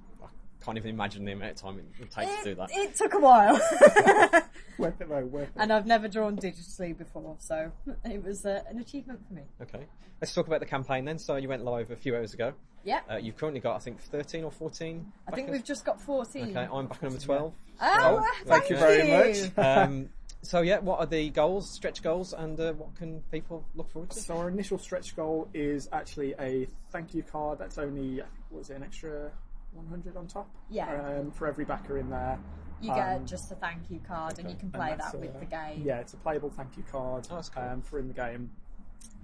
I 0.63 0.65
can't 0.65 0.79
even 0.79 0.91
imagine 0.91 1.25
the 1.25 1.33
amount 1.33 1.53
of 1.53 1.57
time 1.57 1.79
it 1.79 1.85
would 1.99 2.11
take 2.11 2.29
to 2.29 2.45
do 2.45 2.55
that. 2.55 2.71
It 2.73 2.95
took 2.95 3.15
a 3.15 3.19
while, 3.19 3.55
Worth 4.79 5.01
it 5.01 5.09
though, 5.09 5.25
worth 5.27 5.49
it. 5.49 5.53
and 5.57 5.73
I've 5.73 5.87
never 5.87 6.07
drawn 6.07 6.37
digitally 6.37 6.97
before, 6.97 7.37
so 7.41 7.73
it 8.05 8.23
was 8.23 8.47
uh, 8.47 8.63
an 8.69 8.79
achievement 8.79 9.21
for 9.27 9.35
me. 9.35 9.43
Okay. 9.61 9.85
Let's 10.21 10.33
talk 10.33 10.47
about 10.47 10.61
the 10.61 10.67
campaign 10.67 11.05
then. 11.05 11.19
So 11.19 11.35
you 11.35 11.49
went 11.49 11.65
live 11.65 11.91
a 11.91 11.97
few 11.97 12.15
hours 12.15 12.33
ago. 12.33 12.53
Yeah, 12.85 13.01
Uh, 13.11 13.17
you've 13.17 13.37
currently 13.37 13.61
got, 13.61 13.75
I 13.77 13.79
think, 13.81 14.01
13 14.01 14.45
or 14.45 14.51
14. 14.53 15.13
I 15.27 15.31
think 15.33 15.51
we've 15.51 15.65
just 15.65 15.85
got 15.85 16.01
14. 16.01 16.51
Okay, 16.57 16.69
I'm 16.73 16.87
back 16.87 16.99
at 16.99 17.03
number 17.03 17.19
12. 17.19 17.53
Oh, 17.81 18.27
thank 18.45 18.47
thank, 18.47 18.71
you 18.71 18.77
very 18.77 19.11
much. 19.11 19.51
Um, 19.59 20.11
so 20.43 20.61
yeah, 20.63 20.79
what 20.79 20.99
are 20.99 21.07
the 21.07 21.31
goals, 21.31 21.71
stretch 21.71 22.03
goals, 22.03 22.33
and 22.33 22.59
uh, 22.59 22.73
what 22.73 22.95
can 22.97 23.21
people 23.31 23.65
look 23.77 23.91
forward 23.91 24.11
to? 24.11 24.21
So 24.21 24.37
our 24.37 24.49
initial 24.49 24.79
stretch 24.79 25.15
goal 25.15 25.49
is 25.55 25.89
actually 25.93 26.35
a 26.41 26.67
thank 26.91 27.15
you 27.15 27.23
card. 27.23 27.59
That's 27.61 27.79
only 27.79 28.17
what 28.51 28.59
was 28.59 28.71
it 28.71 28.77
an 28.77 28.83
extra 28.83 29.31
100 29.75 30.17
on 30.17 30.27
top? 30.27 30.49
Yeah. 30.71 31.19
Um, 31.19 31.31
for 31.31 31.47
every 31.47 31.65
backer 31.65 31.99
in 31.99 32.11
there. 32.11 32.39
You 32.81 32.93
get 32.95 33.17
Um, 33.17 33.27
just 33.27 33.53
a 33.53 33.55
thank 33.55 33.91
you 33.91 34.01
card, 34.01 34.39
and 34.41 34.51
you 34.51 34.57
can 34.57 34.71
play 34.71 34.95
that's 34.99 35.13
that 35.13 35.21
with 35.21 35.35
a- 35.37 35.39
the 35.39 35.47
game. 35.47 35.83
Yeah, 35.85 35.99
it's 36.01 36.15
a 36.15 36.17
playable 36.17 36.51
thank 36.51 36.77
you 36.77 36.83
card 36.91 37.29
Oh, 37.31 37.37
that's 37.37 37.49
cool. 37.49 37.63
um, 37.63 37.81
for 37.81 37.99
in 38.01 38.09
the 38.09 38.15
game, 38.15 38.51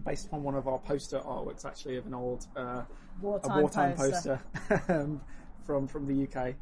based 0.05 0.27
upon 0.27 0.45
one 0.45 0.55
of 0.55 0.69
our 0.69 0.79
poster 0.79 1.19
artworks 1.21 1.65
actually 1.65 1.97
of 1.97 2.07
an 2.07 2.15
old 2.15 2.47
uh, 2.57 2.83
Wartime 3.21 3.51
a 3.51 3.61
wartime 3.61 3.97
poster. 3.97 4.41
poster, 4.69 4.93
um, 5.03 5.21
from 5.65 5.89
from 5.89 6.07
the 6.07 6.23
UK. 6.29 6.55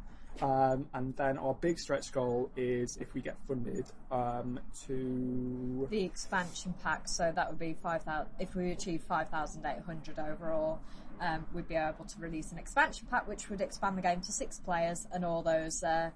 Um, 0.42 0.86
and 0.94 1.14
then 1.16 1.38
our 1.38 1.54
big 1.54 1.78
stretch 1.78 2.12
goal 2.12 2.50
is 2.56 2.96
if 2.98 3.12
we 3.14 3.20
get 3.22 3.36
funded 3.48 3.86
um, 4.10 4.58
to 4.86 5.86
the 5.90 6.04
expansion 6.04 6.74
pack, 6.82 7.08
so 7.08 7.30
that 7.34 7.48
would 7.50 7.58
be 7.58 7.74
five 7.82 8.02
thousand. 8.02 8.30
If 8.38 8.54
we 8.54 8.70
achieve 8.72 9.02
five 9.02 9.28
thousand 9.28 9.64
eight 9.66 9.80
hundred 9.84 10.18
overall, 10.18 10.78
um, 11.20 11.46
we'd 11.54 11.68
be 11.68 11.74
able 11.74 12.04
to 12.04 12.18
release 12.20 12.52
an 12.52 12.58
expansion 12.58 13.06
pack, 13.10 13.26
which 13.28 13.48
would 13.50 13.60
expand 13.60 13.96
the 13.98 14.02
game 14.02 14.20
to 14.22 14.32
six 14.32 14.58
players 14.58 15.06
and 15.12 15.24
all 15.24 15.42
those 15.42 15.82
uh, 15.82 16.10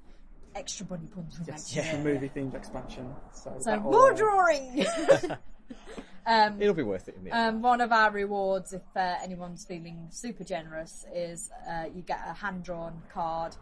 extra 0.54 0.84
bunny 0.86 1.06
puns 1.06 1.38
we 1.38 1.46
yes, 1.48 1.74
mentioned. 1.74 2.04
the 2.04 2.12
movie 2.12 2.28
themed 2.28 2.54
expansion. 2.54 3.12
So, 3.32 3.54
So 3.60 3.78
more 3.80 4.12
uh, 4.12 4.16
drawing. 4.16 4.86
um, 6.26 6.60
It'll 6.60 6.74
be 6.74 6.82
worth 6.82 7.08
it 7.08 7.16
in 7.16 7.24
the 7.24 7.34
end. 7.34 7.56
um, 7.56 7.62
one 7.62 7.80
of 7.80 7.92
our 7.92 8.10
rewards, 8.10 8.72
if 8.72 8.82
uh, 8.96 9.14
anyone's 9.22 9.64
feeling 9.64 10.08
super 10.10 10.44
generous, 10.44 11.06
is 11.14 11.50
uh, 11.70 11.84
you 11.94 12.02
get 12.02 12.20
a 12.26 12.32
hand 12.34 12.64
drawn 12.64 13.00
card 13.12 13.56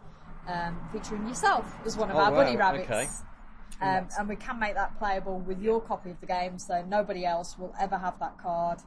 um, 0.47 0.77
featuring 0.91 1.27
yourself 1.27 1.73
as 1.85 1.95
one 1.97 2.09
of 2.09 2.15
Oh, 2.15 2.19
our 2.19 2.31
bunny 2.31 2.57
rabbits. 2.57 2.85
okay. 2.85 3.07
Um, 3.81 4.09
and 4.19 4.27
we 4.27 4.35
can 4.35 4.59
make 4.59 4.73
that 4.73 4.97
playable 4.99 5.39
with 5.39 5.61
your 5.61 5.79
copy 5.79 6.09
of 6.09 6.19
the 6.19 6.25
game, 6.25 6.59
so 6.59 6.83
nobody 6.85 7.25
else 7.25 7.57
will 7.57 7.73
ever 7.79 7.97
have 7.97 8.19
that 8.19 8.37
card. 8.37 8.79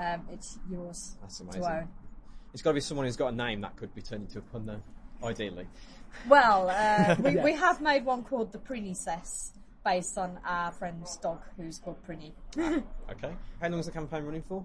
Um, 0.00 0.22
it's 0.32 0.58
yours 0.70 1.16
That's 1.20 1.38
to 1.38 1.44
amazing. 1.44 1.64
own. 1.64 1.88
It's 2.52 2.62
got 2.62 2.70
to 2.70 2.74
be 2.74 2.80
someone 2.80 3.06
who's 3.06 3.16
got 3.16 3.32
a 3.32 3.36
name 3.36 3.60
that 3.60 3.76
could 3.76 3.94
be 3.94 4.02
turned 4.02 4.22
into 4.22 4.38
a 4.38 4.42
pun, 4.42 4.66
though. 4.66 4.82
Ideally. 5.26 5.66
Well, 6.28 6.70
uh, 6.70 7.16
we, 7.22 7.36
we 7.36 7.52
have 7.52 7.80
made 7.80 8.04
one 8.04 8.24
called 8.24 8.52
the 8.52 8.58
Princess, 8.58 9.52
based 9.84 10.18
on 10.18 10.38
our 10.44 10.72
friend's 10.72 11.16
dog 11.16 11.42
who's 11.56 11.78
called 11.78 11.96
Prinny. 12.06 12.32
Okay. 12.56 13.34
How 13.60 13.68
long 13.68 13.80
is 13.80 13.86
the 13.86 13.92
campaign 13.92 14.24
running 14.24 14.42
for? 14.48 14.64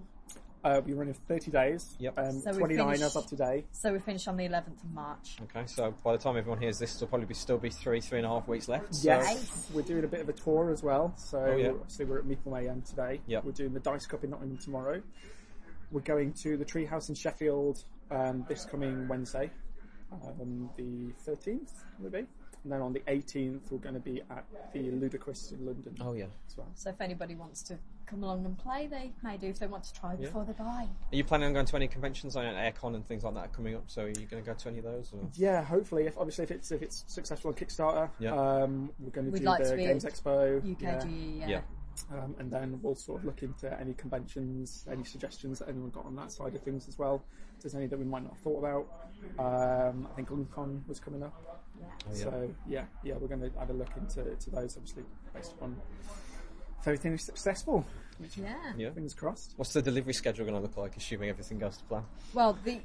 Uh, 0.66 0.80
we 0.84 0.94
run 0.94 1.06
in 1.06 1.14
30 1.14 1.52
days. 1.52 1.94
Yep. 2.00 2.18
Um, 2.18 2.40
So 2.40 2.50
we 2.50 2.58
29 2.58 2.86
finished- 2.86 3.02
as 3.04 3.14
of 3.16 3.26
today. 3.28 3.64
So 3.70 3.92
we 3.92 4.00
finish 4.00 4.26
on 4.26 4.36
the 4.36 4.46
11th 4.48 4.82
of 4.82 4.90
March. 4.90 5.38
Okay, 5.44 5.64
so 5.66 5.94
by 6.02 6.10
the 6.10 6.18
time 6.18 6.36
everyone 6.36 6.60
hears 6.60 6.80
this, 6.80 6.94
there'll 6.94 7.06
probably 7.08 7.26
be, 7.28 7.34
still 7.34 7.56
be 7.58 7.70
three, 7.70 8.00
three 8.00 8.18
and 8.18 8.26
a 8.26 8.30
half 8.30 8.48
weeks 8.48 8.66
left. 8.68 8.92
So 8.92 9.06
Yes, 9.06 9.70
we're 9.72 9.82
doing 9.82 10.02
a 10.02 10.08
bit 10.08 10.20
of 10.22 10.28
a 10.28 10.32
tour 10.32 10.72
as 10.72 10.82
well. 10.82 11.12
So 11.16 11.38
Oh, 11.38 11.54
yeah. 11.56 11.68
obviously 11.68 12.06
we're 12.06 12.18
at 12.18 12.24
Meeple 12.24 12.52
Mayhem 12.52 12.82
today. 12.82 13.20
Yep. 13.28 13.44
We're 13.44 13.52
doing 13.52 13.74
the 13.74 13.80
Dice 13.80 14.06
Cup 14.06 14.24
in 14.24 14.30
Nottingham 14.30 14.58
tomorrow. 14.58 15.00
We're 15.92 16.00
going 16.00 16.32
to 16.42 16.56
the 16.56 16.64
Treehouse 16.64 17.08
in 17.10 17.14
Sheffield 17.14 17.84
um, 18.10 18.44
this 18.48 18.64
coming 18.64 19.06
Wednesday, 19.06 19.52
um, 20.10 20.68
the 20.76 21.12
13th, 21.24 21.70
maybe. 22.00 22.26
And 22.66 22.72
then 22.72 22.80
on 22.82 22.92
the 22.92 22.98
18th, 23.06 23.70
we're 23.70 23.78
going 23.78 23.94
to 23.94 24.00
be 24.00 24.22
at 24.28 24.44
the 24.72 24.90
Ludicrous 24.90 25.52
in 25.52 25.64
London 25.64 25.96
Oh 26.00 26.14
yeah. 26.14 26.24
as 26.48 26.56
well. 26.56 26.66
So 26.74 26.90
if 26.90 27.00
anybody 27.00 27.36
wants 27.36 27.62
to 27.62 27.78
come 28.06 28.24
along 28.24 28.44
and 28.44 28.58
play, 28.58 28.88
they 28.88 29.12
may 29.22 29.36
do 29.36 29.46
if 29.46 29.60
they 29.60 29.68
want 29.68 29.84
to 29.84 29.94
try 29.94 30.16
before 30.16 30.44
they 30.44 30.52
buy. 30.52 30.88
Are 31.12 31.16
you 31.16 31.22
planning 31.22 31.46
on 31.46 31.52
going 31.52 31.66
to 31.66 31.76
any 31.76 31.86
conventions? 31.86 32.34
I 32.34 32.42
know 32.44 32.58
AireCon 32.58 32.96
and 32.96 33.06
things 33.06 33.22
like 33.22 33.34
that 33.34 33.52
coming 33.52 33.76
up. 33.76 33.84
So 33.86 34.02
are 34.02 34.08
you 34.08 34.26
going 34.26 34.42
to 34.42 34.50
go 34.50 34.52
to 34.52 34.68
any 34.68 34.78
of 34.78 34.84
those? 34.84 35.12
Or? 35.12 35.20
Yeah, 35.34 35.62
hopefully, 35.62 36.06
if 36.08 36.18
obviously 36.18 36.42
if 36.42 36.50
it's 36.50 36.72
if 36.72 36.82
it's 36.82 37.04
successful 37.06 37.50
on 37.52 37.54
Kickstarter, 37.54 38.10
Yeah. 38.18 38.32
um, 38.34 38.90
we're 38.98 39.10
going 39.10 39.26
to 39.28 39.32
We'd 39.32 39.38
do 39.38 39.44
like 39.44 39.62
the 39.62 39.70
to 39.70 39.76
Games 39.76 40.04
Expo. 40.04 40.60
yeah. 40.80 40.98
UKG, 40.98 41.38
yeah. 41.38 41.46
Yeah. 41.48 41.60
Um, 42.12 42.34
and 42.40 42.50
then 42.50 42.78
we'll 42.82 42.94
sort 42.96 43.20
of 43.20 43.26
look 43.26 43.42
into 43.44 43.72
any 43.80 43.94
conventions, 43.94 44.84
any 44.90 45.04
suggestions 45.04 45.60
that 45.60 45.68
anyone 45.68 45.90
got 45.90 46.04
on 46.04 46.14
that 46.16 46.30
side 46.32 46.54
of 46.56 46.62
things 46.62 46.88
as 46.88 46.98
well. 46.98 47.22
If 47.56 47.62
there's 47.62 47.74
any 47.76 47.86
that 47.86 47.98
we 47.98 48.04
might 48.04 48.22
not 48.24 48.32
have 48.32 48.40
thought 48.40 48.58
about. 48.58 48.86
Um, 49.38 50.06
I 50.10 50.14
think 50.16 50.28
LumeCon 50.28 50.86
was 50.88 51.00
coming 51.00 51.22
up. 51.22 51.62
Oh, 51.82 52.12
yeah. 52.12 52.22
So 52.24 52.50
yeah, 52.66 52.84
yeah, 53.02 53.14
we're 53.20 53.28
going 53.28 53.40
to 53.40 53.58
have 53.58 53.70
a 53.70 53.72
look 53.72 53.90
into 53.96 54.24
to 54.34 54.50
those 54.50 54.76
obviously 54.76 55.04
based 55.34 55.52
upon 55.52 55.76
if 56.80 56.86
everything 56.86 57.14
is 57.14 57.24
successful. 57.24 57.84
Which 58.18 58.36
Yeah. 58.38 58.54
Yeah. 58.76 58.90
fingers 58.90 59.14
crossed. 59.14 59.52
What's 59.56 59.72
the 59.72 59.82
delivery 59.82 60.14
schedule 60.14 60.44
going 60.46 60.56
to 60.56 60.62
look 60.62 60.76
like, 60.76 60.96
assuming 60.96 61.28
everything 61.28 61.58
goes 61.58 61.76
to 61.78 61.84
plan? 61.84 62.04
Well, 62.32 62.58
the 62.64 62.80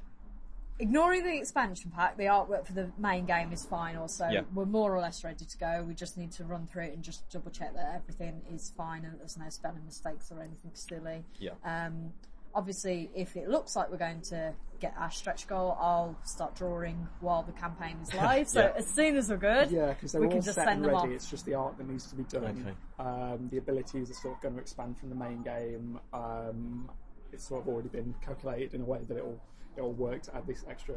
ignoring 0.80 1.24
the 1.24 1.38
expansion 1.38 1.92
pack, 1.96 2.18
the 2.18 2.24
artwork 2.24 2.66
for 2.66 2.74
the 2.74 2.92
main 2.98 3.26
game 3.26 3.54
is 3.54 3.64
fine. 3.66 3.96
Also, 3.96 4.28
Yeah. 4.28 4.42
we're 4.54 4.66
more 4.66 4.94
or 4.96 5.00
less 5.00 5.24
ready 5.24 5.46
to 5.46 5.58
go. 5.58 5.86
We 5.88 5.94
just 5.94 6.18
need 6.18 6.32
to 6.34 6.44
run 6.44 6.66
through 6.68 6.86
it 6.86 6.94
and 6.94 7.04
just 7.04 7.30
double 7.30 7.52
check 7.52 7.74
that 7.76 7.94
everything 7.96 8.42
is 8.52 8.72
fine 8.76 9.06
and 9.06 9.20
there's 9.20 9.38
no 9.38 9.48
spelling 9.50 9.86
mistakes 9.86 10.32
or 10.32 10.42
anything 10.42 10.72
silly. 10.74 11.24
Yeah. 11.40 11.52
Um, 11.64 12.12
obviously, 12.56 13.12
if 13.16 13.36
it 13.38 13.48
looks 13.48 13.76
like 13.76 13.92
we're 13.92 13.98
going 13.98 14.22
to 14.24 14.54
get 14.82 14.94
our 14.98 15.12
stretch 15.12 15.48
goal, 15.48 15.78
I'll 15.80 16.18
start 16.26 16.56
drawing 16.56 17.08
while 17.22 17.44
the 17.44 17.52
campaign 17.54 17.98
is 18.02 18.14
live. 18.16 18.50
So 18.50 18.62
Yeah. 18.62 18.74
as 18.78 18.88
soon 18.88 19.16
as 19.16 19.30
we're 19.30 19.38
good, 19.38 19.72
Yeah, 19.72 19.94
because 19.94 20.12
they're 20.12 20.20
we 20.22 20.28
all 20.28 20.34
can 20.34 20.42
just 20.42 20.56
set 20.56 20.66
send 20.66 20.78
and 20.78 20.86
them 20.86 20.96
ready. 20.96 21.08
off. 21.10 21.16
It's 21.16 21.30
just 21.30 21.46
the 21.46 21.54
art 21.54 21.78
that 21.78 21.88
needs 21.88 22.08
to 22.08 22.16
be 22.16 22.24
done. 22.24 22.44
Okay. 22.66 22.76
Um, 23.10 23.48
the 23.50 23.58
abilities 23.60 24.10
are 24.10 24.16
sort 24.16 24.36
of 24.36 24.42
going 24.42 24.56
to 24.56 24.60
expand 24.60 24.98
from 24.98 25.10
the 25.10 25.16
main 25.16 25.44
game. 25.44 26.00
Um, 26.14 26.90
it's 27.32 27.48
sort 27.48 27.62
of 27.62 27.70
already 27.70 27.90
been 27.90 28.14
calculated 28.26 28.74
in 28.74 28.82
a 28.82 28.86
way 28.86 29.00
that 29.08 29.16
it'll 29.18 29.40
it'll 29.78 29.94
work 29.94 30.22
to 30.24 30.36
add 30.36 30.46
this 30.48 30.66
extra 30.70 30.96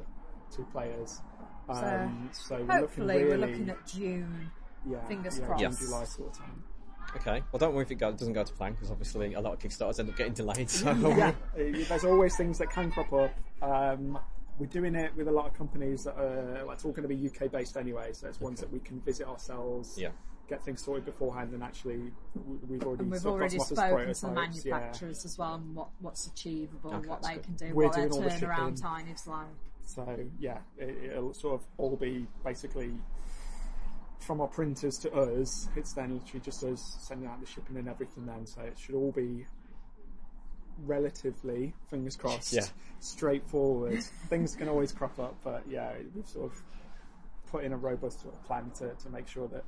two 0.51 0.67
players. 0.73 1.21
Um, 1.69 2.29
so, 2.33 2.57
we're 2.63 2.81
Hopefully, 2.81 3.07
looking 3.07 3.07
really, 3.07 3.25
we're 3.25 3.47
looking 3.47 3.71
at 3.71 3.87
June. 3.87 4.51
yeah, 4.85 5.07
fingers 5.07 5.39
yeah, 5.39 5.47
crossed. 5.47 5.61
June, 5.63 5.71
Yes. 5.73 5.79
July 5.81 6.05
sort 6.05 6.31
of 6.31 6.39
time. 6.39 6.65
Okay. 7.17 7.43
Well, 7.53 7.59
don't 7.61 7.75
worry 7.75 7.85
if 7.85 7.91
it 7.93 7.97
go, 7.97 8.11
doesn't 8.11 8.33
go 8.33 8.43
to 8.43 8.53
plan, 8.55 8.73
because 8.73 8.91
obviously 8.91 9.35
a 9.35 9.41
lot 9.41 9.53
of 9.53 9.59
Kickstarters 9.61 10.01
end 10.01 10.09
up 10.11 10.17
getting 10.17 10.33
delayed. 10.33 10.69
So 10.71 10.91
yeah, 11.17 11.33
there's 11.57 12.05
always 12.05 12.37
things 12.37 12.59
that 12.59 12.71
can 12.71 12.91
crop 12.91 13.13
up. 13.13 13.33
Um, 13.65 14.19
we're 14.59 14.67
doing 14.67 14.95
it 14.95 15.15
with 15.17 15.27
a 15.27 15.33
lot 15.33 15.47
of 15.47 15.55
companies 15.55 16.05
that 16.05 16.17
are, 16.17 16.65
like, 16.65 16.77
it's 16.77 16.85
all 16.85 16.93
going 16.93 17.09
to 17.09 17.15
be 17.15 17.27
UK 17.29 17.51
based 17.51 17.77
anyway, 17.77 18.11
so 18.13 18.29
it's 18.29 18.41
ones 18.41 18.61
that 18.61 18.73
we 18.73 18.79
can 18.81 19.01
visit 19.01 19.27
ourselves, 19.27 19.99
Yeah. 19.99 20.11
get 20.49 20.63
things 20.65 20.85
sorted 20.85 21.05
beforehand, 21.05 21.53
and 21.55 21.63
actually 21.63 22.13
we've 22.69 22.83
already 22.85 23.03
And 23.03 23.11
we've 23.11 23.27
already 23.27 23.59
spoken 23.59 23.75
to 23.75 23.75
the 23.75 23.89
prototypes, 23.91 24.23
yeah. 24.23 24.31
manufacturers 24.75 25.25
as 25.25 25.39
well 25.39 25.55
and 25.55 25.75
what, 25.75 25.89
what's 26.01 26.27
achievable, 26.29 26.95
Okay, 26.95 27.09
what 27.09 27.23
they 27.23 27.35
good. 27.35 27.43
can 27.43 27.55
do, 27.55 27.75
We're 27.75 27.87
what 27.87 27.95
their 27.95 28.09
doing 28.09 28.23
all 28.23 28.29
the 28.29 28.47
turnaround 28.47 28.81
time 28.81 29.09
is 29.09 29.27
like. 29.27 29.47
So 29.87 30.19
yeah, 30.39 30.59
it, 30.79 31.11
it'll 31.13 31.35
sort 31.35 31.55
of 31.61 31.67
all 31.77 31.97
be 31.97 32.27
basically 32.45 32.93
from 34.21 34.41
our 34.41 34.47
printers 34.49 34.99
to 34.99 35.13
us. 35.15 35.69
It's 35.77 35.93
then 35.95 36.15
literally 36.15 36.41
just 36.41 36.63
us 36.65 36.97
sending 37.01 37.29
out 37.29 37.41
the 37.41 37.47
shipping 37.47 37.77
and 37.77 37.89
everything. 37.89 38.25
Then, 38.27 38.47
so 38.47 38.61
it 38.63 38.79
should 38.79 38.95
all 38.95 39.13
be 39.13 39.47
relatively, 40.87 41.75
fingers 41.89 42.17
crossed, 42.17 42.53
Yeah. 42.53 42.67
straightforward. 43.01 44.03
Things 44.29 44.57
can 44.57 44.69
always 44.69 44.93
crop 44.93 45.19
up, 45.19 45.37
but 45.45 45.63
yeah, 45.69 45.93
we've 46.15 46.27
sort 46.29 46.53
of 46.53 46.63
put 47.51 47.65
in 47.65 47.73
a 47.73 47.77
robust 47.77 48.21
sort 48.23 48.35
of 48.35 48.43
plan 48.45 48.71
to, 48.79 48.95
to 48.95 49.11
make 49.11 49.29
sure 49.29 49.47
that 49.49 49.65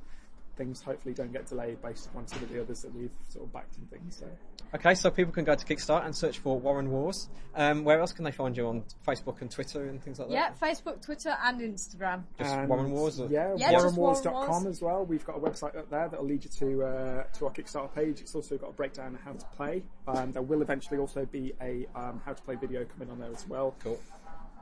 things 0.57 0.81
hopefully 0.81 1.13
don't 1.13 1.31
get 1.31 1.45
delayed 1.47 1.81
based 1.81 2.07
upon 2.07 2.27
some 2.27 2.41
of 2.43 2.49
the 2.51 2.61
others 2.61 2.81
that 2.81 2.93
we've 2.93 3.11
sort 3.29 3.45
of 3.45 3.53
backed 3.53 3.77
and 3.77 3.89
things. 3.89 4.17
So 4.17 4.27
Okay, 4.75 4.95
so 4.95 5.09
people 5.09 5.31
can 5.31 5.45
go 5.45 5.55
to 5.55 5.65
Kickstarter 5.65 6.05
and 6.05 6.15
search 6.15 6.39
for 6.39 6.59
Warren 6.59 6.91
Wars. 6.91 7.29
Um, 7.55 7.85
where 7.85 8.01
else 8.01 8.11
can 8.11 8.25
they 8.25 8.31
find 8.31 8.55
you 8.55 8.67
on 8.67 8.83
Facebook 9.07 9.39
and 9.41 9.49
Twitter 9.49 9.85
and 9.87 10.03
things 10.03 10.19
like 10.19 10.27
that? 10.27 10.33
Yeah. 10.33 10.51
Facebook, 10.61 11.01
Twitter, 11.01 11.35
and 11.41 11.61
Instagram. 11.61 12.23
Just 12.37 12.53
And, 12.53 12.67
Warren 12.67 12.91
Wars. 12.91 13.19
Or? 13.19 13.29
Yeah, 13.29 13.55
Yeah, 13.55 13.71
just 13.71 13.95
warrenwars.com 13.95 14.33
Warren 14.33 14.67
as 14.67 14.81
well. 14.81 15.05
We've 15.05 15.25
got 15.25 15.37
a 15.37 15.39
website 15.39 15.77
up 15.77 15.89
there 15.89 16.09
that'll 16.09 16.25
lead 16.25 16.43
you 16.43 16.49
to 16.59 16.83
uh, 16.83 17.23
to 17.23 17.45
our 17.45 17.51
Kickstarter 17.51 17.95
page. 17.95 18.19
It's 18.19 18.35
also 18.35 18.57
got 18.57 18.71
a 18.71 18.73
breakdown 18.73 19.15
of 19.15 19.21
how 19.21 19.33
to 19.33 19.45
play. 19.55 19.83
Um, 20.07 20.33
there 20.33 20.41
will 20.41 20.61
eventually 20.61 20.99
also 20.99 21.25
be 21.25 21.53
a 21.61 21.87
um, 21.95 22.21
how 22.25 22.33
to 22.33 22.41
play 22.41 22.55
video 22.55 22.83
coming 22.83 23.09
on 23.09 23.19
there 23.19 23.31
as 23.31 23.47
well. 23.47 23.73
Cool. 23.79 23.99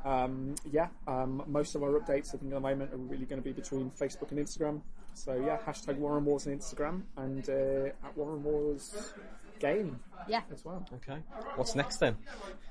Um, 0.06 0.54
yeah, 0.72 0.90
um, 1.08 1.44
most 1.48 1.74
of 1.74 1.82
our 1.82 2.00
updates 2.00 2.28
I 2.28 2.38
think 2.38 2.44
at 2.44 2.52
the 2.52 2.60
moment 2.60 2.94
are 2.94 2.98
really 2.98 3.26
going 3.26 3.42
to 3.42 3.44
be 3.44 3.54
between 3.54 3.90
Facebook 3.90 4.30
and 4.30 4.40
Instagram. 4.40 4.82
So 5.16 5.34
yeah, 5.46 5.58
hashtag 5.66 5.98
Warren 5.98 6.26
Wars 6.26 6.46
on 6.46 6.54
Instagram 6.54 7.02
and 7.18 7.50
uh, 7.50 8.06
at 8.06 8.18
Warren 8.18 8.44
Wars 8.44 9.14
game 9.60 10.00
Yeah. 10.28 10.42
as 10.54 10.66
well. 10.66 10.86
Okay. 10.96 11.18
What's 11.56 11.74
next 11.76 11.98
then? 11.98 12.18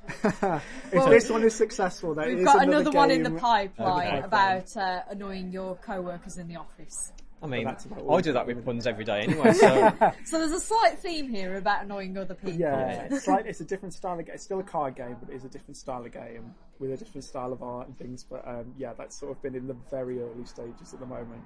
if 0.22 1.04
this 1.08 1.30
one 1.30 1.42
is 1.42 1.54
successful, 1.54 2.14
there 2.14 2.28
We've 2.28 2.40
is 2.40 2.44
got 2.44 2.62
another, 2.62 2.90
another 2.90 2.96
one 2.96 3.10
in 3.10 3.22
the 3.22 3.30
pipeline 3.30 4.16
Okay. 4.16 4.26
about 4.26 4.76
uh, 4.76 5.00
annoying 5.08 5.50
your 5.50 5.76
co-workers 5.76 6.36
in 6.36 6.46
the 6.48 6.56
office. 6.56 7.12
I 7.42 7.46
mean, 7.46 7.64
that's 7.64 7.84
about 7.84 8.00
all 8.00 8.16
I 8.16 8.20
do 8.22 8.32
that 8.32 8.46
with 8.46 8.56
isn't 8.56 8.64
puns 8.64 8.86
every 8.86 9.04
day 9.04 9.20
anyway. 9.20 9.52
So 9.52 9.92
So 10.24 10.38
there's 10.38 10.52
a 10.52 10.60
slight 10.60 10.98
theme 10.98 11.28
here 11.28 11.56
about 11.56 11.84
annoying 11.84 12.16
other 12.16 12.34
people. 12.34 12.58
Yeah, 12.58 13.08
it's 13.10 13.26
like 13.26 13.44
it's 13.44 13.60
a 13.60 13.64
different 13.64 13.92
style 13.92 14.18
of 14.18 14.24
game. 14.24 14.34
It's 14.34 14.44
still 14.44 14.60
a 14.60 14.64
card 14.64 14.96
game, 14.96 15.16
but 15.20 15.30
it 15.30 15.36
is 15.36 15.44
a 15.44 15.48
different 15.48 15.76
style 15.76 16.04
of 16.04 16.12
game 16.12 16.54
with 16.78 16.92
a 16.92 16.96
different 16.96 17.24
style 17.24 17.52
of 17.52 17.62
art 17.62 17.86
and 17.86 17.98
things. 17.98 18.24
But 18.24 18.48
um, 18.48 18.72
yeah, 18.78 18.94
that's 18.96 19.18
sort 19.18 19.32
of 19.32 19.42
been 19.42 19.54
in 19.54 19.66
the 19.66 19.76
very 19.90 20.20
early 20.22 20.44
stages 20.46 20.94
at 20.94 21.00
the 21.00 21.06
moment. 21.06 21.42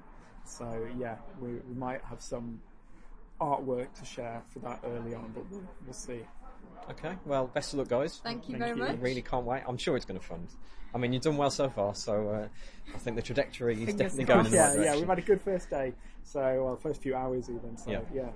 So 0.49 0.87
yeah, 0.99 1.17
we, 1.41 1.53
we 1.53 1.75
might 1.75 2.03
have 2.05 2.21
some 2.23 2.61
artwork 3.41 3.93
to 3.99 4.05
share 4.05 4.43
for 4.49 4.59
that 4.61 4.81
early 4.85 5.15
on, 5.15 5.31
but 5.35 5.45
we'll, 5.51 5.63
we'll 5.85 5.93
see. 5.95 6.21
okay. 6.91 7.17
Well, 7.25 7.47
best 7.49 7.73
of 7.73 7.79
luck, 7.81 7.89
guys. 7.89 8.21
Thank 8.25 8.49
you 8.49 8.59
Thank 8.59 8.65
very 8.65 8.77
you. 8.79 8.85
I 8.85 8.93
much. 8.93 9.01
really 9.01 9.23
can't 9.23 9.45
wait. 9.45 9.63
I'm 9.67 9.77
sure 9.79 9.97
it's 9.97 10.07
going 10.07 10.19
to 10.19 10.27
fund. 10.27 10.49
I 10.95 10.99
mean, 10.99 11.13
you've 11.13 11.23
done 11.23 11.37
well 11.37 11.51
so 11.51 11.69
far, 11.69 11.95
so 11.95 12.29
uh, 12.31 12.49
I 12.95 12.99
think 12.99 13.17
the 13.17 13.23
trajectory 13.23 13.75
is 13.83 13.95
definitely 13.95 14.25
going 14.25 14.47
in 14.47 14.53
the 14.53 14.57
yeah, 14.57 14.65
right 14.69 14.71
yeah, 14.71 14.77
direction. 14.85 15.01
we've 15.01 15.09
had 15.11 15.19
a 15.19 15.23
good 15.23 15.43
first 15.43 15.69
day. 15.69 15.93
So 16.25 16.41
well, 16.65 16.77
first 16.77 17.03
few 17.03 17.15
hours 17.15 17.51
even. 17.51 17.77
So 17.77 17.91
Yeah. 17.91 18.01
yeah, 18.15 18.31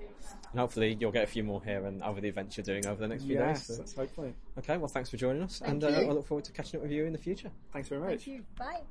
And 0.51 0.59
hopefully 0.59 0.95
you'll 0.99 1.11
get 1.11 1.23
a 1.23 1.27
few 1.27 1.43
more 1.43 1.63
here 1.63 1.83
and 1.87 2.03
over 2.03 2.21
the 2.21 2.27
events 2.29 2.55
you're 2.55 2.63
doing 2.63 2.85
over 2.85 3.01
the 3.01 3.07
next 3.07 3.23
few 3.23 3.33
yes, 3.35 3.67
days. 3.67 3.81
so- 3.91 4.01
hopefully. 4.01 4.35
Okay, 4.59 4.77
well, 4.77 4.87
thanks 4.87 5.09
for 5.09 5.17
joining 5.17 5.41
us, 5.41 5.59
Thank 5.59 5.71
and 5.71 5.83
uh, 5.83 5.87
you. 6.01 6.09
I 6.09 6.11
look 6.13 6.27
forward 6.27 6.45
to 6.45 6.51
catching 6.51 6.77
up 6.79 6.83
with 6.83 6.91
you 6.91 7.05
in 7.05 7.11
the 7.11 7.17
future. 7.19 7.49
Thanks 7.73 7.89
very 7.89 8.01
much. 8.01 8.09
Thank 8.09 8.27
you. 8.27 8.43
Bye. 8.57 8.81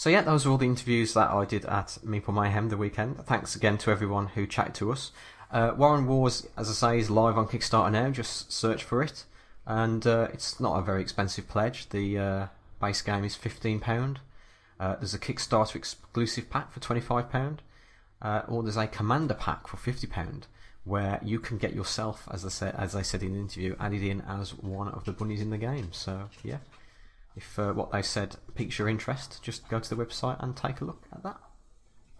So 0.00 0.08
yeah, 0.08 0.22
those 0.22 0.46
are 0.46 0.50
all 0.50 0.56
the 0.56 0.64
interviews 0.64 1.12
that 1.12 1.28
I 1.28 1.44
did 1.44 1.66
at 1.66 1.98
Meeple 2.02 2.32
Mayhem 2.32 2.70
the 2.70 2.78
weekend. 2.78 3.18
Thanks 3.26 3.54
again 3.54 3.76
to 3.76 3.90
everyone 3.90 4.28
who 4.28 4.46
chatted 4.46 4.74
to 4.76 4.92
us. 4.92 5.12
Uh, 5.50 5.74
Warren 5.76 6.06
Wars, 6.06 6.48
as 6.56 6.70
I 6.70 6.72
say, 6.72 6.98
is 7.00 7.10
live 7.10 7.36
on 7.36 7.46
Kickstarter 7.46 7.92
now. 7.92 8.08
Just 8.08 8.50
search 8.50 8.82
for 8.82 9.02
it, 9.02 9.26
and 9.66 10.06
uh, 10.06 10.28
it's 10.32 10.58
not 10.58 10.78
a 10.78 10.82
very 10.82 11.02
expensive 11.02 11.48
pledge. 11.48 11.90
The 11.90 12.18
uh, 12.18 12.46
base 12.80 13.02
game 13.02 13.24
is 13.24 13.34
fifteen 13.34 13.78
pound. 13.78 14.20
Uh, 14.80 14.96
there's 14.96 15.12
a 15.12 15.18
Kickstarter 15.18 15.76
exclusive 15.76 16.48
pack 16.48 16.72
for 16.72 16.80
twenty 16.80 17.02
five 17.02 17.30
pound, 17.30 17.60
uh, 18.22 18.40
or 18.48 18.62
there's 18.62 18.78
a 18.78 18.86
Commander 18.86 19.34
pack 19.34 19.68
for 19.68 19.76
fifty 19.76 20.06
pound, 20.06 20.46
where 20.84 21.20
you 21.22 21.38
can 21.38 21.58
get 21.58 21.74
yourself, 21.74 22.26
as 22.30 22.46
I 22.46 22.48
said, 22.48 22.74
as 22.78 22.96
I 22.96 23.02
said 23.02 23.22
in 23.22 23.34
the 23.34 23.40
interview, 23.40 23.76
added 23.78 24.02
in 24.02 24.22
as 24.22 24.54
one 24.54 24.88
of 24.88 25.04
the 25.04 25.12
bunnies 25.12 25.42
in 25.42 25.50
the 25.50 25.58
game. 25.58 25.92
So 25.92 26.30
yeah, 26.42 26.60
if 27.40 27.58
uh, 27.58 27.72
what 27.72 27.90
they 27.90 28.02
said 28.02 28.36
piques 28.54 28.78
your 28.78 28.86
interest, 28.86 29.42
just 29.42 29.66
go 29.70 29.80
to 29.80 29.88
the 29.94 29.96
website 29.96 30.36
and 30.42 30.54
take 30.54 30.82
a 30.82 30.84
look 30.84 31.06
at 31.10 31.22
that. 31.22 31.38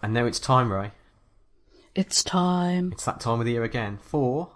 And 0.03 0.15
now 0.15 0.25
it's 0.25 0.39
time, 0.39 0.73
Ray. 0.73 0.93
It's 1.95 2.25
time. 2.25 2.91
It's 2.93 3.05
that 3.05 3.21
time 3.21 3.39
of 3.39 3.45
the 3.45 3.53
year 3.53 3.63
again 3.65 3.99
for 4.01 4.53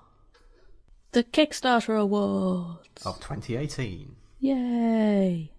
The 1.12 1.22
Kickstarter 1.22 2.00
Awards. 2.00 3.04
of 3.04 3.16
2018. 3.20 4.16
Yay. 4.40 5.50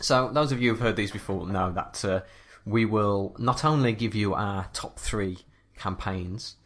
So 0.00 0.30
those 0.32 0.50
of 0.50 0.62
you 0.62 0.70
who've 0.70 0.80
heard 0.80 0.96
these 0.96 1.10
before 1.10 1.46
know 1.46 1.72
that 1.72 2.04
uh, 2.04 2.20
we 2.64 2.84
will 2.84 3.34
not 3.38 3.64
only 3.64 3.92
give 3.92 4.14
you 4.14 4.34
our 4.34 4.68
top 4.72 4.98
three 4.98 5.38
campaigns 5.76 6.56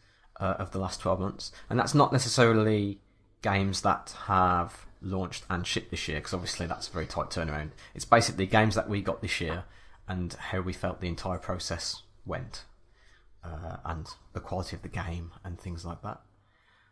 uh, 0.41 0.55
of 0.59 0.73
the 0.73 0.79
last 0.79 1.01
12 1.01 1.21
months, 1.21 1.53
and 1.71 1.79
that's 1.79 1.95
not 1.95 2.13
necessarily 2.13 3.01
games 3.43 3.83
that 3.83 4.15
have 4.27 4.87
launched 5.01 5.45
and 5.51 5.67
shipped 5.67 5.91
this 5.91 6.09
year, 6.09 6.19
because 6.19 6.35
obviously 6.35 6.67
that's 6.67 6.89
a 6.89 6.93
very 6.93 7.07
tight 7.07 7.31
turnaround. 7.31 7.71
It's 7.95 8.05
basically 8.05 8.47
games 8.47 8.75
that 8.75 8.89
we 8.89 9.03
got 9.03 9.23
this 9.23 9.41
year 9.41 9.65
and 10.09 10.33
how 10.35 10.61
we 10.61 10.73
felt 10.73 11.01
the 11.01 11.09
entire 11.09 11.39
process 11.39 12.03
went, 12.27 12.65
uh, 13.43 13.77
and 13.85 14.07
the 14.33 14.41
quality 14.41 14.77
of 14.77 14.83
the 14.83 14.89
game 14.89 15.33
and 15.45 15.59
things 15.59 15.85
like 15.85 16.03
that. 16.03 16.21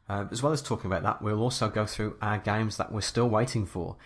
Uh, 0.09 0.27
as 0.31 0.43
well 0.43 0.53
as 0.53 0.61
talking 0.61 0.91
about 0.91 1.03
that, 1.03 1.23
we'll 1.23 1.41
also 1.41 1.69
go 1.69 1.87
through 1.87 2.17
our 2.21 2.39
games 2.39 2.77
that 2.77 2.93
we're 2.93 3.01
still 3.01 3.29
waiting 3.29 3.65
for. 3.65 3.97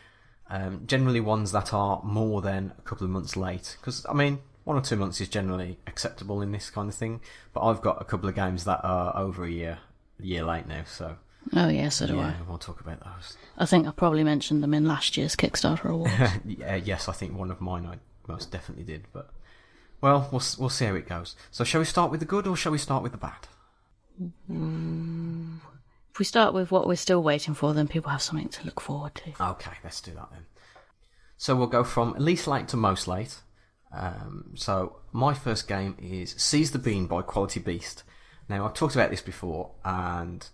Um, 0.49 0.83
generally, 0.87 1.21
ones 1.21 1.53
that 1.53 1.75
are 1.75 2.01
more 2.05 2.41
than 2.41 2.73
a 2.79 2.83
couple 2.83 3.05
of 3.05 3.11
months 3.11 3.37
late. 3.37 3.77
Because, 3.81 4.07
I 4.09 4.13
mean, 4.13 4.39
one 4.67 4.77
or 4.77 4.81
two 4.81 4.97
months 4.97 5.21
is 5.21 5.29
generally 5.29 5.79
acceptable 5.87 6.43
in 6.43 6.51
this 6.51 6.71
kind 6.71 6.89
of 6.89 6.95
thing. 6.97 7.21
But 7.55 7.61
I've 7.63 7.81
got 7.81 8.03
a 8.03 8.05
couple 8.05 8.29
of 8.29 8.35
games 8.35 8.65
that 8.65 8.81
are 8.83 9.17
over 9.17 9.45
a 9.45 9.51
year, 9.51 9.79
a 10.21 10.27
year 10.27 10.43
late 10.43 10.67
now. 10.67 10.83
So, 10.85 11.19
Oh, 11.55 11.69
yeah, 11.69 11.89
so 11.89 12.09
do 12.09 12.17
yeah, 12.17 12.35
we'll 12.49 12.59
talk 12.59 12.81
about 12.81 12.99
those. 12.99 13.37
I. 13.57 13.63
I 13.63 13.67
think 13.67 13.87
I 13.87 13.93
probably 13.93 14.25
mentioned 14.25 14.65
them 14.65 14.75
in 14.75 14.85
last 14.85 15.17
year's 15.17 15.37
Kickstarter 15.37 15.85
award. 15.85 16.11
yeah, 16.45 16.75
yes, 16.75 17.09
I 17.09 17.13
think 17.13 17.39
one 17.39 17.53
of 17.53 17.61
mine 17.61 17.87
I 17.87 17.99
most 18.27 18.51
definitely 18.51 18.83
did. 18.83 19.05
But, 19.13 19.31
well, 20.01 20.29
we'll, 20.33 20.43
we'll 20.59 20.69
see 20.69 20.87
how 20.87 20.97
it 20.97 21.09
goes. 21.09 21.37
So, 21.53 21.63
shall 21.63 21.81
we 21.81 21.85
start 21.85 22.11
with 22.11 22.19
the 22.19 22.27
good 22.27 22.49
or 22.49 22.57
shall 22.57 22.73
we 22.73 22.79
start 22.79 23.05
with 23.05 23.13
the 23.13 23.19
bad? 23.19 23.47
Mm, 24.51 25.61
if 26.11 26.19
we 26.19 26.25
start 26.25 26.55
with 26.55 26.73
what 26.73 26.89
we're 26.89 26.97
still 26.97 27.23
waiting 27.23 27.55
for, 27.55 27.73
then 27.73 27.87
people 27.87 28.11
have 28.11 28.23
something 28.23 28.49
to 28.49 28.65
look 28.65 28.81
forward 28.81 29.15
to. 29.15 29.31
Okay, 29.41 29.73
let's 29.85 30.01
do 30.01 30.11
that 30.15 30.29
then. 30.33 30.47
So 31.37 31.55
we'll 31.55 31.69
go 31.69 31.85
from 31.85 32.17
least 32.19 32.49
late 32.49 32.67
to 32.69 32.77
most 32.77 33.07
late. 33.07 33.37
Um, 33.97 34.53
so 34.55 34.97
my 35.13 35.33
first 35.33 35.67
game 35.67 35.97
is 36.01 36.35
Seize 36.37 36.71
the 36.71 36.79
Bean 36.79 37.07
by 37.07 37.23
Quality 37.23 37.61
Beast. 37.61 38.03
Now 38.49 38.67
I've 38.67 38.75
talked 38.75 38.95
about 38.95 39.11
this 39.11 39.23
before 39.23 39.71
and 39.85 40.47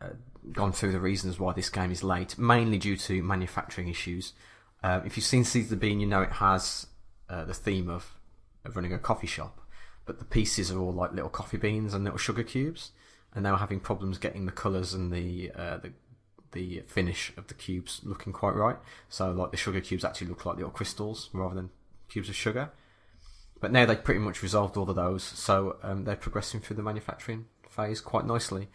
uh, 0.00 0.10
gone 0.52 0.72
through 0.72 0.92
the 0.92 1.00
reasons 1.00 1.40
why 1.40 1.52
this 1.54 1.70
game 1.70 1.90
is 1.90 2.04
late, 2.04 2.38
mainly 2.38 2.78
due 2.78 2.96
to 2.96 3.22
manufacturing 3.22 3.88
issues. 3.88 4.34
Um, 4.82 5.02
if 5.06 5.16
you've 5.16 5.26
seen 5.26 5.44
Seize 5.44 5.70
the 5.70 5.76
Bean, 5.76 5.98
you 5.98 6.06
know 6.06 6.22
it 6.22 6.32
has 6.32 6.86
uh, 7.28 7.44
the 7.44 7.54
theme 7.54 7.88
of, 7.88 8.14
of 8.64 8.76
running 8.76 8.92
a 8.92 8.98
coffee 8.98 9.26
shop, 9.26 9.60
but 10.04 10.18
the 10.18 10.24
pieces 10.24 10.70
are 10.70 10.78
all 10.78 10.92
like 10.92 11.12
little 11.12 11.30
coffee 11.30 11.56
beans 11.56 11.94
and 11.94 12.04
little 12.04 12.18
sugar 12.18 12.42
cubes, 12.42 12.92
and 13.34 13.44
they 13.44 13.50
were 13.50 13.56
having 13.56 13.80
problems 13.80 14.18
getting 14.18 14.46
the 14.46 14.52
colours 14.52 14.94
and 14.94 15.12
the 15.12 15.50
uh, 15.56 15.78
the 15.78 15.92
the 16.52 16.82
finish 16.86 17.32
of 17.36 17.48
the 17.48 17.54
cubes 17.54 18.00
looking 18.04 18.32
quite 18.32 18.54
right. 18.54 18.76
So 19.08 19.30
like 19.32 19.50
the 19.50 19.56
sugar 19.56 19.80
cubes 19.80 20.04
actually 20.04 20.28
look 20.28 20.46
like 20.46 20.56
little 20.56 20.70
crystals 20.70 21.28
rather 21.32 21.54
than 21.54 21.70
cubes 22.08 22.28
of 22.28 22.34
sugar. 22.34 22.70
But 23.60 23.72
now 23.72 23.86
they've 23.86 24.02
pretty 24.02 24.20
much 24.20 24.42
resolved 24.42 24.76
all 24.76 24.88
of 24.88 24.96
those, 24.96 25.24
so 25.24 25.76
um, 25.82 26.04
they're 26.04 26.16
progressing 26.16 26.60
through 26.60 26.76
the 26.76 26.82
manufacturing 26.82 27.46
phase 27.68 28.00
quite 28.00 28.24
nicely. 28.24 28.68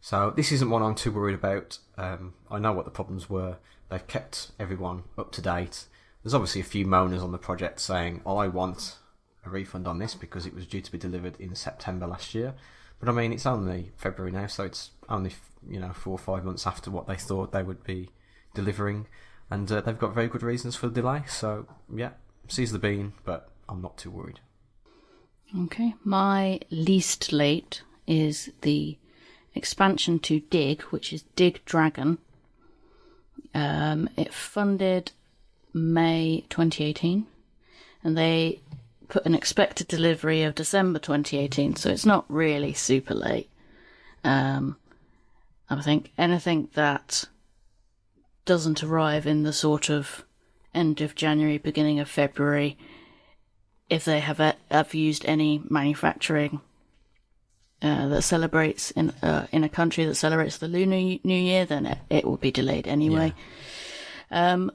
So 0.00 0.32
this 0.34 0.52
isn't 0.52 0.70
one 0.70 0.82
I'm 0.82 0.94
too 0.94 1.10
worried 1.10 1.34
about. 1.34 1.78
Um, 1.96 2.34
I 2.50 2.58
know 2.58 2.72
what 2.72 2.84
the 2.84 2.90
problems 2.90 3.28
were. 3.28 3.56
They've 3.90 4.06
kept 4.06 4.52
everyone 4.58 5.04
up 5.16 5.32
to 5.32 5.42
date. 5.42 5.86
There's 6.22 6.34
obviously 6.34 6.60
a 6.60 6.64
few 6.64 6.86
moaners 6.86 7.22
on 7.22 7.32
the 7.32 7.38
project 7.38 7.80
saying, 7.80 8.22
"I 8.26 8.48
want 8.48 8.96
a 9.44 9.50
refund 9.50 9.88
on 9.88 9.98
this 9.98 10.14
because 10.14 10.46
it 10.46 10.54
was 10.54 10.66
due 10.66 10.82
to 10.82 10.92
be 10.92 10.98
delivered 10.98 11.40
in 11.40 11.54
September 11.54 12.06
last 12.06 12.34
year." 12.34 12.54
But 13.00 13.08
I 13.08 13.12
mean, 13.12 13.32
it's 13.32 13.46
only 13.46 13.92
February 13.96 14.32
now, 14.32 14.46
so 14.46 14.64
it's 14.64 14.90
only 15.08 15.32
you 15.68 15.80
know 15.80 15.92
four 15.92 16.12
or 16.12 16.18
five 16.18 16.44
months 16.44 16.66
after 16.66 16.90
what 16.90 17.06
they 17.06 17.16
thought 17.16 17.52
they 17.52 17.62
would 17.62 17.82
be 17.84 18.10
delivering, 18.54 19.06
and 19.50 19.70
uh, 19.70 19.80
they've 19.80 19.98
got 19.98 20.14
very 20.14 20.28
good 20.28 20.42
reasons 20.42 20.76
for 20.76 20.88
the 20.88 21.00
delay. 21.00 21.22
So 21.26 21.66
yeah, 21.92 22.10
seize 22.48 22.72
the 22.72 22.78
bean, 22.78 23.12
but 23.24 23.50
I'm 23.68 23.80
not 23.80 23.96
too 23.96 24.10
worried. 24.10 24.40
Okay, 25.56 25.94
my 26.04 26.60
least 26.70 27.32
late 27.32 27.82
is 28.06 28.50
the 28.62 28.98
expansion 29.54 30.18
to 30.20 30.40
Dig, 30.40 30.82
which 30.82 31.12
is 31.12 31.22
Dig 31.36 31.64
Dragon. 31.64 32.18
Um, 33.54 34.10
it 34.16 34.32
funded 34.34 35.12
May 35.72 36.44
2018, 36.50 37.26
and 38.04 38.16
they 38.16 38.60
put 39.08 39.24
an 39.24 39.34
expected 39.34 39.88
delivery 39.88 40.42
of 40.42 40.54
December 40.54 40.98
2018, 40.98 41.76
so 41.76 41.90
it's 41.90 42.06
not 42.06 42.26
really 42.28 42.74
super 42.74 43.14
late. 43.14 43.48
Um, 44.22 44.76
I 45.70 45.80
think 45.80 46.12
anything 46.18 46.68
that 46.74 47.24
doesn't 48.44 48.82
arrive 48.82 49.26
in 49.26 49.42
the 49.42 49.52
sort 49.52 49.90
of 49.90 50.24
end 50.74 51.00
of 51.00 51.14
January, 51.14 51.58
beginning 51.58 52.00
of 52.00 52.08
February, 52.08 52.76
if 53.88 54.04
they 54.04 54.20
have, 54.20 54.40
uh, 54.40 54.52
have 54.70 54.94
used 54.94 55.24
any 55.26 55.62
manufacturing 55.68 56.60
uh, 57.80 58.08
that 58.08 58.22
celebrates 58.22 58.90
in 58.92 59.10
uh, 59.22 59.46
in 59.52 59.62
a 59.62 59.68
country 59.68 60.04
that 60.04 60.16
celebrates 60.16 60.58
the 60.58 60.68
Lunar 60.68 61.18
New 61.22 61.40
Year, 61.40 61.64
then 61.64 61.86
it, 61.86 61.98
it 62.10 62.24
will 62.24 62.36
be 62.36 62.50
delayed 62.50 62.88
anyway. 62.88 63.32
Um, 64.30 64.72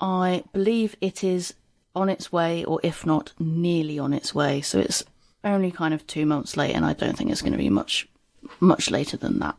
I 0.00 0.42
believe 0.52 0.96
it 1.00 1.22
is 1.22 1.54
on 1.94 2.08
its 2.08 2.32
way, 2.32 2.64
or 2.64 2.80
if 2.82 3.06
not, 3.06 3.32
nearly 3.38 3.98
on 3.98 4.12
its 4.12 4.34
way. 4.34 4.60
So 4.60 4.80
it's 4.80 5.04
only 5.44 5.70
kind 5.70 5.94
of 5.94 6.06
two 6.06 6.26
months 6.26 6.56
late, 6.56 6.74
and 6.74 6.84
I 6.84 6.92
don't 6.92 7.16
think 7.16 7.30
it's 7.30 7.42
going 7.42 7.52
to 7.52 7.58
be 7.58 7.70
much 7.70 8.08
much 8.60 8.90
later 8.90 9.16
than 9.16 9.38
that. 9.38 9.56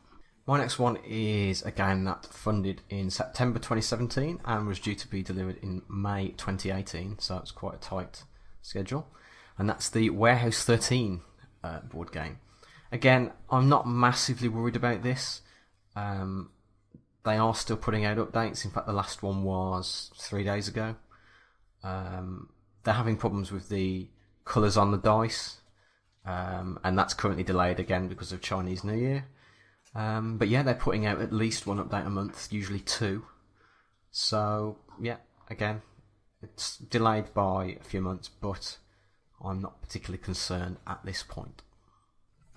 My 0.47 0.59
next 0.59 0.77
one 0.77 0.99
is 1.03 1.63
a 1.63 1.71
game 1.71 2.03
that 2.03 2.25
funded 2.27 2.83
in 2.87 3.09
September 3.09 3.57
2017 3.57 4.41
and 4.45 4.67
was 4.67 4.79
due 4.79 4.93
to 4.93 5.07
be 5.07 5.23
delivered 5.23 5.57
in 5.63 5.81
May 5.89 6.29
2018, 6.37 7.17
so 7.17 7.37
it's 7.37 7.49
quite 7.49 7.73
a 7.73 7.77
tight 7.77 8.23
schedule. 8.61 9.07
And 9.57 9.67
that's 9.67 9.89
the 9.89 10.11
Warehouse 10.11 10.63
13 10.63 11.21
uh, 11.63 11.79
board 11.79 12.11
game. 12.11 12.37
Again, 12.91 13.31
I'm 13.49 13.67
not 13.69 13.87
massively 13.87 14.47
worried 14.47 14.75
about 14.75 15.01
this. 15.01 15.41
Um, 15.95 16.51
they 17.23 17.37
are 17.37 17.55
still 17.55 17.77
putting 17.77 18.05
out 18.05 18.17
updates. 18.17 18.65
In 18.65 18.71
fact, 18.71 18.85
the 18.85 18.93
last 18.93 19.23
one 19.23 19.43
was 19.43 20.11
three 20.15 20.43
days 20.43 20.67
ago. 20.67 20.95
Um, 21.83 22.49
they're 22.83 22.93
having 22.93 23.17
problems 23.17 23.51
with 23.51 23.69
the 23.69 24.09
colours 24.43 24.77
on 24.77 24.91
the 24.91 24.97
dice, 24.97 25.57
um, 26.23 26.79
and 26.83 26.95
that's 26.95 27.15
currently 27.15 27.43
delayed 27.43 27.79
again 27.79 28.07
because 28.07 28.31
of 28.31 28.41
Chinese 28.41 28.83
New 28.83 28.93
Year. 28.93 29.25
Um, 29.95 30.37
but 30.37 30.49
yeah, 30.49 30.61
they're 30.61 30.75
putting 30.75 31.05
out 31.05 31.21
at 31.21 31.31
least 31.31 31.65
one 31.65 31.77
update 31.77 32.05
a 32.05 32.09
month, 32.09 32.51
usually 32.51 32.81
two. 32.81 33.25
So 34.11 34.77
yeah, 35.01 35.17
again, 35.49 35.81
it's 36.41 36.77
delayed 36.77 37.33
by 37.33 37.77
a 37.79 37.83
few 37.83 38.01
months, 38.01 38.29
but 38.29 38.77
I'm 39.43 39.61
not 39.61 39.81
particularly 39.81 40.21
concerned 40.21 40.77
at 40.85 41.03
this 41.05 41.23
point. 41.23 41.61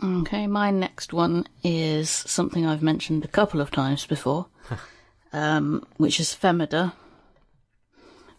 Okay, 0.02 0.46
my 0.46 0.70
next 0.70 1.12
one 1.12 1.46
is 1.64 2.08
something 2.08 2.64
I've 2.64 2.82
mentioned 2.82 3.24
a 3.24 3.28
couple 3.28 3.60
of 3.60 3.70
times 3.70 4.06
before, 4.06 4.46
um, 5.32 5.84
which 5.96 6.20
is 6.20 6.34
Femida, 6.34 6.92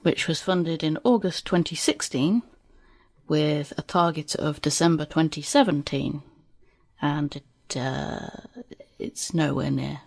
which 0.04 0.28
was 0.28 0.42
funded 0.42 0.84
in 0.84 0.98
August 1.04 1.46
2016 1.46 2.44
with 3.28 3.74
a 3.78 3.82
target 3.82 4.36
of 4.36 4.62
December 4.62 5.06
2017, 5.06 6.24
and 7.02 7.36
it, 7.36 7.78
uh, 7.78 8.30
it's 9.00 9.34
nowhere 9.34 9.72
near. 9.72 10.02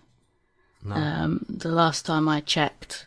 Um, 0.90 1.46
the 1.48 1.68
last 1.70 2.04
time 2.04 2.28
I 2.28 2.40
checked, 2.40 3.06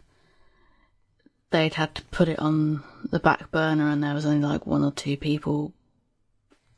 they'd 1.50 1.74
had 1.74 1.94
to 1.96 2.04
put 2.04 2.30
it 2.30 2.40
on 2.40 2.84
the 3.12 3.20
back 3.20 3.52
burner, 3.52 3.90
and 3.90 4.04
there 4.04 4.14
was 4.14 4.26
only 4.26 4.46
like 4.46 4.66
one 4.66 4.84
or 4.84 4.92
two 4.92 5.18
people 5.18 5.74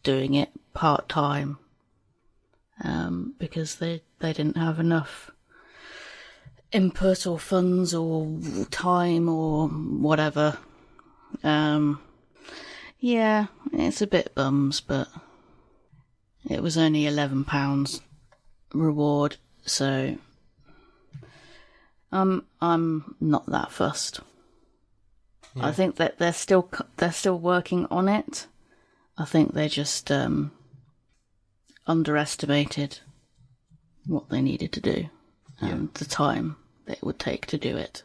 doing 0.04 0.34
it 0.34 0.50
part 0.74 1.10
time 1.10 1.58
um, 2.84 3.34
because 3.38 3.76
they 3.76 4.02
they 4.20 4.34
didn't 4.34 4.58
have 4.58 4.80
enough 4.80 5.32
input 6.72 7.28
or 7.28 7.38
funds 7.38 7.94
or 7.94 8.40
time 8.72 9.30
or 9.30 9.68
whatever. 9.68 10.58
Um, 11.44 12.02
yeah, 13.00 13.48
it's 13.72 14.02
a 14.02 14.08
bit 14.08 14.34
bums, 14.34 14.82
but 14.82 15.08
it 16.50 16.64
was 16.64 16.78
only 16.78 17.06
eleven 17.06 17.44
pounds 17.44 18.02
reward, 18.74 19.38
so 19.66 20.18
um, 22.12 22.46
I'm 22.62 23.16
not 23.20 23.46
that 23.48 23.72
fussed. 23.72 24.22
I 25.60 25.72
think 25.72 25.96
that 25.96 26.20
they're 26.20 26.34
still 26.34 26.70
they're 26.98 27.12
still 27.12 27.40
working 27.40 27.88
on 27.90 28.08
it. 28.08 28.46
I 29.18 29.26
think 29.26 29.54
they 29.54 29.68
just 29.68 30.12
um, 30.12 30.52
underestimated 31.88 33.00
what 34.06 34.30
they 34.30 34.42
needed 34.42 34.72
to 34.74 34.82
do 34.82 35.10
and 35.60 35.92
the 35.96 36.06
time 36.06 36.58
that 36.86 36.98
it 36.98 37.04
would 37.04 37.18
take 37.18 37.48
to 37.48 37.58
do 37.58 37.76
it. 37.76 38.04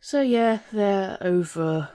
So 0.00 0.20
yeah, 0.20 0.60
they're 0.72 1.18
over 1.20 1.88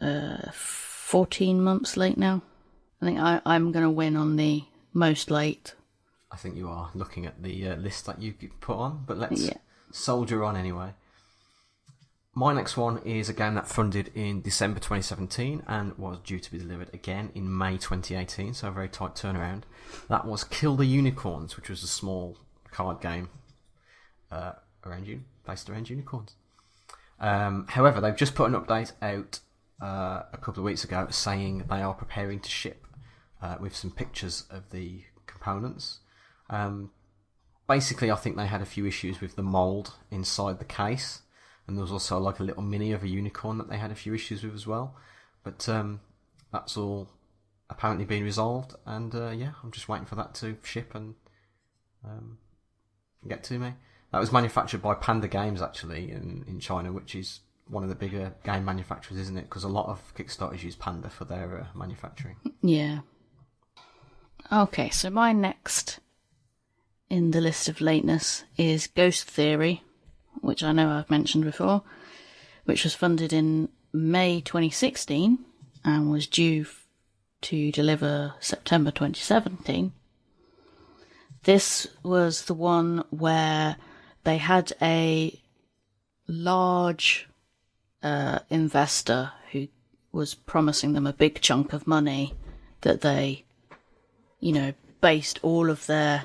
uh, 0.00 0.50
fourteen 0.52 1.60
months 1.62 1.96
late 1.96 2.16
now. 2.16 2.42
I 3.02 3.04
think 3.04 3.18
I, 3.18 3.42
I'm 3.44 3.72
going 3.72 3.84
to 3.84 3.90
win 3.90 4.16
on 4.16 4.36
the 4.36 4.64
most 4.94 5.30
late. 5.30 5.74
I 6.32 6.36
think 6.36 6.56
you 6.56 6.68
are 6.68 6.90
looking 6.94 7.26
at 7.26 7.42
the 7.42 7.68
uh, 7.68 7.76
list 7.76 8.06
that 8.06 8.20
you 8.20 8.32
put 8.60 8.76
on, 8.76 9.04
but 9.06 9.18
let's 9.18 9.42
Yeah. 9.42 9.58
soldier 9.92 10.42
on 10.44 10.56
anyway. 10.56 10.94
My 12.34 12.54
next 12.54 12.78
one 12.78 12.96
is 13.04 13.28
a 13.28 13.34
game 13.34 13.54
that 13.56 13.66
funded 13.68 14.08
in 14.14 14.40
December 14.40 14.80
2017 14.80 15.64
and 15.66 15.98
was 15.98 16.18
due 16.24 16.40
to 16.40 16.50
be 16.50 16.56
delivered 16.56 16.88
again 16.94 17.30
in 17.34 17.54
May 17.56 17.76
2018, 17.76 18.54
so 18.54 18.68
a 18.68 18.70
very 18.70 18.88
tight 18.88 19.14
turnaround. 19.14 19.64
That 20.08 20.24
was 20.26 20.42
Kill 20.42 20.74
the 20.76 20.86
Unicorns, 20.86 21.56
which 21.58 21.68
was 21.68 21.82
a 21.82 21.86
small 21.86 22.38
card 22.70 23.02
game 23.02 23.28
uh, 24.30 24.52
around 24.86 25.06
you, 25.06 25.24
based 25.46 25.68
around 25.68 25.90
unicorns. 25.90 26.34
Um, 27.20 27.66
however, 27.68 28.00
they've 28.00 28.16
just 28.16 28.34
put 28.34 28.50
an 28.50 28.58
update 28.58 28.92
out 29.02 29.40
uh, 29.82 30.22
a 30.32 30.38
couple 30.38 30.62
of 30.62 30.64
weeks 30.64 30.84
ago 30.84 31.06
saying 31.10 31.64
they 31.68 31.82
are 31.82 31.92
preparing 31.92 32.40
to 32.40 32.48
ship 32.48 32.86
uh, 33.42 33.56
with 33.60 33.76
some 33.76 33.90
pictures 33.90 34.44
of 34.48 34.70
the 34.70 35.02
components. 35.26 35.98
Um, 36.52 36.90
basically, 37.66 38.10
I 38.10 38.16
think 38.16 38.36
they 38.36 38.46
had 38.46 38.60
a 38.60 38.66
few 38.66 38.86
issues 38.86 39.20
with 39.20 39.34
the 39.34 39.42
mold 39.42 39.94
inside 40.10 40.58
the 40.58 40.64
case, 40.64 41.22
and 41.66 41.76
there 41.76 41.82
was 41.82 41.90
also 41.90 42.18
like 42.18 42.38
a 42.38 42.44
little 42.44 42.62
mini 42.62 42.92
of 42.92 43.02
a 43.02 43.08
unicorn 43.08 43.58
that 43.58 43.68
they 43.68 43.78
had 43.78 43.90
a 43.90 43.96
few 43.96 44.14
issues 44.14 44.44
with 44.44 44.54
as 44.54 44.66
well. 44.66 44.94
But 45.42 45.68
um, 45.68 46.00
that's 46.52 46.76
all 46.76 47.08
apparently 47.70 48.04
been 48.04 48.22
resolved, 48.22 48.74
and 48.86 49.14
uh, 49.14 49.30
yeah, 49.30 49.52
I'm 49.64 49.72
just 49.72 49.88
waiting 49.88 50.06
for 50.06 50.14
that 50.16 50.34
to 50.36 50.56
ship 50.62 50.94
and 50.94 51.14
um, 52.04 52.38
get 53.26 53.42
to 53.44 53.58
me. 53.58 53.74
That 54.12 54.20
was 54.20 54.30
manufactured 54.30 54.82
by 54.82 54.94
Panda 54.94 55.26
Games 55.26 55.62
actually 55.62 56.10
in, 56.10 56.44
in 56.46 56.60
China, 56.60 56.92
which 56.92 57.14
is 57.14 57.40
one 57.66 57.82
of 57.82 57.88
the 57.88 57.94
bigger 57.94 58.34
game 58.44 58.66
manufacturers, 58.66 59.18
isn't 59.18 59.38
it? 59.38 59.44
Because 59.44 59.64
a 59.64 59.68
lot 59.68 59.88
of 59.88 60.14
Kickstarters 60.14 60.62
use 60.62 60.76
Panda 60.76 61.08
for 61.08 61.24
their 61.24 61.60
uh, 61.60 61.78
manufacturing. 61.78 62.36
Yeah. 62.64 63.00
Okay, 64.52 64.88
so 64.90 65.10
my 65.10 65.32
next 65.32 65.98
in 67.12 67.32
the 67.32 67.42
list 67.42 67.68
of 67.68 67.82
lateness 67.82 68.42
is 68.56 68.86
Ghost 68.86 69.24
Theory, 69.24 69.82
which 70.40 70.62
I 70.62 70.72
know 70.72 70.88
I've 70.88 71.10
mentioned 71.10 71.44
before, 71.44 71.82
which 72.64 72.84
was 72.84 72.94
funded 72.94 73.34
in 73.34 73.68
May 73.92 74.40
2016 74.40 75.38
and 75.84 76.10
was 76.10 76.26
due 76.26 76.64
to 77.42 77.70
deliver 77.70 78.32
September 78.40 78.90
2017. 78.90 79.92
This 81.42 81.86
was 82.02 82.46
the 82.46 82.54
one 82.54 83.04
where 83.10 83.76
they 84.24 84.38
had 84.38 84.72
a 84.80 85.38
large 86.26 87.28
uh, 88.02 88.38
investor 88.48 89.32
who 89.50 89.68
was 90.12 90.32
promising 90.32 90.94
them 90.94 91.06
a 91.06 91.12
big 91.12 91.42
chunk 91.42 91.74
of 91.74 91.86
money 91.86 92.32
that 92.80 93.02
they, 93.02 93.44
you 94.40 94.52
know, 94.52 94.72
based 95.02 95.38
all 95.42 95.68
of 95.68 95.84
their 95.86 96.24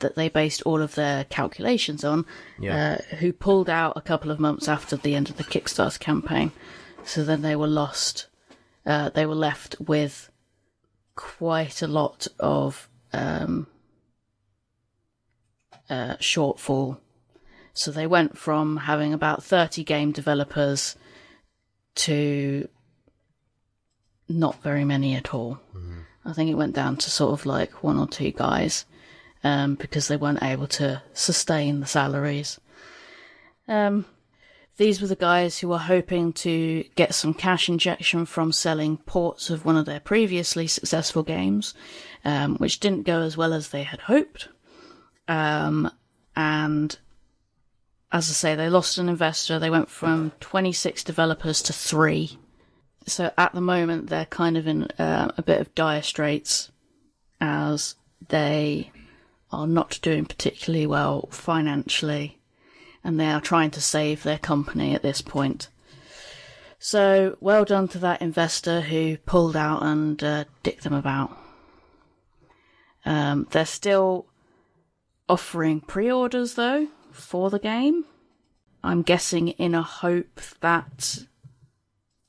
that 0.00 0.14
they 0.14 0.28
based 0.28 0.62
all 0.62 0.80
of 0.80 0.94
their 0.94 1.24
calculations 1.24 2.04
on, 2.04 2.24
Yeah. 2.58 2.98
uh, 3.12 3.16
who 3.16 3.32
pulled 3.32 3.68
out 3.68 3.94
a 3.96 4.00
couple 4.00 4.30
of 4.30 4.38
months 4.38 4.68
after 4.68 4.96
the 4.96 5.14
end 5.14 5.28
of 5.28 5.36
the 5.36 5.44
Kickstarter 5.44 5.98
campaign. 5.98 6.52
So 7.04 7.24
then 7.24 7.42
they 7.42 7.56
were 7.56 7.66
lost. 7.66 8.26
Uh, 8.86 9.08
they 9.10 9.26
were 9.26 9.34
left 9.34 9.76
with 9.80 10.30
quite 11.16 11.82
a 11.82 11.88
lot 11.88 12.28
of 12.38 12.88
um, 13.12 13.66
uh, 15.90 16.16
shortfall. 16.16 16.98
So 17.72 17.90
they 17.90 18.06
went 18.06 18.36
from 18.38 18.76
having 18.78 19.12
about 19.12 19.42
30 19.42 19.84
game 19.84 20.12
developers 20.12 20.96
to 21.96 22.68
not 24.28 24.62
very 24.62 24.84
many 24.84 25.14
at 25.14 25.32
all. 25.34 25.58
I 26.24 26.32
think 26.34 26.50
it 26.50 26.54
went 26.54 26.74
down 26.74 26.96
to 26.98 27.10
sort 27.10 27.32
of 27.32 27.46
like 27.46 27.82
one 27.82 27.98
or 27.98 28.06
two 28.06 28.30
guys 28.30 28.84
um, 29.44 29.74
because 29.74 30.08
they 30.08 30.16
weren't 30.16 30.42
able 30.42 30.66
to 30.66 31.02
sustain 31.12 31.80
the 31.80 31.86
salaries. 31.86 32.60
Um, 33.66 34.06
these 34.78 35.00
were 35.00 35.08
the 35.08 35.16
guys 35.16 35.58
who 35.58 35.68
were 35.68 35.78
hoping 35.78 36.32
to 36.34 36.84
get 36.94 37.14
some 37.14 37.34
cash 37.34 37.68
injection 37.68 38.24
from 38.26 38.52
selling 38.52 38.96
ports 38.96 39.50
of 39.50 39.64
one 39.64 39.76
of 39.76 39.86
their 39.86 40.00
previously 40.00 40.68
successful 40.68 41.24
games, 41.24 41.74
um, 42.24 42.56
which 42.56 42.78
didn't 42.78 43.02
go 43.02 43.20
as 43.20 43.36
well 43.36 43.52
as 43.52 43.68
they 43.68 43.82
had 43.82 44.00
hoped. 44.00 44.48
Um, 45.26 45.90
and 46.36 46.96
as 48.12 48.30
I 48.30 48.32
say, 48.32 48.54
they 48.54 48.70
lost 48.70 48.98
an 48.98 49.08
investor. 49.08 49.58
They 49.58 49.68
went 49.68 49.90
from 49.90 50.32
26 50.40 51.02
developers 51.02 51.60
to 51.62 51.72
three. 51.72 52.38
So 53.06 53.32
at 53.36 53.52
the 53.54 53.60
moment, 53.60 54.08
they're 54.08 54.26
kind 54.26 54.56
of 54.56 54.68
in 54.68 54.84
uh, 54.98 55.32
a 55.36 55.42
bit 55.42 55.60
of 55.60 55.74
dire 55.74 56.02
straits 56.02 56.70
as 57.40 57.96
they 58.28 58.92
are 59.50 59.66
not 59.66 59.98
doing 60.02 60.24
particularly 60.24 60.86
well 60.86 61.28
financially 61.30 62.38
and 63.04 63.18
they 63.18 63.26
are 63.26 63.40
trying 63.40 63.70
to 63.70 63.80
save 63.80 64.22
their 64.22 64.38
company 64.38 64.94
at 64.94 65.02
this 65.02 65.22
point. 65.22 65.68
So 66.78 67.36
well 67.40 67.64
done 67.64 67.88
to 67.88 67.98
that 67.98 68.22
investor 68.22 68.82
who 68.82 69.16
pulled 69.18 69.56
out 69.56 69.82
and 69.82 70.22
uh, 70.22 70.44
dicked 70.62 70.84
them 70.84 70.92
about. 70.92 71.36
Um, 73.04 73.46
they're 73.50 73.66
still 73.66 74.26
offering 75.28 75.80
pre-orders 75.80 76.54
though 76.54 76.88
for 77.10 77.50
the 77.50 77.58
game. 77.58 78.04
I'm 78.84 79.02
guessing 79.02 79.48
in 79.48 79.74
a 79.74 79.82
hope 79.82 80.40
that 80.60 81.24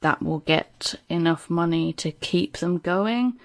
that 0.01 0.21
will 0.21 0.39
get 0.39 0.95
enough 1.09 1.49
money 1.49 1.93
to 1.93 2.11
keep 2.11 2.57
them 2.57 2.77
going. 2.77 3.37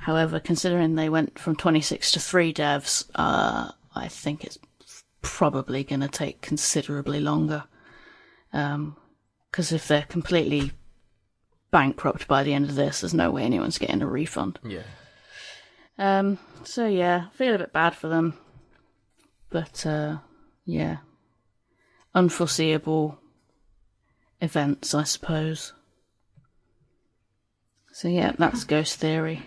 However, 0.00 0.40
considering 0.40 0.94
they 0.94 1.08
went 1.08 1.38
from 1.38 1.56
26 1.56 2.12
to 2.12 2.20
3 2.20 2.54
devs, 2.54 3.08
uh, 3.14 3.70
I 3.94 4.08
think 4.08 4.44
it's 4.44 4.58
probably 5.22 5.84
going 5.84 6.00
to 6.00 6.08
take 6.08 6.40
considerably 6.40 7.20
longer. 7.20 7.64
Because 8.50 9.72
if 9.72 9.86
they're 9.88 10.06
completely 10.08 10.72
bankrupt 11.70 12.26
by 12.26 12.42
the 12.42 12.54
end 12.54 12.70
of 12.70 12.76
this, 12.76 13.00
there's 13.00 13.14
no 13.14 13.30
way 13.30 13.42
anyone's 13.42 13.78
getting 13.78 14.02
a 14.02 14.06
refund. 14.06 14.58
Yeah. 14.64 14.82
Um, 15.98 16.38
so 16.64 16.86
yeah, 16.86 17.28
feel 17.34 17.54
a 17.54 17.58
bit 17.58 17.72
bad 17.72 17.94
for 17.94 18.08
them. 18.08 18.34
But, 19.50 19.84
uh, 19.84 20.18
yeah. 20.64 20.98
Unforeseeable 22.14 23.18
events, 24.40 24.94
I 24.94 25.04
suppose. 25.04 25.74
So 27.92 28.08
yeah, 28.08 28.32
that's 28.38 28.64
Ghost 28.64 28.96
Theory. 28.98 29.42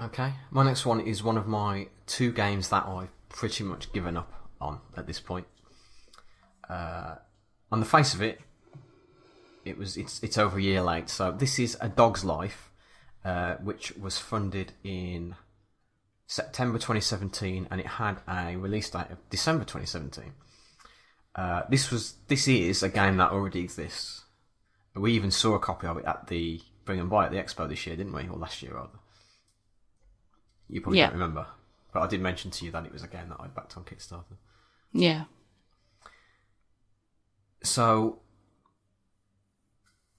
Okay. 0.00 0.32
My 0.50 0.64
next 0.64 0.86
one 0.86 1.00
is 1.00 1.22
one 1.22 1.36
of 1.36 1.46
my 1.46 1.88
two 2.06 2.32
games 2.32 2.68
that 2.68 2.86
I've 2.86 3.10
pretty 3.28 3.64
much 3.64 3.92
given 3.92 4.16
up 4.16 4.32
on 4.60 4.80
at 4.96 5.06
this 5.06 5.20
point. 5.20 5.46
Uh, 6.68 7.16
on 7.70 7.80
the 7.80 7.86
face 7.86 8.14
of 8.14 8.22
it, 8.22 8.40
it 9.64 9.78
was 9.78 9.96
it's 9.96 10.22
it's 10.22 10.38
over 10.38 10.58
a 10.58 10.62
year 10.62 10.82
late. 10.82 11.08
So 11.08 11.32
this 11.32 11.58
is 11.58 11.76
A 11.80 11.88
Dog's 11.88 12.24
Life, 12.24 12.70
uh, 13.24 13.54
which 13.56 13.96
was 13.96 14.18
funded 14.18 14.72
in 14.82 15.36
September 16.26 16.78
2017, 16.78 17.68
and 17.70 17.80
it 17.80 17.86
had 17.86 18.18
a 18.28 18.56
release 18.56 18.90
date 18.90 19.10
of 19.10 19.18
December 19.30 19.64
2017. 19.64 20.32
Uh, 21.34 21.62
this 21.68 21.90
was 21.90 22.14
this 22.28 22.46
is 22.46 22.82
a 22.82 22.88
game 22.88 23.16
that 23.16 23.32
already 23.32 23.60
exists. 23.60 24.22
We 24.94 25.12
even 25.12 25.30
saw 25.30 25.54
a 25.54 25.58
copy 25.58 25.86
of 25.86 25.98
it 25.98 26.04
at 26.04 26.28
the 26.28 26.60
Bring 26.84 27.00
and 27.00 27.10
Buy 27.10 27.26
at 27.26 27.32
the 27.32 27.38
Expo 27.38 27.68
this 27.68 27.86
year, 27.86 27.96
didn't 27.96 28.12
we? 28.12 28.28
Or 28.28 28.38
last 28.38 28.62
year, 28.62 28.74
rather. 28.74 28.98
You 30.74 30.80
probably 30.80 30.98
Yeah. 30.98 31.06
don't 31.06 31.20
remember, 31.20 31.46
but 31.92 32.02
I 32.02 32.08
did 32.08 32.20
mention 32.20 32.50
to 32.50 32.64
you 32.64 32.72
that 32.72 32.84
it 32.84 32.92
was 32.92 33.04
a 33.04 33.06
game 33.06 33.28
that 33.28 33.38
I 33.38 33.46
backed 33.46 33.76
on 33.76 33.84
Kickstarter. 33.84 34.36
Yeah. 34.92 35.26
So 37.62 38.22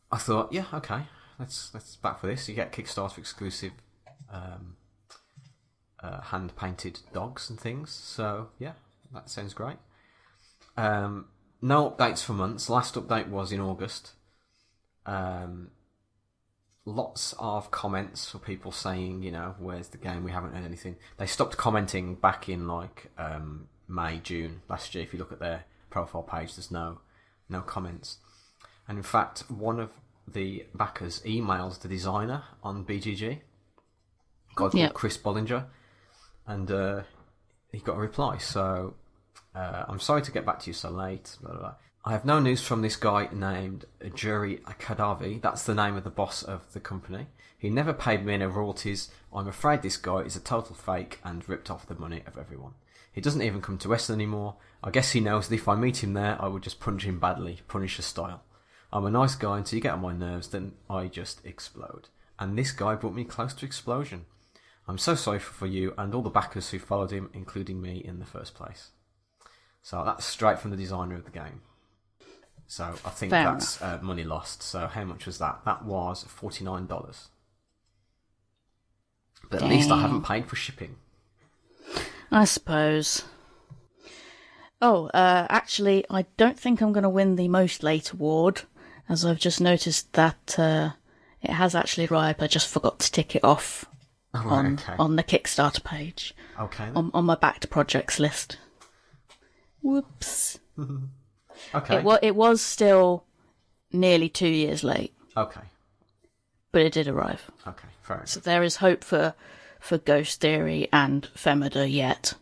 I 0.10 0.18
thought, 0.18 0.54
yeah, 0.54 0.68
okay, 0.74 1.08
let's 1.40 1.74
let's 1.74 1.98
back 1.98 2.22
for 2.22 2.28
this. 2.28 2.48
You 2.48 2.56
get 2.56 2.72
Kickstarter 2.72 3.18
exclusive 3.18 3.74
um, 4.32 4.78
uh, 6.02 6.22
hand 6.22 6.56
painted 6.56 7.00
dogs 7.12 7.50
and 7.50 7.60
things. 7.60 7.92
So 7.92 8.48
yeah, 8.58 8.76
that 9.14 9.30
sounds 9.30 9.54
great. 9.54 9.78
Um, 10.78 11.28
no 11.62 11.92
updates 11.92 12.24
for 12.24 12.32
months. 12.32 12.70
Last 12.70 12.96
update 12.96 13.28
was 13.28 13.52
in 13.52 13.60
August. 13.60 14.14
Um, 15.06 15.72
lots 16.86 17.34
of 17.40 17.72
comments 17.72 18.30
for 18.30 18.38
people 18.38 18.72
saying, 18.72 19.24
you 19.24 19.32
know, 19.32 19.56
where's 19.58 19.90
the 19.90 19.98
game? 19.98 20.24
We 20.24 20.32
haven't 20.32 20.54
heard 20.54 20.66
anything. 20.66 20.96
They 21.18 21.26
stopped 21.26 21.58
commenting 21.58 22.16
back 22.16 22.48
in 22.48 22.68
like 22.68 23.12
um, 23.18 23.68
May, 23.88 24.20
June 24.20 24.62
last 24.70 24.94
year. 24.94 25.04
If 25.04 25.12
you 25.14 25.20
look 25.20 25.32
at 25.32 25.40
their 25.40 25.66
profile 25.90 26.24
page, 26.24 26.56
there's 26.56 26.72
no 26.72 27.00
no 27.50 27.62
comments. 27.62 28.18
And 28.88 28.98
in 28.98 29.04
fact, 29.04 29.50
one 29.50 29.80
of 29.80 29.92
the 30.28 30.66
backers 30.74 31.22
emails 31.22 31.80
the 31.80 31.88
designer 31.88 32.44
on 32.64 32.86
BGG, 32.86 33.40
called 34.56 34.74
Yep. 34.74 34.94
Chris 34.94 35.18
Boelinger, 35.18 35.66
and 36.48 36.72
uh, 36.72 37.02
he 37.72 37.80
got 37.80 37.98
a 37.98 38.00
reply. 38.00 38.38
So 38.38 38.96
uh, 39.56 39.86
I'm 39.88 40.00
sorry 40.00 40.22
to 40.24 40.32
get 40.32 40.46
back 40.46 40.60
to 40.60 40.68
you 40.68 40.74
so 40.74 40.90
late. 40.90 41.36
Blah, 41.42 41.52
blah, 41.52 41.60
blah. 41.60 41.76
I 42.08 42.12
have 42.12 42.24
no 42.24 42.40
news 42.40 42.62
from 42.62 42.84
this 42.84 42.98
guy 42.98 43.30
named 43.34 43.86
Juri 44.14 44.58
Kadavi. 44.80 45.42
That's 45.42 45.64
the 45.64 45.74
name 45.74 45.96
of 45.96 46.04
the 46.04 46.12
boss 46.12 46.44
of 46.44 46.72
the 46.72 46.80
company. 46.80 47.26
He 47.58 47.72
never 47.72 47.94
paid 47.94 48.24
me 48.24 48.36
any 48.36 48.46
royalties. 48.46 49.10
I'm 49.34 49.48
afraid 49.48 49.82
this 49.82 49.98
guy 49.98 50.20
is 50.20 50.36
a 50.36 50.40
total 50.40 50.76
fake 50.76 51.20
and 51.24 51.50
ripped 51.50 51.72
off 51.72 51.88
the 51.88 51.96
money 51.96 52.22
of 52.28 52.38
everyone. 52.38 52.74
He 53.12 53.22
doesn't 53.22 53.42
even 53.42 53.60
come 53.60 53.80
to 53.80 53.92
Essen 53.92 54.14
anymore. 54.14 54.58
I 54.84 54.92
guess 54.92 55.14
he 55.14 55.20
knows 55.20 55.48
that 55.48 55.56
if 55.56 55.68
I 55.68 55.74
meet 55.74 56.04
him 56.04 56.14
there, 56.14 56.40
I 56.40 56.48
would 56.48 56.62
just 56.62 56.80
punch 56.80 57.06
him 57.06 57.18
badly, 57.18 57.62
Punisher 57.68 58.04
style. 58.04 58.44
I'm 58.94 59.08
a 59.08 59.10
nice 59.10 59.34
guy 59.34 59.58
until 59.58 59.78
you 59.78 59.82
get 59.82 59.94
on 59.94 60.02
my 60.02 60.14
nerves, 60.14 60.50
then 60.50 60.74
I 60.88 61.08
just 61.08 61.44
explode. 61.44 62.10
And 62.38 62.56
this 62.56 62.72
guy 62.72 62.94
brought 62.94 63.16
me 63.16 63.24
close 63.24 63.56
to 63.56 63.66
explosion. 63.66 64.28
I'm 64.88 65.00
so 65.00 65.16
sorry 65.16 65.40
for 65.40 65.66
you 65.66 65.96
and 65.98 66.14
all 66.14 66.22
the 66.22 66.30
backers 66.30 66.70
who 66.70 66.78
followed 66.78 67.10
him, 67.10 67.32
including 67.34 67.82
me 67.82 67.98
in 67.98 68.20
the 68.20 68.26
first 68.26 68.54
place. 68.54 68.92
So 69.82 70.04
that's 70.06 70.24
straight 70.24 70.60
from 70.60 70.70
the 70.70 70.78
designer 70.78 71.16
of 71.16 71.26
the 71.26 71.32
game. 71.32 71.62
So 72.68 72.84
I 73.06 73.10
think 73.10 73.30
Fair 73.32 73.44
that's 73.46 73.82
uh, 73.82 74.00
money 74.02 74.24
lost. 74.24 74.64
So 74.64 74.88
how 74.88 75.04
much 75.06 75.26
was 75.26 75.38
that? 75.38 75.62
That 75.66 75.86
was 75.86 76.24
forty 76.24 76.64
nine 76.64 76.88
dollars. 76.88 77.30
But 79.50 79.62
at 79.62 79.70
least 79.70 79.92
I 79.92 80.02
haven't 80.02 80.24
paid 80.24 80.48
for 80.48 80.56
shipping. 80.56 80.96
I 82.32 82.46
suppose. 82.46 83.24
Oh, 84.82 85.08
uh, 85.08 85.48
actually, 85.50 86.04
I 86.10 86.26
don't 86.38 86.60
think 86.60 86.82
I'm 86.82 86.92
going 86.94 87.04
to 87.04 87.10
win 87.10 87.36
the 87.36 87.48
most 87.48 87.82
late 87.84 88.12
award, 88.12 88.64
as 89.08 89.24
I've 89.24 89.40
just 89.40 89.62
noticed 89.62 90.12
that 90.14 90.56
uh, 90.60 90.92
it 91.42 91.52
has 91.52 91.76
actually 91.76 92.08
arrived. 92.08 92.42
I 92.44 92.48
just 92.48 92.68
forgot 92.68 93.00
to 93.00 93.12
tick 93.12 93.36
it 93.36 93.44
off 93.44 93.86
Oh, 94.34 94.50
on 94.50 94.74
okay. 94.74 94.96
on 95.00 95.16
the 95.16 95.24
Kickstarter 95.24 95.82
page 95.84 96.34
okay. 96.60 96.86
then. 96.86 96.98
on 96.98 97.12
on 97.14 97.26
my 97.26 97.36
backed 97.36 97.70
projects 97.70 98.20
list. 98.20 98.58
Whoops! 99.82 100.60
okay. 101.74 101.98
It 101.98 102.04
was 102.04 102.20
it 102.22 102.36
was 102.36 102.62
still 102.62 103.26
nearly 103.92 104.30
two 104.30 104.48
years 104.48 104.84
late, 104.84 105.14
okay. 105.38 105.62
but 106.72 106.82
it 106.82 106.94
did 106.94 107.08
arrive. 107.08 107.50
Okay. 107.68 107.88
Fair 108.02 108.18
enough. 108.18 108.30
So 108.30 108.40
there 108.40 108.64
is 108.64 108.78
hope 108.78 109.04
for 109.04 109.34
for 109.80 109.98
Ghost 109.98 110.42
Theory 110.42 110.88
and 110.92 111.28
Femida 111.36 111.92
yet. 111.92 112.34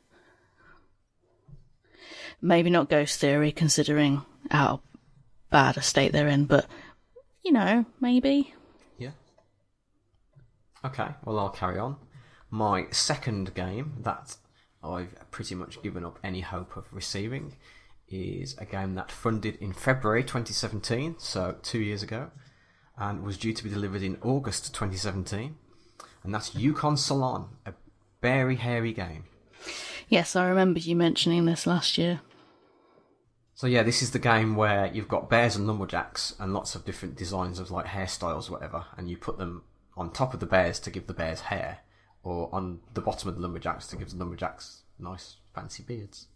Maybe 2.41 2.69
not 2.69 2.89
Ghost 2.89 3.19
Theory, 3.19 3.51
considering 3.51 4.21
how 4.51 4.81
bad 5.49 5.77
a 5.77 5.81
state 5.81 6.11
they're 6.11 6.27
in, 6.27 6.45
but 6.45 6.65
you 7.43 7.51
know, 7.51 7.85
maybe. 8.01 8.53
Yeah. 8.97 9.11
Okay, 10.83 11.09
well, 11.23 11.39
I'll 11.39 11.49
carry 11.49 11.79
on. 11.79 11.97
My 12.49 12.87
second 12.91 13.53
game 13.53 13.93
that 14.01 14.35
I've 14.83 15.15
pretty 15.31 15.55
much 15.55 15.81
given 15.81 16.05
up 16.05 16.19
any 16.23 16.41
hope 16.41 16.75
of 16.75 16.85
receiving 16.91 17.55
is 18.13 18.55
a 18.57 18.65
game 18.65 18.95
that 18.95 19.11
funded 19.11 19.55
in 19.57 19.73
February 19.73 20.23
2017, 20.23 21.15
so 21.17 21.55
two 21.61 21.79
years 21.79 22.03
ago, 22.03 22.31
and 22.97 23.23
was 23.23 23.37
due 23.37 23.53
to 23.53 23.63
be 23.63 23.69
delivered 23.69 24.03
in 24.03 24.17
August 24.21 24.73
2017, 24.73 25.55
and 26.23 26.33
that's 26.33 26.55
Yukon 26.55 26.97
Salon, 26.97 27.49
a 27.65 27.73
very 28.21 28.55
hairy 28.55 28.93
game. 28.93 29.25
Yes, 30.07 30.35
I 30.35 30.47
remember 30.47 30.79
you 30.79 30.95
mentioning 30.95 31.45
this 31.45 31.65
last 31.65 31.97
year. 31.97 32.21
So 33.55 33.67
yeah, 33.67 33.83
this 33.83 34.01
is 34.01 34.11
the 34.11 34.19
game 34.19 34.55
where 34.55 34.87
you've 34.87 35.07
got 35.07 35.29
bears 35.29 35.55
and 35.55 35.67
lumberjacks 35.67 36.35
and 36.39 36.53
lots 36.53 36.75
of 36.75 36.85
different 36.85 37.15
designs 37.15 37.59
of 37.59 37.71
like 37.71 37.87
hairstyles, 37.87 38.49
or 38.49 38.53
whatever, 38.53 38.85
and 38.97 39.09
you 39.09 39.17
put 39.17 39.37
them 39.37 39.63
on 39.95 40.11
top 40.11 40.33
of 40.33 40.39
the 40.39 40.45
bears 40.45 40.79
to 40.79 40.91
give 40.91 41.07
the 41.07 41.13
bears 41.13 41.41
hair, 41.41 41.79
or 42.23 42.49
on 42.53 42.79
the 42.93 43.01
bottom 43.01 43.29
of 43.29 43.35
the 43.35 43.41
lumberjacks 43.41 43.87
to 43.87 43.95
give 43.95 44.09
the 44.09 44.17
lumberjacks 44.17 44.83
nice 44.99 45.37
fancy 45.53 45.83
beards. 45.83 46.27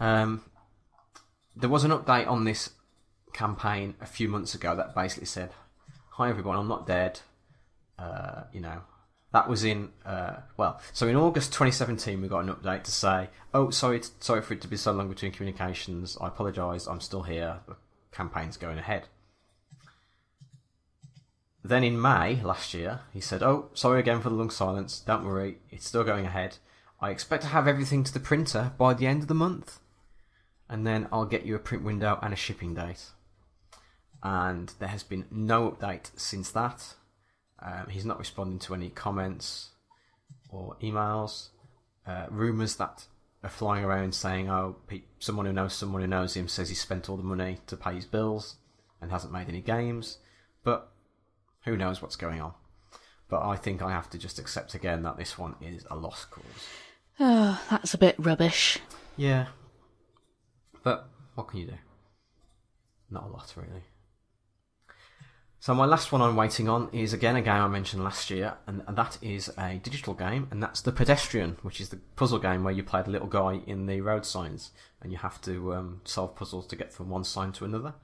Um, 0.00 0.42
there 1.54 1.68
was 1.68 1.84
an 1.84 1.90
update 1.90 2.28
on 2.28 2.44
this 2.44 2.70
campaign 3.32 3.94
a 4.00 4.06
few 4.06 4.28
months 4.28 4.54
ago 4.54 4.76
that 4.76 4.94
basically 4.94 5.26
said, 5.26 5.50
"Hi 6.10 6.28
everyone, 6.28 6.56
I'm 6.56 6.68
not 6.68 6.86
dead." 6.86 7.20
Uh, 7.98 8.44
you 8.52 8.60
know, 8.60 8.82
that 9.32 9.48
was 9.48 9.64
in 9.64 9.90
uh, 10.04 10.36
well, 10.56 10.80
so 10.92 11.08
in 11.08 11.16
August 11.16 11.52
2017 11.52 12.20
we 12.20 12.28
got 12.28 12.40
an 12.40 12.54
update 12.54 12.84
to 12.84 12.90
say, 12.90 13.30
"Oh, 13.54 13.70
sorry, 13.70 14.02
sorry 14.20 14.42
for 14.42 14.54
it 14.54 14.60
to 14.62 14.68
be 14.68 14.76
so 14.76 14.92
long 14.92 15.08
between 15.08 15.32
communications. 15.32 16.16
I 16.20 16.28
apologise. 16.28 16.86
I'm 16.86 17.00
still 17.00 17.22
here. 17.22 17.60
The 17.66 17.76
campaign's 18.12 18.56
going 18.56 18.78
ahead." 18.78 19.08
Then 21.64 21.84
in 21.84 22.00
May 22.00 22.42
last 22.42 22.74
year, 22.74 23.00
he 23.12 23.20
said, 23.20 23.42
"Oh, 23.42 23.70
sorry 23.72 24.00
again 24.00 24.20
for 24.20 24.30
the 24.30 24.34
long 24.34 24.50
silence. 24.50 25.00
Don't 25.00 25.24
worry, 25.24 25.58
it's 25.70 25.86
still 25.86 26.02
going 26.04 26.26
ahead. 26.26 26.58
I 27.00 27.10
expect 27.10 27.42
to 27.42 27.48
have 27.48 27.68
everything 27.68 28.04
to 28.04 28.12
the 28.12 28.20
printer 28.20 28.72
by 28.78 28.94
the 28.94 29.06
end 29.06 29.22
of 29.22 29.28
the 29.28 29.34
month, 29.34 29.80
and 30.72 30.86
then 30.86 31.06
I'll 31.12 31.26
get 31.26 31.44
you 31.44 31.54
a 31.54 31.60
print 31.60 31.84
window 31.84 32.18
and 32.22 32.32
a 32.32 32.36
shipping 32.36 32.74
date." 32.74 33.10
And 34.22 34.72
there 34.78 34.88
has 34.88 35.02
been 35.02 35.26
no 35.30 35.70
update 35.70 36.10
since 36.16 36.50
that. 36.52 36.94
Um, 37.60 37.86
he's 37.88 38.04
not 38.04 38.18
responding 38.18 38.58
to 38.60 38.74
any 38.74 38.88
comments 38.88 39.70
or 40.48 40.76
emails. 40.82 41.48
Uh, 42.06 42.26
rumors 42.30 42.76
that 42.76 43.06
are 43.42 43.50
flying 43.50 43.84
around 43.84 44.14
saying, 44.14 44.48
"Oh, 44.50 44.76
someone 45.18 45.46
who 45.46 45.52
knows 45.52 45.74
someone 45.74 46.02
who 46.02 46.08
knows 46.08 46.34
him 46.34 46.48
says 46.48 46.68
he 46.68 46.74
spent 46.74 47.08
all 47.08 47.16
the 47.16 47.22
money 47.22 47.58
to 47.66 47.76
pay 47.76 47.94
his 47.94 48.06
bills 48.06 48.56
and 49.00 49.10
hasn't 49.10 49.32
made 49.32 49.48
any 49.48 49.60
games." 49.60 50.18
But 50.64 50.92
who 51.64 51.76
knows 51.76 52.00
what's 52.00 52.16
going 52.16 52.40
on? 52.40 52.54
But 53.28 53.42
I 53.42 53.56
think 53.56 53.82
I 53.82 53.90
have 53.90 54.10
to 54.10 54.18
just 54.18 54.38
accept 54.38 54.74
again 54.74 55.02
that 55.02 55.16
this 55.16 55.38
one 55.38 55.54
is 55.60 55.86
a 55.90 55.96
lost 55.96 56.30
cause. 56.30 56.44
Oh, 57.20 57.62
that's 57.70 57.92
a 57.92 57.98
bit 57.98 58.16
rubbish. 58.18 58.78
Yeah. 59.18 59.48
But 60.82 61.08
what 61.34 61.48
can 61.48 61.60
you 61.60 61.66
do? 61.66 61.78
Not 63.10 63.24
a 63.24 63.28
lot, 63.28 63.52
really. 63.56 63.82
So 65.60 65.74
my 65.76 65.84
last 65.84 66.10
one 66.10 66.20
I'm 66.20 66.34
waiting 66.34 66.68
on 66.68 66.88
is 66.92 67.12
again 67.12 67.36
a 67.36 67.40
game 67.40 67.62
I 67.62 67.68
mentioned 67.68 68.02
last 68.02 68.30
year, 68.30 68.54
and, 68.66 68.82
and 68.88 68.98
that 68.98 69.16
is 69.22 69.48
a 69.56 69.78
digital 69.80 70.12
game, 70.12 70.48
and 70.50 70.60
that's 70.60 70.80
The 70.80 70.90
Pedestrian, 70.90 71.56
which 71.62 71.80
is 71.80 71.90
the 71.90 72.00
puzzle 72.16 72.40
game 72.40 72.64
where 72.64 72.74
you 72.74 72.82
play 72.82 73.00
the 73.02 73.10
little 73.10 73.28
guy 73.28 73.60
in 73.64 73.86
the 73.86 74.00
road 74.00 74.26
signs, 74.26 74.72
and 75.00 75.12
you 75.12 75.18
have 75.18 75.40
to 75.42 75.72
um, 75.74 76.00
solve 76.04 76.34
puzzles 76.34 76.66
to 76.66 76.74
get 76.74 76.92
from 76.92 77.10
one 77.10 77.22
sign 77.22 77.52
to 77.52 77.64
another. 77.64 77.94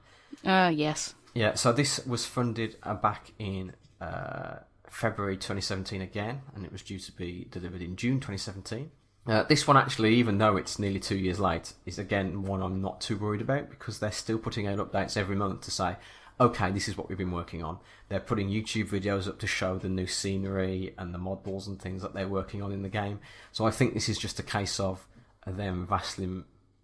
Uh, 0.44 0.70
yes. 0.72 1.14
Yeah, 1.34 1.54
so 1.54 1.72
this 1.72 2.06
was 2.06 2.24
funded 2.24 2.76
uh, 2.84 2.94
back 2.94 3.32
in 3.40 3.72
uh, 4.00 4.58
February 4.88 5.36
2017 5.36 6.00
again, 6.00 6.42
and 6.54 6.64
it 6.64 6.70
was 6.70 6.82
due 6.82 7.00
to 7.00 7.12
be 7.12 7.48
delivered 7.50 7.82
in 7.82 7.96
June 7.96 8.20
2017. 8.20 8.90
Uh, 9.28 9.42
this 9.42 9.66
one, 9.66 9.76
actually, 9.76 10.14
even 10.14 10.38
though 10.38 10.56
it's 10.56 10.78
nearly 10.78 10.98
two 10.98 11.18
years 11.18 11.38
late, 11.38 11.74
is 11.84 11.98
again 11.98 12.44
one 12.44 12.62
I'm 12.62 12.80
not 12.80 13.02
too 13.02 13.18
worried 13.18 13.42
about 13.42 13.68
because 13.68 13.98
they're 13.98 14.10
still 14.10 14.38
putting 14.38 14.66
out 14.66 14.78
updates 14.78 15.18
every 15.18 15.36
month 15.36 15.60
to 15.62 15.70
say, 15.70 15.96
okay, 16.40 16.70
this 16.70 16.88
is 16.88 16.96
what 16.96 17.08
we've 17.08 17.18
been 17.18 17.30
working 17.30 17.62
on. 17.62 17.78
They're 18.08 18.20
putting 18.20 18.48
YouTube 18.48 18.88
videos 18.88 19.28
up 19.28 19.38
to 19.40 19.46
show 19.46 19.76
the 19.76 19.90
new 19.90 20.06
scenery 20.06 20.94
and 20.96 21.12
the 21.12 21.18
mod 21.18 21.42
balls 21.42 21.66
and 21.66 21.80
things 21.80 22.00
that 22.00 22.14
they're 22.14 22.28
working 22.28 22.62
on 22.62 22.72
in 22.72 22.82
the 22.82 22.88
game. 22.88 23.20
So 23.52 23.66
I 23.66 23.70
think 23.70 23.92
this 23.92 24.08
is 24.08 24.18
just 24.18 24.38
a 24.38 24.42
case 24.42 24.80
of 24.80 25.06
them 25.46 25.86
vastly, 25.86 26.24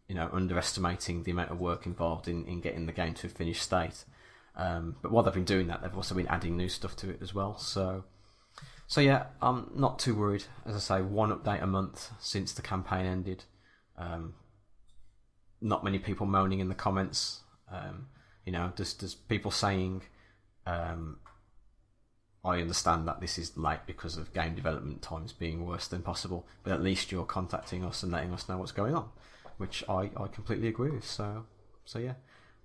you 0.08 0.14
know, 0.14 0.28
underestimating 0.30 1.22
the 1.22 1.30
amount 1.30 1.50
of 1.50 1.60
work 1.60 1.86
involved 1.86 2.28
in, 2.28 2.44
in 2.44 2.60
getting 2.60 2.84
the 2.84 2.92
game 2.92 3.14
to 3.14 3.26
a 3.26 3.30
finished 3.30 3.62
state. 3.62 4.04
Um, 4.56 4.96
but 5.00 5.10
while 5.12 5.24
they've 5.24 5.32
been 5.32 5.44
doing 5.44 5.68
that, 5.68 5.82
they've 5.82 5.96
also 5.96 6.14
been 6.14 6.28
adding 6.28 6.58
new 6.58 6.68
stuff 6.68 6.94
to 6.96 7.10
it 7.10 7.20
as 7.22 7.34
well. 7.34 7.56
So, 7.56 8.04
so 8.86 9.00
yeah, 9.00 9.26
I'm 9.40 9.70
not 9.74 9.98
too 9.98 10.14
worried. 10.14 10.44
As 10.66 10.74
I 10.76 10.78
say, 10.78 11.02
one 11.02 11.30
update 11.30 11.62
a 11.62 11.66
month 11.66 12.10
since 12.18 12.52
the 12.52 12.62
campaign 12.62 13.06
ended. 13.06 13.44
Um, 13.96 14.34
not 15.60 15.84
many 15.84 15.98
people 15.98 16.26
moaning 16.26 16.60
in 16.60 16.68
the 16.68 16.74
comments. 16.74 17.40
Um, 17.70 18.08
you 18.44 18.52
know, 18.52 18.72
just 18.76 19.00
there's 19.00 19.14
people 19.14 19.50
saying, 19.50 20.02
um, 20.66 21.18
I 22.44 22.60
understand 22.60 23.08
that 23.08 23.20
this 23.20 23.38
is 23.38 23.56
late 23.56 23.80
because 23.86 24.18
of 24.18 24.34
game 24.34 24.54
development 24.54 25.00
times 25.00 25.32
being 25.32 25.64
worse 25.64 25.88
than 25.88 26.02
possible, 26.02 26.46
but 26.62 26.74
at 26.74 26.82
least 26.82 27.10
you're 27.10 27.24
contacting 27.24 27.84
us 27.84 28.02
and 28.02 28.12
letting 28.12 28.34
us 28.34 28.48
know 28.48 28.58
what's 28.58 28.72
going 28.72 28.94
on, 28.94 29.08
which 29.56 29.82
I, 29.88 30.10
I 30.16 30.26
completely 30.30 30.68
agree 30.68 30.90
with. 30.90 31.06
So, 31.06 31.46
so 31.86 31.98
yeah, 31.98 32.14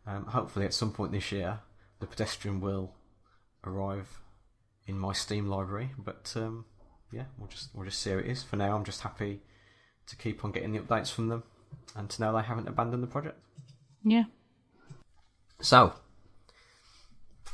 um, 0.06 0.26
hopefully 0.26 0.66
at 0.66 0.74
some 0.74 0.92
point 0.92 1.14
this 1.14 1.32
year, 1.32 1.60
the 2.02 2.08
pedestrian 2.08 2.60
will 2.60 2.92
arrive 3.64 4.20
in 4.90 4.98
my 4.98 5.14
Steam 5.14 5.48
library. 5.48 5.92
But 5.98 6.34
um, 6.36 6.66
yeah, 7.12 7.26
we'll 7.38 7.48
just 7.48 7.70
we'll 7.74 7.86
just 7.86 8.02
see 8.02 8.10
how 8.10 8.18
it 8.18 8.26
is. 8.26 8.44
For 8.44 8.56
now, 8.56 8.76
I'm 8.76 8.84
just 8.84 9.02
happy 9.02 9.42
to 10.08 10.16
keep 10.16 10.44
on 10.44 10.52
getting 10.52 10.72
the 10.72 10.80
updates 10.80 11.12
from 11.12 11.30
them, 11.30 11.44
and 11.96 12.10
to 12.10 12.22
know 12.22 12.36
they 12.36 12.44
haven't 12.44 12.68
abandoned 12.68 13.04
the 13.04 13.08
project. 13.08 13.40
Yeah. 14.04 14.24
So, 15.62 15.94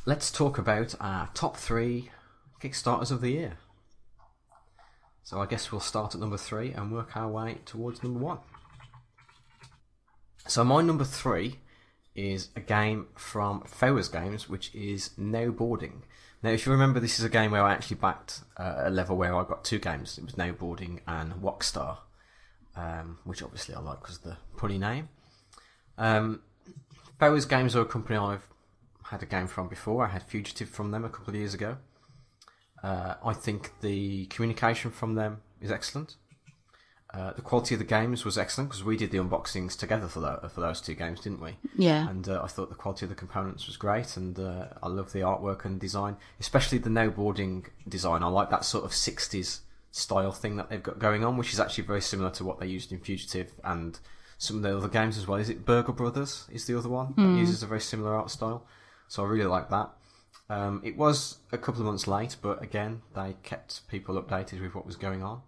let's 0.06 0.32
talk 0.32 0.58
about 0.58 0.96
our 1.00 1.30
top 1.34 1.58
three 1.58 2.12
Kickstarters 2.62 3.12
of 3.12 3.22
the 3.22 3.32
year. 3.32 3.58
So, 5.24 5.42
I 5.42 5.48
guess 5.48 5.72
we'll 5.72 5.82
start 5.82 6.14
at 6.14 6.22
number 6.22 6.38
three 6.38 6.72
and 6.72 6.92
work 6.92 7.18
our 7.18 7.28
way 7.28 7.58
towards 7.66 8.04
number 8.04 8.20
one. 8.20 8.38
So, 10.48 10.64
my 10.64 10.82
number 10.84 11.04
three 11.04 11.60
is 12.14 12.50
a 12.56 12.62
game 12.62 13.08
from 13.16 13.62
Fowers 13.62 14.08
Games, 14.08 14.48
which 14.48 14.74
is 14.74 15.10
Now 15.18 15.50
Boarding. 15.50 16.04
Now, 16.46 16.52
if 16.52 16.68
you 16.68 16.72
remember, 16.74 17.00
this 17.00 17.18
is 17.18 17.26
a 17.26 17.30
game 17.30 17.50
where 17.50 17.64
I 17.64 17.74
actually 17.74 17.96
backed 17.96 18.42
uh, 18.56 18.84
a 18.84 18.92
level 18.92 19.18
where 19.18 19.34
I 19.36 19.44
got 19.46 19.66
two 19.66 19.80
games. 19.80 20.20
It 20.20 20.26
was 20.26 20.38
Now 20.38 20.52
Boarding 20.52 21.02
and 21.08 21.42
Wok 21.42 21.64
Star, 21.64 21.98
um, 22.76 23.18
which 23.24 23.42
obviously 23.42 23.74
I 23.74 23.80
like 23.80 24.00
because 24.00 24.20
the 24.20 24.38
punny 24.56 24.78
name. 24.78 25.10
Um, 25.98 26.44
Fowers 27.18 27.46
Games 27.46 27.76
are 27.76 27.82
a 27.82 27.86
company 27.86 28.16
I've 28.16 28.48
had 29.06 29.24
a 29.24 29.26
game 29.26 29.48
from 29.48 29.70
before. 29.70 30.06
I 30.06 30.10
had 30.10 30.22
Fugitive 30.22 30.70
from 30.70 30.92
them 30.92 31.04
a 31.04 31.10
couple 31.10 31.30
of 31.30 31.36
years 31.36 31.56
ago. 31.56 31.78
Uh, 32.84 33.16
I 33.26 33.34
think 33.34 33.72
the 33.82 34.28
communication 34.28 34.92
from 34.92 35.16
them 35.16 35.42
is 35.60 35.72
excellent. 35.72 36.16
Uh, 37.16 37.32
the 37.34 37.42
quality 37.42 37.74
of 37.76 37.80
the 37.80 37.86
games 37.86 38.26
was 38.26 38.38
excellent 38.38 38.70
because 38.70 38.84
we 38.84 38.98
did 38.98 39.10
the 39.12 39.18
unboxings 39.18 39.78
together 39.78 40.08
for, 40.08 40.20
tho- 40.20 40.50
for 40.50 40.60
those 40.62 40.82
two 40.82 40.94
games, 40.94 41.22
didn't 41.22 41.40
we? 41.40 41.56
Yeah. 41.78 42.10
And 42.10 42.28
uh, 42.28 42.42
I 42.44 42.48
thought 42.48 42.70
the 42.70 42.76
quality 42.76 43.06
of 43.06 43.10
the 43.10 43.16
components 43.16 43.68
was 43.68 43.78
great, 43.78 44.18
and 44.18 44.38
uh, 44.38 44.66
I 44.84 44.88
love 44.90 45.14
the 45.14 45.20
artwork 45.22 45.64
and 45.64 45.80
design, 45.80 46.18
especially 46.40 46.78
the 46.80 46.90
now 46.90 47.10
boarding 47.10 47.68
design. 47.88 48.22
I 48.22 48.28
like 48.28 48.50
that 48.50 48.66
sort 48.66 48.84
of 48.84 48.92
'60s 48.92 49.60
style 49.92 50.34
thing 50.34 50.58
that 50.58 50.70
they've 50.70 50.84
got 50.84 51.00
going 51.00 51.24
on, 51.24 51.38
which 51.38 51.54
is 51.54 51.60
actually 51.60 51.86
very 51.86 52.02
similar 52.02 52.30
to 52.32 52.44
what 52.44 52.60
they 52.60 52.68
used 52.68 52.92
in 52.92 53.00
Fugitive 53.00 53.54
and 53.64 53.98
some 54.38 54.58
of 54.58 54.64
the 54.64 54.76
other 54.76 54.90
games 54.90 55.18
as 55.18 55.26
well. 55.26 55.40
Is 55.40 55.50
it 55.50 55.66
Burgle 55.66 55.94
Brothers? 55.94 56.46
Is 56.52 56.66
the 56.66 56.78
other 56.78 56.90
one 56.90 57.14
that 57.16 57.40
uses 57.40 57.64
a 57.64 57.68
very 57.68 57.80
similar 57.80 58.14
art 58.14 58.30
style? 58.30 58.66
So 59.08 59.24
I 59.24 59.28
really 59.28 59.46
like 59.46 59.70
that. 59.70 59.92
Um, 60.50 60.82
it 60.84 60.98
was 60.98 61.38
a 61.54 61.58
couple 61.58 61.80
of 61.80 61.88
months 61.88 62.08
late, 62.08 62.36
but 62.42 62.62
again, 62.62 63.02
they 63.16 63.38
kept 63.44 63.88
people 63.88 64.22
updated 64.22 64.62
with 64.62 64.76
what 64.76 64.86
was 64.86 64.98
going 64.98 65.24
on. 65.24 65.42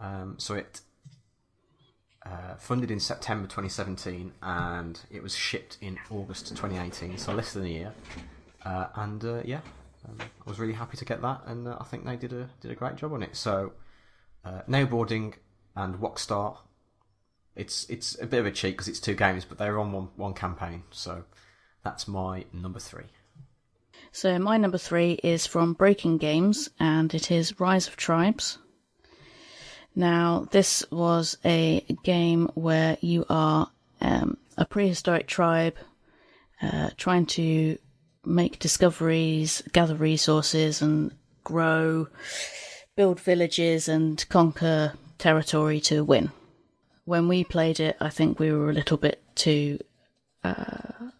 Um, 0.00 0.34
so 0.38 0.54
it 0.54 0.80
uh, 2.30 2.54
funded 2.56 2.90
in 2.90 3.00
September 3.00 3.46
2017, 3.46 4.32
and 4.42 5.00
it 5.10 5.22
was 5.22 5.34
shipped 5.34 5.78
in 5.80 5.98
August 6.10 6.48
2018, 6.48 7.18
so 7.18 7.32
less 7.32 7.52
than 7.52 7.64
a 7.64 7.68
year. 7.68 7.92
Uh, 8.64 8.86
and 8.96 9.24
uh, 9.24 9.40
yeah, 9.44 9.60
um, 10.08 10.18
I 10.20 10.48
was 10.48 10.58
really 10.58 10.74
happy 10.74 10.96
to 10.96 11.04
get 11.04 11.22
that, 11.22 11.42
and 11.46 11.66
uh, 11.66 11.76
I 11.80 11.84
think 11.84 12.04
they 12.04 12.16
did 12.16 12.32
a 12.32 12.48
did 12.60 12.70
a 12.70 12.74
great 12.74 12.96
job 12.96 13.12
on 13.12 13.22
it. 13.22 13.36
So 13.36 13.72
uh, 14.44 14.62
now 14.66 14.84
boarding 14.84 15.34
and 15.76 16.00
Wok 16.00 16.18
Star, 16.18 16.58
it's 17.56 17.88
it's 17.88 18.20
a 18.20 18.26
bit 18.26 18.40
of 18.40 18.46
a 18.46 18.50
cheat 18.50 18.74
because 18.74 18.88
it's 18.88 19.00
two 19.00 19.14
games, 19.14 19.44
but 19.44 19.58
they're 19.58 19.78
on 19.78 19.92
one 19.92 20.08
one 20.16 20.34
campaign. 20.34 20.82
So 20.90 21.24
that's 21.84 22.08
my 22.08 22.44
number 22.52 22.80
three. 22.80 23.06
So 24.12 24.38
my 24.38 24.56
number 24.56 24.78
three 24.78 25.12
is 25.22 25.46
from 25.46 25.74
Breaking 25.74 26.18
Games, 26.18 26.68
and 26.80 27.14
it 27.14 27.30
is 27.30 27.60
Rise 27.60 27.88
of 27.88 27.96
Tribes. 27.96 28.58
Now, 29.94 30.46
this 30.50 30.84
was 30.90 31.38
a 31.44 31.84
game 32.04 32.50
where 32.54 32.96
you 33.00 33.24
are 33.28 33.70
um, 34.00 34.36
a 34.56 34.64
prehistoric 34.64 35.26
tribe 35.26 35.76
uh, 36.62 36.90
trying 36.96 37.26
to 37.26 37.78
make 38.24 38.58
discoveries, 38.58 39.62
gather 39.72 39.94
resources, 39.94 40.82
and 40.82 41.12
grow, 41.44 42.08
build 42.96 43.20
villages, 43.20 43.88
and 43.88 44.24
conquer 44.28 44.92
territory 45.18 45.80
to 45.80 46.04
win. 46.04 46.30
When 47.04 47.26
we 47.26 47.42
played 47.42 47.80
it, 47.80 47.96
I 48.00 48.10
think 48.10 48.38
we 48.38 48.52
were 48.52 48.70
a 48.70 48.74
little 48.74 48.98
bit 48.98 49.22
too 49.34 49.78
uh, 50.44 51.10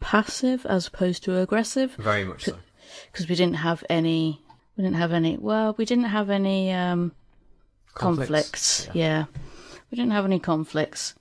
passive 0.00 0.64
as 0.66 0.86
opposed 0.86 1.24
to 1.24 1.38
aggressive 1.38 1.94
Very 1.96 2.24
much 2.24 2.44
so. 2.44 2.56
because 3.10 3.28
we 3.28 3.34
didn't 3.34 3.56
have 3.56 3.82
any. 3.90 4.40
We 4.76 4.84
didn't 4.84 4.96
have 4.96 5.12
any. 5.12 5.36
Well, 5.36 5.74
we 5.76 5.84
didn't 5.84 6.04
have 6.04 6.30
any 6.30 6.72
um, 6.72 7.12
conflicts. 7.98 8.88
Yeah. 8.94 9.26
we 9.90 9.96
didn't 9.96 10.12
have 10.12 10.24
any 10.24 10.38
conflicts. 10.38 11.14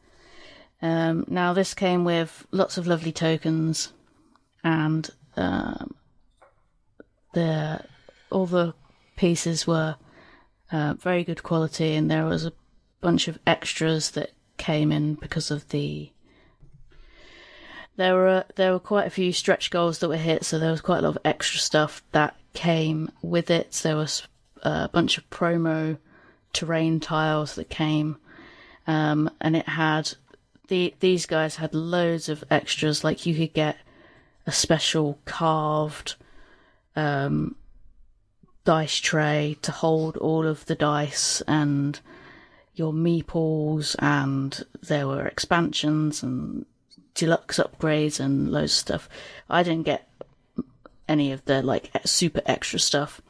Um, 0.82 1.26
now 1.28 1.54
this 1.54 1.74
came 1.74 2.04
with 2.04 2.46
lots 2.52 2.78
of 2.78 2.88
lovely 2.88 3.12
tokens, 3.12 3.94
and 4.64 5.10
um, 5.36 5.96
the 7.34 7.84
all 8.30 8.46
the 8.46 8.74
pieces 9.16 9.66
were 9.66 9.96
uh, 10.72 10.94
very 10.96 11.24
good 11.24 11.44
quality, 11.44 11.96
and 11.96 12.12
there 12.12 12.26
was 12.26 12.46
a 12.46 12.54
bunch 13.02 13.28
of 13.28 13.40
extras 13.48 14.12
that 14.12 14.32
came 14.58 14.92
in 14.92 15.16
because 15.16 15.50
of 15.52 15.70
the 15.70 16.12
there 17.96 18.14
were 18.14 18.46
there 18.56 18.72
were 18.72 18.80
quite 18.80 19.08
a 19.08 19.12
few 19.12 19.34
stretch 19.34 19.72
goals 19.72 20.00
that 20.00 20.10
were 20.10 20.18
hit, 20.18 20.46
so 20.46 20.60
there 20.60 20.72
was 20.72 20.82
quite 20.82 21.00
a 21.00 21.02
lot 21.02 21.16
of 21.16 21.22
extra 21.26 21.60
stuff 21.60 22.04
that 22.12 22.36
came 22.54 23.12
with 23.24 23.50
it. 23.50 23.72
There 23.84 23.96
was 23.96 24.28
a 24.62 24.88
bunch 24.88 25.18
of 25.18 25.30
promo 25.32 25.98
terrain 26.58 26.99
tiles 26.99 27.53
that 27.55 27.70
came, 27.70 28.18
um, 28.88 29.30
and 29.39 29.55
it 29.55 29.70
had 29.70 30.14
the 30.68 30.93
these 30.99 31.28
guys 31.28 31.58
had 31.58 31.76
loads 31.76 32.30
of 32.30 32.43
extras. 32.49 33.03
Like 33.03 33.26
you 33.26 33.36
could 33.36 33.53
get 33.53 33.78
a 34.47 34.51
special 34.51 35.20
carved 35.26 36.16
um, 36.95 37.55
dice 38.66 38.97
tray 38.97 39.58
to 39.62 39.72
hold 39.72 40.18
all 40.18 40.47
of 40.47 40.66
the 40.66 40.76
dice 40.76 41.41
and 41.47 41.99
your 42.74 42.91
meeples, 42.91 43.95
and 43.99 44.66
there 44.82 45.08
were 45.08 45.28
expansions 45.28 46.24
and 46.24 46.66
deluxe 47.14 47.60
upgrades 47.60 48.20
and 48.20 48.51
loads 48.51 48.72
of 48.74 48.78
stuff. 48.78 49.10
I 49.49 49.62
didn't 49.62 49.86
get 49.86 50.10
any 51.08 51.32
of 51.32 51.45
the 51.45 51.62
like 51.62 51.91
super 52.05 52.41
extra 52.45 52.80
stuff. 52.80 53.22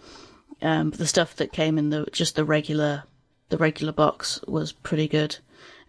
Um, 0.61 0.89
but 0.89 0.99
the 0.99 1.07
stuff 1.07 1.35
that 1.35 1.51
came 1.51 1.77
in 1.77 1.89
the 1.91 2.07
just 2.11 2.35
the 2.35 2.43
regular 2.45 3.03
the 3.49 3.57
regular 3.57 3.93
box 3.93 4.39
was 4.47 4.71
pretty 4.71 5.07
good. 5.07 5.37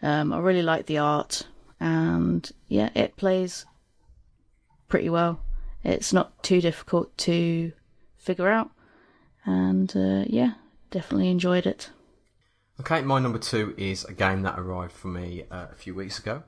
Um, 0.02 0.32
I 0.32 0.38
really 0.38 0.62
like 0.62 0.86
the 0.86 0.98
art, 0.98 1.46
and 1.80 2.50
yeah, 2.68 2.90
it 2.94 3.16
plays 3.16 3.66
pretty 4.88 5.10
well. 5.10 5.40
It's 5.84 6.12
not 6.12 6.42
too 6.42 6.60
difficult 6.60 7.16
to 7.18 7.72
figure 8.16 8.48
out, 8.48 8.70
and 9.44 9.94
uh, 9.96 10.24
yeah, 10.26 10.54
definitely 10.90 11.30
enjoyed 11.30 11.66
it. 11.66 11.90
Okay, 12.80 13.02
my 13.02 13.18
number 13.18 13.38
two 13.38 13.74
is 13.76 14.04
a 14.04 14.12
game 14.12 14.42
that 14.42 14.58
arrived 14.58 14.92
for 14.92 15.08
me 15.08 15.44
uh, 15.50 15.66
a 15.72 15.74
few 15.74 15.94
weeks 15.94 16.18
ago, 16.18 16.44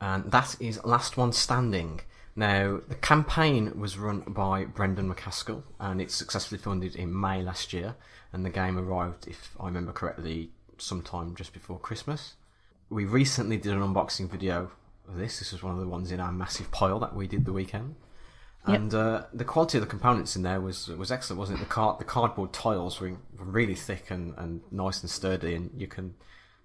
and 0.00 0.30
that 0.30 0.56
is 0.60 0.84
Last 0.84 1.16
One 1.16 1.32
Standing. 1.32 2.02
Now, 2.36 2.80
the 2.86 2.94
campaign 2.94 3.78
was 3.78 3.98
run 3.98 4.20
by 4.20 4.64
Brendan 4.64 5.12
McCaskill, 5.12 5.62
and 5.78 6.00
it's 6.00 6.14
successfully 6.14 6.60
funded 6.60 6.94
in 6.94 7.18
May 7.18 7.42
last 7.42 7.72
year, 7.72 7.96
and 8.32 8.44
the 8.44 8.50
game 8.50 8.78
arrived, 8.78 9.26
if 9.26 9.54
I 9.58 9.66
remember 9.66 9.92
correctly, 9.92 10.50
sometime 10.78 11.34
just 11.34 11.52
before 11.52 11.78
Christmas. 11.78 12.34
We 12.88 13.04
recently 13.04 13.56
did 13.56 13.72
an 13.72 13.80
unboxing 13.80 14.30
video 14.30 14.70
of 15.08 15.16
this. 15.16 15.38
This 15.38 15.52
was 15.52 15.62
one 15.62 15.74
of 15.74 15.80
the 15.80 15.88
ones 15.88 16.10
in 16.10 16.20
our 16.20 16.32
massive 16.32 16.70
pile 16.70 16.98
that 17.00 17.14
we 17.14 17.26
did 17.26 17.44
the 17.44 17.52
weekend. 17.52 17.96
Yep. 18.68 18.76
And 18.76 18.94
uh, 18.94 19.24
the 19.32 19.44
quality 19.44 19.78
of 19.78 19.82
the 19.82 19.88
components 19.88 20.36
in 20.36 20.42
there 20.42 20.60
was 20.60 20.88
was 20.88 21.10
excellent, 21.10 21.38
wasn't 21.38 21.60
it? 21.60 21.62
The 21.62 21.68
card 21.68 21.98
the 21.98 22.04
cardboard 22.04 22.52
tiles 22.52 23.00
were, 23.00 23.16
were 23.38 23.44
really 23.44 23.74
thick 23.74 24.10
and, 24.10 24.34
and 24.36 24.60
nice 24.70 25.00
and 25.00 25.10
sturdy, 25.10 25.54
and 25.54 25.70
you 25.80 25.86
can, 25.86 26.14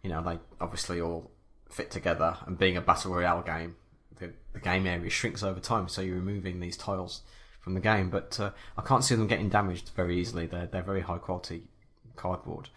you 0.04 0.10
know, 0.10 0.22
they 0.22 0.40
obviously 0.60 1.00
all 1.00 1.32
fit 1.70 1.92
together. 1.92 2.38
And 2.46 2.58
being 2.58 2.76
a 2.76 2.82
battle 2.82 3.14
royale 3.14 3.44
game, 3.44 3.78
the, 4.20 4.34
the 4.52 4.60
game 4.60 4.86
area 4.86 5.10
shrinks 5.10 5.42
over 5.42 5.62
time, 5.62 5.88
so 5.88 6.02
you're 6.02 6.16
removing 6.16 6.60
these 6.60 6.76
tiles 6.76 7.22
from 7.66 7.74
the 7.74 7.82
game. 7.82 8.10
But 8.10 8.40
uh, 8.40 8.52
I 8.78 8.82
can't 8.82 9.04
see 9.04 9.16
them 9.16 9.28
getting 9.28 9.50
damaged 9.50 9.90
very 9.94 10.18
easily. 10.18 10.46
They're 10.46 10.68
they're 10.68 10.82
very 10.82 11.02
high 11.02 11.18
quality 11.18 11.64
cardboard. 12.16 12.70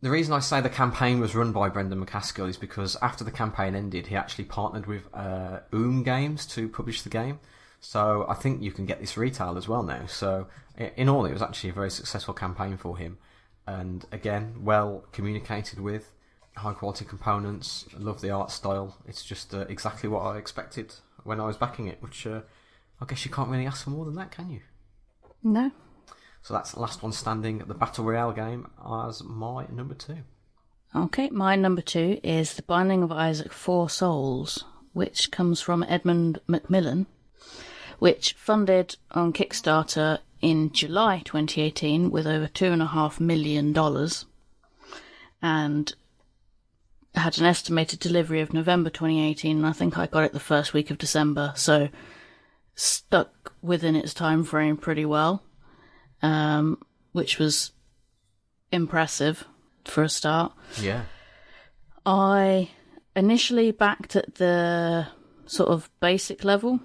The 0.00 0.08
reason 0.08 0.32
I 0.32 0.38
say 0.38 0.62
the 0.62 0.70
campaign 0.70 1.20
was 1.20 1.34
run 1.34 1.52
by 1.52 1.68
Brendan 1.68 2.02
McCaskill 2.02 2.48
is 2.48 2.56
because 2.56 2.96
after 3.02 3.22
the 3.22 3.30
campaign 3.30 3.74
ended, 3.74 4.06
he 4.06 4.16
actually 4.16 4.44
partnered 4.44 4.86
with 4.86 5.08
uh, 5.12 5.58
Oom 5.74 6.02
Games 6.02 6.46
to 6.46 6.70
publish 6.70 7.02
the 7.02 7.10
game. 7.10 7.38
So 7.80 8.24
I 8.26 8.34
think 8.34 8.62
you 8.62 8.72
can 8.72 8.86
get 8.86 9.00
this 9.00 9.18
retail 9.18 9.58
as 9.58 9.68
well 9.68 9.82
now. 9.82 10.06
So 10.06 10.46
in 10.96 11.10
all, 11.10 11.26
it 11.26 11.32
was 11.32 11.42
actually 11.42 11.70
a 11.70 11.74
very 11.74 11.90
successful 11.90 12.32
campaign 12.32 12.78
for 12.78 12.96
him, 12.96 13.18
and 13.66 14.06
again, 14.12 14.62
well 14.62 15.04
communicated 15.12 15.80
with, 15.80 16.12
high 16.56 16.72
quality 16.72 17.04
components. 17.04 17.86
Love 17.98 18.20
the 18.20 18.30
art 18.30 18.50
style. 18.50 18.96
It's 19.06 19.24
just 19.24 19.52
uh, 19.54 19.66
exactly 19.68 20.08
what 20.08 20.20
I 20.20 20.38
expected 20.38 20.94
when 21.24 21.40
I 21.40 21.46
was 21.46 21.56
backing 21.56 21.88
it. 21.88 21.98
Which 22.00 22.26
uh, 22.26 22.40
I 23.00 23.06
guess 23.06 23.24
you 23.24 23.30
can't 23.30 23.48
really 23.48 23.66
ask 23.66 23.84
for 23.84 23.90
more 23.90 24.04
than 24.04 24.14
that, 24.16 24.30
can 24.30 24.50
you? 24.50 24.60
No, 25.42 25.70
So 26.42 26.52
that's 26.54 26.72
the 26.72 26.80
last 26.80 27.02
one 27.02 27.12
standing. 27.12 27.60
at 27.60 27.68
The 27.68 27.74
battle 27.74 28.04
royale 28.04 28.32
game 28.32 28.70
as 28.86 29.22
my 29.24 29.66
number 29.70 29.94
two. 29.94 30.18
Okay, 30.94 31.30
my 31.30 31.56
number 31.56 31.82
two 31.82 32.20
is 32.22 32.54
The 32.54 32.62
Binding 32.62 33.02
of 33.02 33.12
Isaac 33.12 33.52
Four 33.52 33.88
Souls, 33.88 34.64
which 34.92 35.30
comes 35.30 35.60
from 35.60 35.84
Edmund 35.88 36.40
McMillen, 36.48 37.06
which 38.00 38.34
funded 38.34 38.96
on 39.12 39.32
Kickstarter 39.32 40.18
in 40.40 40.72
July 40.72 41.22
2018 41.24 42.10
with 42.10 42.26
over 42.26 42.48
two 42.48 42.66
and 42.66 42.82
a 42.82 42.86
half 42.86 43.20
million 43.20 43.72
dollars 43.72 44.24
and 45.42 45.94
had 47.14 47.38
an 47.38 47.44
estimated 47.44 47.98
delivery 47.98 48.40
of 48.40 48.54
November 48.54 48.88
2018 48.88 49.58
and 49.58 49.66
I 49.66 49.72
think 49.72 49.98
I 49.98 50.06
got 50.06 50.24
it 50.24 50.32
the 50.32 50.40
first 50.40 50.72
week 50.72 50.90
of 50.90 50.98
December 50.98 51.52
so 51.56 51.88
stuck 52.80 53.52
within 53.62 53.94
its 53.94 54.14
time 54.14 54.42
frame 54.42 54.76
pretty 54.76 55.04
well 55.04 55.42
um, 56.22 56.78
which 57.12 57.38
was 57.38 57.72
impressive 58.72 59.44
for 59.84 60.02
a 60.02 60.08
start 60.08 60.52
Yeah. 60.80 61.02
I 62.06 62.70
initially 63.14 63.70
backed 63.70 64.16
at 64.16 64.36
the 64.36 65.08
sort 65.46 65.68
of 65.68 65.90
basic 66.00 66.44
level 66.44 66.80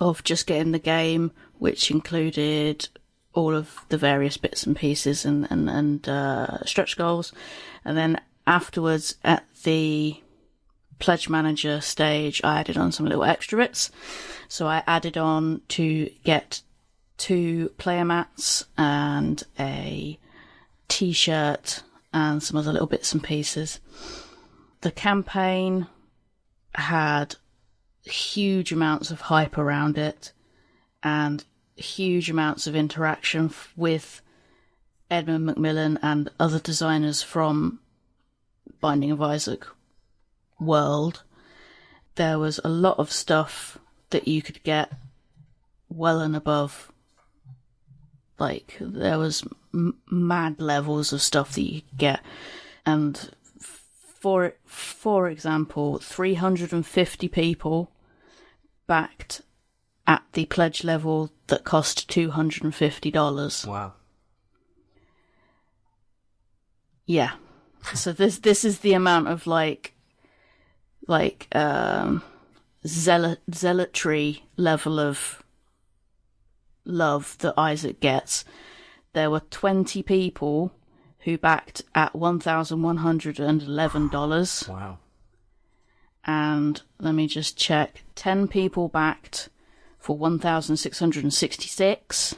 of 0.00 0.24
just 0.24 0.46
getting 0.46 0.72
the 0.72 0.78
game, 0.78 1.32
which 1.58 1.90
included 1.90 2.88
all 3.34 3.54
of 3.54 3.84
the 3.88 3.98
various 3.98 4.36
bits 4.36 4.64
and 4.64 4.76
pieces 4.76 5.24
and 5.24 5.46
and 5.50 5.68
and 5.68 6.08
uh, 6.08 6.64
stretch 6.64 6.96
goals, 6.96 7.32
and 7.84 7.96
then 7.96 8.20
afterwards 8.46 9.16
at 9.24 9.44
the 9.64 10.22
pledge 10.98 11.28
manager 11.28 11.80
stage, 11.80 12.40
I 12.44 12.60
added 12.60 12.76
on 12.76 12.92
some 12.92 13.06
little 13.06 13.24
extra 13.24 13.58
bits. 13.58 13.90
So 14.48 14.66
I 14.66 14.82
added 14.86 15.16
on 15.16 15.62
to 15.68 16.10
get 16.24 16.62
two 17.18 17.70
player 17.78 18.04
mats 18.04 18.66
and 18.76 19.42
a 19.58 20.18
t-shirt 20.88 21.82
and 22.12 22.42
some 22.42 22.56
other 22.56 22.72
little 22.72 22.86
bits 22.86 23.12
and 23.12 23.22
pieces. 23.22 23.80
The 24.82 24.90
campaign 24.90 25.86
had 26.74 27.36
huge 28.04 28.72
amounts 28.72 29.10
of 29.10 29.22
hype 29.22 29.58
around 29.58 29.98
it 29.98 30.32
and 31.02 31.44
huge 31.76 32.30
amounts 32.30 32.66
of 32.66 32.76
interaction 32.76 33.50
with 33.76 34.22
Edmund 35.10 35.48
McMillen 35.48 35.98
and 36.02 36.30
other 36.38 36.58
designers 36.58 37.22
from 37.22 37.80
Binding 38.80 39.10
of 39.10 39.22
Isaac 39.22 39.66
world, 40.58 41.22
there 42.16 42.38
was 42.38 42.60
a 42.64 42.68
lot 42.68 42.98
of 42.98 43.12
stuff 43.12 43.78
that 44.10 44.26
you 44.26 44.42
could 44.42 44.62
get 44.62 44.92
well 45.88 46.20
and 46.20 46.36
above. 46.36 46.92
Like, 48.38 48.76
there 48.80 49.18
was 49.18 49.46
m- 49.72 49.98
mad 50.10 50.60
levels 50.60 51.12
of 51.12 51.22
stuff 51.22 51.54
that 51.54 51.62
you 51.62 51.82
could 51.82 51.98
get. 51.98 52.20
And 52.84 53.30
for, 53.60 54.54
for 54.64 55.28
example, 55.28 55.98
350 55.98 57.28
people 57.28 57.90
backed 58.86 59.42
at 60.06 60.22
the 60.32 60.46
pledge 60.46 60.84
level 60.84 61.30
that 61.48 61.64
cost 61.64 62.08
$250. 62.08 63.66
Wow. 63.66 63.94
Yeah. 67.06 67.32
So 67.94 68.12
this 68.12 68.38
this 68.38 68.64
is 68.64 68.80
the 68.80 68.94
amount 68.94 69.28
of 69.28 69.46
like 69.46 69.92
like 71.06 71.48
um 71.52 72.22
zealot 72.86 73.40
zealotry 73.52 74.44
level 74.56 74.98
of 75.00 75.42
love 76.84 77.36
that 77.38 77.54
Isaac 77.56 78.00
gets. 78.00 78.44
There 79.12 79.30
were 79.30 79.40
twenty 79.50 80.02
people 80.02 80.72
who 81.20 81.38
backed 81.38 81.82
at 81.94 82.14
one 82.14 82.38
thousand 82.40 82.82
one 82.82 82.98
hundred 82.98 83.40
and 83.40 83.62
eleven 83.62 84.08
dollars. 84.08 84.68
Wow. 84.68 84.98
And 86.24 86.82
let 86.98 87.14
me 87.14 87.26
just 87.26 87.56
check. 87.56 88.04
Ten 88.14 88.48
people 88.48 88.88
backed 88.88 89.48
for 89.98 90.16
one 90.16 90.38
thousand 90.38 90.76
six 90.76 90.98
hundred 90.98 91.24
and 91.24 91.34
sixty 91.34 91.68
six. 91.68 92.34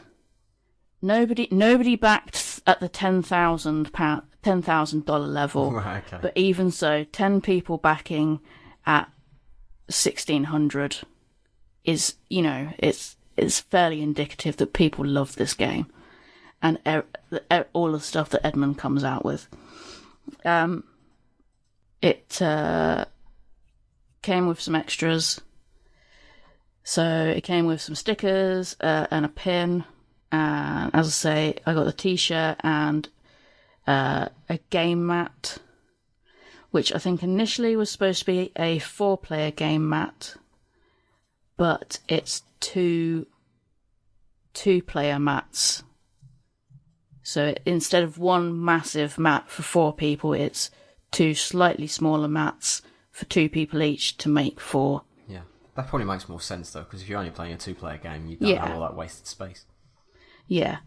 Nobody 1.01 1.49
nobody 1.51 1.97
backed 1.97 2.61
at 2.67 2.81
the 2.81 2.89
ten 2.89 3.23
thousand 3.23 3.93
pound 3.93 4.23
ten 4.43 4.63
thousand 4.63 5.05
dollar 5.05 5.27
level. 5.27 5.71
Right, 5.79 6.03
okay. 6.07 6.19
But 6.21 6.33
even 6.37 6.71
so, 6.71 7.05
ten 7.05 7.41
people 7.41 7.79
backing 7.79 8.41
at 8.89 9.09
sixteen 9.89 10.45
hundred 10.45 10.97
is, 11.85 12.15
you 12.29 12.43
know, 12.43 12.73
it's 12.79 13.17
it's 13.37 13.61
fairly 13.61 14.03
indicative 14.03 14.57
that 14.57 14.73
people 14.73 15.07
love 15.07 15.37
this 15.37 15.55
game, 15.55 15.87
and 16.61 16.79
er, 16.85 17.05
er, 17.53 17.67
all 17.73 17.93
the 17.93 18.01
stuff 18.01 18.31
that 18.31 18.45
Edmund 18.45 18.79
comes 18.79 19.05
out 19.05 19.25
with. 19.25 19.47
Um, 20.45 20.83
it 22.03 22.43
uh, 22.43 23.05
came 24.23 24.49
with 24.49 24.61
some 24.61 24.75
extras. 24.75 25.41
So 26.85 27.05
it 27.05 27.43
came 27.43 27.67
with 27.67 27.83
some 27.83 27.95
stickers 27.95 28.75
uh, 28.81 29.07
and 29.11 29.27
a 29.27 29.29
pin. 29.29 29.85
And 30.33 30.95
as 30.95 31.07
I 31.07 31.11
say, 31.11 31.55
I 31.67 31.75
got 31.75 31.85
the 31.85 31.93
T-shirt 31.93 32.57
and 32.61 33.07
uh, 33.87 34.29
a 34.49 34.59
game 34.71 35.07
mat, 35.07 35.59
which 36.71 36.93
I 36.95 36.99
think 36.99 37.23
initially 37.23 37.77
was 37.77 37.91
supposed 37.91 38.21
to 38.21 38.27
be 38.27 38.53
a 38.57 38.79
four-player 38.79 39.51
game 39.51 39.89
mat, 39.89 40.37
but 41.57 41.99
it's 42.09 42.43
two 42.61 43.27
two-player 44.55 45.19
mats. 45.19 45.83
So 47.23 47.55
instead 47.67 48.03
of 48.03 48.19
one 48.19 48.65
massive 48.65 49.19
mat 49.19 49.51
for 49.51 49.63
four 49.63 49.93
people, 49.93 50.33
it's 50.33 50.71
two 51.11 51.35
slightly 51.35 51.87
smaller 51.87 52.29
mats 52.29 52.83
for 53.11 53.25
two 53.27 53.49
people 53.49 53.83
each 53.83 54.17
to 54.19 54.29
make 54.29 54.61
four. 54.61 55.03
Yeah. 55.27 55.43
That 55.75 55.89
probably 55.89 56.07
makes 56.07 56.29
more 56.29 56.41
sense 56.41 56.71
though, 56.73 56.83
because 56.85 57.03
if 57.03 57.09
you're 57.09 57.19
only 57.19 57.31
playing 57.31 57.53
a 57.53 57.59
two-player 57.59 57.99
game, 57.99 58.27
you 58.29 58.37
don't 58.37 58.49
Yeah. 58.49 58.67
have 58.67 58.75
all 58.77 58.83
that 58.83 58.97
wasted 58.97 59.27
space. 59.27 59.65
Yeah. 60.47 60.79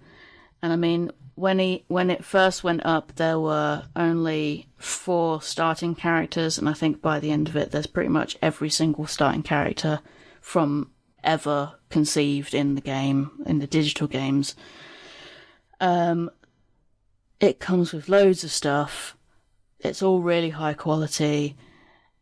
And 0.61 0.73
I 0.73 0.75
mean, 0.75 1.11
when 1.35 1.59
he 1.59 1.83
when 1.87 2.09
it 2.09 2.25
first 2.25 2.63
went 2.63 2.85
up, 2.85 3.15
there 3.15 3.39
were 3.39 3.83
only 3.95 4.67
four 4.77 5.41
starting 5.41 5.95
characters, 5.95 6.57
and 6.57 6.67
I 6.67 6.73
think 6.73 7.01
by 7.01 7.19
the 7.19 7.31
end 7.31 7.47
of 7.47 7.55
it, 7.55 7.71
there's 7.71 7.87
pretty 7.87 8.09
much 8.09 8.37
every 8.41 8.69
single 8.69 9.07
starting 9.07 9.43
character 9.43 10.01
from 10.39 10.91
ever 11.23 11.73
conceived 11.89 12.53
in 12.53 12.75
the 12.75 12.81
game, 12.81 13.31
in 13.45 13.59
the 13.59 13.67
digital 13.67 14.07
games. 14.07 14.55
Um, 15.79 16.29
it 17.39 17.59
comes 17.59 17.93
with 17.93 18.09
loads 18.09 18.43
of 18.43 18.51
stuff. 18.51 19.17
It's 19.79 20.03
all 20.03 20.21
really 20.21 20.49
high 20.49 20.73
quality. 20.73 21.55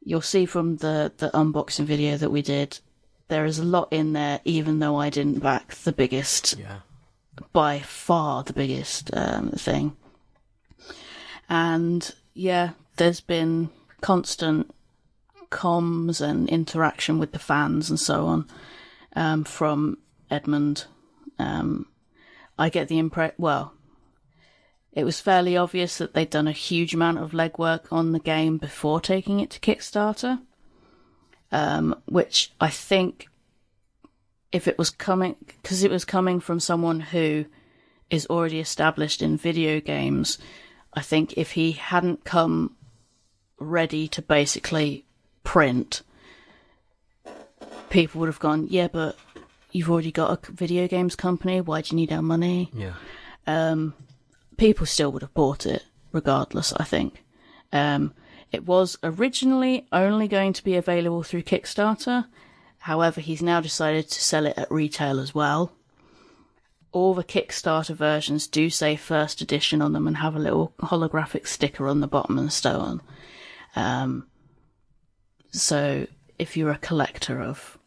You'll 0.02 0.22
see 0.22 0.46
from 0.46 0.78
the 0.78 1.12
the 1.18 1.30
unboxing 1.34 1.86
video 1.86 2.18
that 2.18 2.32
we 2.32 2.42
did, 2.42 2.80
there 3.28 3.46
is 3.46 3.60
a 3.60 3.64
lot 3.64 3.88
in 3.92 4.14
there, 4.14 4.42
even 4.46 4.80
though 4.80 4.98
I 4.98 5.10
didn't 5.10 5.40
back 5.40 5.76
the 5.76 5.92
biggest 5.92 6.58
Yeah. 6.58 6.80
By 7.54 7.80
far 7.80 8.44
the 8.44 8.54
biggest 8.54 9.10
um, 9.14 9.52
thing. 9.52 9.96
And 11.50 12.14
yeah, 12.34 12.72
there's 12.98 13.22
been 13.22 13.70
constant 14.02 14.74
comms 15.50 16.22
and 16.22 16.48
interaction 16.50 17.18
with 17.18 17.32
the 17.32 17.40
fans 17.40 17.90
and 17.90 18.00
so 18.00 18.28
on 18.28 18.48
um, 19.16 19.44
from 19.44 19.98
Edmund. 20.30 20.86
Um, 21.40 21.88
I 22.58 22.70
get 22.70 22.88
the 22.88 23.00
impression, 23.00 23.36
well, 23.38 23.74
it 24.92 25.04
was 25.04 25.22
fairly 25.22 25.56
obvious 25.56 25.98
that 25.98 26.14
they'd 26.14 26.30
done 26.30 26.48
a 26.48 26.52
huge 26.52 26.94
amount 26.94 27.20
of 27.20 27.32
legwork 27.32 27.86
on 27.92 28.12
the 28.12 28.20
game 28.20 28.58
before 28.58 29.00
taking 29.00 29.40
it 29.40 29.50
to 29.52 29.60
Kickstarter, 29.60 30.42
um, 31.52 31.96
which 32.06 32.52
I 32.60 32.70
think 32.70 33.29
if 34.52 34.68
it 34.68 34.78
was 34.78 34.90
coming 34.90 35.36
because 35.62 35.84
it 35.84 35.92
was 35.92 36.06
coming 36.06 36.40
from 36.40 36.60
someone 36.60 37.00
who 37.00 37.46
is 38.10 38.26
already 38.28 38.60
established 38.60 39.22
in 39.22 39.38
video 39.38 39.80
games 39.80 40.38
i 40.94 41.02
think 41.02 41.34
if 41.38 41.52
he 41.52 41.72
hadn't 41.74 42.24
come 42.24 42.76
ready 43.60 44.08
to 44.08 44.22
basically 44.22 45.06
print 45.44 46.02
people 47.90 48.20
would 48.20 48.28
have 48.30 48.40
gone 48.40 48.68
yeah 48.70 48.88
but 48.88 49.16
you've 49.72 49.90
already 49.92 50.12
got 50.12 50.32
a 50.48 50.52
video 50.52 50.88
games 50.88 51.16
company 51.16 51.62
why 51.62 51.82
do 51.82 51.90
you 51.92 51.96
need 51.96 52.12
our 52.12 52.22
money 52.22 52.72
Yeah. 52.74 52.94
people 54.58 54.86
still 54.86 55.12
would 55.12 55.22
have 55.22 55.34
bought 55.34 55.66
it 55.66 55.84
regardless, 56.12 56.74
I 56.74 56.84
think. 56.84 57.24
Um, 57.72 58.14
it 58.52 58.66
was 58.66 58.98
originally 59.04 59.86
only 59.92 60.28
going 60.28 60.54
to 60.54 60.64
be 60.64 60.76
available 60.76 61.22
through 61.24 61.44
Kickstarter. 61.44 62.26
However, 62.80 63.22
he's 63.22 63.42
now 63.42 63.62
decided 63.62 64.10
to 64.10 64.22
sell 64.22 64.46
it 64.46 64.58
at 64.58 64.72
retail 64.72 65.20
as 65.20 65.36
well. 65.36 65.74
All 66.92 67.14
the 67.14 67.24
Kickstarter 67.24 67.96
versions 67.96 68.48
do 68.48 68.70
say 68.70 68.96
first 68.96 69.42
edition 69.42 69.82
on 69.82 69.94
them 69.94 70.08
and 70.08 70.18
have 70.18 70.36
a 70.36 70.40
little 70.40 70.74
holographic 70.80 71.46
sticker 71.46 71.88
on 71.88 72.00
the 72.00 72.08
bottom 72.08 72.40
and 72.40 72.52
so 72.52 72.80
on. 72.80 73.02
Um, 73.76 74.28
so 75.52 76.08
if 76.40 76.56
you're 76.58 76.72
a 76.72 76.78
collector 76.78 77.42
of 77.42 77.78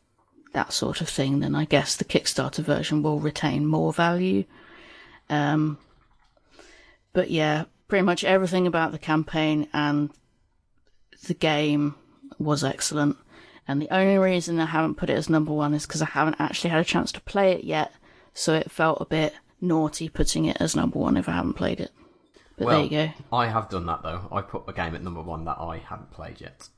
that 0.53 0.73
sort 0.73 1.01
of 1.01 1.09
thing, 1.09 1.41
then 1.41 1.55
I 1.55 1.65
guess 1.65 1.97
the 1.97 2.05
Kickstarter 2.05 2.63
version 2.63 3.03
will 3.03 3.19
retain 3.19 3.67
more 3.67 3.93
value. 3.93 4.45
Um, 5.31 5.79
but 7.13 7.31
yeah, 7.31 7.65
pretty 7.89 8.05
much 8.05 8.25
everything 8.25 8.67
about 8.67 8.93
the 8.93 8.99
campaign 8.99 9.69
and 9.73 10.11
the 11.27 11.35
game 11.35 11.95
was 12.39 12.63
excellent. 12.63 13.17
And 13.67 13.81
the 13.81 13.95
only 13.95 14.19
reason 14.19 14.59
I 14.59 14.67
haven't 14.67 14.97
put 14.97 15.11
it 15.11 15.15
as 15.17 15.31
number 15.31 15.53
one 15.53 15.73
is 15.75 15.87
because 15.87 16.03
I 16.03 16.07
haven't 16.07 16.37
actually 16.41 16.71
had 16.71 16.81
a 16.81 16.85
chance 16.85 17.13
to 17.13 17.21
play 17.21 17.53
it 17.53 17.65
yet. 17.65 17.93
So 18.35 18.55
it 18.55 18.71
felt 18.71 19.01
a 19.01 19.05
bit 19.05 19.35
naughty 19.61 20.09
putting 20.09 20.47
it 20.47 20.57
as 20.61 20.75
number 20.75 20.99
one 20.99 21.17
if 21.17 21.29
I 21.29 21.33
haven't 21.33 21.55
played 21.55 21.81
it. 21.81 21.93
But 22.59 22.67
well, 22.67 22.77
there 22.77 22.85
you 22.85 23.09
go. 23.09 23.37
I 23.37 23.47
have 23.47 23.71
done 23.71 23.87
that 23.87 24.03
though. 24.03 24.29
I 24.33 24.41
put 24.43 24.65
a 24.67 24.73
game 24.73 24.95
at 24.95 25.03
number 25.03 25.23
one 25.23 25.45
that 25.45 25.59
I 25.59 25.79
haven't 25.79 26.11
played 26.11 26.41
yet. 26.41 26.69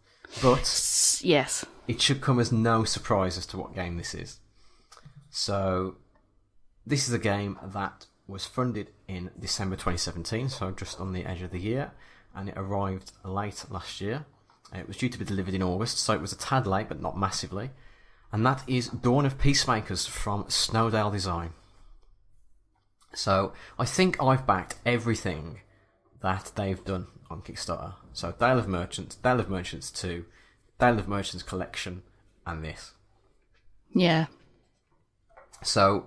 But 0.42 1.20
Yes. 1.22 1.64
it 1.86 2.00
should 2.00 2.20
come 2.20 2.38
as 2.40 2.52
no 2.52 2.84
surprise 2.84 3.38
as 3.38 3.46
to 3.46 3.58
what 3.58 3.74
game 3.74 3.96
this 3.96 4.14
is. 4.14 4.38
So, 5.30 5.96
this 6.86 7.08
is 7.08 7.14
a 7.14 7.18
game 7.18 7.58
that 7.62 8.06
was 8.26 8.46
funded 8.46 8.90
in 9.08 9.30
December 9.38 9.76
2017, 9.76 10.48
so 10.48 10.70
just 10.70 11.00
on 11.00 11.12
the 11.12 11.24
edge 11.26 11.42
of 11.42 11.50
the 11.50 11.58
year, 11.60 11.92
and 12.34 12.48
it 12.48 12.54
arrived 12.56 13.12
late 13.24 13.64
last 13.68 14.00
year. 14.00 14.26
It 14.74 14.88
was 14.88 14.96
due 14.96 15.08
to 15.08 15.18
be 15.18 15.24
delivered 15.24 15.54
in 15.54 15.62
August, 15.62 15.98
so 15.98 16.14
it 16.14 16.20
was 16.20 16.32
a 16.32 16.38
tad 16.38 16.66
late, 16.66 16.88
but 16.88 17.00
not 17.00 17.18
massively. 17.18 17.70
And 18.32 18.44
that 18.44 18.62
is 18.66 18.88
Dawn 18.88 19.24
of 19.24 19.38
Peacemakers 19.38 20.06
from 20.06 20.46
Snowdale 20.48 21.10
Design. 21.10 21.50
So, 23.14 23.52
I 23.78 23.84
think 23.84 24.20
I've 24.20 24.46
backed 24.46 24.76
everything 24.84 25.60
that 26.20 26.50
they've 26.56 26.84
done 26.84 27.06
on 27.30 27.42
Kickstarter. 27.42 27.94
So, 28.12 28.32
Dale 28.32 28.58
of 28.58 28.66
Merchants, 28.66 29.14
Dale 29.14 29.38
of 29.38 29.48
Merchants 29.48 29.92
2, 29.92 30.24
Dale 30.80 30.98
of 30.98 31.06
Merchants 31.06 31.44
Collection, 31.44 32.02
and 32.44 32.64
this. 32.64 32.92
Yeah. 33.94 34.26
So, 35.62 36.06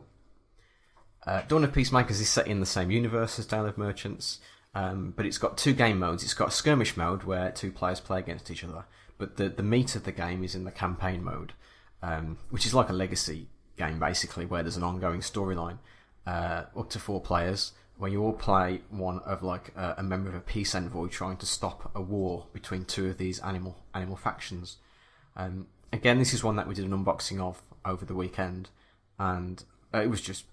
uh, 1.26 1.44
Dawn 1.48 1.64
of 1.64 1.74
Peacemakers 1.74 2.20
is 2.20 2.30
set 2.30 2.48
in 2.48 2.60
the 2.60 2.66
same 2.66 2.92
universe 2.92 3.40
as 3.40 3.46
Dale 3.46 3.66
of 3.66 3.78
Merchants, 3.78 4.40
um, 4.78 5.12
but 5.16 5.26
it's 5.26 5.40
got 5.40 5.58
two 5.58 5.74
game 5.74 5.98
modes. 5.98 6.24
It's 6.24 6.36
got 6.36 6.50
a 6.50 6.52
skirmish 6.52 6.96
mode 6.96 7.24
where 7.24 7.50
two 7.50 7.72
players 7.72 8.00
play 8.00 8.20
against 8.20 8.52
each 8.52 8.64
other, 8.64 8.86
but 9.18 9.38
the, 9.38 9.50
the 9.50 9.64
meat 9.64 9.96
of 9.96 10.04
the 10.04 10.12
game 10.12 10.44
is 10.44 10.54
in 10.54 10.66
the 10.66 10.72
campaign 10.72 11.24
mode, 11.24 11.54
um, 12.04 12.38
which 12.52 12.64
is 12.64 12.76
like 12.76 12.90
a 12.90 12.94
legacy 12.94 13.48
game 13.76 13.98
basically, 13.98 14.46
where 14.46 14.62
there's 14.62 14.78
an 14.78 14.84
ongoing 14.84 15.22
storyline 15.22 15.80
uh, 16.28 16.66
up 16.78 16.92
to 16.92 17.00
four 17.00 17.20
players, 17.20 17.72
where 17.98 18.12
you 18.12 18.22
all 18.22 18.34
play 18.34 18.82
one 18.92 19.18
of 19.26 19.42
like 19.42 19.74
a, 19.76 19.96
a 19.98 20.04
member 20.04 20.30
of 20.30 20.36
a 20.36 20.42
peace 20.42 20.76
envoy 20.76 21.08
trying 21.08 21.38
to 21.38 21.48
stop 21.48 21.90
a 21.96 22.02
war 22.02 22.46
between 22.54 22.86
two 22.86 23.08
of 23.08 23.18
these 23.18 23.40
animal 23.40 23.78
animal 23.96 24.16
factions. 24.16 24.78
Um, 25.36 25.66
again, 25.92 26.20
this 26.20 26.36
is 26.36 26.44
one 26.44 26.56
that 26.58 26.68
we 26.68 26.76
did 26.76 26.86
an 26.86 26.92
unboxing 26.92 27.40
of 27.40 27.64
over 27.84 28.06
the 28.06 28.14
weekend, 28.14 28.70
and 29.18 29.64
uh, 29.92 30.02
it 30.02 30.10
was 30.12 30.22
just. 30.22 30.46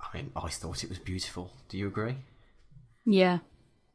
I 0.00 0.16
mean, 0.16 0.30
I 0.36 0.48
thought 0.48 0.84
it 0.84 0.88
was 0.88 1.00
beautiful. 1.00 1.52
Do 1.68 1.76
you 1.76 1.88
agree? 1.88 2.16
Yeah. 3.04 3.38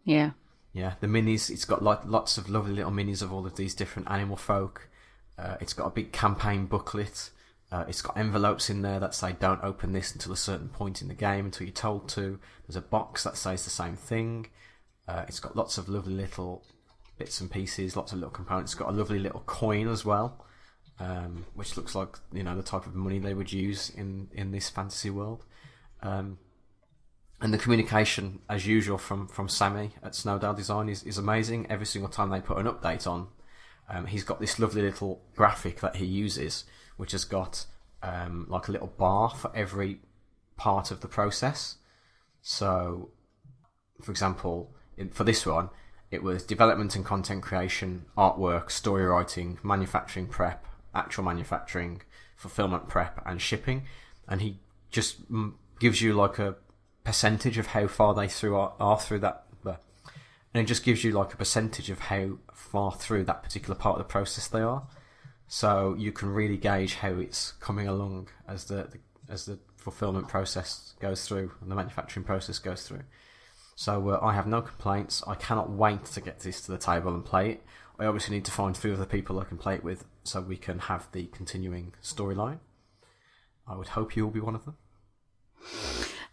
Yeah. 0.04 0.32
Yeah, 0.74 0.96
the 1.00 1.08
minis. 1.08 1.50
It's 1.50 1.66
got 1.66 1.82
like 1.84 2.06
lots 2.06 2.38
of 2.38 2.50
lovely 2.50 2.74
little 2.74 2.92
minis 2.92 3.22
of 3.22 3.32
all 3.32 3.46
of 3.46 3.56
these 3.56 3.74
different 3.74 4.12
animal 4.12 4.36
folk. 4.36 4.90
Uh, 5.38 5.56
it's 5.62 5.74
got 5.74 5.88
a 5.88 5.92
big 5.92 6.12
campaign 6.12 6.66
booklet. 6.66 7.30
Uh, 7.72 7.86
it's 7.88 8.02
got 8.02 8.18
envelopes 8.18 8.70
in 8.70 8.82
there 8.82 9.00
that 9.00 9.16
say 9.16 9.36
don't 9.40 9.64
open 9.64 9.92
this 9.92 10.14
until 10.14 10.32
a 10.32 10.38
certain 10.38 10.70
point 10.70 11.02
in 11.02 11.08
the 11.08 11.14
game 11.14 11.46
until 11.46 11.66
you're 11.66 11.74
told 11.74 12.08
to. 12.10 12.40
There's 12.68 12.76
a 12.76 12.82
box 12.82 13.24
that 13.24 13.38
says 13.38 13.64
the 13.64 13.70
same 13.70 13.96
thing. 13.96 14.48
Uh, 15.08 15.26
it's 15.28 15.40
got 15.40 15.56
lots 15.56 15.78
of 15.78 15.90
lovely 15.90 16.14
little 16.14 16.64
bits 17.18 17.40
and 17.42 17.50
pieces, 17.50 17.96
lots 17.96 18.12
of 18.12 18.20
little 18.20 18.32
components. 18.32 18.74
It's 18.74 18.80
got 18.80 18.90
a 18.90 18.96
lovely 18.96 19.20
little 19.20 19.44
coin 19.46 19.88
as 19.88 20.06
well, 20.06 20.46
um, 21.00 21.46
which 21.54 21.78
looks 21.78 21.96
like 21.96 22.18
you 22.34 22.44
know 22.44 22.56
the 22.56 22.64
type 22.64 22.86
of 22.86 22.96
money 22.96 23.20
they 23.20 23.34
would 23.34 23.52
use 23.52 23.90
in 23.90 24.30
in 24.34 24.52
this 24.52 24.70
fantasy 24.70 25.10
world. 25.10 25.46
Um, 26.02 26.38
and 27.46 27.54
the 27.54 27.60
communication, 27.60 28.40
as 28.50 28.66
usual, 28.66 28.98
from 28.98 29.28
from 29.28 29.48
Sammy 29.48 29.92
at 30.02 30.16
Snowdale 30.16 30.56
Design 30.56 30.90
is, 30.90 31.04
is 31.04 31.20
amazing. 31.20 31.68
Every 31.70 31.86
single 31.86 32.10
time 32.10 32.32
they 32.32 32.42
put 32.42 32.58
an 32.58 32.66
update 32.66 33.06
on, 33.06 33.28
um, 33.88 34.08
he's 34.08 34.24
got 34.24 34.40
this 34.40 34.58
lovely 34.58 34.82
little 34.82 35.22
graphic 35.36 35.80
that 35.82 35.98
he 35.98 36.06
uses, 36.06 36.64
which 36.98 37.12
has 37.12 37.24
got 37.24 37.68
um, 38.02 38.48
like 38.50 38.68
a 38.68 38.72
little 38.72 38.92
bar 38.98 39.30
for 39.30 39.56
every 39.56 40.00
part 40.58 40.90
of 40.90 41.02
the 41.02 41.08
process. 41.08 41.76
So, 42.42 43.12
for 44.02 44.10
example, 44.10 44.74
in, 44.98 45.12
for 45.12 45.24
this 45.24 45.46
one, 45.46 45.70
it 46.10 46.24
was 46.24 46.42
development 46.42 46.96
and 46.96 47.06
content 47.06 47.44
creation, 47.44 48.06
artwork, 48.18 48.72
story 48.72 49.06
writing, 49.06 49.60
manufacturing 49.62 50.26
prep, 50.26 50.66
actual 50.96 51.24
manufacturing, 51.24 52.02
fulfillment 52.36 52.88
prep, 52.88 53.22
and 53.24 53.40
shipping. 53.40 53.84
And 54.28 54.42
he 54.42 54.62
just 54.90 55.18
gives 55.80 56.02
you 56.02 56.14
like 56.14 56.40
a 56.40 56.56
percentage 57.06 57.58
of 57.58 57.68
how 57.68 57.88
far 57.88 58.14
they 58.14 58.28
through 58.28 58.58
are, 58.58 58.74
are 58.80 59.00
through 59.00 59.20
that. 59.20 59.46
And 60.56 60.64
it 60.64 60.68
just 60.68 60.86
gives 60.86 61.04
you 61.04 61.12
like 61.12 61.34
a 61.34 61.38
percentage 61.38 61.90
of 61.90 62.00
how 62.00 62.38
far 62.54 62.94
through 62.94 63.26
that 63.26 63.44
particular 63.44 63.76
part 63.76 64.00
of 64.00 64.08
the 64.08 64.10
process 64.10 64.48
they 64.48 64.62
are. 64.62 64.88
So 65.50 65.96
you 66.00 66.14
can 66.14 66.30
really 66.34 66.56
gauge 66.56 66.96
how 66.96 67.10
it's 67.10 67.52
coming 67.60 67.90
along 67.90 68.30
as 68.48 68.64
the, 68.64 68.88
the 68.90 69.00
as 69.28 69.46
the 69.46 69.60
fulfillment 69.76 70.30
process 70.30 70.94
goes 71.02 71.28
through 71.28 71.52
and 71.60 71.70
the 71.70 71.76
manufacturing 71.76 72.26
process 72.26 72.58
goes 72.58 72.88
through. 72.88 73.04
So 73.76 74.12
uh, 74.12 74.20
I 74.22 74.34
have 74.34 74.48
no 74.48 74.62
complaints. 74.62 75.22
I 75.28 75.36
cannot 75.36 75.70
wait 75.70 76.06
to 76.06 76.22
get 76.22 76.40
this 76.40 76.62
to 76.62 76.72
the 76.72 76.78
table 76.78 77.14
and 77.14 77.26
play 77.26 77.52
it. 77.52 77.64
I 78.00 78.06
obviously 78.06 78.38
need 78.38 78.46
to 78.46 78.52
find 78.52 78.78
three 78.78 78.94
other 78.94 79.06
people 79.06 79.38
I 79.42 79.44
can 79.44 79.58
play 79.58 79.76
it 79.76 79.84
with 79.84 80.06
so 80.24 80.40
we 80.40 80.56
can 80.56 80.80
have 80.80 81.12
the 81.12 81.26
continuing 81.26 81.96
storyline. 82.02 82.60
I 83.68 83.76
would 83.76 83.90
hope 83.90 84.16
you 84.16 84.24
will 84.24 84.32
be 84.32 84.40
one 84.40 84.56
of 84.56 84.64
them. 84.64 84.78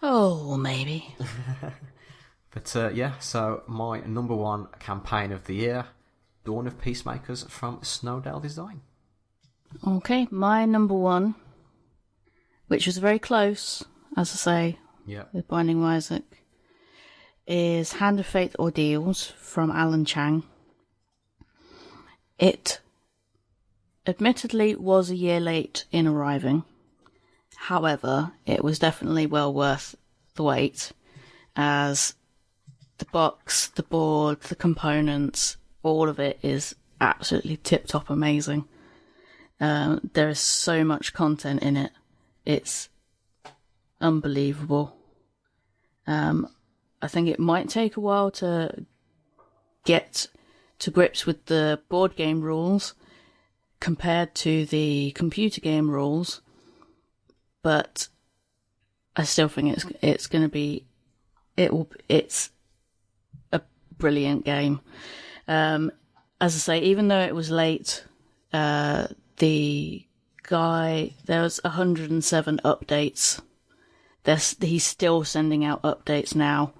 Oh, 0.02 0.56
maybe. 0.56 1.14
But 2.54 2.76
uh, 2.76 2.90
yeah, 2.90 3.18
so 3.18 3.62
my 3.66 4.00
number 4.00 4.34
one 4.36 4.66
campaign 4.78 5.32
of 5.32 5.46
the 5.46 5.54
year, 5.54 5.86
Dawn 6.44 6.66
of 6.66 6.78
Peacemakers 6.78 7.44
from 7.44 7.78
Snowdale 7.82 8.40
Design. 8.40 8.82
Okay, 9.86 10.28
my 10.30 10.66
number 10.66 10.92
one, 10.92 11.34
which 12.68 12.84
was 12.84 12.98
very 12.98 13.18
close, 13.18 13.82
as 14.18 14.30
I 14.32 14.36
say, 14.36 14.78
Yeah. 15.06 15.24
with 15.32 15.48
Binding 15.48 15.78
of 15.78 15.84
Isaac, 15.84 16.44
is 17.46 17.94
Hand 17.94 18.20
of 18.20 18.26
Fate 18.26 18.54
Ordeals 18.58 19.32
from 19.38 19.70
Alan 19.70 20.04
Chang. 20.04 20.42
It 22.38 22.80
admittedly 24.06 24.74
was 24.76 25.08
a 25.08 25.16
year 25.16 25.40
late 25.40 25.86
in 25.90 26.06
arriving. 26.06 26.64
However, 27.66 28.32
it 28.44 28.64
was 28.64 28.80
definitely 28.80 29.24
well 29.24 29.54
worth 29.54 29.94
the 30.34 30.42
wait, 30.42 30.90
as 31.54 32.16
the 32.98 33.04
box, 33.04 33.68
the 33.68 33.84
board, 33.84 34.40
the 34.40 34.56
components, 34.56 35.58
all 35.84 36.08
of 36.08 36.18
it 36.18 36.40
is 36.42 36.74
absolutely 37.00 37.58
tip 37.58 37.86
top 37.86 38.10
amazing. 38.10 38.64
Um, 39.60 40.10
there 40.12 40.28
is 40.28 40.40
so 40.40 40.82
much 40.82 41.12
content 41.12 41.62
in 41.62 41.76
it. 41.76 41.92
It's 42.44 42.88
unbelievable. 44.00 44.96
Um, 46.08 46.48
I 47.00 47.06
think 47.06 47.28
it 47.28 47.38
might 47.38 47.68
take 47.68 47.96
a 47.96 48.00
while 48.00 48.32
to 48.32 48.86
get 49.84 50.26
to 50.80 50.90
grips 50.90 51.26
with 51.26 51.46
the 51.46 51.80
board 51.88 52.16
game 52.16 52.40
rules 52.40 52.94
compared 53.78 54.34
to 54.34 54.66
the 54.66 55.12
computer 55.12 55.60
game 55.60 55.88
rules, 55.88 56.41
but 57.62 58.08
I 59.16 59.24
still 59.24 59.48
think 59.48 59.72
it's 59.72 59.86
it's 60.00 60.26
going 60.26 60.42
to 60.42 60.48
be 60.48 60.86
it 61.56 61.72
will 61.72 61.88
it's 62.08 62.50
a 63.52 63.60
brilliant 63.98 64.44
game. 64.44 64.80
Um, 65.48 65.92
as 66.40 66.54
I 66.54 66.58
say, 66.58 66.78
even 66.80 67.08
though 67.08 67.20
it 67.20 67.34
was 67.34 67.50
late, 67.50 68.04
uh, 68.52 69.08
the 69.36 70.04
guy 70.42 71.14
there 71.26 71.42
was 71.42 71.60
107 71.64 72.60
updates. 72.64 73.40
There's, 74.24 74.56
he's 74.60 74.84
still 74.84 75.24
sending 75.24 75.64
out 75.64 75.82
updates 75.82 76.34
now 76.34 76.74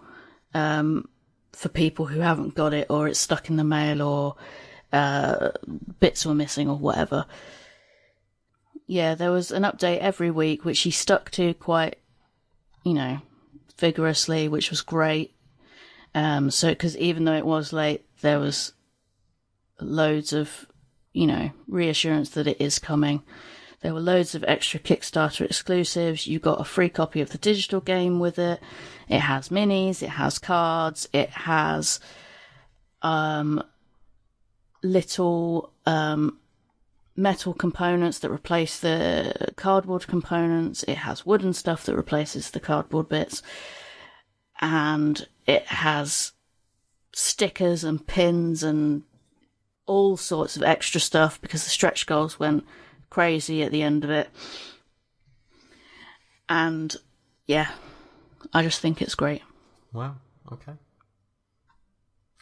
um, 0.55 1.09
for 1.53 1.69
people 1.69 2.07
who 2.07 2.21
haven't 2.21 2.55
got 2.55 2.73
it 2.73 2.87
or 2.89 3.09
it's 3.09 3.19
stuck 3.19 3.51
in 3.51 3.57
the 3.57 3.65
mail 3.65 4.01
or 4.01 4.37
uh, 4.93 5.51
bits 5.99 6.25
were 6.25 6.35
missing 6.35 6.69
or 6.69 6.77
whatever. 6.77 7.27
Yeah, 8.93 9.15
there 9.15 9.31
was 9.31 9.51
an 9.51 9.63
update 9.63 10.01
every 10.01 10.31
week 10.31 10.67
which 10.67 10.81
he 10.81 10.91
stuck 10.91 11.31
to 11.31 11.55
quite, 11.55 11.97
you 12.85 12.93
know, 12.93 13.23
vigorously, 13.79 14.49
which 14.49 14.69
was 14.69 14.83
great. 14.83 15.35
Um, 16.15 16.51
so, 16.51 16.69
because 16.69 16.95
even 16.99 17.25
though 17.25 17.33
it 17.33 17.47
was 17.47 17.73
late, 17.73 18.05
there 18.21 18.39
was 18.39 18.75
loads 19.81 20.35
of, 20.35 20.67
you 21.15 21.27
know, 21.27 21.53
reassurance 21.67 22.29
that 22.33 22.47
it 22.47 22.61
is 22.61 22.79
coming. 22.79 23.23
There 23.81 23.95
were 23.95 24.01
loads 24.01 24.35
of 24.35 24.45
extra 24.47 24.79
Kickstarter 24.79 25.47
exclusives. 25.47 26.27
You 26.27 26.39
got 26.39 26.61
a 26.61 26.65
free 26.65 26.91
copy 26.91 27.23
of 27.23 27.31
the 27.31 27.39
digital 27.39 27.81
game 27.81 28.21
with 28.21 28.39
it. 28.39 28.61
It 29.09 29.21
has 29.21 29.49
minis, 29.49 30.03
it 30.03 30.11
has 30.11 30.39
cards, 30.39 31.09
it 31.15 31.31
has 31.31 31.99
um, 33.01 33.65
little 34.83 35.73
um, 35.87 36.37
metal 37.17 37.53
components 37.53 38.19
that 38.19 38.31
replace 38.31 38.81
the 38.81 39.53
cardboard 39.57 40.07
components. 40.07 40.83
It 40.85 40.99
has 40.99 41.27
wooden 41.27 41.53
stuff 41.53 41.85
that 41.85 41.97
replaces 41.97 42.51
the 42.51 42.61
cardboard 42.61 43.09
bits. 43.09 43.43
And 44.61 45.27
it 45.47 45.67
has 45.67 46.33
stickers 47.13 47.85
and 47.85 48.07
pins 48.07 48.63
and 48.63 49.03
all 49.87 50.17
sorts 50.17 50.57
of 50.57 50.63
extra 50.63 51.01
stuff 51.01 51.41
because 51.41 51.65
the 51.65 51.71
stretch 51.71 52.07
goals 52.07 52.39
went 52.39 52.65
crazy 53.11 53.63
at 53.63 53.73
the 53.73 53.83
end 53.83 54.05
of 54.05 54.11
it. 54.11 54.31
And 56.49 56.95
yeah, 57.47 57.71
I 58.53 58.63
just 58.63 58.81
think 58.81 59.03
it's 59.03 59.15
great. 59.15 59.43
Wow. 59.93 60.17
Okay. 60.53 60.73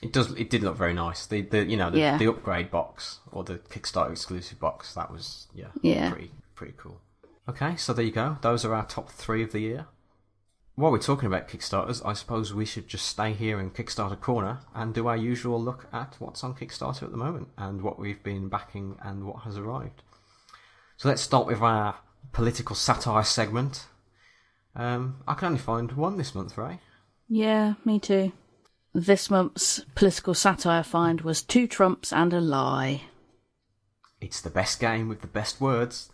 It 0.03 0.13
does. 0.13 0.33
It 0.33 0.49
did 0.49 0.63
look 0.63 0.77
very 0.77 0.95
nice. 0.95 1.27
The 1.27 1.43
the 1.43 1.65
you 1.65 1.77
know 1.77 1.91
the, 1.91 1.99
Yeah. 1.99 2.17
the 2.17 2.29
upgrade 2.29 2.71
box 2.71 3.19
or 3.33 3.45
the 3.45 3.59
Kickstarter 3.59 4.13
exclusive 4.13 4.59
box 4.59 4.95
that 4.95 5.11
was 5.13 5.47
yeah 5.55 5.69
Yeah. 5.83 6.11
pretty 6.11 6.31
pretty 6.55 6.75
cool. 6.77 7.01
Okay, 7.49 7.77
so 7.77 7.93
there 7.93 8.05
you 8.05 8.13
go. 8.13 8.39
Those 8.43 8.65
are 8.65 8.75
our 8.75 8.87
top 8.87 9.11
three 9.11 9.43
of 9.43 9.53
the 9.53 9.61
year. 9.61 9.87
While 10.77 10.93
we're 10.93 10.99
talking 10.99 11.27
about 11.27 11.49
Kickstarters, 11.49 12.01
I 12.07 12.15
suppose 12.15 12.55
we 12.55 12.65
should 12.65 12.89
just 12.89 13.05
stay 13.07 13.33
here 13.35 13.61
in 13.61 13.71
Kickstarter 13.71 14.19
Corner 14.19 14.61
and 14.75 14.95
do 14.95 15.09
our 15.09 15.17
usual 15.17 15.61
look 15.63 15.87
at 15.93 16.17
what's 16.21 16.43
on 16.45 16.55
Kickstarter 16.55 17.03
at 17.03 17.11
the 17.11 17.17
moment 17.19 17.49
and 17.59 17.83
what 17.83 17.99
we've 17.99 18.23
been 18.23 18.49
backing 18.49 18.97
and 19.03 19.25
what 19.25 19.43
has 19.43 19.59
arrived. 19.59 20.03
So 20.97 21.09
let's 21.09 21.21
start 21.21 21.47
with 21.47 21.61
our 21.61 21.97
political 22.33 22.75
satire 22.77 23.25
segment. 23.25 23.87
Um, 24.75 25.23
I 25.27 25.35
can 25.35 25.49
only 25.49 25.59
find 25.59 25.93
one 25.93 26.17
this 26.17 26.35
month, 26.35 26.57
Ray. 26.57 26.79
Yeah, 27.29 27.75
me 27.85 27.99
too. 27.99 28.33
This 28.93 29.31
month's 29.31 29.85
political 29.95 30.35
satire 30.35 30.83
find 30.83 31.21
was 31.21 31.43
Two 31.43 31.67
Trumps 31.67 32.13
and 32.13 32.33
a 32.33 32.41
Lie. 32.41 33.03
It's 34.21 34.41
the 34.41 34.51
best 34.51 34.81
game 34.81 35.09
with 35.09 35.21
the 35.21 35.27
best 35.27 35.61
words. 35.61 36.11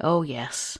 Oh, 0.00 0.22
yes. 0.22 0.78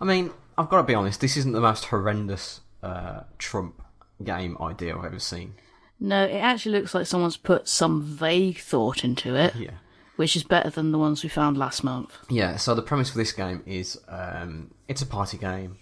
I 0.00 0.04
mean, 0.04 0.30
I've 0.58 0.68
got 0.68 0.78
to 0.78 0.86
be 0.86 0.94
honest, 0.94 1.20
this 1.20 1.36
isn't 1.36 1.52
the 1.52 1.60
most 1.60 1.86
horrendous 1.86 2.60
uh, 2.82 3.20
Trump 3.38 3.80
game 4.22 4.56
idea 4.60 4.96
I've 4.96 5.04
ever 5.04 5.18
seen. 5.18 5.54
No, 6.00 6.24
it 6.24 6.32
actually 6.38 6.78
looks 6.78 6.94
like 6.94 7.06
someone's 7.06 7.36
put 7.36 7.68
some 7.68 8.02
vague 8.02 8.58
thought 8.58 9.04
into 9.04 9.34
it, 9.36 9.54
Yeah. 9.54 9.70
which 10.16 10.34
is 10.34 10.42
better 10.42 10.70
than 10.70 10.92
the 10.92 10.98
ones 10.98 11.22
we 11.22 11.28
found 11.28 11.56
last 11.58 11.84
month. 11.84 12.16
Yeah, 12.28 12.56
so 12.56 12.74
the 12.74 12.82
premise 12.82 13.10
for 13.10 13.18
this 13.18 13.32
game 13.32 13.62
is 13.66 13.98
um, 14.08 14.72
it's 14.88 15.02
a 15.02 15.06
party 15.06 15.38
game 15.38 15.76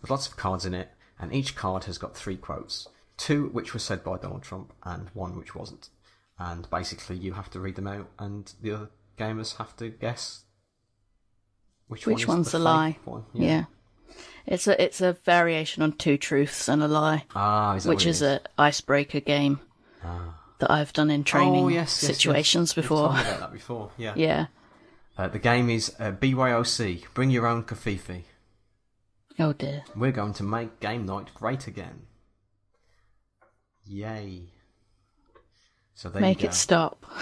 with 0.00 0.10
lots 0.10 0.26
of 0.26 0.36
cards 0.36 0.64
in 0.66 0.74
it, 0.74 0.90
and 1.20 1.32
each 1.34 1.54
card 1.54 1.84
has 1.84 1.98
got 1.98 2.16
three 2.16 2.36
quotes: 2.36 2.88
two 3.18 3.48
which 3.48 3.74
were 3.74 3.80
said 3.80 4.02
by 4.02 4.16
Donald 4.16 4.42
Trump, 4.42 4.72
and 4.84 5.10
one 5.12 5.36
which 5.36 5.54
wasn't. 5.54 5.90
And 6.38 6.68
basically, 6.70 7.16
you 7.16 7.34
have 7.34 7.50
to 7.50 7.60
read 7.60 7.76
them 7.76 7.86
out, 7.88 8.08
and 8.18 8.50
the 8.62 8.72
other 8.72 8.90
gamers 9.18 9.56
have 9.58 9.76
to 9.76 9.90
guess 9.90 10.44
which, 11.88 12.06
Which 12.06 12.22
is 12.22 12.28
one's 12.28 12.52
the 12.52 12.58
a 12.58 12.60
lie? 12.60 12.98
One. 13.04 13.24
Yeah. 13.32 13.64
It's 14.46 14.66
a 14.66 14.82
it's 14.82 15.00
a 15.00 15.14
variation 15.24 15.82
on 15.82 15.92
two 15.92 16.16
truths 16.16 16.68
and 16.68 16.82
a 16.82 16.88
lie, 16.88 17.24
Ah, 17.34 17.74
is 17.74 17.84
that 17.84 17.90
which 17.90 18.06
it 18.06 18.10
is 18.10 18.22
a 18.22 18.40
icebreaker 18.58 19.20
game 19.20 19.60
that 20.02 20.70
I've 20.70 20.92
done 20.92 21.10
in 21.10 21.24
training 21.24 21.64
oh, 21.64 21.68
yes, 21.68 22.02
yes, 22.02 22.16
situations 22.16 22.70
yes. 22.70 22.76
You've 22.76 22.84
before. 22.84 23.06
about 23.06 23.40
that 23.40 23.52
before. 23.52 23.90
Yeah. 23.98 24.14
Yeah. 24.16 24.46
Uh, 25.16 25.28
the 25.28 25.38
game 25.38 25.68
is 25.68 25.94
uh, 25.98 26.12
BYOC. 26.12 27.04
Bring 27.14 27.30
your 27.30 27.46
own 27.46 27.64
covfefe. 27.64 28.22
Oh 29.38 29.52
dear. 29.52 29.82
We're 29.96 30.12
going 30.12 30.32
to 30.34 30.42
make 30.42 30.80
game 30.80 31.06
night 31.06 31.32
great 31.34 31.66
again. 31.66 32.02
Yay! 33.88 34.42
So 35.94 36.08
there 36.08 36.20
Make 36.22 36.44
it 36.44 36.54
stop. 36.54 37.04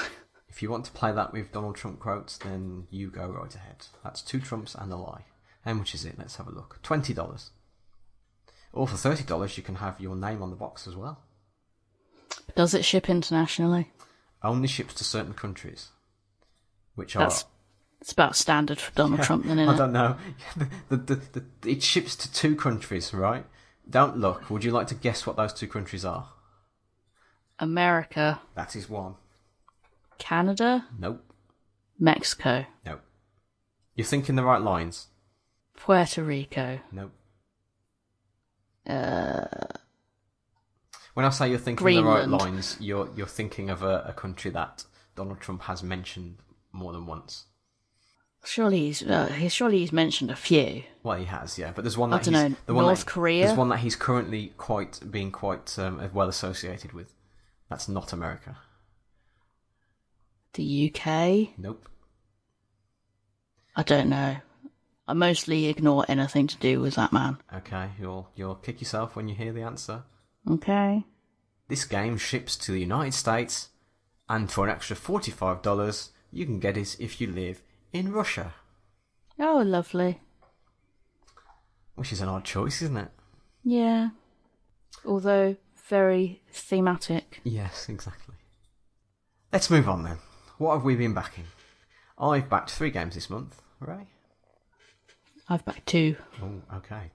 If 0.48 0.62
you 0.62 0.70
want 0.70 0.86
to 0.86 0.90
play 0.92 1.12
that 1.12 1.34
with 1.34 1.52
Donald 1.52 1.76
Trump 1.76 2.00
quotes, 2.00 2.38
then 2.38 2.86
you 2.90 3.10
go 3.10 3.26
right 3.26 3.54
ahead. 3.54 3.88
That's 4.02 4.22
two 4.22 4.40
Trumps 4.40 4.74
and 4.74 4.90
a 4.90 4.96
lie. 4.96 5.26
How 5.66 5.74
much 5.74 5.94
is 5.94 6.06
it? 6.06 6.14
Let's 6.16 6.36
have 6.36 6.46
a 6.48 6.50
look. 6.50 6.78
Twenty 6.82 7.12
dollars. 7.12 7.50
Or 8.72 8.88
for 8.88 8.96
thirty 8.96 9.22
dollars, 9.22 9.58
you 9.58 9.62
can 9.62 9.74
have 9.74 10.00
your 10.00 10.16
name 10.16 10.42
on 10.42 10.48
the 10.48 10.56
box 10.56 10.86
as 10.86 10.96
well. 10.96 11.18
Does 12.54 12.72
it 12.72 12.86
ship 12.86 13.10
internationally? 13.10 13.92
Only 14.42 14.66
ships 14.66 14.94
to 14.94 15.04
certain 15.04 15.34
countries, 15.34 15.88
which 16.94 17.12
That's 17.12 17.42
are 17.42 17.48
it's 18.00 18.12
about 18.12 18.34
standard 18.34 18.78
for 18.78 18.94
Donald 18.94 19.22
Trump, 19.24 19.44
then, 19.44 19.58
I 19.58 19.74
it? 19.74 19.76
don't 19.76 19.92
know. 19.92 20.16
The, 20.88 20.96
the, 20.96 21.14
the, 21.32 21.70
it 21.70 21.82
ships 21.82 22.16
to 22.16 22.32
two 22.32 22.56
countries, 22.56 23.12
right? 23.12 23.44
Don't 23.90 24.16
look. 24.16 24.48
Would 24.48 24.64
you 24.64 24.70
like 24.70 24.86
to 24.86 24.94
guess 24.94 25.26
what 25.26 25.36
those 25.36 25.52
two 25.52 25.66
countries 25.68 26.04
are? 26.06 26.30
America, 27.58 28.40
That 28.54 28.76
is 28.76 28.88
one. 28.88 29.14
Canada, 30.18 30.86
Nope. 30.98 31.22
Mexico, 31.98 32.66
Nope. 32.84 33.00
You're 33.94 34.06
thinking 34.06 34.36
the 34.36 34.44
right 34.44 34.60
lines. 34.60 35.06
Puerto 35.76 36.22
Rico. 36.22 36.80
Nope. 36.92 37.12
Uh, 38.86 39.44
When 41.14 41.24
I 41.26 41.30
say 41.30 41.48
you're 41.50 41.58
thinking 41.58 41.86
the 41.86 42.02
right 42.04 42.28
lines, 42.28 42.76
you're 42.80 43.08
you're 43.16 43.26
thinking 43.26 43.70
of 43.70 43.82
a, 43.82 44.04
a 44.08 44.12
country 44.12 44.50
that 44.52 44.84
Donald 45.14 45.40
Trump 45.40 45.62
has 45.62 45.82
mentioned 45.82 46.36
more 46.72 46.92
than 46.92 47.06
once. 47.06 47.46
surely 48.44 48.80
he's 48.80 49.02
uh, 49.02 49.26
he 49.28 49.48
surely 49.48 49.78
he's 49.78 49.92
mentioned 49.92 50.30
a 50.30 50.36
few. 50.36 50.84
Well, 51.02 51.16
he 51.18 51.24
has, 51.24 51.58
yeah. 51.58 51.72
But 51.74 51.82
there's 51.84 51.96
one 51.98 52.12
I 52.12 52.18
that 52.18 52.24
dunno, 52.26 52.48
he's 52.48 52.56
the 52.66 52.74
one 52.74 52.84
North 52.84 53.00
that, 53.04 53.10
Korea? 53.10 53.46
There's 53.46 53.58
one 53.58 53.70
that 53.70 53.78
he's 53.78 53.96
currently 53.96 54.52
quite 54.58 55.00
being 55.10 55.32
quite 55.32 55.78
um, 55.78 56.10
well 56.12 56.28
associated 56.28 56.92
with. 56.92 57.12
That's 57.68 57.88
not 57.88 58.12
America. 58.12 58.56
The 60.54 60.92
UK. 60.94 61.58
Nope. 61.58 61.88
I 63.74 63.82
don't 63.82 64.08
know. 64.08 64.36
I 65.08 65.12
mostly 65.12 65.66
ignore 65.66 66.04
anything 66.08 66.46
to 66.48 66.56
do 66.56 66.80
with 66.80 66.94
that 66.96 67.12
man. 67.12 67.38
Okay, 67.54 67.90
you'll 68.00 68.28
you'll 68.34 68.54
kick 68.56 68.80
yourself 68.80 69.14
when 69.14 69.28
you 69.28 69.34
hear 69.34 69.52
the 69.52 69.62
answer. 69.62 70.02
Okay. 70.50 71.04
This 71.68 71.84
game 71.84 72.16
ships 72.16 72.56
to 72.56 72.72
the 72.72 72.80
United 72.80 73.12
States, 73.14 73.68
and 74.28 74.50
for 74.50 74.64
an 74.64 74.70
extra 74.70 74.96
forty-five 74.96 75.62
dollars, 75.62 76.10
you 76.32 76.44
can 76.46 76.58
get 76.58 76.76
it 76.76 76.96
if 76.98 77.20
you 77.20 77.26
live 77.28 77.62
in 77.92 78.12
Russia, 78.12 78.54
Oh, 79.38 79.62
lovely. 79.64 80.20
which 81.94 82.12
is 82.12 82.20
an 82.20 82.28
odd 82.28 82.44
choice, 82.44 82.82
isn't 82.82 82.96
it? 82.96 83.10
Yeah. 83.62 84.08
Although 85.04 85.56
very 85.88 86.42
thematic. 86.50 87.40
Yes, 87.44 87.88
exactly. 87.88 88.34
Let's 89.52 89.70
move 89.70 89.88
on 89.88 90.02
then. 90.02 90.18
What 90.58 90.74
have 90.74 90.84
we 90.84 90.96
been 90.96 91.14
backing? 91.14 91.44
I've 92.18 92.48
backed 92.48 92.70
three 92.70 92.90
games 92.90 93.14
this 93.14 93.30
month, 93.30 93.60
Ray. 93.80 94.08
I've 95.48 95.64
backed 95.64 95.86
two. 95.86 96.16
Oh, 96.42 96.76
okay. 96.76 97.12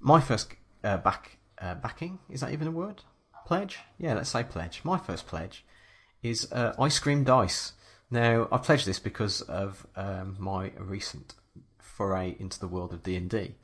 My 0.00 0.20
first 0.20 0.52
uh, 0.84 0.98
back 0.98 1.38
uh, 1.60 1.74
backing 1.74 2.20
is 2.30 2.40
that 2.40 2.52
even 2.52 2.68
a 2.68 2.70
word? 2.70 3.02
Pledge? 3.46 3.78
Yeah, 3.98 4.14
let's 4.14 4.30
say 4.30 4.44
pledge. 4.44 4.82
My 4.84 4.98
first 4.98 5.26
pledge 5.26 5.64
is 6.22 6.50
uh, 6.52 6.74
ice 6.78 6.98
cream 6.98 7.24
dice. 7.24 7.72
Now 8.10 8.48
I 8.52 8.58
pledged 8.58 8.86
this 8.86 8.98
because 8.98 9.40
of 9.42 9.86
um, 9.96 10.36
my 10.38 10.72
recent 10.78 11.34
foray 11.78 12.36
into 12.38 12.60
the 12.60 12.68
world 12.68 12.92
of 12.92 13.02
D 13.02 13.16
and 13.16 13.28
D. 13.28 13.54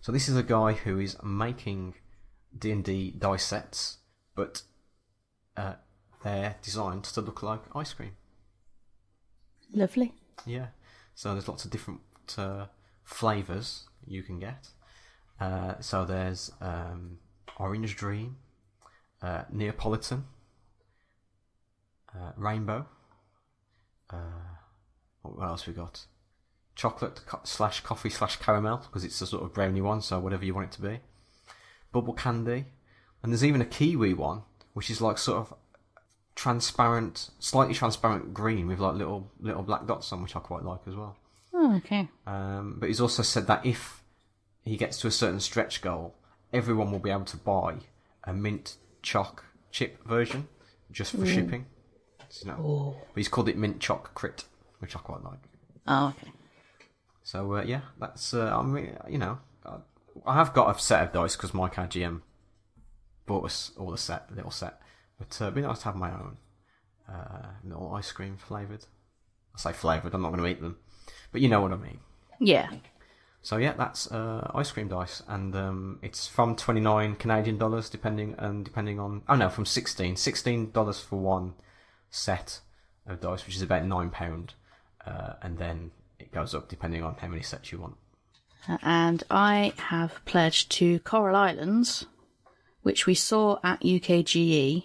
So 0.00 0.12
this 0.12 0.28
is 0.28 0.36
a 0.36 0.42
guy 0.42 0.72
who 0.72 0.98
is 0.98 1.16
making 1.22 1.94
D 2.58 2.70
and 2.70 2.84
D 2.84 3.10
dice 3.16 3.44
sets, 3.44 3.98
but 4.34 4.62
uh, 5.56 5.74
they're 6.24 6.56
designed 6.62 7.04
to 7.04 7.20
look 7.20 7.42
like 7.42 7.60
ice 7.74 7.92
cream. 7.92 8.12
Lovely. 9.72 10.12
Yeah. 10.46 10.66
So 11.14 11.32
there's 11.32 11.48
lots 11.48 11.64
of 11.64 11.70
different 11.70 12.00
uh, 12.36 12.66
flavors 13.04 13.84
you 14.06 14.22
can 14.22 14.38
get. 14.38 14.68
Uh, 15.40 15.74
so 15.80 16.04
there's 16.04 16.52
um, 16.60 17.18
Orange 17.56 17.96
Dream, 17.96 18.36
uh, 19.22 19.42
Neapolitan, 19.50 20.24
uh, 22.14 22.32
Rainbow. 22.36 22.86
Uh, 24.10 24.16
what 25.22 25.44
else 25.44 25.66
we 25.66 25.72
got? 25.72 26.06
Chocolate 26.74 27.22
co- 27.26 27.40
slash 27.44 27.80
coffee 27.80 28.10
slash 28.10 28.36
caramel 28.36 28.78
because 28.78 29.04
it's 29.04 29.20
a 29.20 29.26
sort 29.26 29.42
of 29.42 29.52
brownie 29.52 29.80
one, 29.80 30.00
so 30.00 30.18
whatever 30.20 30.44
you 30.44 30.54
want 30.54 30.68
it 30.68 30.72
to 30.76 30.82
be. 30.82 31.00
Bubble 31.92 32.14
candy, 32.14 32.64
and 33.22 33.32
there's 33.32 33.44
even 33.44 33.60
a 33.60 33.66
kiwi 33.66 34.14
one, 34.14 34.42
which 34.72 34.90
is 34.90 35.00
like 35.00 35.18
sort 35.18 35.38
of 35.38 35.54
transparent, 36.34 37.30
slightly 37.38 37.74
transparent 37.74 38.32
green 38.34 38.66
with 38.66 38.78
like 38.78 38.94
little 38.94 39.30
little 39.40 39.62
black 39.62 39.86
dots 39.86 40.12
on, 40.12 40.22
which 40.22 40.34
I 40.36 40.40
quite 40.40 40.64
like 40.64 40.80
as 40.88 40.94
well. 40.96 41.16
Oh, 41.54 41.76
okay. 41.76 42.08
Um, 42.26 42.76
but 42.78 42.88
he's 42.88 43.00
also 43.00 43.22
said 43.22 43.46
that 43.46 43.64
if 43.66 44.02
he 44.64 44.76
gets 44.76 44.98
to 45.00 45.06
a 45.06 45.10
certain 45.10 45.40
stretch 45.40 45.82
goal, 45.82 46.14
everyone 46.52 46.90
will 46.90 46.98
be 46.98 47.10
able 47.10 47.24
to 47.26 47.36
buy 47.36 47.76
a 48.24 48.32
mint 48.32 48.76
choc 49.02 49.44
chip 49.70 50.02
version 50.06 50.48
just 50.90 51.12
for 51.12 51.26
shipping. 51.26 51.66
So, 52.28 52.46
you 52.46 52.50
know, 52.52 52.96
But 53.12 53.20
he's 53.20 53.28
called 53.28 53.48
it 53.48 53.58
mint 53.58 53.80
choc 53.80 54.14
crit, 54.14 54.44
which 54.78 54.96
I 54.96 55.00
quite 55.00 55.22
like. 55.22 55.40
Oh, 55.86 56.14
okay. 56.18 56.32
So 57.22 57.54
uh, 57.56 57.62
yeah, 57.62 57.82
that's 58.00 58.32
uh, 58.34 58.56
I 58.56 58.62
mean, 58.62 58.96
you 59.08 59.18
know, 59.18 59.38
I, 60.26 60.34
have 60.34 60.52
got 60.52 60.74
a 60.74 60.78
set 60.78 61.02
of 61.02 61.12
dice 61.12 61.36
because 61.36 61.54
Mike 61.54 61.74
GM 61.74 62.22
bought 63.26 63.44
us 63.44 63.72
all 63.76 63.92
a 63.92 63.98
set, 63.98 64.26
a 64.30 64.34
little 64.34 64.50
set. 64.50 64.80
But 65.18 65.38
uh, 65.40 65.44
it'd 65.46 65.54
be 65.54 65.62
nice 65.62 65.80
to 65.80 65.84
have 65.86 65.96
my 65.96 66.10
own 66.10 66.36
uh, 67.08 67.48
little 67.64 67.94
ice 67.94 68.12
cream 68.12 68.36
flavoured. 68.36 68.86
I 69.54 69.58
say 69.58 69.72
flavoured, 69.72 70.14
I'm 70.14 70.22
not 70.22 70.30
going 70.30 70.42
to 70.42 70.48
eat 70.48 70.60
them, 70.60 70.78
but 71.30 71.40
you 71.40 71.48
know 71.48 71.60
what 71.60 71.72
I 71.72 71.76
mean. 71.76 72.00
Yeah. 72.40 72.70
So 73.42 73.56
yeah, 73.56 73.72
that's 73.72 74.10
uh, 74.10 74.50
ice 74.54 74.70
cream 74.70 74.88
dice, 74.88 75.22
and 75.26 75.54
um, 75.56 75.98
it's 76.00 76.28
from 76.28 76.54
twenty 76.54 76.80
nine 76.80 77.16
Canadian 77.16 77.58
dollars, 77.58 77.90
depending 77.90 78.36
and 78.38 78.64
depending 78.64 79.00
on 79.00 79.22
oh 79.28 79.34
no, 79.34 79.48
from 79.48 79.66
16. 79.66 80.16
16 80.16 80.70
dollars 80.70 81.00
for 81.00 81.16
one 81.16 81.54
set 82.08 82.60
of 83.06 83.20
dice, 83.20 83.44
which 83.44 83.56
is 83.56 83.62
about 83.62 83.84
nine 83.84 84.10
pound, 84.10 84.54
uh, 85.04 85.34
and 85.42 85.58
then 85.58 85.90
it 86.20 86.30
goes 86.30 86.54
up 86.54 86.68
depending 86.68 87.02
on 87.02 87.16
how 87.16 87.26
many 87.26 87.42
sets 87.42 87.72
you 87.72 87.80
want. 87.80 87.96
And 88.82 89.22
I 89.30 89.72
have 89.76 90.24
pledged 90.24 90.70
to 90.72 91.00
Coral 91.00 91.36
Islands, 91.36 92.06
which 92.82 93.06
we 93.06 93.14
saw 93.14 93.58
at 93.64 93.80
UKGE. 93.80 94.84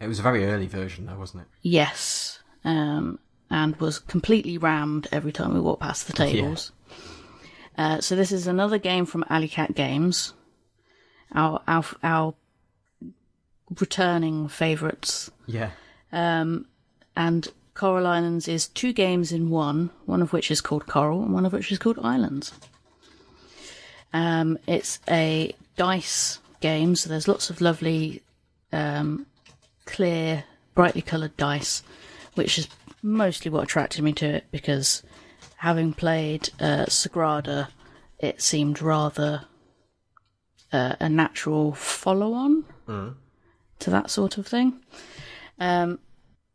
It 0.00 0.06
was 0.08 0.18
a 0.18 0.22
very 0.22 0.46
early 0.46 0.66
version, 0.66 1.06
though, 1.06 1.18
wasn't 1.18 1.42
it? 1.42 1.48
Yes. 1.62 2.40
Um, 2.64 3.18
and 3.50 3.76
was 3.76 3.98
completely 3.98 4.58
rammed 4.58 5.06
every 5.12 5.30
time 5.30 5.54
we 5.54 5.60
walked 5.60 5.82
past 5.82 6.06
the 6.06 6.12
tables. 6.12 6.72
Uh, 7.78 8.00
so 8.00 8.16
this 8.16 8.32
is 8.32 8.46
another 8.46 8.78
game 8.78 9.06
from 9.06 9.24
Alley 9.30 9.48
Cat 9.48 9.74
Games. 9.74 10.34
Our, 11.34 11.62
our, 11.68 11.84
our 12.02 12.34
returning 13.80 14.48
favourites. 14.48 15.30
Yeah. 15.46 15.70
And 16.12 17.48
Coral 17.74 18.06
Islands 18.06 18.48
is 18.48 18.68
two 18.68 18.92
games 18.92 19.32
in 19.32 19.48
one, 19.50 19.90
one 20.06 20.22
of 20.22 20.32
which 20.32 20.50
is 20.50 20.60
called 20.60 20.86
Coral 20.86 21.22
and 21.22 21.32
one 21.32 21.46
of 21.46 21.52
which 21.52 21.72
is 21.72 21.78
called 21.78 21.98
Islands. 22.02 22.52
Um, 24.12 24.58
it's 24.66 25.00
a 25.08 25.54
dice 25.76 26.38
game, 26.60 26.96
so 26.96 27.08
there's 27.08 27.28
lots 27.28 27.50
of 27.50 27.60
lovely, 27.60 28.22
um, 28.72 29.26
clear, 29.86 30.44
brightly 30.74 31.02
coloured 31.02 31.36
dice, 31.36 31.82
which 32.34 32.58
is 32.58 32.68
mostly 33.02 33.50
what 33.50 33.64
attracted 33.64 34.02
me 34.02 34.12
to 34.12 34.26
it 34.26 34.44
because 34.50 35.02
having 35.56 35.92
played 35.92 36.50
uh, 36.60 36.86
Sagrada, 36.86 37.68
it 38.18 38.40
seemed 38.40 38.80
rather 38.80 39.44
uh, 40.72 40.94
a 41.00 41.08
natural 41.08 41.72
follow 41.72 42.32
on 42.34 42.64
to 43.78 43.90
that 43.90 44.10
sort 44.10 44.38
of 44.38 44.46
thing. 44.46 44.80
Um, 45.58 45.98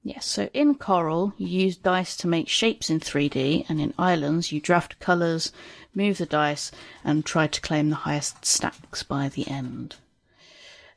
Yes, 0.07 0.25
so 0.25 0.49
in 0.53 0.75
Coral, 0.75 1.33
you 1.37 1.47
use 1.65 1.75
dice 1.75 2.15
to 2.15 2.29
make 2.29 2.47
shapes 2.47 2.89
in 2.89 3.01
3D, 3.01 3.65
and 3.67 3.81
in 3.81 3.93
Islands, 3.99 4.53
you 4.53 4.61
draft 4.61 4.97
colours, 5.01 5.51
move 5.93 6.17
the 6.19 6.25
dice, 6.25 6.71
and 7.03 7.25
try 7.25 7.45
to 7.47 7.59
claim 7.59 7.89
the 7.89 7.97
highest 8.07 8.45
stacks 8.45 9.03
by 9.03 9.27
the 9.27 9.45
end. 9.49 9.97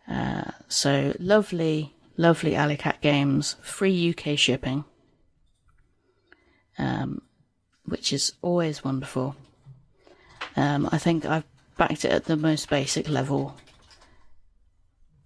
Uh, 0.08 0.52
so 0.68 1.16
lovely, 1.18 1.92
lovely 2.16 2.54
Alley 2.54 2.78
games, 3.00 3.56
free 3.60 4.14
UK 4.16 4.38
shipping, 4.38 4.84
um, 6.78 7.20
which 7.84 8.12
is 8.12 8.34
always 8.42 8.84
wonderful. 8.84 9.34
Um, 10.54 10.88
I 10.92 10.98
think 10.98 11.26
I've 11.26 11.46
backed 11.76 12.04
it 12.04 12.12
at 12.12 12.26
the 12.26 12.36
most 12.36 12.70
basic 12.70 13.08
level 13.08 13.56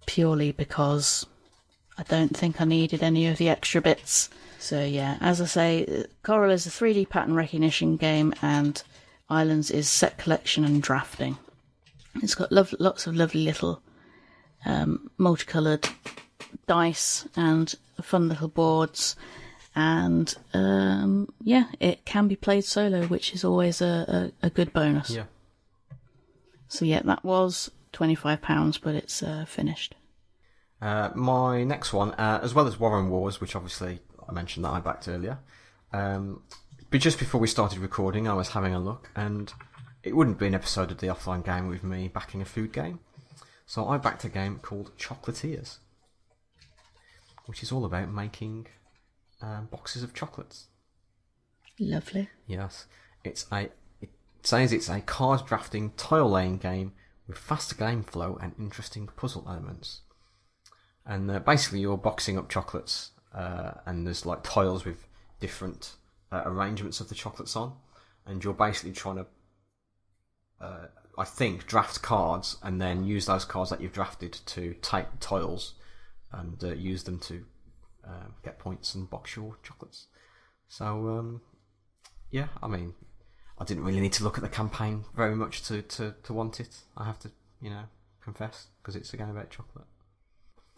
purely 0.07 0.51
because 0.51 1.27
I 1.97 2.03
don't 2.03 2.35
think 2.35 2.59
I 2.59 2.65
needed 2.65 3.01
any 3.01 3.27
of 3.27 3.37
the 3.37 3.49
extra 3.49 3.81
bits. 3.81 4.29
So 4.59 4.83
yeah, 4.83 5.17
as 5.21 5.41
I 5.41 5.45
say, 5.45 6.05
Coral 6.23 6.51
is 6.51 6.65
a 6.65 6.69
3D 6.69 7.09
pattern 7.09 7.35
recognition 7.35 7.97
game, 7.97 8.33
and 8.41 8.81
Islands 9.29 9.71
is 9.71 9.87
set 9.87 10.17
collection 10.17 10.65
and 10.65 10.81
drafting. 10.81 11.37
It's 12.21 12.35
got 12.35 12.51
lov- 12.51 12.75
lots 12.79 13.07
of 13.07 13.15
lovely 13.15 13.43
little 13.43 13.81
um, 14.65 15.11
multicoloured 15.17 15.87
dice 16.67 17.27
and 17.35 17.73
fun 18.01 18.29
little 18.29 18.47
boards, 18.47 19.15
and 19.75 20.33
um, 20.53 21.29
yeah, 21.43 21.65
it 21.79 22.05
can 22.05 22.27
be 22.27 22.35
played 22.35 22.65
solo, 22.65 23.05
which 23.07 23.33
is 23.33 23.43
always 23.43 23.81
a, 23.81 24.31
a, 24.41 24.47
a 24.47 24.49
good 24.49 24.73
bonus. 24.73 25.11
Yeah. 25.11 25.25
So 26.67 26.85
yeah, 26.85 27.01
that 27.03 27.23
was 27.23 27.71
twenty 27.91 28.15
five 28.15 28.41
pounds, 28.41 28.77
but 28.77 28.95
it's 28.95 29.21
uh, 29.21 29.45
finished. 29.47 29.95
Uh, 30.81 31.09
my 31.15 31.63
next 31.63 31.93
one, 31.93 32.11
uh, 32.11 32.39
as 32.43 32.53
well 32.53 32.67
as 32.67 32.79
Warren 32.79 33.09
Wars, 33.09 33.39
which 33.39 33.55
obviously 33.55 33.99
I 34.27 34.31
mentioned 34.31 34.65
that 34.65 34.71
I 34.71 34.79
backed 34.79 35.07
earlier. 35.07 35.39
Um, 35.93 36.43
but 36.89 36.99
just 36.99 37.19
before 37.19 37.41
we 37.41 37.47
started 37.47 37.79
recording, 37.79 38.27
I 38.27 38.33
was 38.33 38.49
having 38.49 38.73
a 38.73 38.79
look, 38.79 39.09
and 39.15 39.51
it 40.03 40.15
wouldn't 40.15 40.39
be 40.39 40.47
an 40.47 40.55
episode 40.55 40.91
of 40.91 40.99
the 40.99 41.07
offline 41.07 41.43
game 41.43 41.67
with 41.67 41.83
me 41.83 42.07
backing 42.07 42.41
a 42.41 42.45
food 42.45 42.71
game. 42.71 42.99
So 43.65 43.87
I 43.87 43.97
backed 43.97 44.23
a 44.23 44.29
game 44.29 44.59
called 44.59 44.95
Chocolatiers, 44.97 45.77
which 47.47 47.63
is 47.63 47.71
all 47.71 47.85
about 47.85 48.11
making 48.11 48.67
um, 49.41 49.67
boxes 49.71 50.03
of 50.03 50.13
chocolates. 50.13 50.67
Lovely. 51.79 52.29
Yes, 52.47 52.85
it's 53.23 53.47
a. 53.51 53.69
It 54.01 54.09
says 54.43 54.71
it's 54.71 54.89
a 54.89 55.01
card 55.01 55.45
drafting 55.45 55.91
tile 55.97 56.29
laying 56.29 56.57
game 56.57 56.93
with 57.27 57.37
fast 57.37 57.77
game 57.77 58.03
flow 58.03 58.37
and 58.41 58.53
interesting 58.59 59.07
puzzle 59.17 59.45
elements. 59.47 60.01
And 61.05 61.29
uh, 61.29 61.39
basically, 61.39 61.79
you're 61.79 61.97
boxing 61.97 62.37
up 62.37 62.49
chocolates, 62.49 63.11
uh, 63.33 63.73
and 63.85 64.05
there's 64.05 64.25
like 64.25 64.43
tiles 64.43 64.85
with 64.85 65.07
different 65.39 65.95
uh, 66.31 66.43
arrangements 66.45 66.99
of 66.99 67.09
the 67.09 67.15
chocolates 67.15 67.55
on, 67.55 67.73
and 68.25 68.43
you're 68.43 68.53
basically 68.53 68.91
trying 68.91 69.17
to, 69.17 69.25
uh, 70.59 70.87
I 71.17 71.23
think, 71.25 71.67
draft 71.67 72.01
cards 72.01 72.57
and 72.63 72.81
then 72.81 73.05
use 73.05 73.27
those 73.27 73.45
cards 73.45 73.69
that 73.69 73.81
you've 73.81 73.93
drafted 73.93 74.33
to 74.33 74.73
take 74.81 75.05
tiles 75.19 75.75
and 76.31 76.63
uh, 76.63 76.73
use 76.73 77.03
them 77.03 77.19
to 77.19 77.45
uh, 78.05 78.27
get 78.43 78.59
points 78.59 78.95
and 78.95 79.09
box 79.09 79.35
your 79.35 79.57
chocolates. 79.63 80.07
So 80.67 80.85
um, 80.85 81.41
yeah, 82.31 82.47
I 82.61 82.67
mean, 82.67 82.93
I 83.57 83.63
didn't 83.63 83.83
really 83.83 84.01
need 84.01 84.13
to 84.13 84.23
look 84.23 84.37
at 84.37 84.43
the 84.43 84.49
campaign 84.49 85.05
very 85.15 85.35
much 85.35 85.63
to, 85.67 85.81
to, 85.81 86.15
to 86.23 86.33
want 86.33 86.59
it. 86.59 86.79
I 86.97 87.05
have 87.05 87.19
to, 87.19 87.31
you 87.61 87.69
know, 87.69 87.83
confess, 88.21 88.67
because 88.81 88.95
it's 88.95 89.13
a 89.13 89.17
game 89.17 89.29
about 89.29 89.49
chocolate. 89.49 89.85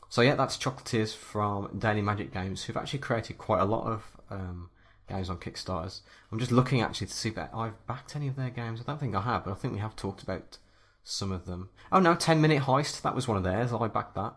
So 0.09 0.21
yeah, 0.21 0.35
that's 0.35 0.57
Chocolatiers 0.57 1.15
from 1.15 1.77
Daily 1.77 2.01
Magic 2.01 2.33
Games, 2.33 2.63
who've 2.63 2.77
actually 2.77 2.99
created 2.99 3.37
quite 3.37 3.61
a 3.61 3.65
lot 3.65 3.85
of 3.85 4.03
um, 4.29 4.69
games 5.09 5.29
on 5.29 5.37
Kickstarters. 5.37 6.01
I'm 6.31 6.39
just 6.39 6.51
looking 6.51 6.81
actually 6.81 7.07
to 7.07 7.13
see 7.13 7.29
if 7.29 7.37
I've 7.37 7.85
backed 7.87 8.15
any 8.15 8.27
of 8.27 8.35
their 8.35 8.49
games. 8.49 8.81
I 8.81 8.83
don't 8.83 8.99
think 8.99 9.15
I 9.15 9.21
have, 9.21 9.45
but 9.45 9.51
I 9.51 9.55
think 9.55 9.73
we 9.73 9.79
have 9.79 9.95
talked 9.95 10.23
about 10.23 10.57
some 11.03 11.31
of 11.31 11.45
them. 11.45 11.69
Oh 11.91 11.99
no, 11.99 12.15
10 12.15 12.41
Minute 12.41 12.63
Heist, 12.63 13.01
that 13.01 13.15
was 13.15 13.27
one 13.27 13.37
of 13.37 13.43
theirs. 13.43 13.73
I 13.73 13.87
backed 13.87 14.15
that. 14.15 14.35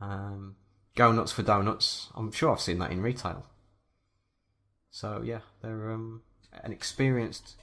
Um, 0.00 0.56
Go 0.94 1.12
Nuts 1.12 1.32
for 1.32 1.42
Donuts, 1.42 2.08
I'm 2.14 2.30
sure 2.30 2.52
I've 2.52 2.60
seen 2.60 2.78
that 2.78 2.90
in 2.90 3.02
retail. 3.02 3.46
So 4.90 5.22
yeah, 5.24 5.40
they're 5.60 5.90
um, 5.90 6.22
an 6.62 6.72
experienced 6.72 7.56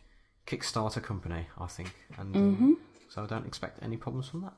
Kickstarter 0.46 1.02
company, 1.02 1.48
I 1.58 1.68
think, 1.68 1.94
and 2.18 2.36
um, 2.36 2.78
so 3.10 3.24
I 3.24 3.26
don't 3.26 3.46
expect 3.46 3.80
any 3.82 3.96
problems 3.96 4.28
from 4.28 4.42
that. 4.42 4.54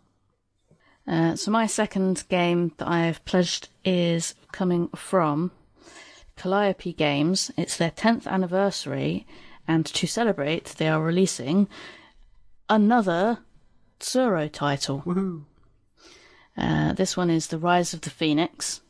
Uh, 1.07 1.35
so 1.35 1.51
my 1.51 1.65
second 1.65 2.23
game 2.29 2.71
that 2.77 2.87
I 2.87 3.05
have 3.05 3.23
pledged 3.25 3.69
is 3.83 4.35
coming 4.51 4.87
from 4.95 5.51
Calliope 6.37 6.93
Games. 6.93 7.51
It's 7.57 7.77
their 7.77 7.91
10th 7.91 8.25
anniversary, 8.25 9.27
and 9.67 9.85
to 9.85 10.07
celebrate, 10.07 10.75
they 10.77 10.87
are 10.87 11.01
releasing 11.01 11.67
another 12.69 13.39
Tsuro 13.99 14.51
title. 14.51 15.03
Woohoo! 15.05 15.45
Uh, 16.57 16.93
this 16.93 17.17
one 17.17 17.29
is 17.29 17.47
The 17.47 17.57
Rise 17.57 17.93
of 17.93 18.01
the 18.01 18.09
Phoenix. 18.09 18.81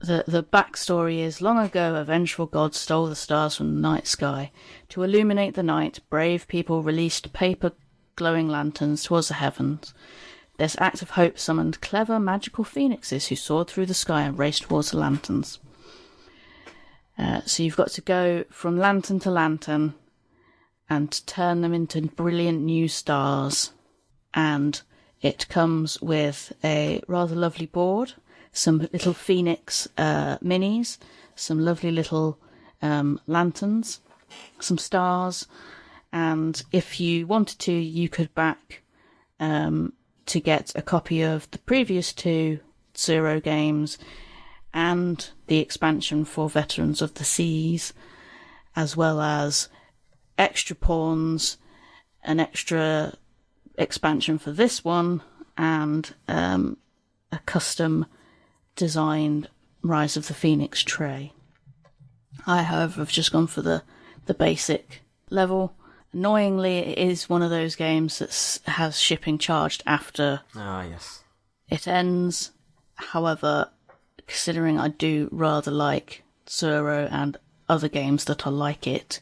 The, 0.00 0.24
the 0.28 0.44
backstory 0.44 1.18
is 1.18 1.42
long 1.42 1.58
ago, 1.58 1.96
a 1.96 2.04
vengeful 2.04 2.46
god 2.46 2.74
stole 2.74 3.06
the 3.06 3.16
stars 3.16 3.56
from 3.56 3.74
the 3.74 3.80
night 3.80 4.06
sky. 4.06 4.52
To 4.90 5.02
illuminate 5.02 5.54
the 5.54 5.62
night, 5.64 6.00
brave 6.08 6.46
people 6.46 6.82
released 6.82 7.32
paper 7.32 7.72
glowing 8.14 8.48
lanterns 8.48 9.04
towards 9.04 9.28
the 9.28 9.34
heavens. 9.34 9.94
This 10.58 10.76
act 10.80 11.02
of 11.02 11.10
hope 11.10 11.38
summoned 11.38 11.80
clever 11.80 12.18
magical 12.18 12.64
phoenixes 12.64 13.28
who 13.28 13.36
soared 13.36 13.68
through 13.68 13.86
the 13.86 13.94
sky 13.94 14.22
and 14.22 14.38
raced 14.38 14.62
towards 14.62 14.90
the 14.90 14.98
lanterns. 14.98 15.60
Uh, 17.16 17.40
so 17.46 17.62
you've 17.62 17.76
got 17.76 17.90
to 17.92 18.00
go 18.00 18.44
from 18.50 18.76
lantern 18.76 19.18
to 19.20 19.30
lantern 19.30 19.94
and 20.90 21.26
turn 21.26 21.60
them 21.60 21.72
into 21.72 22.02
brilliant 22.02 22.60
new 22.60 22.88
stars. 22.88 23.72
And 24.34 24.80
it 25.22 25.48
comes 25.48 26.00
with 26.02 26.52
a 26.62 27.02
rather 27.08 27.34
lovely 27.34 27.66
board, 27.66 28.14
some 28.52 28.88
little 28.92 29.14
phoenix 29.14 29.88
uh, 29.96 30.38
minis, 30.38 30.98
some 31.34 31.60
lovely 31.60 31.90
little 31.90 32.38
um, 32.82 33.20
lanterns, 33.26 34.00
some 34.60 34.78
stars, 34.78 35.46
and 36.12 36.62
if 36.72 37.00
you 37.00 37.26
wanted 37.26 37.58
to, 37.60 37.72
you 37.72 38.08
could 38.08 38.34
back 38.34 38.82
um, 39.40 39.92
to 40.28 40.40
get 40.40 40.72
a 40.74 40.82
copy 40.82 41.22
of 41.22 41.50
the 41.50 41.58
previous 41.58 42.12
two 42.12 42.60
Tsuro 42.94 43.42
games 43.42 43.98
and 44.72 45.30
the 45.46 45.58
expansion 45.58 46.24
for 46.24 46.48
Veterans 46.48 47.00
of 47.00 47.14
the 47.14 47.24
Seas, 47.24 47.92
as 48.76 48.96
well 48.96 49.20
as 49.20 49.68
extra 50.36 50.76
pawns, 50.76 51.58
an 52.22 52.38
extra 52.38 53.14
expansion 53.76 54.38
for 54.38 54.52
this 54.52 54.84
one, 54.84 55.22
and 55.56 56.14
um, 56.28 56.76
a 57.32 57.38
custom 57.40 58.06
designed 58.76 59.48
Rise 59.82 60.16
of 60.16 60.28
the 60.28 60.34
Phoenix 60.34 60.82
tray. 60.82 61.32
I, 62.46 62.62
however, 62.62 63.00
have 63.00 63.10
just 63.10 63.32
gone 63.32 63.46
for 63.46 63.62
the, 63.62 63.82
the 64.26 64.34
basic 64.34 65.02
level. 65.30 65.74
Annoyingly, 66.12 66.78
it 66.78 66.98
is 66.98 67.28
one 67.28 67.42
of 67.42 67.50
those 67.50 67.76
games 67.76 68.18
that 68.18 68.60
has 68.70 68.98
shipping 68.98 69.38
charged 69.38 69.82
after 69.86 70.40
Ah, 70.56 70.82
yes. 70.82 71.22
it 71.68 71.86
ends. 71.86 72.52
However, 72.94 73.70
considering 74.26 74.78
I 74.78 74.88
do 74.88 75.28
rather 75.30 75.70
like 75.70 76.22
Tsuro 76.46 77.08
and 77.12 77.36
other 77.68 77.88
games 77.88 78.24
that 78.24 78.46
are 78.46 78.52
like 78.52 78.86
it, 78.86 79.20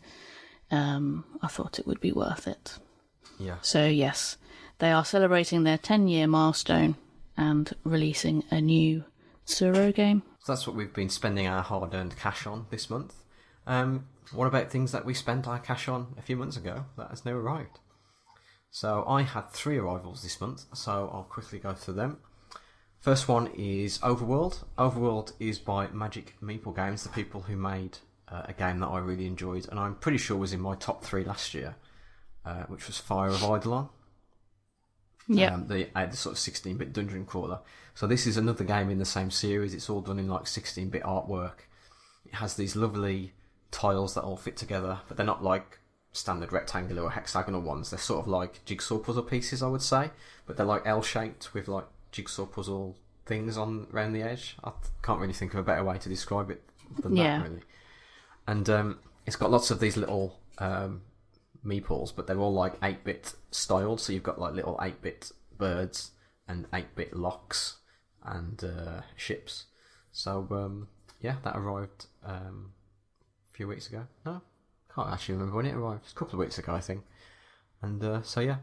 um, 0.70 1.24
I 1.42 1.48
thought 1.48 1.78
it 1.78 1.86
would 1.86 2.00
be 2.00 2.12
worth 2.12 2.46
it. 2.46 2.78
Yeah. 3.38 3.56
So, 3.62 3.86
yes, 3.86 4.36
they 4.78 4.92
are 4.92 5.04
celebrating 5.04 5.64
their 5.64 5.78
10 5.78 6.08
year 6.08 6.26
milestone 6.26 6.96
and 7.36 7.72
releasing 7.84 8.44
a 8.50 8.60
new 8.60 9.04
Tsuro 9.46 9.94
game. 9.94 10.22
So 10.44 10.52
that's 10.52 10.66
what 10.66 10.76
we've 10.76 10.94
been 10.94 11.08
spending 11.10 11.46
our 11.48 11.62
hard 11.62 11.92
earned 11.94 12.16
cash 12.16 12.46
on 12.46 12.66
this 12.70 12.88
month. 12.88 13.14
Um, 13.66 14.06
what 14.32 14.46
about 14.46 14.70
things 14.70 14.92
that 14.92 15.04
we 15.04 15.14
spent 15.14 15.46
our 15.46 15.58
cash 15.58 15.88
on 15.88 16.14
a 16.18 16.22
few 16.22 16.36
months 16.36 16.56
ago 16.56 16.84
that 16.96 17.10
has 17.10 17.24
now 17.24 17.32
arrived? 17.32 17.78
So 18.70 19.04
I 19.06 19.22
had 19.22 19.50
three 19.50 19.78
arrivals 19.78 20.22
this 20.22 20.40
month, 20.40 20.64
so 20.74 21.10
I'll 21.12 21.26
quickly 21.28 21.58
go 21.58 21.72
through 21.72 21.94
them. 21.94 22.18
First 23.00 23.28
one 23.28 23.48
is 23.56 23.98
Overworld. 23.98 24.64
Overworld 24.76 25.32
is 25.38 25.58
by 25.58 25.86
Magic 25.88 26.34
Meeple 26.42 26.74
Games, 26.74 27.02
the 27.02 27.08
people 27.08 27.42
who 27.42 27.56
made 27.56 27.98
uh, 28.28 28.42
a 28.46 28.52
game 28.52 28.80
that 28.80 28.88
I 28.88 28.98
really 28.98 29.26
enjoyed, 29.26 29.68
and 29.70 29.78
I'm 29.78 29.94
pretty 29.94 30.18
sure 30.18 30.36
was 30.36 30.52
in 30.52 30.60
my 30.60 30.74
top 30.74 31.04
three 31.04 31.24
last 31.24 31.54
year, 31.54 31.76
uh, 32.44 32.64
which 32.64 32.86
was 32.86 32.98
Fire 32.98 33.28
of 33.28 33.42
Eidolon. 33.42 33.88
Yeah. 35.28 35.54
Um, 35.54 35.68
the, 35.68 35.88
uh, 35.96 36.06
the 36.06 36.16
sort 36.16 36.36
of 36.36 36.38
16-bit 36.38 36.92
dungeon 36.92 37.26
crawler. 37.26 37.60
So 37.94 38.06
this 38.06 38.26
is 38.26 38.36
another 38.36 38.64
game 38.64 38.90
in 38.90 38.98
the 38.98 39.04
same 39.04 39.30
series. 39.30 39.74
It's 39.74 39.90
all 39.90 40.00
done 40.00 40.18
in 40.18 40.28
like 40.28 40.44
16-bit 40.44 41.02
artwork. 41.02 41.60
It 42.24 42.34
has 42.34 42.54
these 42.54 42.76
lovely 42.76 43.32
tiles 43.70 44.14
that 44.14 44.22
all 44.22 44.36
fit 44.36 44.56
together, 44.56 45.01
but 45.09 45.16
they're 45.16 45.26
not 45.26 45.43
like 45.43 45.78
standard 46.12 46.52
rectangular 46.52 47.02
or 47.02 47.10
hexagonal 47.10 47.60
ones. 47.60 47.90
They're 47.90 47.98
sort 47.98 48.20
of 48.20 48.28
like 48.28 48.64
jigsaw 48.64 48.98
puzzle 48.98 49.22
pieces, 49.22 49.62
I 49.62 49.68
would 49.68 49.82
say, 49.82 50.10
but 50.47 50.56
they're 50.56 50.64
like 50.66 50.82
L-shaped 50.86 51.52
with 51.55 51.68
like 51.68 51.84
jigsaw 52.12 52.47
puzzle 52.47 52.97
things 53.26 53.56
on 53.59 53.86
around 53.93 54.12
the 54.12 54.22
edge. 54.22 54.56
I 54.64 54.72
can't 55.02 55.20
really 55.20 55.32
think 55.34 55.52
of 55.52 55.60
a 55.60 55.62
better 55.62 55.84
way 55.84 55.98
to 55.98 56.09
describe 56.09 56.51
it 56.51 56.62
than 57.02 57.16
Yeah. 57.16 57.38
that, 57.38 57.48
really. 57.48 57.62
And 58.47 58.70
um, 58.70 58.98
it's 59.26 59.36
got 59.36 59.51
lots 59.51 59.70
of 59.70 59.80
these 59.80 59.97
little 59.97 60.38
um, 60.59 61.02
meeples, 61.64 62.14
but 62.14 62.26
they're 62.26 62.38
all 62.38 62.55
like 62.55 62.74
eight 62.82 63.05
bit 63.05 63.34
styled. 63.51 64.01
So 64.01 64.12
you've 64.12 64.22
got 64.22 64.38
like 64.40 64.55
little 64.55 64.78
eight 64.80 65.02
bit 65.02 65.32
birds 65.59 66.12
and 66.48 66.66
eight 66.72 66.94
bit 66.94 67.14
locks 67.14 67.78
and 68.24 68.62
uh, 68.62 69.01
ships. 69.16 69.64
So 70.12 70.47
um, 70.52 70.88
yeah, 71.20 71.36
that 71.44 71.56
arrived 71.56 72.06
um, 72.24 72.72
few 73.56 73.66
weeks 73.66 73.88
ago. 73.88 74.06
No, 74.26 74.42
can't 74.94 75.08
actually 75.08 75.34
remember 75.34 75.56
when 75.56 75.66
it 75.66 75.74
arrived. 75.74 76.02
It's 76.04 76.12
a 76.12 76.14
couple 76.14 76.34
of 76.34 76.40
weeks 76.40 76.58
ago, 76.58 76.74
I 76.74 76.80
think. 76.80 77.02
And 77.80 78.02
uh, 78.04 78.22
so 78.22 78.40
yeah. 78.40 78.56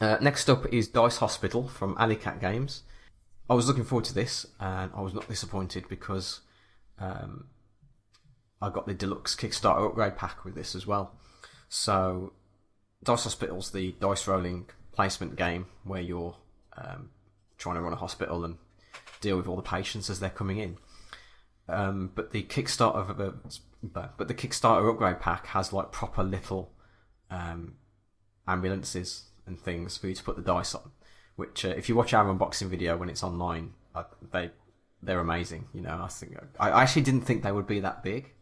Uh, 0.00 0.18
next 0.20 0.48
up 0.48 0.66
is 0.72 0.88
Dice 0.88 1.16
Hospital 1.18 1.66
from 1.68 1.96
Alley 1.98 2.16
Cat 2.16 2.40
Games. 2.40 2.82
I 3.48 3.54
was 3.54 3.66
looking 3.66 3.84
forward 3.84 4.04
to 4.06 4.14
this, 4.14 4.46
and 4.60 4.90
I 4.94 5.00
was 5.00 5.14
not 5.14 5.28
disappointed 5.28 5.88
because 5.88 6.40
um, 6.98 7.46
I 8.62 8.70
got 8.70 8.86
the 8.86 8.94
deluxe 8.94 9.34
Kickstarter 9.34 9.86
upgrade 9.86 10.16
pack 10.16 10.44
with 10.44 10.54
this 10.54 10.74
as 10.74 10.86
well. 10.86 11.16
So, 11.68 12.32
Dice 13.02 13.24
Hospital's 13.24 13.72
the 13.72 13.92
dice 14.00 14.26
rolling 14.28 14.66
placement 14.92 15.36
game 15.36 15.66
where 15.84 16.00
you're 16.00 16.36
um, 16.76 17.10
trying 17.58 17.76
to 17.76 17.82
run 17.82 17.92
a 17.92 17.96
hospital 17.96 18.44
and 18.44 18.56
deal 19.20 19.36
with 19.36 19.46
all 19.46 19.56
the 19.56 19.62
patients 19.62 20.10
as 20.10 20.20
they're 20.20 20.30
coming 20.30 20.58
in. 20.58 20.76
Um, 21.70 22.10
but 22.14 22.32
the 22.32 22.42
Kickstarter 22.42 23.10
of 23.10 23.20
a, 23.20 23.34
but 23.82 24.28
the 24.28 24.34
Kickstarter 24.34 24.90
upgrade 24.90 25.20
pack 25.20 25.46
has 25.48 25.72
like 25.72 25.92
proper 25.92 26.22
little 26.22 26.72
um, 27.30 27.74
ambulances 28.46 29.24
and 29.46 29.58
things 29.58 29.96
for 29.96 30.08
you 30.08 30.14
to 30.14 30.22
put 30.22 30.36
the 30.36 30.42
dice 30.42 30.74
on. 30.74 30.90
Which, 31.36 31.64
uh, 31.64 31.68
if 31.68 31.88
you 31.88 31.94
watch 31.94 32.12
our 32.12 32.24
unboxing 32.26 32.68
video 32.68 32.96
when 32.96 33.08
it's 33.08 33.22
online, 33.22 33.72
uh, 33.94 34.04
they 34.32 34.50
they're 35.02 35.20
amazing. 35.20 35.68
You 35.72 35.82
know, 35.82 36.00
I 36.02 36.08
think 36.08 36.36
I 36.58 36.82
actually 36.82 37.02
didn't 37.02 37.22
think 37.22 37.42
they 37.42 37.52
would 37.52 37.66
be 37.66 37.80
that 37.80 38.02
big. 38.02 38.32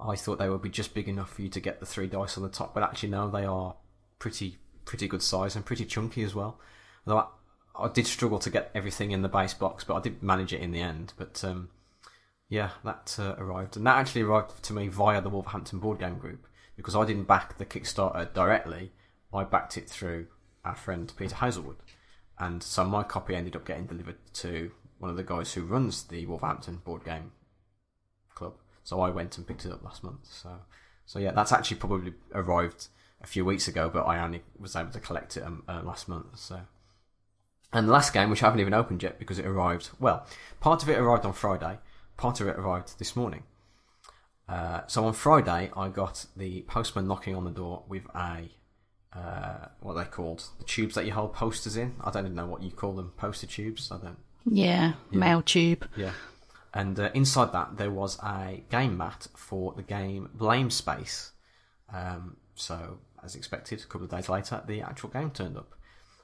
I 0.00 0.16
thought 0.16 0.38
they 0.38 0.48
would 0.48 0.62
be 0.62 0.70
just 0.70 0.94
big 0.94 1.08
enough 1.08 1.34
for 1.34 1.42
you 1.42 1.48
to 1.50 1.60
get 1.60 1.78
the 1.78 1.86
three 1.86 2.06
dice 2.06 2.36
on 2.36 2.42
the 2.42 2.48
top, 2.48 2.74
but 2.74 2.82
actually 2.82 3.10
no, 3.10 3.30
they 3.30 3.44
are 3.44 3.76
pretty 4.18 4.58
pretty 4.84 5.06
good 5.06 5.22
size 5.22 5.54
and 5.54 5.64
pretty 5.64 5.84
chunky 5.84 6.24
as 6.24 6.34
well. 6.34 6.58
Although 7.06 7.28
I, 7.76 7.84
I 7.84 7.88
did 7.88 8.06
struggle 8.06 8.38
to 8.40 8.50
get 8.50 8.70
everything 8.74 9.12
in 9.12 9.22
the 9.22 9.28
base 9.28 9.54
box, 9.54 9.84
but 9.84 9.94
I 9.94 10.00
did 10.00 10.22
manage 10.22 10.52
it 10.52 10.60
in 10.60 10.72
the 10.72 10.80
end. 10.80 11.12
But 11.16 11.44
um, 11.44 11.68
yeah, 12.50 12.70
that 12.84 13.16
uh, 13.18 13.36
arrived, 13.38 13.76
and 13.76 13.86
that 13.86 13.96
actually 13.96 14.22
arrived 14.22 14.60
to 14.64 14.72
me 14.72 14.88
via 14.88 15.22
the 15.22 15.30
Wolverhampton 15.30 15.78
board 15.78 16.00
game 16.00 16.18
group 16.18 16.46
because 16.76 16.96
I 16.96 17.06
didn't 17.06 17.28
back 17.28 17.56
the 17.56 17.64
Kickstarter 17.64 18.32
directly. 18.34 18.90
I 19.32 19.44
backed 19.44 19.78
it 19.78 19.88
through 19.88 20.26
our 20.64 20.74
friend 20.74 21.12
Peter 21.16 21.36
Hazelwood, 21.36 21.76
and 22.38 22.60
so 22.60 22.84
my 22.84 23.04
copy 23.04 23.36
ended 23.36 23.54
up 23.54 23.64
getting 23.64 23.86
delivered 23.86 24.18
to 24.34 24.72
one 24.98 25.10
of 25.10 25.16
the 25.16 25.22
guys 25.22 25.52
who 25.52 25.62
runs 25.62 26.02
the 26.02 26.26
Wolverhampton 26.26 26.82
board 26.84 27.04
game 27.04 27.30
club. 28.34 28.54
So 28.82 29.00
I 29.00 29.10
went 29.10 29.38
and 29.38 29.46
picked 29.46 29.64
it 29.64 29.72
up 29.72 29.84
last 29.84 30.02
month. 30.02 30.26
So, 30.26 30.50
so 31.06 31.20
yeah, 31.20 31.30
that's 31.30 31.52
actually 31.52 31.76
probably 31.76 32.14
arrived 32.34 32.88
a 33.22 33.28
few 33.28 33.44
weeks 33.44 33.68
ago, 33.68 33.88
but 33.88 34.02
I 34.02 34.18
only 34.18 34.42
was 34.58 34.74
able 34.74 34.90
to 34.90 35.00
collect 35.00 35.36
it 35.36 35.44
um, 35.44 35.62
uh, 35.68 35.82
last 35.84 36.08
month. 36.08 36.36
So, 36.40 36.62
and 37.72 37.86
the 37.86 37.92
last 37.92 38.12
game, 38.12 38.28
which 38.28 38.42
I 38.42 38.46
haven't 38.46 38.60
even 38.60 38.74
opened 38.74 39.04
yet 39.04 39.20
because 39.20 39.38
it 39.38 39.46
arrived. 39.46 39.90
Well, 40.00 40.26
part 40.58 40.82
of 40.82 40.88
it 40.88 40.98
arrived 40.98 41.24
on 41.24 41.32
Friday. 41.32 41.78
Part 42.20 42.42
of 42.42 42.48
it 42.48 42.56
arrived 42.58 42.98
this 42.98 43.16
morning. 43.16 43.44
Uh, 44.46 44.82
so 44.86 45.06
on 45.06 45.14
Friday, 45.14 45.70
I 45.74 45.88
got 45.88 46.26
the 46.36 46.60
postman 46.68 47.08
knocking 47.08 47.34
on 47.34 47.44
the 47.44 47.50
door 47.50 47.84
with 47.88 48.02
a 48.14 48.50
uh, 49.16 49.68
what 49.80 49.94
they 49.94 50.04
called 50.04 50.44
the 50.58 50.64
tubes 50.64 50.96
that 50.96 51.06
you 51.06 51.12
hold 51.12 51.32
posters 51.32 51.78
in. 51.78 51.94
I 52.04 52.10
don't 52.10 52.26
even 52.26 52.36
know 52.36 52.44
what 52.44 52.62
you 52.62 52.72
call 52.72 52.92
them, 52.92 53.12
poster 53.16 53.46
tubes. 53.46 53.90
I 53.90 53.96
don't. 53.96 54.18
Yeah, 54.44 54.92
mail 55.10 55.40
tube. 55.40 55.88
Yeah. 55.96 56.12
And 56.74 57.00
uh, 57.00 57.08
inside 57.14 57.52
that, 57.54 57.78
there 57.78 57.90
was 57.90 58.18
a 58.22 58.64
game 58.70 58.98
mat 58.98 59.26
for 59.34 59.72
the 59.72 59.82
game 59.82 60.28
Blame 60.34 60.68
Space. 60.68 61.32
Um, 61.90 62.36
so, 62.54 62.98
as 63.24 63.34
expected, 63.34 63.80
a 63.80 63.86
couple 63.86 64.04
of 64.04 64.10
days 64.10 64.28
later, 64.28 64.62
the 64.66 64.82
actual 64.82 65.08
game 65.08 65.30
turned 65.30 65.56
up. 65.56 65.74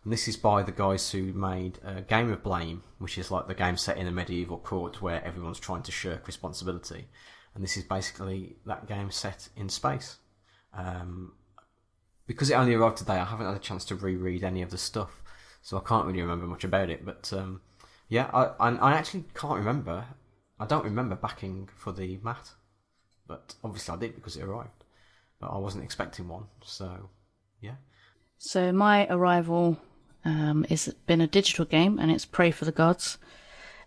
And 0.06 0.12
this 0.12 0.28
is 0.28 0.36
by 0.36 0.62
the 0.62 0.70
guys 0.70 1.10
who 1.10 1.32
made 1.32 1.80
a 1.84 2.00
Game 2.00 2.30
of 2.30 2.44
Blame, 2.44 2.84
which 2.98 3.18
is 3.18 3.32
like 3.32 3.48
the 3.48 3.56
game 3.56 3.76
set 3.76 3.96
in 3.96 4.06
a 4.06 4.12
medieval 4.12 4.56
court 4.56 5.02
where 5.02 5.20
everyone's 5.24 5.58
trying 5.58 5.82
to 5.82 5.90
shirk 5.90 6.28
responsibility. 6.28 7.08
And 7.56 7.64
this 7.64 7.76
is 7.76 7.82
basically 7.82 8.54
that 8.66 8.86
game 8.86 9.10
set 9.10 9.48
in 9.56 9.68
space. 9.68 10.18
Um, 10.72 11.32
because 12.24 12.50
it 12.50 12.54
only 12.54 12.74
arrived 12.74 12.98
today, 12.98 13.14
I 13.14 13.24
haven't 13.24 13.46
had 13.46 13.56
a 13.56 13.58
chance 13.58 13.84
to 13.86 13.96
reread 13.96 14.44
any 14.44 14.62
of 14.62 14.70
the 14.70 14.78
stuff, 14.78 15.24
so 15.60 15.76
I 15.76 15.80
can't 15.80 16.06
really 16.06 16.22
remember 16.22 16.46
much 16.46 16.62
about 16.62 16.88
it. 16.88 17.04
But 17.04 17.32
um, 17.32 17.60
yeah, 18.08 18.30
I, 18.32 18.44
I 18.60 18.76
I 18.76 18.92
actually 18.92 19.24
can't 19.34 19.58
remember. 19.58 20.04
I 20.60 20.66
don't 20.66 20.84
remember 20.84 21.16
backing 21.16 21.68
for 21.74 21.90
the 21.90 22.20
mat, 22.22 22.50
but 23.26 23.56
obviously 23.64 23.96
I 23.96 23.98
did 23.98 24.14
because 24.14 24.36
it 24.36 24.44
arrived. 24.44 24.84
But 25.40 25.48
I 25.48 25.58
wasn't 25.58 25.82
expecting 25.82 26.28
one, 26.28 26.44
so 26.62 27.10
yeah. 27.60 27.74
So 28.38 28.70
my 28.70 29.08
arrival 29.08 29.78
um, 30.26 30.66
is 30.68 30.92
been 31.06 31.20
a 31.20 31.26
digital 31.26 31.64
game, 31.64 31.98
and 31.98 32.10
it's 32.10 32.26
Praey 32.26 32.52
for 32.52 32.64
the 32.64 32.72
Gods. 32.72 33.16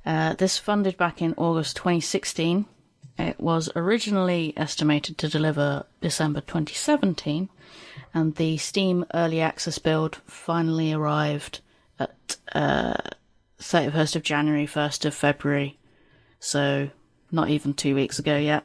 Uh, 0.06 0.34
this 0.34 0.57
funded 0.57 0.98
back 0.98 1.22
in 1.22 1.36
August 1.38 1.76
2016. 1.76 2.66
It 3.20 3.40
was 3.40 3.70
originally 3.76 4.53
estimated 4.56 5.18
to 5.18 5.28
deliver 5.28 5.86
December 5.99 6.40
2017, 6.40 7.49
and 8.14 8.36
the 8.36 8.56
Steam 8.57 9.06
Early 9.14 9.41
Access 9.41 9.78
build 9.78 10.22
finally 10.26 10.94
arrived 10.94 11.60
at 11.99 12.38
uh, 12.53 12.94
31st 13.60 14.16
of 14.16 14.24
January, 14.24 14.66
1st 14.66 15.03
of 15.03 15.14
February. 15.14 15.78
So 16.40 16.90
not 17.30 17.49
even 17.49 17.74
two 17.74 17.94
weeks 17.94 18.18
ago 18.18 18.38
yet. 18.38 18.64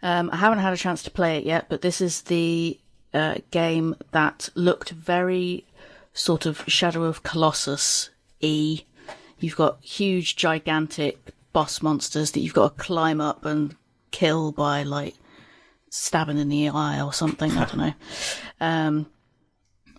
Um, 0.00 0.30
I 0.32 0.36
haven't 0.36 0.60
had 0.60 0.72
a 0.72 0.76
chance 0.76 1.02
to 1.02 1.10
play 1.10 1.38
it 1.38 1.44
yet, 1.44 1.66
but 1.68 1.82
this 1.82 2.00
is 2.00 2.22
the 2.22 2.78
uh, 3.12 3.36
game 3.50 3.96
that 4.12 4.48
looked 4.54 4.90
very 4.90 5.64
sort 6.12 6.46
of 6.46 6.64
Shadow 6.66 7.04
of 7.04 7.22
Colossus 7.22 8.10
e. 8.40 8.82
You've 9.38 9.56
got 9.56 9.82
huge, 9.82 10.36
gigantic 10.36 11.32
boss 11.52 11.82
monsters 11.82 12.30
that 12.32 12.40
you've 12.40 12.54
got 12.54 12.76
to 12.76 12.82
climb 12.82 13.20
up 13.20 13.44
and 13.44 13.76
kill 14.10 14.52
by 14.52 14.82
like 14.82 15.14
stabbing 15.90 16.38
in 16.38 16.48
the 16.48 16.68
eye 16.68 17.00
or 17.00 17.12
something. 17.12 17.50
I 17.52 17.64
don't 17.64 17.78
know. 17.78 17.94
Um, 18.60 19.06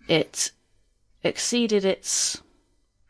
it 0.07 0.53
exceeded 1.21 1.83
its 1.83 2.41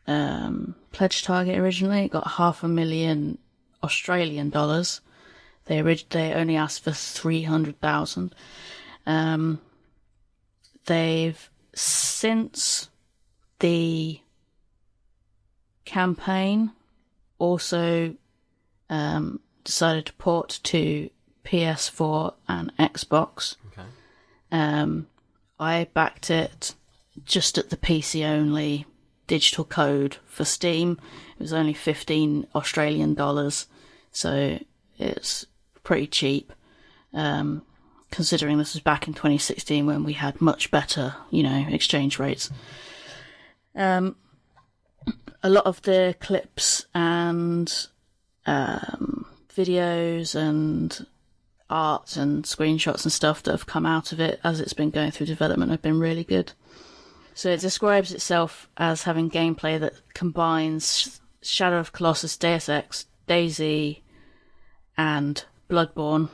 um, 0.08 0.74
pledge 0.90 1.22
target 1.22 1.56
originally. 1.58 2.06
It 2.06 2.10
got 2.10 2.26
half 2.26 2.64
a 2.64 2.68
million 2.68 3.38
Australian 3.84 4.50
dollars. 4.50 5.00
They 5.66 5.80
orig- 5.80 6.08
they 6.10 6.32
only 6.32 6.56
asked 6.56 6.82
for 6.82 6.90
three 6.90 7.44
hundred 7.44 7.80
thousand. 7.80 8.34
Um, 9.06 9.60
they've 10.86 11.48
since 11.74 12.90
the 13.58 14.20
campaign 15.84 16.72
also 17.38 18.14
um, 18.90 19.40
decided 19.64 20.06
to 20.06 20.12
port 20.14 20.60
to 20.64 21.10
PS4 21.44 22.34
and 22.48 22.72
Xbox. 22.78 23.56
Okay. 23.72 23.86
Um, 24.50 25.06
I 25.58 25.88
backed 25.94 26.30
it 26.30 26.74
just 27.24 27.58
at 27.58 27.70
the 27.70 27.76
PC 27.76 28.26
only 28.26 28.86
digital 29.26 29.64
code 29.64 30.16
for 30.26 30.44
Steam. 30.44 30.98
It 31.38 31.42
was 31.42 31.52
only 31.52 31.74
15 31.74 32.46
Australian 32.54 33.14
dollars, 33.14 33.66
so 34.10 34.58
it's 34.98 35.46
pretty 35.82 36.06
cheap. 36.06 36.52
Um, 37.12 37.62
considering 38.10 38.58
this 38.58 38.74
was 38.74 38.82
back 38.82 39.06
in 39.08 39.14
2016 39.14 39.86
when 39.86 40.04
we 40.04 40.12
had 40.12 40.40
much 40.40 40.70
better, 40.70 41.14
you 41.30 41.42
know, 41.42 41.66
exchange 41.68 42.18
rates. 42.18 42.50
Um, 43.74 44.16
a 45.42 45.50
lot 45.50 45.66
of 45.66 45.82
the 45.82 46.14
clips 46.20 46.86
and 46.94 47.72
um, 48.46 49.26
videos 49.54 50.34
and 50.34 51.06
art 51.70 52.16
and 52.16 52.44
screenshots 52.44 53.04
and 53.04 53.12
stuff 53.12 53.42
that 53.42 53.50
have 53.50 53.66
come 53.66 53.86
out 53.86 54.12
of 54.12 54.20
it 54.20 54.40
as 54.44 54.60
it's 54.60 54.72
been 54.72 54.90
going 54.90 55.10
through 55.10 55.26
development 55.26 55.70
have 55.70 55.82
been 55.82 56.00
really 56.00 56.24
good. 56.24 56.52
So 57.34 57.50
it 57.50 57.60
describes 57.60 58.12
itself 58.12 58.68
as 58.76 59.02
having 59.02 59.28
gameplay 59.28 59.78
that 59.80 59.94
combines 60.14 61.20
Shadow 61.42 61.78
of 61.78 61.92
Colossus, 61.92 62.36
Deus 62.36 62.68
Ex, 62.68 63.06
DayZ, 63.28 64.00
and 64.96 65.44
Bloodborne. 65.68 66.28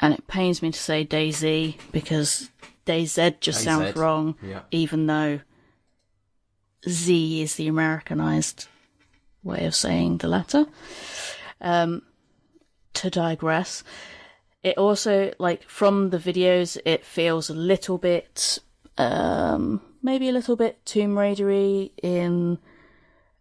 And 0.00 0.14
it 0.14 0.26
pains 0.26 0.62
me 0.62 0.72
to 0.72 0.78
say 0.78 1.04
DayZ 1.06 1.76
because 1.92 2.50
DayZ 2.86 3.40
just 3.40 3.62
sounds 3.62 3.94
wrong, 3.94 4.34
yeah. 4.42 4.62
even 4.70 5.06
though 5.06 5.40
Z 6.88 7.42
is 7.42 7.54
the 7.56 7.68
Americanized 7.68 8.66
way 9.42 9.64
of 9.66 9.74
saying 9.74 10.18
the 10.18 10.28
letter. 10.28 10.66
Um, 11.60 12.02
to 12.94 13.10
digress, 13.10 13.84
it 14.62 14.78
also 14.78 15.32
like 15.38 15.68
from 15.68 16.10
the 16.10 16.18
videos, 16.18 16.78
it 16.84 17.04
feels 17.04 17.50
a 17.50 17.54
little 17.54 17.98
bit, 17.98 18.58
um, 18.98 19.80
maybe 20.02 20.28
a 20.28 20.32
little 20.32 20.56
bit 20.56 20.84
Tomb 20.84 21.18
Raidery 21.18 21.92
in 22.02 22.58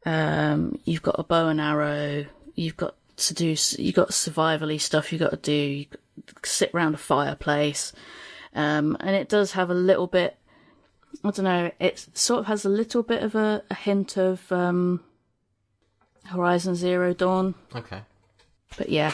Um, 0.05 0.79
you've 0.85 1.01
got 1.01 1.19
a 1.19 1.23
bow 1.23 1.49
and 1.49 1.59
arrow. 1.59 2.25
You've 2.55 2.77
got 2.77 2.95
to 3.17 3.33
do. 3.33 3.55
You've 3.77 3.95
got 3.95 4.09
survivally 4.09 4.79
stuff 4.79 5.11
you've 5.11 5.21
got 5.21 5.31
to 5.31 5.37
do. 5.37 5.51
You 5.51 5.85
sit 6.43 6.71
around 6.73 6.95
a 6.95 6.97
fireplace, 6.97 7.93
um, 8.53 8.97
and 8.99 9.15
it 9.15 9.29
does 9.29 9.53
have 9.53 9.69
a 9.69 9.75
little 9.75 10.07
bit. 10.07 10.37
I 11.23 11.31
don't 11.31 11.43
know. 11.45 11.71
It 11.79 12.07
sort 12.13 12.41
of 12.41 12.45
has 12.47 12.65
a 12.65 12.69
little 12.69 13.03
bit 13.03 13.23
of 13.23 13.35
a, 13.35 13.63
a 13.69 13.75
hint 13.75 14.17
of 14.17 14.51
um, 14.51 15.01
Horizon 16.25 16.75
Zero 16.75 17.13
Dawn. 17.13 17.55
Okay. 17.75 18.01
But 18.77 18.89
yeah, 18.89 19.13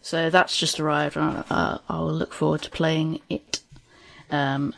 so 0.00 0.28
that's 0.30 0.56
just 0.56 0.78
arrived. 0.80 1.16
and 1.16 1.44
Uh, 1.50 1.78
I'll 1.88 2.12
look 2.12 2.34
forward 2.34 2.62
to 2.62 2.70
playing 2.70 3.20
it. 3.30 3.60
Um, 4.30 4.74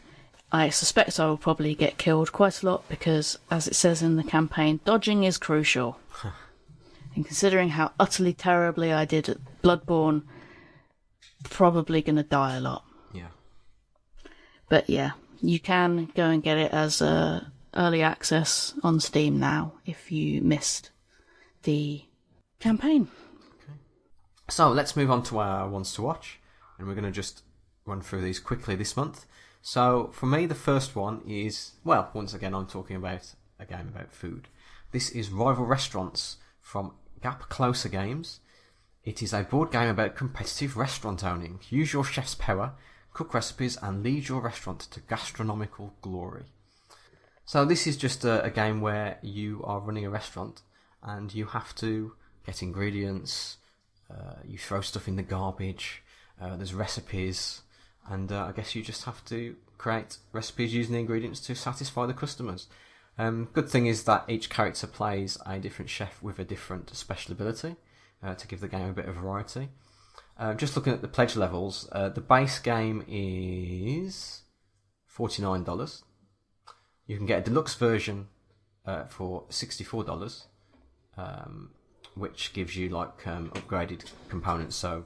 I 0.53 0.69
suspect 0.69 1.19
I 1.19 1.27
will 1.27 1.37
probably 1.37 1.75
get 1.75 1.99
killed 1.99 2.31
quite 2.33 2.63
a 2.63 2.67
lot 2.67 2.89
because, 2.89 3.39
as 3.51 3.67
it 3.67 3.75
says 3.75 4.03
in 4.03 4.17
the 4.17 4.23
campaign, 4.23 4.79
dodging 4.85 5.25
is 5.25 5.39
crucial. 5.39 5.99
and 7.17 7.25
considering 7.27 7.71
how 7.71 7.93
utterly 7.99 8.33
terribly 8.33 8.93
I 8.93 9.05
did 9.05 9.29
at 9.29 9.39
Bloodborne, 9.63 10.23
probably 11.45 12.03
going 12.03 12.17
to 12.17 12.23
die 12.23 12.57
a 12.57 12.61
lot. 12.61 12.85
Yeah. 13.13 13.29
But 14.69 14.89
yeah, 14.89 15.13
you 15.49 15.61
can 15.61 16.11
go 16.15 16.25
and 16.25 16.43
get 16.43 16.59
it 16.59 16.73
as 16.73 17.03
uh, 17.03 17.45
early 17.75 18.03
access 18.03 18.75
on 18.83 19.01
Steam 19.01 19.39
now 19.39 19.73
if 19.87 20.11
you 20.11 20.41
missed 20.41 20.91
the 21.65 22.05
campaign. 22.61 23.09
Okay. 23.63 23.79
So 24.49 24.71
let's 24.71 24.97
move 24.97 25.11
on 25.11 25.23
to 25.25 25.39
our 25.39 25.69
ones 25.69 25.93
to 25.95 26.03
watch, 26.03 26.41
and 26.79 26.87
we're 26.87 26.95
going 26.95 27.05
to 27.05 27.11
just 27.11 27.43
run 27.85 28.01
through 28.01 28.23
these 28.23 28.41
quickly 28.41 28.75
this 28.75 28.97
month. 28.97 29.27
So 29.63 30.11
for 30.13 30.27
me, 30.27 30.47
the 30.47 30.55
first 30.55 30.95
one 30.95 31.23
is 31.27 31.73
well, 31.85 32.11
once 32.15 32.35
again, 32.35 32.55
I'm 32.55 32.67
talking 32.67 32.97
about 32.97 33.35
a 33.59 33.65
game 33.65 33.89
about 33.95 34.13
food. 34.13 34.49
This 34.93 35.11
is 35.11 35.31
Rival 35.31 35.65
Restaurants 35.65 36.37
from 36.61 36.93
Gap 37.23 37.49
Closer 37.49 37.89
Games. 37.89 38.41
It 39.05 39.23
is 39.23 39.33
a 39.33 39.43
board 39.43 39.71
game 39.71 39.89
about 39.89 40.17
competitive 40.17 40.77
restaurant 40.77 41.25
owning. 41.25 41.61
Use 41.69 41.93
your 41.93 42.05
chef's 42.05 42.35
power, 42.35 42.73
cook 43.15 43.33
recipes, 43.33 43.79
and 43.81 44.03
lead 44.03 44.29
your 44.29 44.43
restaurant 44.43 44.81
to 44.81 45.01
gastronomical 45.01 45.95
glory. 46.03 46.45
So 47.47 47.65
this 47.65 47.87
is 47.87 47.97
just 47.97 48.25
a, 48.25 48.45
a 48.45 48.51
game 48.51 48.81
where 48.81 49.19
you 49.23 49.63
are 49.65 49.81
running 49.81 50.05
a 50.05 50.11
restaurant 50.11 50.63
and 51.03 51.33
you 51.33 51.47
have 51.47 51.75
to 51.77 52.13
get 52.45 52.63
ingredients. 52.63 53.59
Uh, 54.11 54.35
you 54.47 54.59
throw 54.59 54.81
stuff 54.81 55.09
in 55.09 55.17
the 55.17 55.23
garbage. 55.23 56.03
Uh, 56.41 56.57
there's 56.57 56.75
recipes, 56.75 57.63
and 58.11 58.31
uh, 58.33 58.47
I 58.47 58.53
guess 58.53 58.75
you 58.75 58.83
just 58.83 59.05
have 59.05 59.25
to 59.27 59.57
create 59.79 60.19
recipes 60.33 60.75
using 60.75 60.95
the 60.95 61.01
ingredients 61.01 61.41
to 61.41 61.55
satisfy 61.55 62.07
the 62.07 62.15
customers. 62.15 62.67
Um, 63.17 63.49
good 63.53 63.69
thing 63.69 63.87
is 63.87 64.05
that 64.05 64.25
each 64.29 64.51
character 64.51 64.87
plays 64.87 65.39
a 65.47 65.59
different 65.59 65.91
chef 65.91 66.23
with 66.23 66.39
a 66.39 66.45
different 66.45 66.95
special 66.97 67.33
ability 67.33 67.77
uh, 68.23 68.35
to 68.35 68.49
give 68.49 68.61
the 68.61 68.69
game 68.69 68.89
a 68.89 68.93
bit 68.93 69.07
of 69.07 69.15
variety. 69.15 69.69
Uh, 70.37 70.53
just 70.55 70.75
looking 70.75 70.93
at 70.93 71.01
the 71.01 71.09
pledge 71.09 71.37
levels, 71.37 71.89
uh, 71.93 72.09
the 72.09 72.21
base 72.21 72.59
game 72.59 73.05
is 73.09 74.43
forty 75.07 75.43
nine 75.43 75.63
dollars. 75.63 76.03
You 77.07 77.17
can 77.17 77.27
get 77.27 77.39
a 77.39 77.43
deluxe 77.43 77.75
version 77.77 78.29
uh, 78.85 79.05
for 79.05 79.45
sixty 79.49 79.85
four 79.85 80.03
dollars, 80.03 80.47
um, 81.17 81.71
which 82.17 82.53
gives 82.53 82.75
you 82.75 82.89
like 82.89 83.27
um, 83.27 83.51
upgraded 83.51 84.05
components, 84.29 84.75
so 84.75 85.05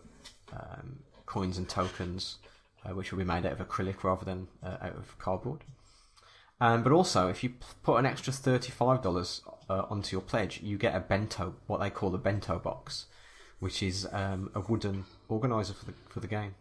um, 0.53 1.01
coins 1.27 1.59
and 1.59 1.69
tokens, 1.69 2.39
uh, 2.87 2.95
which 2.95 3.13
will 3.13 3.19
be 3.19 3.25
made 3.25 3.45
out 3.45 3.53
of 3.53 3.69
acrylic 3.69 4.03
rather 4.05 4.25
than 4.25 4.49
uh, 4.63 4.79
out 4.81 4.97
of 4.97 5.19
cardboard. 5.19 5.61
Um, 6.61 6.83
but 6.83 6.91
also, 6.91 7.29
if 7.29 7.45
you 7.45 7.53
put 7.83 7.99
an 7.99 8.07
extra 8.07 8.33
thirty-five 8.33 9.03
dollars 9.03 9.43
uh, 9.69 9.83
onto 9.91 10.17
your 10.17 10.23
pledge, 10.23 10.63
you 10.63 10.79
get 10.79 10.97
a 10.97 11.01
bento, 11.01 11.55
what 11.67 11.81
they 11.81 11.91
call 11.91 12.15
a 12.15 12.19
bento 12.19 12.59
box, 12.59 13.07
which 13.61 13.83
is 13.83 14.07
um, 14.13 14.51
a 14.55 14.61
wooden 14.61 15.05
organizer 15.29 15.75
for 15.75 15.87
the 15.87 15.95
for 16.09 16.21
the 16.21 16.27
game, 16.27 16.55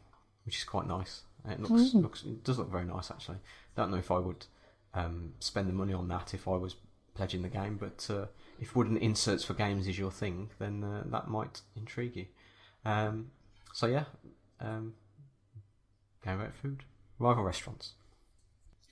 which 0.46 0.58
is 0.58 0.64
quite 0.64 0.88
nice. 0.88 1.22
It 1.50 1.62
looks 1.62 1.94
looks 1.94 2.24
it 2.24 2.44
does 2.44 2.58
look 2.58 2.70
very 2.72 2.86
nice 2.86 3.10
actually. 3.12 3.38
Don't 3.76 3.92
know 3.92 3.98
if 3.98 4.12
I 4.12 4.18
would 4.20 4.46
um, 4.94 5.34
spend 5.40 5.70
the 5.70 5.74
money 5.74 5.94
on 5.94 6.08
that 6.10 6.34
if 6.34 6.48
I 6.48 6.58
was 6.58 6.76
pledging 7.14 7.42
the 7.42 7.50
game, 7.50 7.78
but 7.80 8.08
uh, 8.10 8.26
if 8.60 8.76
wooden 8.76 8.98
inserts 8.98 9.44
for 9.44 9.54
games 9.54 9.88
is 9.88 9.98
your 9.98 10.12
thing, 10.12 10.50
then 10.60 10.84
uh, 10.84 11.04
that 11.08 11.28
might 11.28 11.62
intrigue 11.76 12.16
you. 12.16 12.26
Um, 12.86 13.32
so 13.74 13.88
yeah, 13.88 14.06
um, 14.60 14.94
game 16.24 16.40
about 16.40 16.56
food, 16.56 16.84
rival 17.20 17.44
restaurants. 17.44 17.94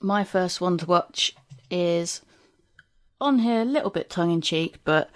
my 0.00 0.24
first 0.24 0.60
one 0.60 0.78
to 0.78 0.86
watch 0.86 1.34
is 1.70 2.22
on 3.20 3.40
here 3.40 3.62
a 3.62 3.64
little 3.64 3.90
bit 3.90 4.10
tongue 4.10 4.30
in 4.30 4.40
cheek, 4.40 4.78
but 4.84 5.10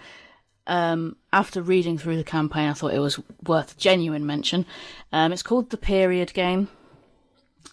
um, 0.71 1.17
after 1.33 1.61
reading 1.61 1.99
through 1.99 2.17
the 2.17 2.25
campaign, 2.25 2.69
I 2.69 2.75
thought 2.75 2.95
it 2.95 3.01
was 3.01 3.19
worth 3.45 3.77
genuine 3.77 4.25
mention. 4.25 4.65
Um, 5.13 5.33
it's 5.33 5.43
called 5.43 5.71
the 5.71 5.77
Period 5.77 6.33
Game. 6.33 6.69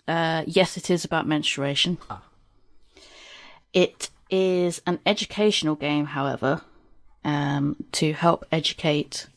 Uh, 0.07 0.43
yes, 0.47 0.77
it 0.77 0.89
is 0.89 1.05
about 1.05 1.27
menstruation. 1.27 1.99
It 3.71 4.09
is 4.31 4.81
an 4.87 4.99
educational 5.05 5.75
game, 5.75 6.07
however, 6.07 6.61
um, 7.23 7.75
to 7.91 8.13
help 8.13 8.45
educate 8.51 9.27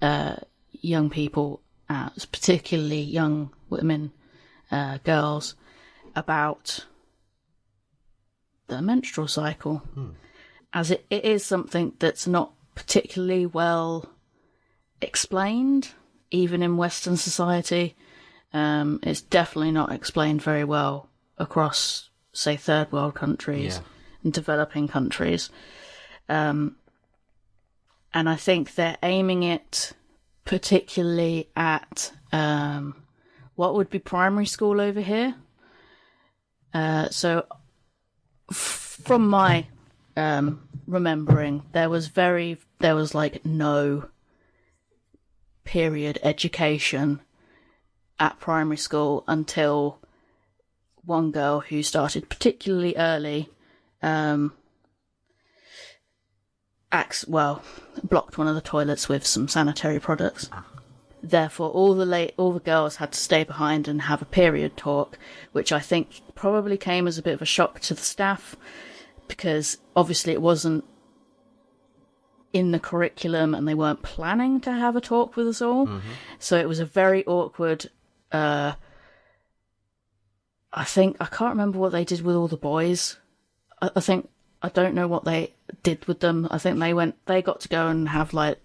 uh, 0.00 0.36
young 0.70 1.10
people, 1.10 1.60
uh, 1.88 2.10
particularly 2.30 3.00
young 3.00 3.50
women, 3.68 4.12
uh, 4.70 4.98
girls, 5.02 5.56
about 6.14 6.86
the 8.68 8.80
menstrual 8.80 9.26
cycle, 9.26 9.82
as 10.72 10.92
it, 10.92 11.04
it 11.10 11.24
is 11.24 11.44
something 11.44 11.94
that's 11.98 12.28
not 12.28 12.52
particularly 12.74 13.46
well 13.46 14.08
explained, 15.00 15.90
even 16.30 16.62
in 16.62 16.76
Western 16.76 17.16
society. 17.16 17.96
Um, 18.52 19.00
it's 19.02 19.20
definitely 19.22 19.72
not 19.72 19.92
explained 19.92 20.42
very 20.42 20.64
well 20.64 21.08
across, 21.38 22.10
say, 22.32 22.56
third 22.56 22.92
world 22.92 23.14
countries 23.14 23.76
Yeah. 23.76 23.82
and 24.24 24.32
developing 24.32 24.88
countries. 24.88 25.50
Um, 26.28 26.76
and 28.14 28.28
I 28.28 28.36
think 28.36 28.74
they're 28.74 28.98
aiming 29.02 29.42
it 29.42 29.92
particularly 30.44 31.48
at 31.56 32.12
um, 32.32 33.02
what 33.54 33.74
would 33.74 33.88
be 33.90 33.98
primary 33.98 34.46
school 34.46 34.80
over 34.80 35.00
here. 35.00 35.34
Uh, 36.74 37.08
so, 37.10 37.46
f- 38.50 38.98
from 39.04 39.28
my 39.28 39.66
um, 40.16 40.68
remembering, 40.86 41.62
there 41.72 41.88
was 41.88 42.08
very 42.08 42.58
there 42.78 42.94
was 42.94 43.14
like 43.14 43.44
no 43.44 44.08
period 45.64 46.18
education 46.22 47.20
at 48.18 48.38
primary 48.40 48.76
school 48.76 49.24
until 49.26 49.98
one 51.04 51.30
girl 51.30 51.60
who 51.60 51.82
started 51.82 52.28
particularly 52.28 52.96
early 52.96 53.48
um 54.02 54.52
acts 56.90 57.26
well 57.26 57.62
blocked 58.02 58.36
one 58.36 58.46
of 58.46 58.54
the 58.54 58.60
toilets 58.60 59.08
with 59.08 59.26
some 59.26 59.48
sanitary 59.48 59.98
products. 59.98 60.50
Therefore 61.22 61.70
all 61.70 61.94
the 61.94 62.04
late 62.04 62.34
all 62.36 62.52
the 62.52 62.60
girls 62.60 62.96
had 62.96 63.12
to 63.12 63.18
stay 63.18 63.44
behind 63.44 63.88
and 63.88 64.02
have 64.02 64.20
a 64.20 64.26
period 64.26 64.76
talk 64.76 65.16
which 65.52 65.70
i 65.72 65.78
think 65.78 66.20
probably 66.34 66.76
came 66.76 67.06
as 67.06 67.16
a 67.16 67.22
bit 67.22 67.34
of 67.34 67.42
a 67.42 67.46
shock 67.46 67.78
to 67.80 67.94
the 67.94 68.00
staff 68.00 68.56
because 69.36 69.78
obviously 69.96 70.32
it 70.32 70.42
wasn't 70.42 70.84
in 72.52 72.70
the 72.70 72.78
curriculum 72.78 73.54
and 73.54 73.66
they 73.66 73.74
weren't 73.74 74.02
planning 74.02 74.60
to 74.60 74.70
have 74.70 74.94
a 74.94 75.00
talk 75.00 75.36
with 75.36 75.48
us 75.48 75.62
all 75.62 75.86
so 76.38 76.56
it 76.58 76.68
was 76.68 76.80
a 76.80 76.84
very 76.84 77.24
awkward 77.24 77.88
uh 78.30 78.72
i 80.72 80.84
think 80.84 81.16
i 81.18 81.24
can't 81.24 81.50
remember 81.52 81.78
what 81.78 81.92
they 81.92 82.04
did 82.04 82.20
with 82.20 82.36
all 82.36 82.48
the 82.48 82.56
boys 82.58 83.16
i, 83.80 83.90
I 83.96 84.00
think 84.00 84.28
i 84.62 84.68
don't 84.68 84.94
know 84.94 85.08
what 85.08 85.24
they 85.24 85.54
did 85.82 86.04
with 86.04 86.20
them 86.20 86.46
i 86.50 86.58
think 86.58 86.78
they 86.78 86.92
went 86.92 87.14
they 87.24 87.40
got 87.40 87.60
to 87.60 87.68
go 87.68 87.88
and 87.88 88.08
have 88.10 88.34
like 88.34 88.58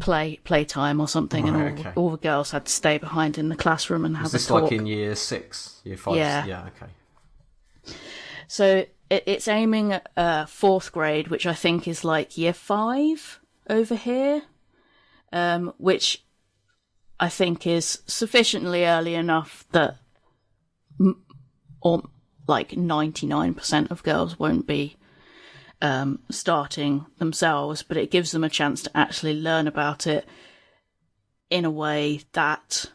play 0.00 0.40
playtime 0.44 0.98
or 0.98 1.06
something 1.06 1.44
Right, 1.44 1.54
and 1.54 1.78
all, 1.78 1.80
okay. 1.80 1.92
all 1.96 2.10
the 2.10 2.16
girls 2.16 2.52
had 2.52 2.64
to 2.64 2.72
stay 2.72 2.96
behind 2.96 3.36
in 3.36 3.50
the 3.50 3.56
classroom 3.56 4.06
and 4.06 4.16
have 4.16 4.28
a 4.28 4.30
this 4.30 4.46
talk 4.46 4.62
like 4.62 4.72
in 4.72 4.86
year 4.86 5.14
six, 5.14 5.80
year 5.84 5.96
five? 5.96 6.16
Yeah. 6.16 6.44
Yeah. 6.46 6.68
Okay. 6.68 7.94
So 8.48 8.86
it, 9.10 9.24
it's 9.26 9.48
aiming 9.48 9.92
at 9.92 10.10
uh, 10.16 10.46
fourth 10.46 10.92
grade, 10.92 11.28
which 11.28 11.46
I 11.46 11.54
think 11.54 11.86
is 11.86 12.04
like 12.04 12.38
year 12.38 12.52
five 12.52 13.40
over 13.68 13.94
here, 13.94 14.42
um, 15.32 15.72
which 15.78 16.24
I 17.20 17.28
think 17.28 17.66
is 17.66 18.02
sufficiently 18.06 18.84
early 18.84 19.14
enough 19.14 19.64
that, 19.72 19.96
m- 21.00 21.22
or 21.80 22.02
like 22.46 22.76
ninety 22.76 23.26
nine 23.26 23.54
percent 23.54 23.90
of 23.90 24.02
girls 24.02 24.38
won't 24.38 24.66
be 24.66 24.96
um, 25.80 26.20
starting 26.30 27.06
themselves, 27.18 27.82
but 27.82 27.96
it 27.96 28.10
gives 28.10 28.32
them 28.32 28.44
a 28.44 28.48
chance 28.48 28.82
to 28.82 28.96
actually 28.96 29.34
learn 29.34 29.66
about 29.66 30.06
it 30.06 30.26
in 31.50 31.64
a 31.64 31.70
way 31.70 32.20
that 32.32 32.86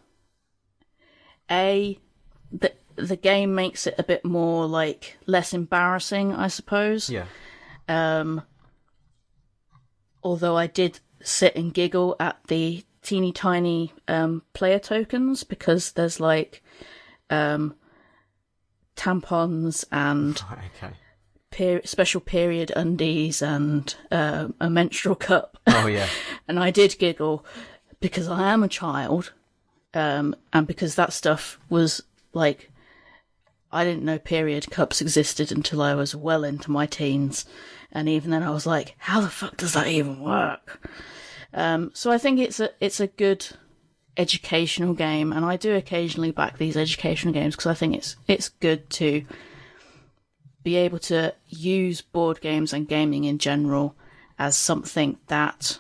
a 1.50 2.00
the 2.52 2.74
the 3.02 3.16
game 3.16 3.56
makes 3.56 3.88
it 3.88 3.96
a 3.98 4.04
bit 4.04 4.24
more 4.26 4.66
like 4.66 5.18
less 5.26 5.54
embarrassing, 5.54 6.34
I 6.34 6.48
suppose. 6.48 7.10
Yeah. 7.10 7.26
although 10.24 10.58
I 10.58 10.68
did 10.68 11.00
sit 11.22 11.56
and 11.56 11.74
giggle 11.74 12.16
at 12.20 12.38
the 12.48 12.84
teeny 13.02 13.32
tiny 13.32 13.94
um, 14.08 14.44
player 14.54 14.80
tokens 14.80 15.44
because 15.44 15.94
there's 15.94 16.20
like 16.20 16.62
um, 17.30 17.76
tampons 18.96 19.86
and 19.92 20.42
Right, 20.50 20.70
okay. 20.84 20.94
per- 21.52 21.86
special 21.88 22.22
period 22.22 22.72
undies 22.76 23.42
and 23.42 23.94
uh, 24.12 24.50
a 24.60 24.70
menstrual 24.70 25.16
cup. 25.16 25.58
Oh 25.68 25.88
yeah. 25.88 26.08
and 26.48 26.60
I 26.60 26.72
did 26.72 26.98
giggle 27.00 27.46
because 28.00 28.28
I 28.28 28.52
am 28.52 28.64
a 28.64 28.68
child, 28.70 29.34
um, 29.94 30.36
and 30.54 30.68
because 30.68 30.96
that 30.96 31.14
stuff 31.14 31.60
was 31.70 32.02
like 32.34 32.72
I 33.72 33.84
didn't 33.84 34.04
know 34.04 34.18
period 34.20 34.72
cups 34.72 35.02
existed 35.02 35.52
until 35.52 35.82
I 35.82 35.94
was 35.94 36.16
well 36.16 36.44
into 36.44 36.72
my 36.72 36.86
teens, 36.86 37.46
and 37.92 38.10
even 38.10 38.32
then 38.32 38.44
I 38.44 38.50
was 38.50 38.66
like, 38.66 38.96
how 38.98 39.22
the 39.22 39.30
fuck 39.30 39.58
does 39.58 39.74
that 39.74 39.88
even 39.88 40.20
work? 40.20 40.88
Um, 41.54 41.92
so 41.94 42.12
I 42.12 42.18
think 42.18 42.40
it's 42.40 42.60
a 42.60 42.72
it's 42.80 43.00
a 43.00 43.08
good 43.08 43.48
educational 44.18 44.94
game, 44.94 45.32
and 45.32 45.46
I 45.46 45.56
do 45.56 45.76
occasionally 45.76 46.32
back 46.32 46.58
these 46.58 46.78
educational 46.78 47.34
games 47.34 47.56
because 47.56 47.68
I 47.68 47.74
think 47.74 47.96
it's 47.96 48.16
it's 48.28 48.50
good 48.50 48.90
to 48.92 49.26
be 50.64 50.76
able 50.76 51.00
to 51.00 51.34
use 51.48 52.02
board 52.02 52.42
games 52.42 52.74
and 52.74 52.88
gaming 52.88 53.24
in 53.24 53.38
general 53.38 53.96
as 54.38 54.58
something 54.58 55.18
that 55.28 55.80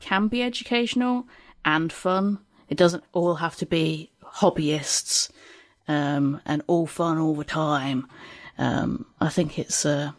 can 0.00 0.28
be 0.28 0.42
educational 0.42 1.26
and 1.64 1.92
fun. 1.92 2.38
It 2.68 2.78
doesn't 2.78 3.04
all 3.12 3.36
have 3.36 3.56
to 3.56 3.66
be 3.66 4.10
hobbyists 4.36 5.30
um, 5.88 6.40
and 6.44 6.62
all 6.66 6.86
fun 6.86 7.18
all 7.18 7.34
the 7.34 7.44
time. 7.44 8.06
Um, 8.58 9.06
I 9.20 9.28
think 9.28 9.58
it's. 9.58 9.84
Uh, 9.84 10.12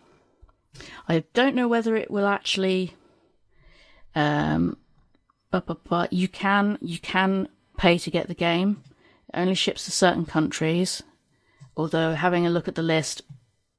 I 1.07 1.23
don't 1.33 1.55
know 1.55 1.67
whether 1.67 1.95
it 1.95 2.11
will 2.11 2.27
actually. 2.27 2.95
Um, 4.15 4.77
but, 5.51 5.65
but 5.65 5.83
but 5.83 6.13
you 6.13 6.27
can 6.27 6.77
you 6.81 6.99
can 6.99 7.47
pay 7.77 7.97
to 7.99 8.11
get 8.11 8.27
the 8.27 8.33
game. 8.33 8.83
It 9.33 9.39
only 9.39 9.55
ships 9.55 9.85
to 9.85 9.91
certain 9.91 10.25
countries. 10.25 11.03
Although 11.75 12.13
having 12.13 12.45
a 12.45 12.51
look 12.51 12.67
at 12.67 12.75
the 12.75 12.83
list, 12.83 13.23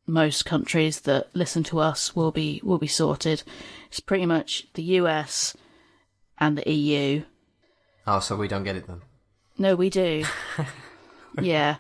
most 0.06 0.44
countries 0.44 1.00
that 1.00 1.34
listen 1.34 1.62
to 1.64 1.78
us 1.78 2.14
will 2.14 2.32
be 2.32 2.60
will 2.62 2.78
be 2.78 2.86
sorted. 2.86 3.42
It's 3.88 4.00
pretty 4.00 4.26
much 4.26 4.66
the 4.74 4.82
US 5.00 5.56
and 6.38 6.58
the 6.58 6.70
EU. 6.70 7.24
Oh, 8.06 8.20
so 8.20 8.36
we 8.36 8.48
don't 8.48 8.64
get 8.64 8.76
it 8.76 8.86
then. 8.86 9.00
No, 9.56 9.76
we 9.76 9.88
do. 9.90 10.24
yeah, 11.40 11.76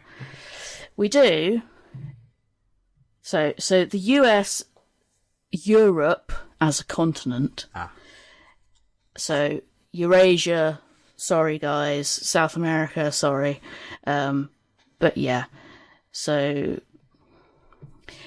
we 0.96 1.08
do. 1.08 1.62
So, 3.22 3.54
so 3.58 3.84
the 3.84 3.98
US, 3.98 4.64
Europe 5.50 6.32
as 6.60 6.80
a 6.80 6.84
continent. 6.84 7.66
Ah. 7.74 7.92
So 9.16 9.60
Eurasia, 9.92 10.80
sorry 11.16 11.58
guys. 11.58 12.08
South 12.08 12.56
America, 12.56 13.10
sorry. 13.12 13.60
Um, 14.06 14.50
but 14.98 15.16
yeah. 15.16 15.44
So 16.12 16.80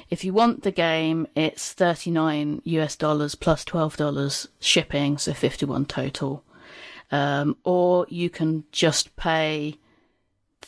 if 0.10 0.24
you 0.24 0.34
want 0.34 0.64
the 0.64 0.72
game, 0.72 1.28
it's 1.36 1.74
39 1.74 2.62
US 2.64 2.96
dollars 2.96 3.36
$12 3.36 4.48
shipping, 4.60 5.18
so 5.18 5.34
51 5.34 5.86
total. 5.86 6.44
Um, 7.12 7.58
or 7.64 8.06
you 8.10 8.30
can 8.30 8.66
just 8.72 9.16
pay 9.16 9.78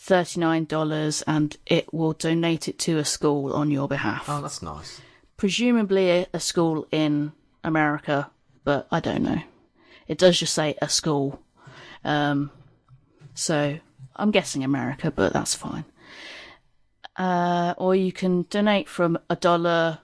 $39 0.09 1.23
and 1.27 1.55
it 1.67 1.93
will 1.93 2.13
donate 2.13 2.67
it 2.67 2.79
to 2.79 2.97
a 2.97 3.05
school 3.05 3.53
on 3.53 3.69
your 3.69 3.87
behalf. 3.87 4.25
Oh, 4.27 4.41
that's 4.41 4.61
nice. 4.61 5.01
Presumably 5.37 6.09
a, 6.09 6.27
a 6.33 6.39
school 6.39 6.87
in 6.91 7.31
America, 7.63 8.31
but 8.63 8.87
I 8.91 8.99
don't 8.99 9.21
know. 9.21 9.41
It 10.07 10.17
does 10.17 10.39
just 10.39 10.55
say 10.55 10.75
a 10.81 10.89
school. 10.89 11.41
Um, 12.03 12.49
so 13.35 13.77
I'm 14.15 14.31
guessing 14.31 14.63
America, 14.63 15.11
but 15.11 15.31
that's 15.31 15.53
fine. 15.53 15.85
Uh, 17.15 17.75
or 17.77 17.95
you 17.95 18.11
can 18.11 18.47
donate 18.49 18.89
from 18.89 19.19
a 19.29 19.35
dollar. 19.35 19.99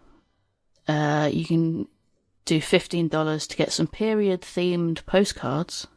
Uh, 0.88 1.30
you 1.34 1.46
can 1.46 1.88
do 2.46 2.62
fifteen 2.62 3.08
dollars 3.08 3.48
to 3.48 3.58
get 3.58 3.72
some 3.72 3.88
period 3.88 4.42
themed 4.42 5.04
postcards. 5.06 5.88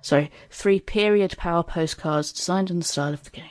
Sorry, 0.00 0.30
three 0.50 0.80
period 0.80 1.36
power 1.36 1.62
postcards 1.62 2.32
designed 2.32 2.70
in 2.70 2.78
the 2.78 2.84
style 2.84 3.12
of 3.12 3.24
the 3.24 3.30
game. 3.30 3.50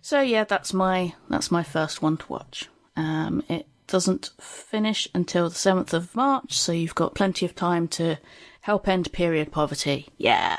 So 0.00 0.20
yeah, 0.20 0.44
that's 0.44 0.72
my 0.72 1.14
that's 1.28 1.50
my 1.50 1.62
first 1.62 2.02
one 2.02 2.16
to 2.18 2.32
watch. 2.32 2.68
Um, 2.96 3.42
it 3.48 3.66
doesn't 3.86 4.30
finish 4.40 5.08
until 5.14 5.48
the 5.48 5.54
seventh 5.54 5.94
of 5.94 6.14
March, 6.14 6.58
so 6.58 6.72
you've 6.72 6.94
got 6.94 7.14
plenty 7.14 7.46
of 7.46 7.54
time 7.54 7.88
to 7.88 8.18
help 8.62 8.86
end 8.88 9.12
period 9.12 9.50
poverty. 9.50 10.08
Yeah. 10.16 10.58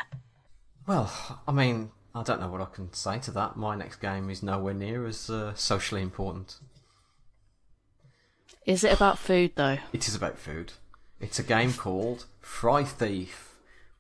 Well, 0.87 1.41
I 1.47 1.51
mean, 1.51 1.91
I 2.15 2.23
don't 2.23 2.41
know 2.41 2.49
what 2.49 2.61
I 2.61 2.65
can 2.65 2.91
say 2.93 3.19
to 3.19 3.31
that. 3.31 3.55
My 3.55 3.75
next 3.75 3.97
game 3.97 4.29
is 4.29 4.41
nowhere 4.41 4.73
near 4.73 5.05
as 5.05 5.29
uh, 5.29 5.53
socially 5.53 6.01
important. 6.01 6.57
Is 8.65 8.83
it 8.83 8.93
about 8.93 9.19
food 9.19 9.53
though? 9.55 9.77
It 9.93 10.07
is 10.07 10.15
about 10.15 10.37
food. 10.37 10.73
It's 11.19 11.39
a 11.39 11.43
game 11.43 11.73
called 11.73 12.25
Fry 12.39 12.83
Thief, 12.83 13.48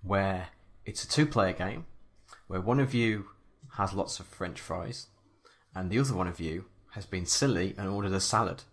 where 0.01 0.49
it's 0.85 1.03
a 1.03 1.07
two 1.07 1.25
player 1.25 1.53
game 1.53 1.85
where 2.47 2.61
one 2.61 2.79
of 2.79 2.93
you 2.93 3.27
has 3.77 3.93
lots 3.93 4.19
of 4.19 4.25
French 4.25 4.59
fries 4.59 5.07
and 5.75 5.89
the 5.89 5.99
other 5.99 6.15
one 6.15 6.27
of 6.27 6.39
you 6.39 6.65
has 6.91 7.05
been 7.05 7.25
silly 7.25 7.75
and 7.77 7.87
ordered 7.87 8.13
a 8.13 8.19
salad. 8.19 8.63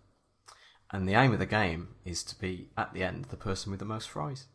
And 0.91 1.07
the 1.07 1.13
aim 1.13 1.33
of 1.33 1.39
the 1.39 1.45
game 1.45 1.89
is 2.05 2.23
to 2.23 2.39
be, 2.39 2.69
at 2.77 2.93
the 2.93 3.03
end, 3.03 3.25
the 3.25 3.37
person 3.37 3.71
with 3.71 3.79
the 3.79 3.85
most 3.85 4.09
fries. 4.09 4.45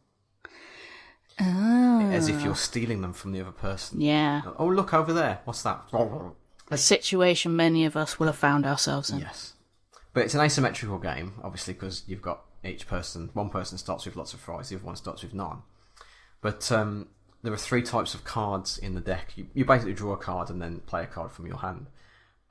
Oh. 1.40 2.10
As 2.10 2.28
if 2.28 2.42
you're 2.42 2.56
stealing 2.56 3.02
them 3.02 3.12
from 3.12 3.32
the 3.32 3.40
other 3.40 3.52
person. 3.52 4.00
Yeah. 4.00 4.42
Oh, 4.58 4.66
look 4.66 4.94
over 4.94 5.12
there. 5.12 5.40
What's 5.44 5.62
that? 5.62 5.82
A 6.70 6.78
situation 6.78 7.54
many 7.54 7.84
of 7.84 7.96
us 7.96 8.18
will 8.18 8.26
have 8.26 8.36
found 8.36 8.64
ourselves 8.64 9.10
in. 9.10 9.20
Yes. 9.20 9.52
But 10.14 10.24
it's 10.24 10.34
an 10.34 10.40
asymmetrical 10.40 10.98
game, 10.98 11.34
obviously, 11.42 11.74
because 11.74 12.04
you've 12.06 12.22
got 12.22 12.42
each 12.64 12.86
person, 12.86 13.30
one 13.32 13.50
person 13.50 13.78
starts 13.78 14.04
with 14.04 14.16
lots 14.16 14.34
of 14.34 14.40
fries, 14.40 14.68
the 14.68 14.76
other 14.76 14.84
one 14.84 14.96
starts 14.96 15.22
with 15.22 15.34
none. 15.34 15.62
But 16.42 16.70
um, 16.70 17.08
there 17.42 17.52
are 17.52 17.58
three 17.58 17.82
types 17.82 18.12
of 18.12 18.24
cards 18.24 18.76
in 18.76 18.94
the 18.94 19.00
deck. 19.00 19.32
You, 19.36 19.46
you 19.54 19.64
basically 19.64 19.94
draw 19.94 20.12
a 20.12 20.18
card 20.18 20.50
and 20.50 20.60
then 20.60 20.80
play 20.80 21.04
a 21.04 21.06
card 21.06 21.32
from 21.32 21.46
your 21.46 21.58
hand. 21.58 21.86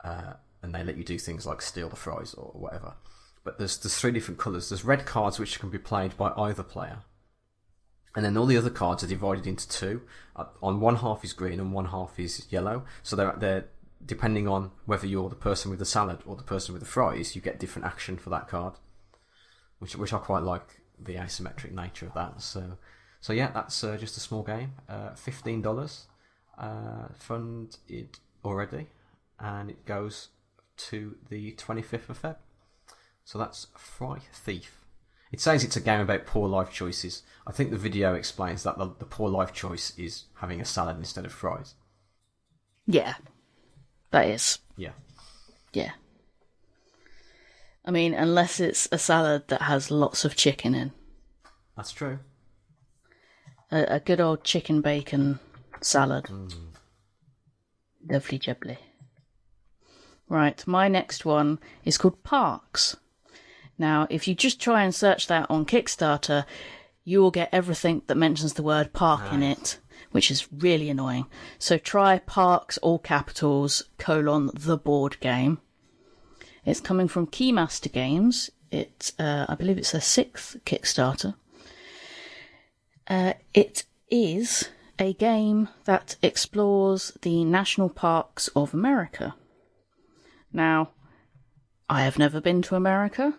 Uh, 0.03 0.33
and 0.63 0.73
they 0.73 0.83
let 0.83 0.97
you 0.97 1.03
do 1.03 1.19
things 1.19 1.45
like 1.45 1.61
steal 1.61 1.89
the 1.89 1.95
fries 1.95 2.33
or 2.33 2.51
whatever. 2.53 2.95
But 3.43 3.57
there's, 3.57 3.77
there's 3.77 3.97
three 3.97 4.11
different 4.11 4.39
colours. 4.39 4.69
There's 4.69 4.85
red 4.85 5.05
cards 5.05 5.39
which 5.39 5.59
can 5.59 5.69
be 5.69 5.77
played 5.77 6.17
by 6.17 6.31
either 6.35 6.63
player. 6.63 6.99
And 8.15 8.25
then 8.25 8.37
all 8.37 8.45
the 8.45 8.57
other 8.57 8.69
cards 8.69 9.03
are 9.03 9.07
divided 9.07 9.47
into 9.47 9.67
two. 9.67 10.01
Uh, 10.35 10.45
on 10.61 10.79
one 10.79 10.97
half 10.97 11.23
is 11.23 11.33
green 11.33 11.59
and 11.59 11.73
one 11.73 11.85
half 11.85 12.19
is 12.19 12.47
yellow. 12.49 12.85
So 13.03 13.15
they're, 13.15 13.35
they're 13.37 13.65
depending 14.05 14.47
on 14.47 14.71
whether 14.85 15.07
you're 15.07 15.29
the 15.29 15.35
person 15.35 15.69
with 15.69 15.79
the 15.79 15.85
salad 15.85 16.19
or 16.25 16.35
the 16.35 16.43
person 16.43 16.73
with 16.73 16.81
the 16.81 16.87
fries, 16.87 17.35
you 17.35 17.41
get 17.41 17.59
different 17.59 17.85
action 17.85 18.17
for 18.17 18.29
that 18.29 18.47
card. 18.47 18.73
Which 19.79 19.95
which 19.95 20.13
I 20.13 20.19
quite 20.19 20.43
like 20.43 20.81
the 20.99 21.15
asymmetric 21.15 21.71
nature 21.71 22.05
of 22.05 22.13
that. 22.13 22.41
So 22.41 22.77
so 23.21 23.31
yeah, 23.31 23.51
that's 23.53 23.81
uh, 23.83 23.95
just 23.95 24.17
a 24.17 24.19
small 24.19 24.43
game. 24.43 24.73
Uh, 24.89 25.13
Fifteen 25.13 25.61
dollars, 25.61 26.07
uh, 26.57 27.07
funded 27.17 28.19
already, 28.43 28.87
and 29.39 29.69
it 29.69 29.85
goes 29.85 30.27
to 30.89 31.15
the 31.29 31.51
twenty 31.53 31.81
fifth 31.81 32.09
of 32.09 32.21
Feb. 32.21 32.35
So 33.23 33.39
that's 33.39 33.67
Fry 33.77 34.19
Thief. 34.33 34.83
It 35.31 35.39
says 35.39 35.63
it's 35.63 35.77
a 35.77 35.81
game 35.81 36.01
about 36.01 36.25
poor 36.25 36.49
life 36.49 36.73
choices. 36.73 37.23
I 37.47 37.53
think 37.53 37.71
the 37.71 37.77
video 37.77 38.15
explains 38.15 38.63
that 38.63 38.77
the, 38.77 38.93
the 38.99 39.05
poor 39.05 39.29
life 39.29 39.53
choice 39.53 39.97
is 39.97 40.25
having 40.35 40.59
a 40.59 40.65
salad 40.65 40.97
instead 40.97 41.23
of 41.23 41.31
fries. 41.31 41.75
Yeah. 42.85 43.13
That 44.11 44.27
is. 44.27 44.59
Yeah. 44.75 44.91
Yeah. 45.71 45.91
I 47.85 47.91
mean, 47.91 48.13
unless 48.13 48.59
it's 48.59 48.89
a 48.91 48.97
salad 48.97 49.47
that 49.47 49.61
has 49.61 49.89
lots 49.89 50.25
of 50.25 50.35
chicken 50.35 50.75
in. 50.75 50.91
That's 51.77 51.93
true. 51.93 52.19
A, 53.71 53.95
a 53.95 53.99
good 53.99 54.19
old 54.19 54.43
chicken 54.43 54.81
bacon 54.81 55.39
salad. 55.81 56.25
Mm. 56.25 56.53
Lovely 58.09 58.39
jubbly. 58.39 58.77
Right, 60.27 60.65
my 60.65 60.87
next 60.87 61.25
one 61.25 61.59
is 61.83 61.97
called 61.97 62.23
Parks. 62.23 62.95
Now, 63.77 64.07
if 64.09 64.27
you 64.27 64.35
just 64.35 64.61
try 64.61 64.83
and 64.83 64.93
search 64.93 65.27
that 65.27 65.49
on 65.49 65.65
Kickstarter, 65.65 66.45
you 67.03 67.21
will 67.21 67.31
get 67.31 67.49
everything 67.51 68.03
that 68.07 68.15
mentions 68.15 68.53
the 68.53 68.63
word 68.63 68.93
park 68.93 69.33
in 69.33 69.41
it, 69.43 69.79
which 70.11 70.29
is 70.29 70.51
really 70.53 70.89
annoying. 70.89 71.25
So 71.57 71.77
try 71.77 72.19
Parks, 72.19 72.77
all 72.77 72.99
capitals, 72.99 73.83
colon, 73.97 74.51
the 74.53 74.77
board 74.77 75.19
game. 75.19 75.59
It's 76.63 76.79
coming 76.79 77.07
from 77.07 77.27
Keymaster 77.27 77.91
Games. 77.91 78.51
It, 78.71 79.13
uh, 79.17 79.47
I 79.49 79.55
believe 79.55 79.77
it's 79.77 79.91
their 79.91 80.01
sixth 80.01 80.57
Kickstarter. 80.63 81.35
Uh, 83.11 83.33
it 83.53 83.83
is 84.09 84.69
a 84.97 85.11
game 85.11 85.67
that 85.83 86.15
explores 86.23 87.11
the 87.23 87.43
national 87.43 87.89
parks 87.89 88.47
of 88.55 88.73
America. 88.73 89.35
Now, 90.53 90.91
I 91.89 92.03
have 92.03 92.17
never 92.17 92.39
been 92.39 92.61
to 92.61 92.75
America, 92.75 93.33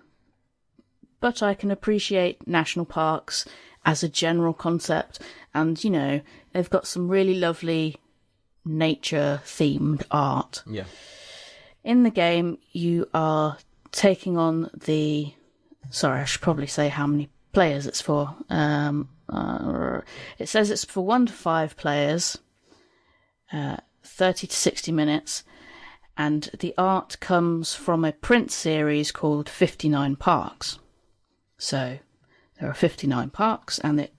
but 1.21 1.43
I 1.43 1.55
can 1.55 1.71
appreciate 1.71 2.47
national 2.47 2.85
parks 2.85 3.47
as 3.83 4.03
a 4.03 4.11
general 4.11 4.53
concept. 4.53 5.21
And, 5.55 5.83
you 5.83 5.89
know, 5.89 6.21
they've 6.53 6.69
got 6.69 6.87
some 6.87 7.09
really 7.09 7.37
lovely 7.37 7.97
nature 8.67 9.41
themed 9.43 10.03
art. 10.11 10.63
Yeah. 10.67 10.85
In 11.83 12.03
the 12.03 12.11
game, 12.11 12.59
you 12.73 13.09
are 13.15 13.57
taking 13.91 14.37
on 14.37 14.69
the. 14.75 15.33
Sorry, 15.89 16.21
I 16.21 16.25
should 16.27 16.43
probably 16.43 16.67
say 16.67 16.91
how 16.91 17.07
many 17.07 17.31
players 17.55 17.87
it's 17.87 18.03
for. 18.03 18.37
Um, 18.51 19.09
uh, 19.33 20.01
it 20.39 20.49
says 20.49 20.71
it's 20.71 20.85
for 20.85 21.05
one 21.05 21.27
to 21.27 21.33
five 21.33 21.77
players, 21.77 22.39
uh, 23.53 23.79
30 24.05 24.47
to 24.47 24.55
60 24.57 24.93
minutes, 24.93 25.45
and 26.17 26.51
the 26.61 26.75
art 26.77 27.19
comes 27.21 27.75
from 27.75 28.05
a 28.05 28.13
print 28.13 28.51
series 28.51 29.11
called 29.13 29.49
59 29.49 30.17
Parks. 30.17 30.79
So 31.57 31.99
there 32.61 32.69
are 32.69 32.75
59 32.75 33.31
parks, 33.31 33.79
and 33.79 34.01
it, 34.01 34.15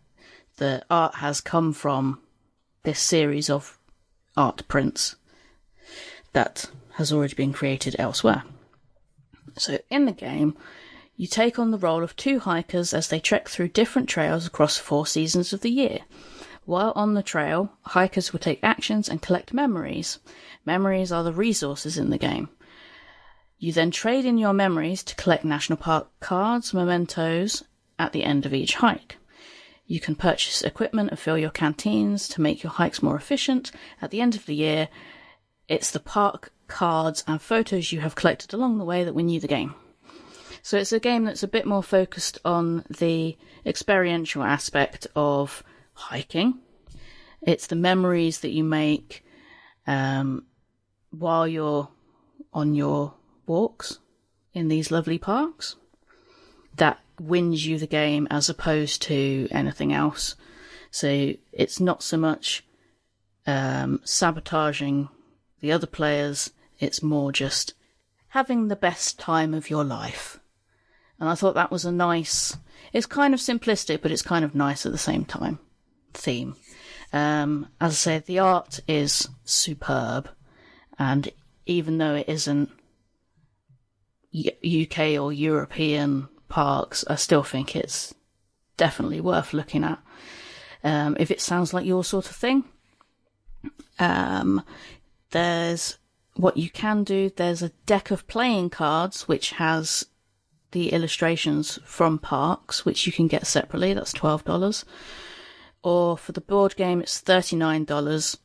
the 0.57 0.84
art 0.90 1.15
has 1.15 1.41
come 1.41 1.73
from 1.73 2.19
this 2.84 2.99
series 2.99 3.49
of 3.49 3.77
art 4.35 4.68
prints 4.68 5.15
that 6.34 6.69
has 6.95 7.14
already 7.14 7.35
been 7.35 7.53
created 7.53 7.95
elsewhere. 7.99 8.44
So 9.57 9.77
in 9.90 10.06
the 10.06 10.11
game, 10.11 10.57
you 11.15 11.27
take 11.27 11.60
on 11.60 11.72
the 11.72 11.77
role 11.77 12.03
of 12.03 12.15
two 12.15 12.40
hikers 12.40 12.94
as 12.94 13.07
they 13.07 13.19
trek 13.19 13.48
through 13.48 13.68
different 13.68 14.10
trails 14.10 14.48
across 14.48 14.77
four 14.77 15.06
seasons 15.06 15.53
of 15.53 15.61
the 15.61 15.69
year. 15.69 15.99
While 16.65 16.94
on 16.95 17.14
the 17.14 17.23
trail, 17.23 17.73
hikers 17.81 18.31
will 18.31 18.40
take 18.40 18.60
actions 18.64 19.10
and 19.10 19.22
collect 19.22 19.53
memories. 19.53 20.19
Memories 20.65 21.11
are 21.11 21.23
the 21.23 21.34
resources 21.34 21.98
in 21.98 22.10
the 22.10 22.18
game. 22.18 22.49
You 23.60 23.73
then 23.73 23.91
trade 23.91 24.26
in 24.26 24.38
your 24.38 24.53
memories 24.53 25.03
to 25.03 25.15
collect 25.15 25.45
national 25.45 25.77
park 25.77 26.07
cards, 26.19 26.73
mementos 26.73 27.64
at 27.99 28.11
the 28.11 28.23
end 28.23 28.45
of 28.45 28.53
each 28.53 28.76
hike. 28.76 29.18
You 29.85 29.99
can 29.99 30.15
purchase 30.15 30.61
equipment 30.61 31.11
and 31.11 31.19
fill 31.19 31.38
your 31.38 31.49
canteens 31.49 32.27
to 32.30 32.41
make 32.41 32.64
your 32.64 32.72
hikes 32.72 33.03
more 33.03 33.15
efficient. 33.15 33.72
At 34.02 34.11
the 34.11 34.22
end 34.22 34.35
of 34.35 34.45
the 34.45 34.56
year, 34.56 34.90
it's 35.68 35.91
the 35.91 35.99
park 35.99 36.52
cards 36.68 37.23
and 37.27 37.41
photos 37.41 37.91
you 37.91 37.99
have 37.99 38.15
collected 38.15 38.53
along 38.53 38.77
the 38.77 38.85
way 38.85 39.03
that 39.03 39.14
win 39.14 39.30
you 39.30 39.40
the 39.40 39.48
game. 39.48 39.76
So 40.64 40.77
it's 40.77 40.94
a 40.94 40.99
game 40.99 41.26
that's 41.26 41.44
a 41.44 41.48
bit 41.48 41.65
more 41.65 41.84
focused 41.84 42.40
on 42.45 42.85
the 42.90 43.38
experiential 43.65 44.44
aspect 44.44 45.06
of 45.14 45.61
hiking. 45.91 46.60
It's 47.41 47.68
the 47.68 47.76
memories 47.76 48.40
that 48.40 48.52
you 48.52 48.64
make 48.64 49.26
um, 49.85 50.45
while 51.11 51.45
you're 51.45 51.90
on 52.53 52.76
your 52.76 53.14
walks 53.45 53.99
in 54.53 54.69
these 54.69 54.90
lovely 54.90 55.18
parks 55.18 55.76
that 56.77 56.98
wins 57.19 57.65
you 57.65 57.77
the 57.77 57.85
game 57.85 58.26
as 58.31 58.48
opposed 58.48 59.02
to 59.02 59.49
anything 59.52 59.91
else. 59.91 60.35
So 60.91 61.34
it's 61.52 61.81
not 61.81 62.02
so 62.02 62.15
much 62.15 62.65
um, 63.45 63.99
sabotaging 64.06 65.10
the 65.60 65.73
other 65.73 65.88
players, 65.88 66.52
it's 66.80 67.03
more 67.03 67.34
just 67.34 67.73
having 68.30 68.69
the 68.69 68.77
best 68.77 69.19
time 69.19 69.53
of 69.53 69.69
your 69.69 69.84
life. 69.84 70.40
And 71.19 71.30
I 71.30 71.35
thought 71.35 71.56
that 71.56 71.72
was 71.72 71.85
a 71.85 71.91
nice, 71.91 72.57
it's 72.91 73.06
kind 73.06 73.34
of 73.34 73.40
simplistic, 73.40 74.02
but 74.02 74.11
it's 74.11 74.22
kind 74.22 74.44
of 74.44 74.56
nice 74.56 74.85
at 74.85 74.91
the 74.91 74.98
same 74.98 75.26
time 75.26 75.60
theme. 76.14 76.56
Um, 77.11 77.68
as 77.80 77.91
I 77.91 77.95
said, 77.95 78.26
the 78.26 78.40
art 78.40 78.80
is 78.88 79.30
superb, 79.45 80.30
and 80.98 81.31
even 81.65 81.98
though 81.98 82.15
it 82.15 82.30
isn't 82.30 82.72
UK 84.35 85.19
or 85.19 85.31
European 85.31 86.27
parks, 86.49 87.06
I 87.07 87.15
still 87.15 87.44
think 87.44 87.76
it's 87.76 88.14
definitely 88.77 89.22
worth 89.22 89.53
looking 89.53 89.84
at. 89.84 89.99
Um, 90.84 91.15
if 91.19 91.31
it 91.31 91.40
sounds 91.40 91.73
like 91.73 91.85
your 91.85 92.03
sort 92.03 92.30
of 92.30 92.35
thing, 92.35 92.65
um, 93.99 94.64
there's 95.31 95.98
what 96.35 96.57
you 96.57 96.69
can 96.69 97.03
do. 97.03 97.30
There's 97.30 97.61
a 97.61 97.69
deck 97.85 98.11
of 98.11 98.27
playing 98.27 98.72
cards 98.72 99.27
which 99.27 99.52
has 99.52 100.07
the 100.73 100.91
illustrations 100.91 101.79
from 101.85 102.19
parks, 102.19 102.83
which 102.83 103.07
you 103.07 103.13
can 103.13 103.27
get 103.27 103.47
separately. 103.47 103.93
That's 103.93 104.11
twelve 104.11 104.43
dollars. 104.43 104.83
Or 105.81 106.17
for 106.17 106.33
the 106.33 106.41
board 106.41 106.75
game, 106.75 107.01
it's 107.01 107.19
thirty 107.19 107.55
nine 107.55 107.85
dollars. 107.85 108.37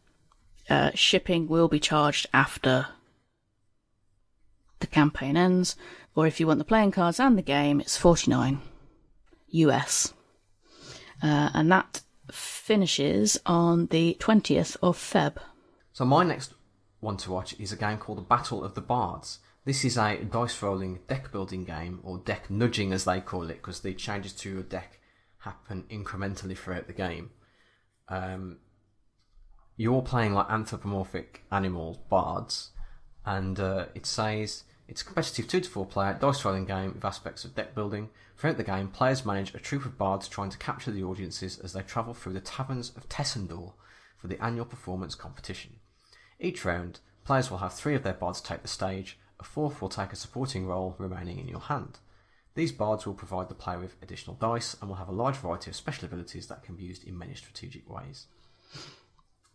Uh, 0.71 0.91
shipping 0.95 1.49
will 1.49 1.67
be 1.69 1.81
charged 1.81 2.27
after 2.33 2.87
the 4.81 4.87
campaign 4.87 5.37
ends. 5.37 5.75
Or 6.15 6.27
if 6.27 6.39
you 6.39 6.47
want 6.47 6.59
the 6.59 6.65
playing 6.65 6.93
cards 6.93 7.19
and 7.19 7.37
the 7.37 7.43
game, 7.43 7.81
it's 7.81 7.97
forty 7.97 8.31
nine 8.31 8.61
US. 9.49 10.15
Uh, 11.23 11.51
and 11.55 11.73
that 11.73 12.03
finishes 12.31 13.39
on 13.47 13.87
the 13.87 14.17
twentieth 14.21 14.77
of 14.83 14.97
Feb. 14.97 15.39
So 15.93 16.05
my 16.05 16.23
next 16.23 16.55
one 17.01 17.17
to 17.19 17.31
watch 17.31 17.59
is 17.59 17.73
a 17.73 17.77
game 17.77 17.99
called 17.99 18.19
The 18.19 18.23
Battle 18.23 18.63
of 18.63 18.75
the 18.75 18.81
Bards. 18.81 19.39
This 19.69 19.85
is 19.85 19.99
a 19.99 20.17
dice 20.25 20.63
rolling 20.63 21.01
deck 21.09 21.31
building 21.31 21.65
game, 21.65 22.01
or 22.03 22.17
deck 22.17 22.49
nudging 22.49 22.91
as 22.95 23.05
they 23.05 23.21
call 23.21 23.51
it, 23.51 23.59
because 23.59 23.81
the 23.81 23.93
changes 23.93 24.33
to 24.33 24.51
your 24.51 24.63
deck 24.63 24.99
happen 25.41 25.85
incrementally 25.91 26.57
throughout 26.57 26.87
the 26.87 26.95
game. 26.95 27.33
Um, 28.09 28.61
you're 29.77 30.01
playing 30.01 30.33
like 30.33 30.49
anthropomorphic 30.49 31.45
animals, 31.53 31.99
bards, 32.09 32.71
and 33.27 33.61
uh, 33.61 33.89
it 33.95 34.07
says 34.07 34.65
it's 34.89 35.03
a 35.03 35.05
competitive 35.05 35.47
two 35.47 35.61
to 35.61 35.69
four 35.69 35.85
player 35.85 36.17
dice 36.19 36.47
rolling 36.47 36.65
game 36.65 36.95
with 36.95 37.05
aspects 37.05 37.45
of 37.45 37.55
deck 37.55 37.75
building. 37.75 38.09
Throughout 38.39 38.57
the 38.57 38.65
game, 38.65 38.89
players 38.89 39.27
manage 39.27 39.55
a 39.55 39.59
troop 39.59 39.85
of 39.85 39.99
bards 39.99 40.29
trying 40.29 40.49
to 40.49 40.57
capture 40.57 40.93
the 40.93 41.05
audiences 41.05 41.59
as 41.59 41.75
they 41.75 41.83
travel 41.83 42.15
through 42.15 42.33
the 42.33 42.41
taverns 42.41 42.91
of 42.97 43.07
Tessendor 43.11 43.75
for 44.17 44.29
the 44.29 44.43
annual 44.43 44.65
performance 44.65 45.15
competition. 45.15 45.77
Each 46.41 46.65
round, 46.65 47.01
players 47.23 47.51
will 47.51 47.59
have 47.59 47.75
three 47.75 47.95
of 47.95 48.03
their 48.03 48.15
bards 48.15 48.41
take 48.41 48.63
the 48.63 48.69
stage, 48.69 49.19
a 49.41 49.45
fourth 49.45 49.81
will 49.81 49.89
take 49.89 50.13
a 50.13 50.17
supporting 50.17 50.67
role 50.67 50.95
remaining 50.99 51.39
in 51.39 51.49
your 51.49 51.61
hand. 51.61 51.99
These 52.55 52.73
bards 52.73 53.07
will 53.07 53.15
provide 53.15 53.49
the 53.49 53.55
player 53.55 53.79
with 53.79 53.97
additional 54.03 54.37
dice 54.37 54.77
and 54.81 54.89
will 54.89 54.97
have 54.97 55.09
a 55.09 55.13
large 55.13 55.37
variety 55.37 55.71
of 55.71 55.77
special 55.77 56.07
abilities 56.07 56.49
that 56.49 56.65
can 56.65 56.75
be 56.75 56.85
used 56.85 57.07
in 57.07 57.17
many 57.17 57.35
strategic 57.35 57.89
ways. 57.89 58.27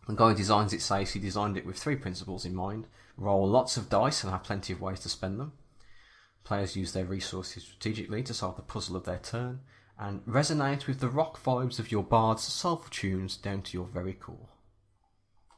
The 0.06 0.14
guy 0.14 0.34
designs 0.34 0.72
it 0.72 0.82
says 0.82 1.12
he 1.12 1.20
designed 1.20 1.56
it 1.56 1.66
with 1.66 1.76
three 1.76 1.96
principles 1.96 2.44
in 2.44 2.54
mind 2.54 2.86
roll 3.16 3.48
lots 3.48 3.76
of 3.76 3.88
dice 3.88 4.22
and 4.22 4.32
have 4.32 4.42
plenty 4.42 4.72
of 4.72 4.80
ways 4.80 5.00
to 5.00 5.08
spend 5.08 5.38
them. 5.38 5.52
Players 6.42 6.76
use 6.76 6.92
their 6.92 7.04
resources 7.04 7.62
strategically 7.62 8.22
to 8.22 8.34
solve 8.34 8.56
the 8.56 8.62
puzzle 8.62 8.96
of 8.96 9.04
their 9.04 9.18
turn, 9.18 9.60
and 9.98 10.24
resonate 10.26 10.86
with 10.86 11.00
the 11.00 11.08
rock 11.08 11.42
vibes 11.42 11.78
of 11.78 11.92
your 11.92 12.02
bard's 12.02 12.42
soulful 12.42 12.90
tunes 12.90 13.36
down 13.36 13.62
to 13.62 13.76
your 13.76 13.86
very 13.86 14.12
core. 14.12 14.48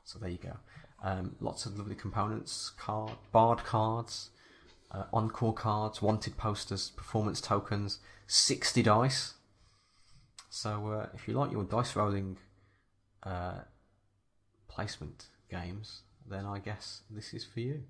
So 0.04 0.18
there 0.18 0.30
you 0.30 0.38
go. 0.38 0.58
Um, 1.02 1.36
lots 1.40 1.66
of 1.66 1.78
lovely 1.78 1.94
components, 1.94 2.72
card, 2.78 3.12
bard 3.32 3.58
cards, 3.58 4.30
uh, 4.90 5.04
encore 5.12 5.52
cards, 5.52 6.00
wanted 6.00 6.36
posters, 6.36 6.90
performance 6.96 7.40
tokens, 7.40 7.98
60 8.26 8.82
dice. 8.82 9.34
So 10.48 10.88
uh, 10.88 11.06
if 11.14 11.28
you 11.28 11.34
like 11.34 11.52
your 11.52 11.64
dice 11.64 11.94
rolling 11.94 12.38
uh, 13.22 13.60
placement 14.68 15.26
games, 15.50 16.02
then 16.28 16.46
I 16.46 16.58
guess 16.58 17.02
this 17.10 17.34
is 17.34 17.44
for 17.44 17.60
you. 17.60 17.82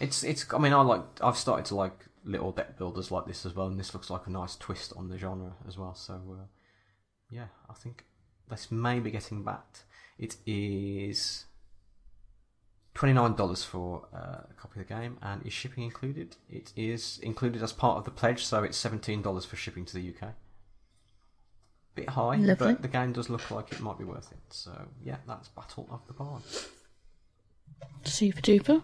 It's 0.00 0.22
it's. 0.22 0.46
I 0.52 0.58
mean, 0.58 0.72
I 0.72 0.80
like. 0.82 1.02
I've 1.20 1.36
started 1.36 1.64
to 1.66 1.74
like 1.74 2.06
little 2.24 2.52
deck 2.52 2.76
builders 2.78 3.10
like 3.10 3.26
this 3.26 3.44
as 3.44 3.54
well, 3.54 3.66
and 3.66 3.78
this 3.78 3.94
looks 3.94 4.10
like 4.10 4.26
a 4.26 4.30
nice 4.30 4.54
twist 4.56 4.92
on 4.96 5.08
the 5.08 5.18
genre 5.18 5.54
as 5.66 5.76
well. 5.76 5.94
So, 5.94 6.14
uh, 6.14 6.46
yeah, 7.30 7.46
I 7.68 7.74
think 7.74 8.04
this 8.50 8.70
may 8.70 9.00
be 9.00 9.10
getting 9.10 9.42
backed. 9.42 9.84
It 10.18 10.36
is 10.46 11.44
twenty 12.94 13.14
nine 13.14 13.34
dollars 13.34 13.62
for 13.62 14.06
uh, 14.14 14.42
a 14.50 14.54
copy 14.56 14.80
of 14.80 14.88
the 14.88 14.94
game, 14.94 15.18
and 15.22 15.44
is 15.46 15.52
shipping 15.52 15.84
included? 15.84 16.36
It 16.50 16.72
is 16.76 17.18
included 17.22 17.62
as 17.62 17.72
part 17.72 17.98
of 17.98 18.04
the 18.04 18.10
pledge, 18.10 18.44
so 18.44 18.62
it's 18.64 18.76
seventeen 18.76 19.22
dollars 19.22 19.44
for 19.44 19.56
shipping 19.56 19.84
to 19.86 19.94
the 19.94 20.08
UK. 20.14 20.30
Bit 21.94 22.10
high, 22.10 22.36
Lovely. 22.36 22.74
but 22.74 22.82
the 22.82 22.88
game 22.88 23.12
does 23.12 23.28
look 23.28 23.50
like 23.50 23.72
it 23.72 23.80
might 23.80 23.98
be 23.98 24.04
worth 24.04 24.30
it. 24.32 24.38
So 24.50 24.72
yeah, 25.04 25.16
that's 25.26 25.48
Battle 25.48 25.86
of 25.90 26.00
the 26.06 26.12
Bards. 26.12 26.68
Super 28.04 28.40
duper. 28.40 28.82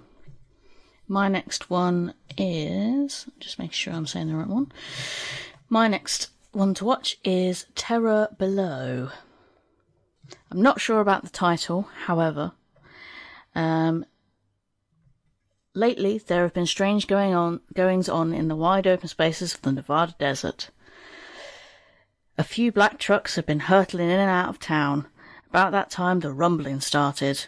My 1.06 1.28
next 1.28 1.68
one 1.68 2.14
is 2.38 3.26
just 3.38 3.58
make 3.58 3.72
sure 3.72 3.92
I'm 3.92 4.06
saying 4.06 4.28
the 4.28 4.36
right 4.36 4.46
one. 4.48 4.72
My 5.68 5.86
next 5.88 6.30
one 6.52 6.72
to 6.74 6.84
watch 6.84 7.18
is 7.24 7.66
Terror 7.74 8.28
Below. 8.38 9.10
I'm 10.54 10.62
not 10.62 10.80
sure 10.80 11.00
about 11.00 11.24
the 11.24 11.30
title, 11.30 11.88
however. 12.04 12.52
Um, 13.56 14.06
lately, 15.74 16.18
there 16.18 16.42
have 16.42 16.54
been 16.54 16.64
strange 16.64 17.08
going 17.08 17.34
on 17.34 17.60
goings 17.74 18.08
on 18.08 18.32
in 18.32 18.46
the 18.46 18.54
wide 18.54 18.86
open 18.86 19.08
spaces 19.08 19.52
of 19.52 19.62
the 19.62 19.72
Nevada 19.72 20.14
desert. 20.16 20.70
A 22.38 22.44
few 22.44 22.70
black 22.70 23.00
trucks 23.00 23.34
have 23.34 23.46
been 23.46 23.60
hurtling 23.60 24.08
in 24.08 24.20
and 24.20 24.30
out 24.30 24.48
of 24.48 24.60
town. 24.60 25.08
About 25.50 25.72
that 25.72 25.90
time, 25.90 26.20
the 26.20 26.32
rumbling 26.32 26.80
started. 26.80 27.46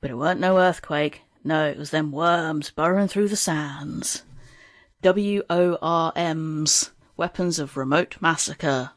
But 0.00 0.10
it 0.10 0.16
weren't 0.16 0.40
no 0.40 0.56
earthquake. 0.56 1.20
No, 1.44 1.68
it 1.68 1.76
was 1.76 1.90
them 1.90 2.10
worms 2.10 2.70
burrowing 2.70 3.08
through 3.08 3.28
the 3.28 3.36
sands. 3.36 4.22
W 5.02 5.42
O 5.50 5.76
R 5.82 6.10
M's. 6.16 6.90
weapons 7.18 7.58
of 7.58 7.76
remote 7.76 8.16
massacre. 8.22 8.92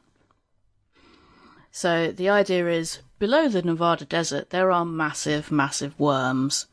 So 1.71 2.13
the 2.13 2.29
idea 2.29 2.65
is 2.69 2.99
below 3.19 3.47
the 3.49 3.61
Nevada 3.61 4.05
desert 4.05 4.49
there 4.49 4.71
are 4.71 4.85
massive, 4.85 5.51
massive 5.51 5.99
worms, 5.99 6.67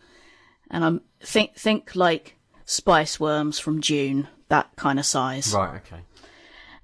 and 0.70 0.85
I'm 0.85 1.01
think 1.20 1.56
think 1.56 1.94
like 1.94 2.36
spice 2.64 3.20
worms 3.20 3.59
from 3.59 3.81
Dune, 3.81 4.28
that 4.48 4.74
kind 4.77 4.98
of 4.98 5.06
size, 5.06 5.52
Right. 5.52 5.77
Okay. 5.77 6.01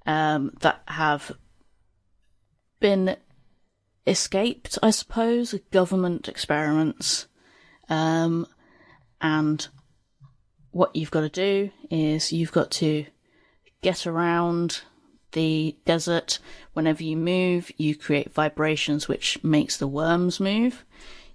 um, 0.06 0.52
that 0.60 0.82
have 0.86 1.32
been 2.80 3.16
escaped, 4.06 4.78
I 4.82 4.90
suppose, 4.90 5.54
government 5.70 6.28
experiments, 6.28 7.26
um, 7.88 8.46
and 9.20 9.66
what 10.72 10.96
you've 10.96 11.10
got 11.10 11.20
to 11.20 11.28
do 11.28 11.70
is 11.90 12.32
you've 12.32 12.52
got 12.52 12.70
to 12.72 13.06
get 13.82 14.06
around 14.06 14.82
the 15.32 15.76
desert. 15.84 16.38
Whenever 16.72 17.02
you 17.02 17.16
move, 17.16 17.70
you 17.76 17.94
create 17.94 18.32
vibrations 18.32 19.08
which 19.08 19.42
makes 19.42 19.76
the 19.76 19.88
worms 19.88 20.40
move. 20.40 20.84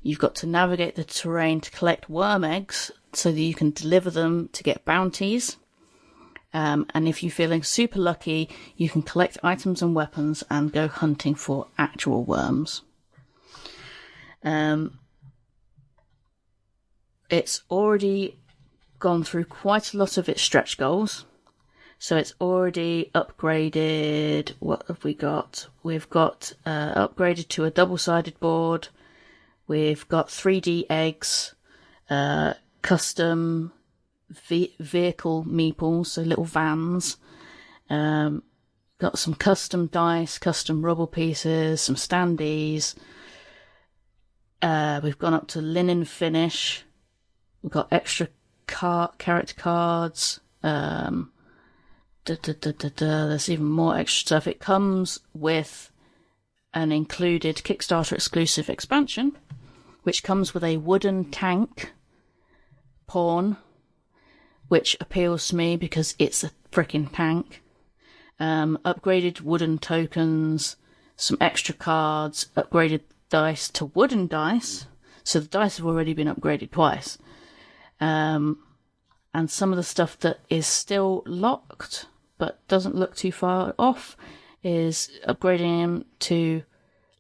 You've 0.02 0.20
got 0.20 0.36
to 0.36 0.48
navigate 0.48 0.96
the 0.96 1.04
terrain 1.04 1.62
to 1.62 1.72
collect 1.72 2.10
worm 2.10 2.44
eggs 2.44 2.92
so 3.14 3.32
that 3.32 3.42
you 3.42 3.54
can 3.54 3.72
deliver 3.72 4.10
them 4.10 4.50
to 4.54 4.64
get 4.64 4.86
bounties. 4.86 5.58
Um, 6.54 6.88
and 6.94 7.08
if 7.08 7.22
you're 7.22 7.32
feeling 7.32 7.64
super 7.64 8.00
lucky, 8.00 8.50
you 8.78 8.90
can 8.90 9.02
collect 9.02 9.38
items 9.44 9.82
and 9.82 9.94
weapons 9.94 10.44
and 10.50 10.72
go 10.72 10.88
hunting 10.88 11.36
for 11.36 11.68
actual 11.78 12.24
worms. 12.24 12.84
Um, 14.44 15.00
it's 17.30 17.64
already 17.70 18.38
gone 19.00 19.24
through 19.24 19.46
quite 19.46 19.94
a 19.94 19.98
lot 19.98 20.18
of 20.18 20.30
its 20.30 20.42
stretch 20.42 20.78
goals. 20.78 21.26
So 22.00 22.16
it's 22.16 22.34
already 22.40 23.10
upgraded. 23.16 24.54
What 24.60 24.84
have 24.88 25.04
we 25.04 25.14
got? 25.14 25.68
We've 25.82 26.10
got 26.10 26.54
uh, 26.66 27.08
upgraded 27.08 27.48
to 27.50 27.64
a 27.66 27.72
double 27.72 27.98
sided 27.98 28.40
board. 28.40 28.90
We've 29.68 30.08
got 30.08 30.28
3D 30.28 30.86
eggs, 30.90 31.56
uh, 32.10 32.54
custom 32.82 33.74
ve- 34.30 34.76
vehicle 34.80 35.44
meeples, 35.46 36.08
so 36.08 36.22
little 36.22 36.46
vans. 36.46 37.18
Um, 37.90 38.44
got 39.00 39.18
some 39.18 39.34
custom 39.34 39.88
dice, 39.88 40.38
custom 40.38 40.86
rubble 40.86 41.08
pieces, 41.08 41.82
some 41.82 41.96
standees. 41.96 42.96
Uh, 44.62 45.02
we've 45.04 45.20
gone 45.20 45.34
up 45.34 45.48
to 45.48 45.62
linen 45.62 46.06
finish. 46.06 46.84
We've 47.62 47.72
got 47.72 47.92
extra 47.92 48.28
car- 48.68 49.14
character 49.18 49.56
cards. 49.56 50.40
Um, 50.62 51.32
There's 52.28 53.50
even 53.50 53.66
more 53.66 53.98
extra 53.98 54.28
stuff. 54.28 54.48
It 54.48 54.60
comes 54.60 55.20
with 55.34 55.92
an 56.74 56.92
included 56.92 57.58
Kickstarter 57.58 58.14
exclusive 58.14 58.70
expansion, 58.70 59.38
which 60.04 60.24
comes 60.24 60.54
with 60.54 60.64
a 60.64 60.78
wooden 60.78 61.26
tank 61.32 61.94
pawn, 63.08 63.58
which 64.68 64.98
appeals 65.00 65.48
to 65.48 65.56
me 65.56 65.78
because 65.78 66.16
it's 66.20 66.44
a 66.44 66.52
freaking 66.72 67.10
tank. 67.12 67.64
Um, 68.40 68.78
upgraded 68.86 69.42
wooden 69.42 69.80
tokens, 69.80 70.76
some 71.16 71.38
extra 71.42 71.74
cards, 71.74 72.48
upgraded 72.56 73.02
dice 73.30 73.70
to 73.70 73.86
wooden 73.86 74.28
dice. 74.28 74.86
So 75.24 75.40
the 75.40 75.48
dice 75.48 75.78
have 75.78 75.86
already 75.86 76.14
been 76.14 76.28
upgraded 76.28 76.72
twice. 76.72 77.18
Um, 78.00 78.60
and 79.34 79.50
some 79.50 79.72
of 79.72 79.78
the 79.78 79.84
stuff 79.84 80.20
that 80.20 80.40
is 80.50 80.68
still 80.68 81.24
locked 81.26 82.06
but 82.38 82.66
doesn't 82.68 82.96
look 82.96 83.16
too 83.16 83.32
far 83.32 83.74
off 83.78 84.16
is 84.64 85.10
upgrading 85.28 85.80
him 85.80 86.06
to 86.20 86.64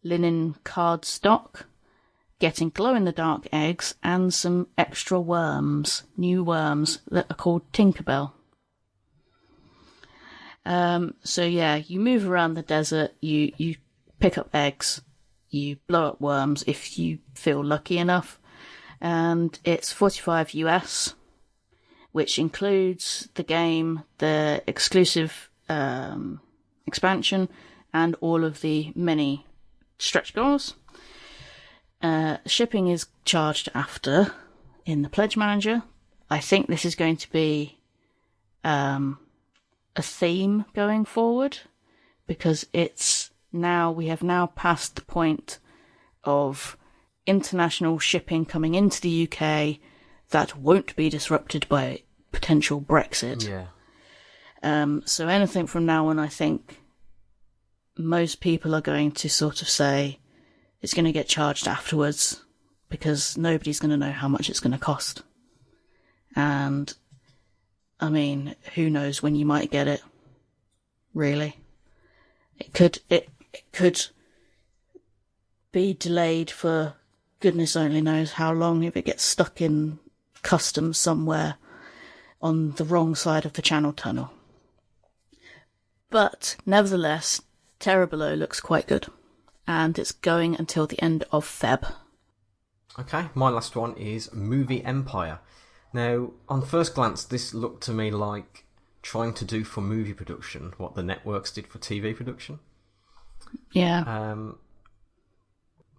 linen 0.03 0.56
card 0.64 1.06
stock, 1.06 1.65
getting 2.39 2.69
glow 2.69 2.95
in 2.95 3.06
the 3.06 3.11
dark 3.11 3.48
eggs, 3.52 3.95
and 4.03 4.34
some 4.34 4.68
extra 4.77 5.19
worms, 5.19 6.03
new 6.15 6.44
worms 6.44 6.99
that 7.10 7.26
are 7.30 7.35
called 7.35 7.72
Tinkerbell. 7.72 8.31
Um, 10.65 11.14
so 11.23 11.45
yeah, 11.45 11.76
you 11.76 11.99
move 11.99 12.27
around 12.27 12.56
the 12.56 12.61
desert, 12.61 13.14
you, 13.22 13.53
you 13.57 13.76
pick 14.19 14.38
up 14.38 14.49
eggs, 14.53 15.02
you 15.49 15.77
blow 15.88 16.10
up 16.10 16.22
worms 16.22 16.64
if 16.68 16.99
you 16.99 17.19
feel 17.34 17.64
lucky 17.64 17.98
enough, 17.98 18.39
and 18.99 19.57
it's 19.64 19.94
45 19.94 20.53
US, 20.53 21.14
which 22.18 22.39
includes 22.39 23.30
the 23.35 23.44
game, 23.44 24.02
the 24.18 24.60
exclusive 24.65 25.52
um, 25.69 26.41
expansion, 26.88 27.48
and 27.94 28.15
all 28.22 28.44
of 28.44 28.61
the 28.61 28.91
many 28.95 29.45
stretch 29.99 30.34
goals. 30.34 30.73
Uh, 32.02 32.38
shipping 32.48 32.88
is 32.88 33.06
charged 33.23 33.69
after 33.76 34.34
in 34.84 35.03
the 35.03 35.10
Pledge 35.10 35.38
Manager. 35.38 35.84
I 36.27 36.39
think 36.39 36.65
this 36.65 36.85
is 36.85 36.95
going 36.95 37.18
to 37.18 37.31
be 37.31 37.77
um, 38.64 39.19
a 39.95 40.02
theme 40.02 40.65
going 40.73 41.06
forward 41.06 41.60
because 42.26 42.65
it's 42.73 43.30
now 43.53 43.91
we 43.91 44.07
have 44.07 44.23
now 44.23 44.48
passed 44.48 44.95
the 44.95 45.03
point 45.03 45.60
of 46.23 46.77
international 47.27 47.99
shipping 47.99 48.44
coming 48.44 48.73
into 48.73 49.02
the 49.02 49.30
UK 49.30 49.77
that 50.31 50.57
won't 50.57 50.95
be 50.95 51.10
disrupted 51.10 51.69
by 51.69 52.02
potential 52.32 52.82
Brexit. 52.82 53.48
Yeah. 53.48 53.66
Um, 54.64 55.04
so 55.06 55.28
anything 55.28 55.68
from 55.68 55.86
now 55.86 56.08
on, 56.08 56.20
I 56.20 56.28
think 56.28 56.80
most 57.98 58.40
people 58.41 58.76
are 58.76 58.82
going 58.82 59.12
to 59.12 59.30
sort 59.30 59.62
of 59.62 59.70
say 59.70 60.20
it's 60.82 60.94
going 60.94 61.06
to 61.06 61.12
get 61.12 61.28
charged 61.28 61.68
afterwards 61.68 62.44
because 62.90 63.38
nobody's 63.38 63.80
going 63.80 63.91
to 63.91 63.98
know 63.98 64.12
how 64.12 64.28
much 64.28 64.49
it's 64.49 64.60
going 64.60 64.72
to 64.72 64.78
cost. 64.78 65.24
And 66.36 66.94
I 67.99 68.10
mean, 68.10 68.56
who 68.76 68.90
knows 68.90 69.24
when 69.24 69.36
you 69.36 69.45
might 69.45 69.72
get 69.72 69.88
it? 69.88 70.02
Really, 71.14 71.58
it 72.60 72.74
could 72.74 72.99
it, 73.10 73.30
it 73.54 73.64
could 73.72 74.06
be 75.72 75.94
delayed 75.94 76.52
for 76.52 76.94
goodness 77.40 77.76
only 77.76 78.02
knows 78.02 78.34
how 78.34 78.52
long 78.52 78.84
if 78.84 78.95
it 78.95 79.06
gets 79.06 79.24
stuck 79.24 79.62
in 79.62 79.98
customs 80.44 80.99
somewhere 80.99 81.56
on 82.42 82.72
the 82.72 82.86
wrong 82.86 83.16
side 83.16 83.46
of 83.46 83.54
the 83.54 83.62
Channel 83.62 83.94
Tunnel. 83.94 84.32
But 86.10 86.56
nevertheless, 86.66 87.42
Terror 87.80 88.08
Below 88.08 88.34
looks 88.36 88.60
quite 88.60 88.88
good, 88.88 89.08
and 89.68 89.98
it's 90.00 90.12
going 90.12 90.56
until 90.56 90.88
the 90.88 91.02
end 91.02 91.26
of 91.32 91.46
Feb. 91.46 91.94
Okay, 93.00 93.26
my 93.36 93.50
last 93.50 93.76
one 93.76 93.96
is 93.96 94.34
Movie 94.34 94.84
Empire. 94.84 95.40
Now, 95.94 96.32
on 96.50 96.62
first 96.66 96.96
glance, 96.96 97.24
this 97.24 97.54
looked 97.54 97.84
to 97.84 97.94
me 97.94 98.12
like 98.12 98.66
trying 99.02 99.34
to 99.36 99.46
do 99.46 99.64
for 99.64 99.82
movie 99.82 100.14
production 100.14 100.74
what 100.78 100.96
the 100.96 101.04
networks 101.04 101.52
did 101.52 101.68
for 101.68 101.78
TV 101.80 102.16
production. 102.16 102.60
Yeah, 103.72 104.02
Um, 104.02 104.58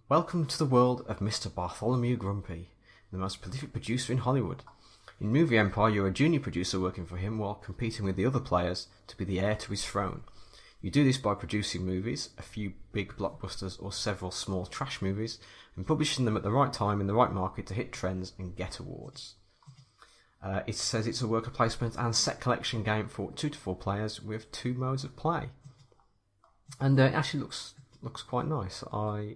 welcome 0.09 0.45
to 0.45 0.57
the 0.57 0.65
world 0.65 1.03
of 1.07 1.19
Mr. 1.19 1.53
Bartholomew 1.53 2.17
Grumpy, 2.17 2.69
the 3.11 3.17
most 3.17 3.41
prolific 3.41 3.71
producer 3.71 4.11
in 4.13 4.19
Hollywood. 4.19 4.63
In 5.19 5.33
Movie 5.33 5.57
Empire, 5.57 5.89
you're 5.89 6.07
a 6.07 6.11
junior 6.11 6.39
producer 6.39 6.79
working 6.79 7.05
for 7.05 7.17
him 7.17 7.37
while 7.37 7.55
competing 7.55 8.05
with 8.05 8.15
the 8.15 8.25
other 8.25 8.39
players 8.39 8.87
to 9.07 9.17
be 9.17 9.25
the 9.25 9.41
heir 9.41 9.55
to 9.55 9.71
his 9.71 9.83
throne. 9.83 10.21
You 10.81 10.89
do 10.89 11.03
this 11.03 11.17
by 11.17 11.33
producing 11.33 11.85
movies, 11.85 12.29
a 12.37 12.41
few 12.41 12.73
big 12.93 13.17
blockbusters 13.17 13.81
or 13.83 13.91
several 13.91 14.31
small 14.31 14.65
trash 14.65 15.01
movies, 15.01 15.37
and 15.75 15.85
publishing 15.85 16.23
them 16.23 16.37
at 16.37 16.43
the 16.43 16.51
right 16.51 16.71
time 16.71 17.01
in 17.01 17.07
the 17.07 17.13
right 17.13 17.33
market 17.33 17.67
to 17.67 17.73
hit 17.73 17.91
trends 17.91 18.31
and 18.37 18.55
get 18.55 18.79
awards. 18.79 19.35
Uh, 20.41 20.61
it 20.67 20.75
says 20.75 21.05
it's 21.05 21.21
a 21.21 21.27
worker 21.27 21.51
placement 21.51 21.97
and 21.97 22.15
set 22.15 22.39
collection 22.39 22.81
game 22.81 23.09
for 23.09 23.33
two 23.33 23.49
to 23.49 23.57
four 23.57 23.75
players 23.75 24.21
with 24.21 24.49
two 24.53 24.73
modes 24.73 25.03
of 25.03 25.17
play, 25.17 25.49
and 26.79 26.97
uh, 26.97 27.03
it 27.03 27.13
actually 27.13 27.41
looks 27.41 27.73
looks 28.01 28.21
quite 28.21 28.47
nice. 28.47 28.85
I 28.93 29.35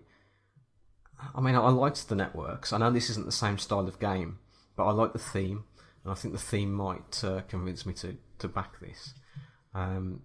I 1.36 1.42
mean, 1.42 1.56
I 1.56 1.70
liked 1.70 2.08
the 2.08 2.16
networks. 2.16 2.72
I 2.72 2.78
know 2.78 2.90
this 2.90 3.10
isn't 3.10 3.26
the 3.26 3.34
same 3.34 3.58
style 3.58 3.86
of 3.86 4.00
game, 4.00 4.40
but 4.78 4.86
I 4.86 4.92
like 4.92 5.12
the 5.12 5.20
theme, 5.20 5.66
and 6.04 6.12
I 6.12 6.16
think 6.16 6.34
the 6.34 6.40
theme 6.40 6.74
might 6.74 7.24
uh, 7.24 7.42
convince 7.48 7.86
me 7.86 7.94
to, 7.96 8.18
to 8.40 8.48
back 8.48 8.80
this. 8.80 9.14
Um, 9.74 10.22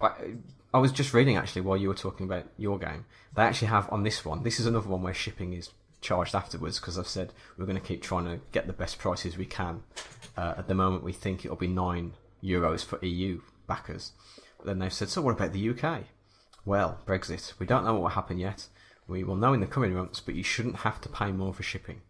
I, 0.00 0.34
I 0.72 0.78
was 0.78 0.92
just 0.92 1.14
reading 1.14 1.36
actually 1.36 1.62
while 1.62 1.76
you 1.76 1.88
were 1.88 1.94
talking 1.94 2.26
about 2.26 2.46
your 2.56 2.78
game. 2.78 3.06
They 3.34 3.42
actually 3.42 3.68
have 3.68 3.92
on 3.92 4.02
this 4.02 4.24
one. 4.24 4.42
This 4.42 4.60
is 4.60 4.66
another 4.66 4.88
one 4.88 5.02
where 5.02 5.14
shipping 5.14 5.52
is 5.52 5.70
charged 6.00 6.34
afterwards 6.34 6.78
because 6.78 6.98
I've 6.98 7.08
said 7.08 7.32
we're 7.56 7.66
going 7.66 7.80
to 7.80 7.86
keep 7.86 8.02
trying 8.02 8.26
to 8.26 8.40
get 8.52 8.66
the 8.66 8.72
best 8.72 8.98
prices 8.98 9.36
we 9.36 9.46
can. 9.46 9.82
Uh, 10.36 10.54
at 10.58 10.68
the 10.68 10.74
moment, 10.74 11.02
we 11.02 11.12
think 11.12 11.44
it'll 11.44 11.56
be 11.56 11.68
nine 11.68 12.12
euros 12.42 12.84
for 12.84 13.04
EU 13.04 13.40
backers. 13.66 14.12
But 14.58 14.66
then 14.66 14.78
they've 14.78 14.92
said, 14.92 15.08
so 15.08 15.22
what 15.22 15.34
about 15.34 15.52
the 15.52 15.70
UK? 15.70 16.04
Well, 16.64 16.98
Brexit. 17.06 17.54
We 17.58 17.66
don't 17.66 17.84
know 17.84 17.94
what 17.94 18.02
will 18.02 18.08
happen 18.08 18.38
yet. 18.38 18.66
We 19.06 19.24
will 19.24 19.36
know 19.36 19.52
in 19.52 19.60
the 19.60 19.66
coming 19.66 19.94
months, 19.94 20.20
but 20.20 20.34
you 20.34 20.42
shouldn't 20.42 20.76
have 20.76 21.00
to 21.02 21.08
pay 21.08 21.30
more 21.30 21.52
for 21.52 21.62
shipping. 21.62 22.00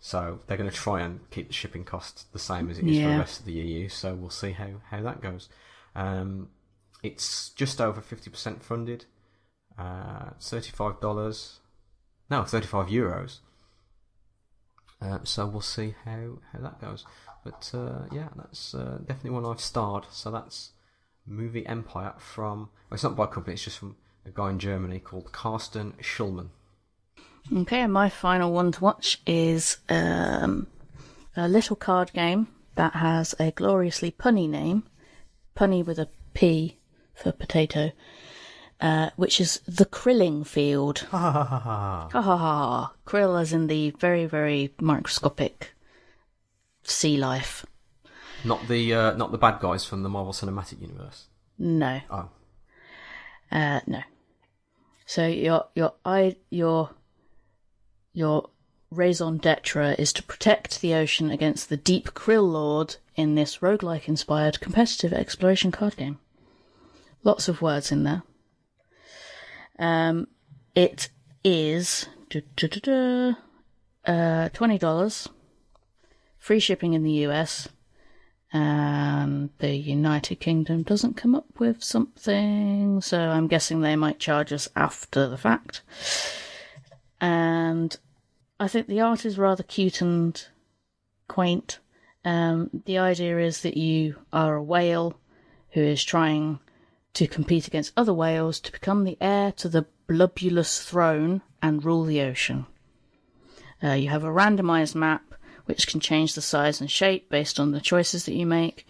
So 0.00 0.40
they're 0.46 0.56
going 0.56 0.70
to 0.70 0.74
try 0.74 1.02
and 1.02 1.20
keep 1.30 1.48
the 1.48 1.52
shipping 1.52 1.84
cost 1.84 2.32
the 2.32 2.38
same 2.38 2.70
as 2.70 2.78
it 2.78 2.86
is 2.86 2.98
for 2.98 3.08
the 3.10 3.18
rest 3.18 3.40
of 3.40 3.46
the 3.46 3.52
EU. 3.52 3.88
So 3.88 4.14
we'll 4.14 4.30
see 4.30 4.52
how, 4.52 4.80
how 4.90 5.02
that 5.02 5.20
goes. 5.20 5.50
Um, 5.94 6.48
it's 7.02 7.50
just 7.50 7.80
over 7.80 8.00
50% 8.00 8.62
funded. 8.62 9.04
Uh, 9.78 10.30
$35. 10.40 11.58
No, 12.30 12.44
35 12.44 12.86
euros. 12.86 13.38
Uh, 15.02 15.18
so 15.22 15.46
we'll 15.46 15.60
see 15.60 15.94
how, 16.04 16.38
how 16.52 16.60
that 16.60 16.80
goes. 16.80 17.04
But 17.44 17.70
uh, 17.74 18.06
yeah, 18.10 18.28
that's 18.36 18.74
uh, 18.74 18.98
definitely 19.06 19.30
one 19.30 19.46
I've 19.46 19.60
starred. 19.60 20.06
So 20.10 20.30
that's 20.30 20.72
Movie 21.26 21.66
Empire 21.66 22.14
from. 22.18 22.70
Well, 22.88 22.94
it's 22.94 23.02
not 23.02 23.16
by 23.16 23.24
a 23.24 23.28
company, 23.28 23.54
it's 23.54 23.64
just 23.64 23.78
from 23.78 23.96
a 24.24 24.30
guy 24.30 24.50
in 24.50 24.58
Germany 24.58 24.98
called 24.98 25.32
Carsten 25.32 25.94
Schulman. 26.00 26.48
Okay, 27.52 27.80
and 27.80 27.92
my 27.92 28.08
final 28.08 28.52
one 28.52 28.72
to 28.72 28.80
watch 28.84 29.20
is 29.26 29.78
um, 29.88 30.66
a 31.36 31.48
little 31.48 31.76
card 31.76 32.12
game 32.12 32.48
that 32.76 32.94
has 32.94 33.34
a 33.40 33.50
gloriously 33.50 34.10
punny 34.12 34.48
name, 34.48 34.84
punny 35.56 35.84
with 35.84 35.98
a 35.98 36.08
P 36.32 36.78
for 37.14 37.32
potato, 37.32 37.90
uh, 38.80 39.10
which 39.16 39.40
is 39.40 39.60
the 39.66 39.84
Krilling 39.84 40.44
Field. 40.46 41.00
Ha 41.10 41.18
ha 41.18 41.44
ha 41.44 41.58
ha. 41.58 42.08
Ha 42.12 42.22
ha 42.22 42.36
ha. 42.36 42.92
Krill 43.04 43.40
as 43.40 43.52
in 43.52 43.66
the 43.66 43.90
very, 43.98 44.26
very 44.26 44.72
microscopic 44.80 45.72
sea 46.84 47.16
life. 47.16 47.66
Not 48.44 48.68
the 48.68 48.94
uh, 48.94 49.16
not 49.16 49.32
the 49.32 49.38
bad 49.38 49.60
guys 49.60 49.84
from 49.84 50.02
the 50.02 50.08
Marvel 50.08 50.32
Cinematic 50.32 50.80
Universe. 50.80 51.26
No. 51.58 52.00
Oh, 52.10 52.28
Uh, 53.50 53.80
no. 53.86 54.00
So 55.04 55.26
your 55.26 55.66
your 55.74 55.94
I 56.04 56.36
your 56.48 56.90
your 58.12 58.50
raison 58.90 59.38
d'etre 59.38 59.94
is 59.98 60.12
to 60.12 60.22
protect 60.22 60.80
the 60.80 60.94
ocean 60.94 61.30
against 61.30 61.68
the 61.68 61.76
deep 61.76 62.08
krill 62.12 62.50
lord 62.52 62.96
in 63.14 63.34
this 63.36 63.58
roguelike 63.58 64.08
inspired 64.08 64.60
competitive 64.60 65.12
exploration 65.12 65.70
card 65.70 65.96
game. 65.96 66.18
Lots 67.22 67.48
of 67.48 67.62
words 67.62 67.92
in 67.92 68.04
there. 68.04 68.22
Um, 69.78 70.26
it 70.74 71.10
is 71.44 72.06
uh, 74.06 74.48
twenty 74.52 74.78
dollars, 74.78 75.28
free 76.38 76.60
shipping 76.60 76.94
in 76.94 77.02
the 77.02 77.26
US, 77.26 77.68
and 78.52 79.50
the 79.58 79.74
United 79.74 80.40
Kingdom 80.40 80.82
doesn't 80.82 81.16
come 81.16 81.34
up 81.34 81.46
with 81.58 81.82
something, 81.82 83.00
so 83.00 83.18
I'm 83.18 83.46
guessing 83.46 83.80
they 83.80 83.96
might 83.96 84.18
charge 84.18 84.52
us 84.52 84.68
after 84.74 85.28
the 85.28 85.38
fact. 85.38 85.82
And 87.20 87.96
I 88.58 88.68
think 88.68 88.86
the 88.86 89.00
art 89.00 89.24
is 89.24 89.38
rather 89.38 89.62
cute 89.62 90.00
and 90.00 90.42
quaint. 91.28 91.78
Um, 92.24 92.70
the 92.86 92.98
idea 92.98 93.38
is 93.38 93.62
that 93.62 93.76
you 93.76 94.16
are 94.32 94.56
a 94.56 94.62
whale 94.62 95.18
who 95.70 95.80
is 95.80 96.04
trying 96.04 96.60
to 97.14 97.26
compete 97.26 97.66
against 97.66 97.92
other 97.96 98.12
whales 98.12 98.60
to 98.60 98.72
become 98.72 99.04
the 99.04 99.16
heir 99.20 99.52
to 99.52 99.68
the 99.68 99.86
blubulous 100.06 100.82
throne 100.82 101.42
and 101.62 101.84
rule 101.84 102.04
the 102.04 102.20
ocean. 102.20 102.66
Uh, 103.82 103.92
you 103.92 104.08
have 104.08 104.24
a 104.24 104.28
randomized 104.28 104.94
map 104.94 105.22
which 105.66 105.86
can 105.86 106.00
change 106.00 106.34
the 106.34 106.42
size 106.42 106.80
and 106.80 106.90
shape 106.90 107.30
based 107.30 107.60
on 107.60 107.70
the 107.70 107.80
choices 107.80 108.24
that 108.24 108.34
you 108.34 108.44
make, 108.44 108.86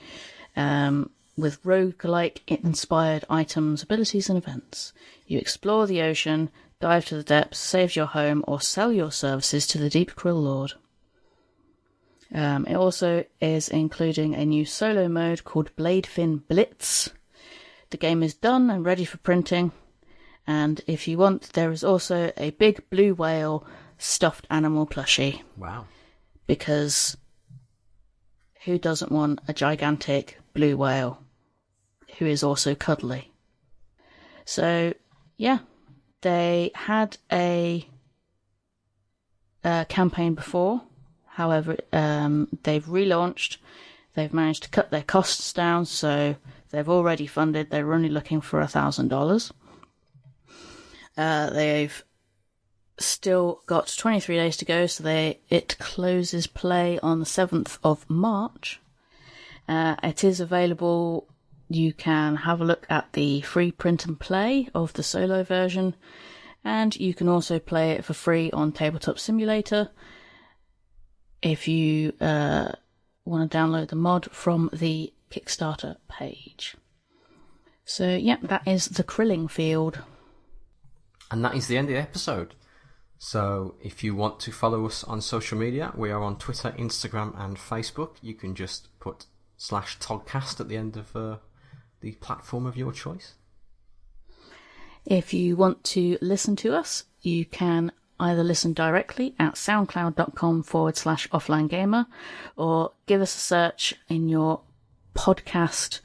um, 0.56 1.10
with 1.36 1.62
roguelike 1.62 2.40
inspired 2.46 3.24
items, 3.28 3.82
abilities, 3.82 4.28
and 4.28 4.38
events. 4.38 4.92
You 5.26 5.38
explore 5.38 5.86
the 5.86 6.02
ocean, 6.02 6.50
dive 6.80 7.04
to 7.06 7.16
the 7.16 7.22
depths, 7.22 7.58
save 7.58 7.94
your 7.94 8.06
home, 8.06 8.42
or 8.48 8.60
sell 8.60 8.90
your 8.90 9.12
services 9.12 9.66
to 9.68 9.78
the 9.78 9.90
Deep 9.90 10.14
Krill 10.16 10.42
Lord. 10.42 10.72
Um, 12.34 12.64
it 12.66 12.74
also 12.74 13.24
is 13.40 13.68
including 13.68 14.34
a 14.34 14.46
new 14.46 14.64
solo 14.64 15.08
mode 15.08 15.44
called 15.44 15.74
Bladefin 15.76 16.46
Blitz. 16.48 17.10
The 17.90 17.96
game 17.96 18.22
is 18.22 18.34
done 18.34 18.70
and 18.70 18.84
ready 18.84 19.04
for 19.04 19.18
printing, 19.18 19.72
and 20.46 20.80
if 20.86 21.06
you 21.06 21.18
want, 21.18 21.52
there 21.52 21.70
is 21.70 21.84
also 21.84 22.32
a 22.36 22.50
big 22.50 22.88
blue 22.88 23.14
whale 23.14 23.66
stuffed 23.98 24.46
animal 24.48 24.86
plushie 24.86 25.42
wow. 25.58 25.84
because 26.46 27.16
who 28.64 28.78
doesn't 28.78 29.12
want 29.12 29.40
a 29.46 29.52
gigantic 29.52 30.38
blue 30.54 30.76
whale 30.76 31.22
who 32.18 32.26
is 32.26 32.42
also 32.42 32.74
cuddly? 32.74 33.32
So, 34.44 34.94
yeah, 35.36 35.58
they 36.22 36.70
had 36.74 37.18
a, 37.32 37.88
uh 39.64 39.84
campaign 39.84 40.34
before. 40.34 40.82
However, 41.26 41.76
um, 41.92 42.48
they've 42.64 42.84
relaunched. 42.84 43.58
They've 44.14 44.32
managed 44.32 44.64
to 44.64 44.70
cut 44.70 44.90
their 44.90 45.02
costs 45.02 45.52
down, 45.52 45.86
so 45.86 46.36
they've 46.70 46.88
already 46.88 47.26
funded. 47.26 47.70
They're 47.70 47.92
only 47.92 48.08
looking 48.08 48.40
for 48.40 48.60
a 48.60 48.66
thousand 48.66 49.08
dollars. 49.08 49.52
Uh, 51.16 51.50
they've 51.50 52.04
still 52.98 53.62
got 53.66 53.94
23 53.96 54.36
days 54.36 54.56
to 54.58 54.64
go, 54.64 54.86
so 54.86 55.02
they 55.02 55.40
it 55.48 55.76
closes 55.78 56.46
play 56.46 56.98
on 57.00 57.18
the 57.18 57.24
7th 57.24 57.78
of 57.82 58.08
March. 58.08 58.80
Uh, 59.68 59.96
it 60.02 60.24
is 60.24 60.40
available. 60.40 61.28
You 61.72 61.92
can 61.92 62.34
have 62.34 62.60
a 62.60 62.64
look 62.64 62.84
at 62.90 63.12
the 63.12 63.42
free 63.42 63.70
print 63.70 64.04
and 64.04 64.18
play 64.18 64.68
of 64.74 64.92
the 64.94 65.04
solo 65.04 65.44
version, 65.44 65.94
and 66.64 66.94
you 66.96 67.14
can 67.14 67.28
also 67.28 67.60
play 67.60 67.92
it 67.92 68.04
for 68.04 68.12
free 68.12 68.50
on 68.50 68.72
Tabletop 68.72 69.20
Simulator 69.20 69.88
if 71.42 71.68
you 71.68 72.12
uh, 72.20 72.72
want 73.24 73.48
to 73.48 73.56
download 73.56 73.88
the 73.88 73.96
mod 73.96 74.28
from 74.32 74.68
the 74.72 75.12
Kickstarter 75.30 75.96
page. 76.08 76.76
So, 77.84 78.16
yeah, 78.16 78.38
that 78.42 78.66
is 78.66 78.86
the 78.86 79.04
Krilling 79.04 79.48
Field. 79.48 80.00
And 81.30 81.44
that 81.44 81.54
is 81.54 81.68
the 81.68 81.78
end 81.78 81.88
of 81.88 81.94
the 81.94 82.00
episode. 82.00 82.56
So 83.22 83.76
if 83.80 84.02
you 84.02 84.14
want 84.14 84.40
to 84.40 84.50
follow 84.50 84.86
us 84.86 85.04
on 85.04 85.20
social 85.20 85.56
media, 85.56 85.92
we 85.94 86.10
are 86.10 86.22
on 86.22 86.38
Twitter, 86.38 86.72
Instagram, 86.72 87.38
and 87.38 87.56
Facebook. 87.56 88.16
You 88.22 88.34
can 88.34 88.54
just 88.54 88.88
put 88.98 89.26
slash 89.56 89.98
Togcast 89.98 90.58
at 90.58 90.68
the 90.68 90.76
end 90.76 90.96
of 90.96 91.14
uh, 91.14 91.36
the 92.00 92.12
platform 92.12 92.66
of 92.66 92.76
your 92.76 92.92
choice. 92.92 93.34
If 95.04 95.32
you 95.32 95.56
want 95.56 95.82
to 95.84 96.18
listen 96.20 96.56
to 96.56 96.74
us, 96.74 97.04
you 97.22 97.44
can 97.44 97.92
either 98.18 98.44
listen 98.44 98.72
directly 98.72 99.34
at 99.38 99.54
soundcloud.com 99.54 100.62
forward 100.62 100.96
slash 100.96 101.28
offline 101.30 101.68
gamer 101.68 102.06
or 102.56 102.92
give 103.06 103.20
us 103.20 103.34
a 103.34 103.38
search 103.38 103.94
in 104.08 104.28
your 104.28 104.60
podcast 105.14 106.00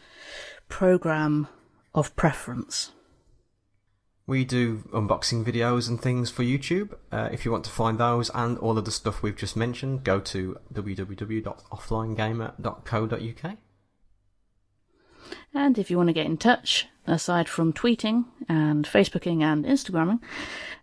program 0.70 1.48
of 1.94 2.16
preference. 2.16 2.92
We 4.28 4.44
do 4.44 4.78
unboxing 4.92 5.46
videos 5.46 5.88
and 5.88 6.02
things 6.02 6.32
for 6.32 6.42
YouTube. 6.44 6.96
Uh, 7.12 7.30
if 7.32 7.46
you 7.46 7.52
want 7.52 7.64
to 7.66 7.70
find 7.70 8.00
those 8.00 8.32
and 8.34 8.58
all 8.58 8.80
of 8.80 8.86
the 8.86 8.92
stuff 8.92 9.22
we've 9.22 9.36
just 9.36 9.56
mentioned, 9.56 10.04
go 10.04 10.20
to 10.22 10.58
www.offlinegamer.co.uk. 10.74 13.58
And 15.54 15.78
if 15.78 15.90
you 15.90 15.98
want 15.98 16.08
to 16.08 16.14
get 16.14 16.26
in 16.26 16.38
touch, 16.38 16.88
aside 17.08 17.48
from 17.48 17.74
tweeting 17.74 18.26
and 18.50 18.86
Facebooking 18.86 19.42
and 19.42 19.66
Instagramming, 19.66 20.20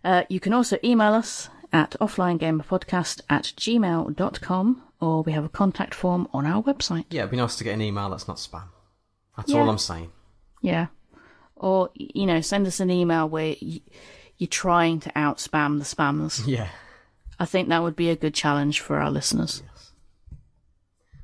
uh, 0.03 0.23
you 0.29 0.39
can 0.39 0.53
also 0.53 0.77
email 0.83 1.13
us 1.13 1.49
at 1.71 1.95
offlinegamerpodcast 2.01 3.21
at 3.29 3.43
gmail.com 3.57 4.83
or 4.99 5.23
we 5.23 5.31
have 5.31 5.43
a 5.45 5.49
contact 5.49 5.93
form 5.93 6.27
on 6.33 6.45
our 6.45 6.61
website. 6.63 7.05
Yeah, 7.09 7.21
it'd 7.21 7.31
be 7.31 7.37
nice 7.37 7.55
to 7.57 7.63
get 7.63 7.73
an 7.73 7.81
email 7.81 8.09
that's 8.09 8.27
not 8.27 8.37
spam. 8.37 8.65
That's 9.37 9.51
Yeah. 9.51 9.59
all 9.61 9.69
I'm 9.69 9.77
saying. 9.77 10.11
Yeah. 10.61 10.87
Or, 11.55 11.89
you 11.95 12.25
know, 12.25 12.41
send 12.41 12.67
us 12.67 12.79
an 12.79 12.89
email 12.89 13.27
where 13.27 13.55
you're 13.59 14.47
trying 14.49 14.99
to 15.01 15.11
out 15.17 15.37
spam 15.37 15.79
the 15.79 15.85
spammers. 15.85 16.45
Yeah. 16.47 16.69
I 17.39 17.45
think 17.45 17.69
that 17.69 17.81
would 17.83 17.95
be 17.95 18.09
a 18.09 18.15
good 18.15 18.33
challenge 18.33 18.79
for 18.79 18.97
our 18.99 19.09
listeners. 19.11 19.63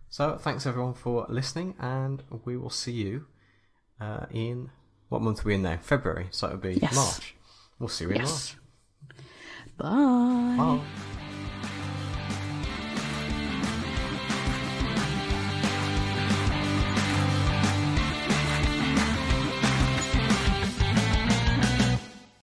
So 0.10 0.38
thanks 0.38 0.66
everyone 0.66 0.94
for 0.96 1.26
listening, 1.30 1.76
and 1.80 2.24
we 2.46 2.58
will 2.58 2.70
see 2.72 2.92
you 2.94 3.26
uh, 4.02 4.26
in 4.32 4.72
what 5.10 5.22
month 5.22 5.46
are 5.46 5.48
we 5.50 5.56
in 5.56 5.62
now? 5.64 5.78
February. 5.78 6.28
So 6.32 6.48
it'll 6.48 6.60
be 6.60 6.76
Yes. 6.82 6.96
March. 6.96 7.36
We'll 7.80 7.90
see 7.90 8.06
you 8.06 8.12
in 8.12 8.18
Yes. 8.18 8.56
March. 9.08 9.18
Bye. 9.78 10.56
Bye. 10.58 10.82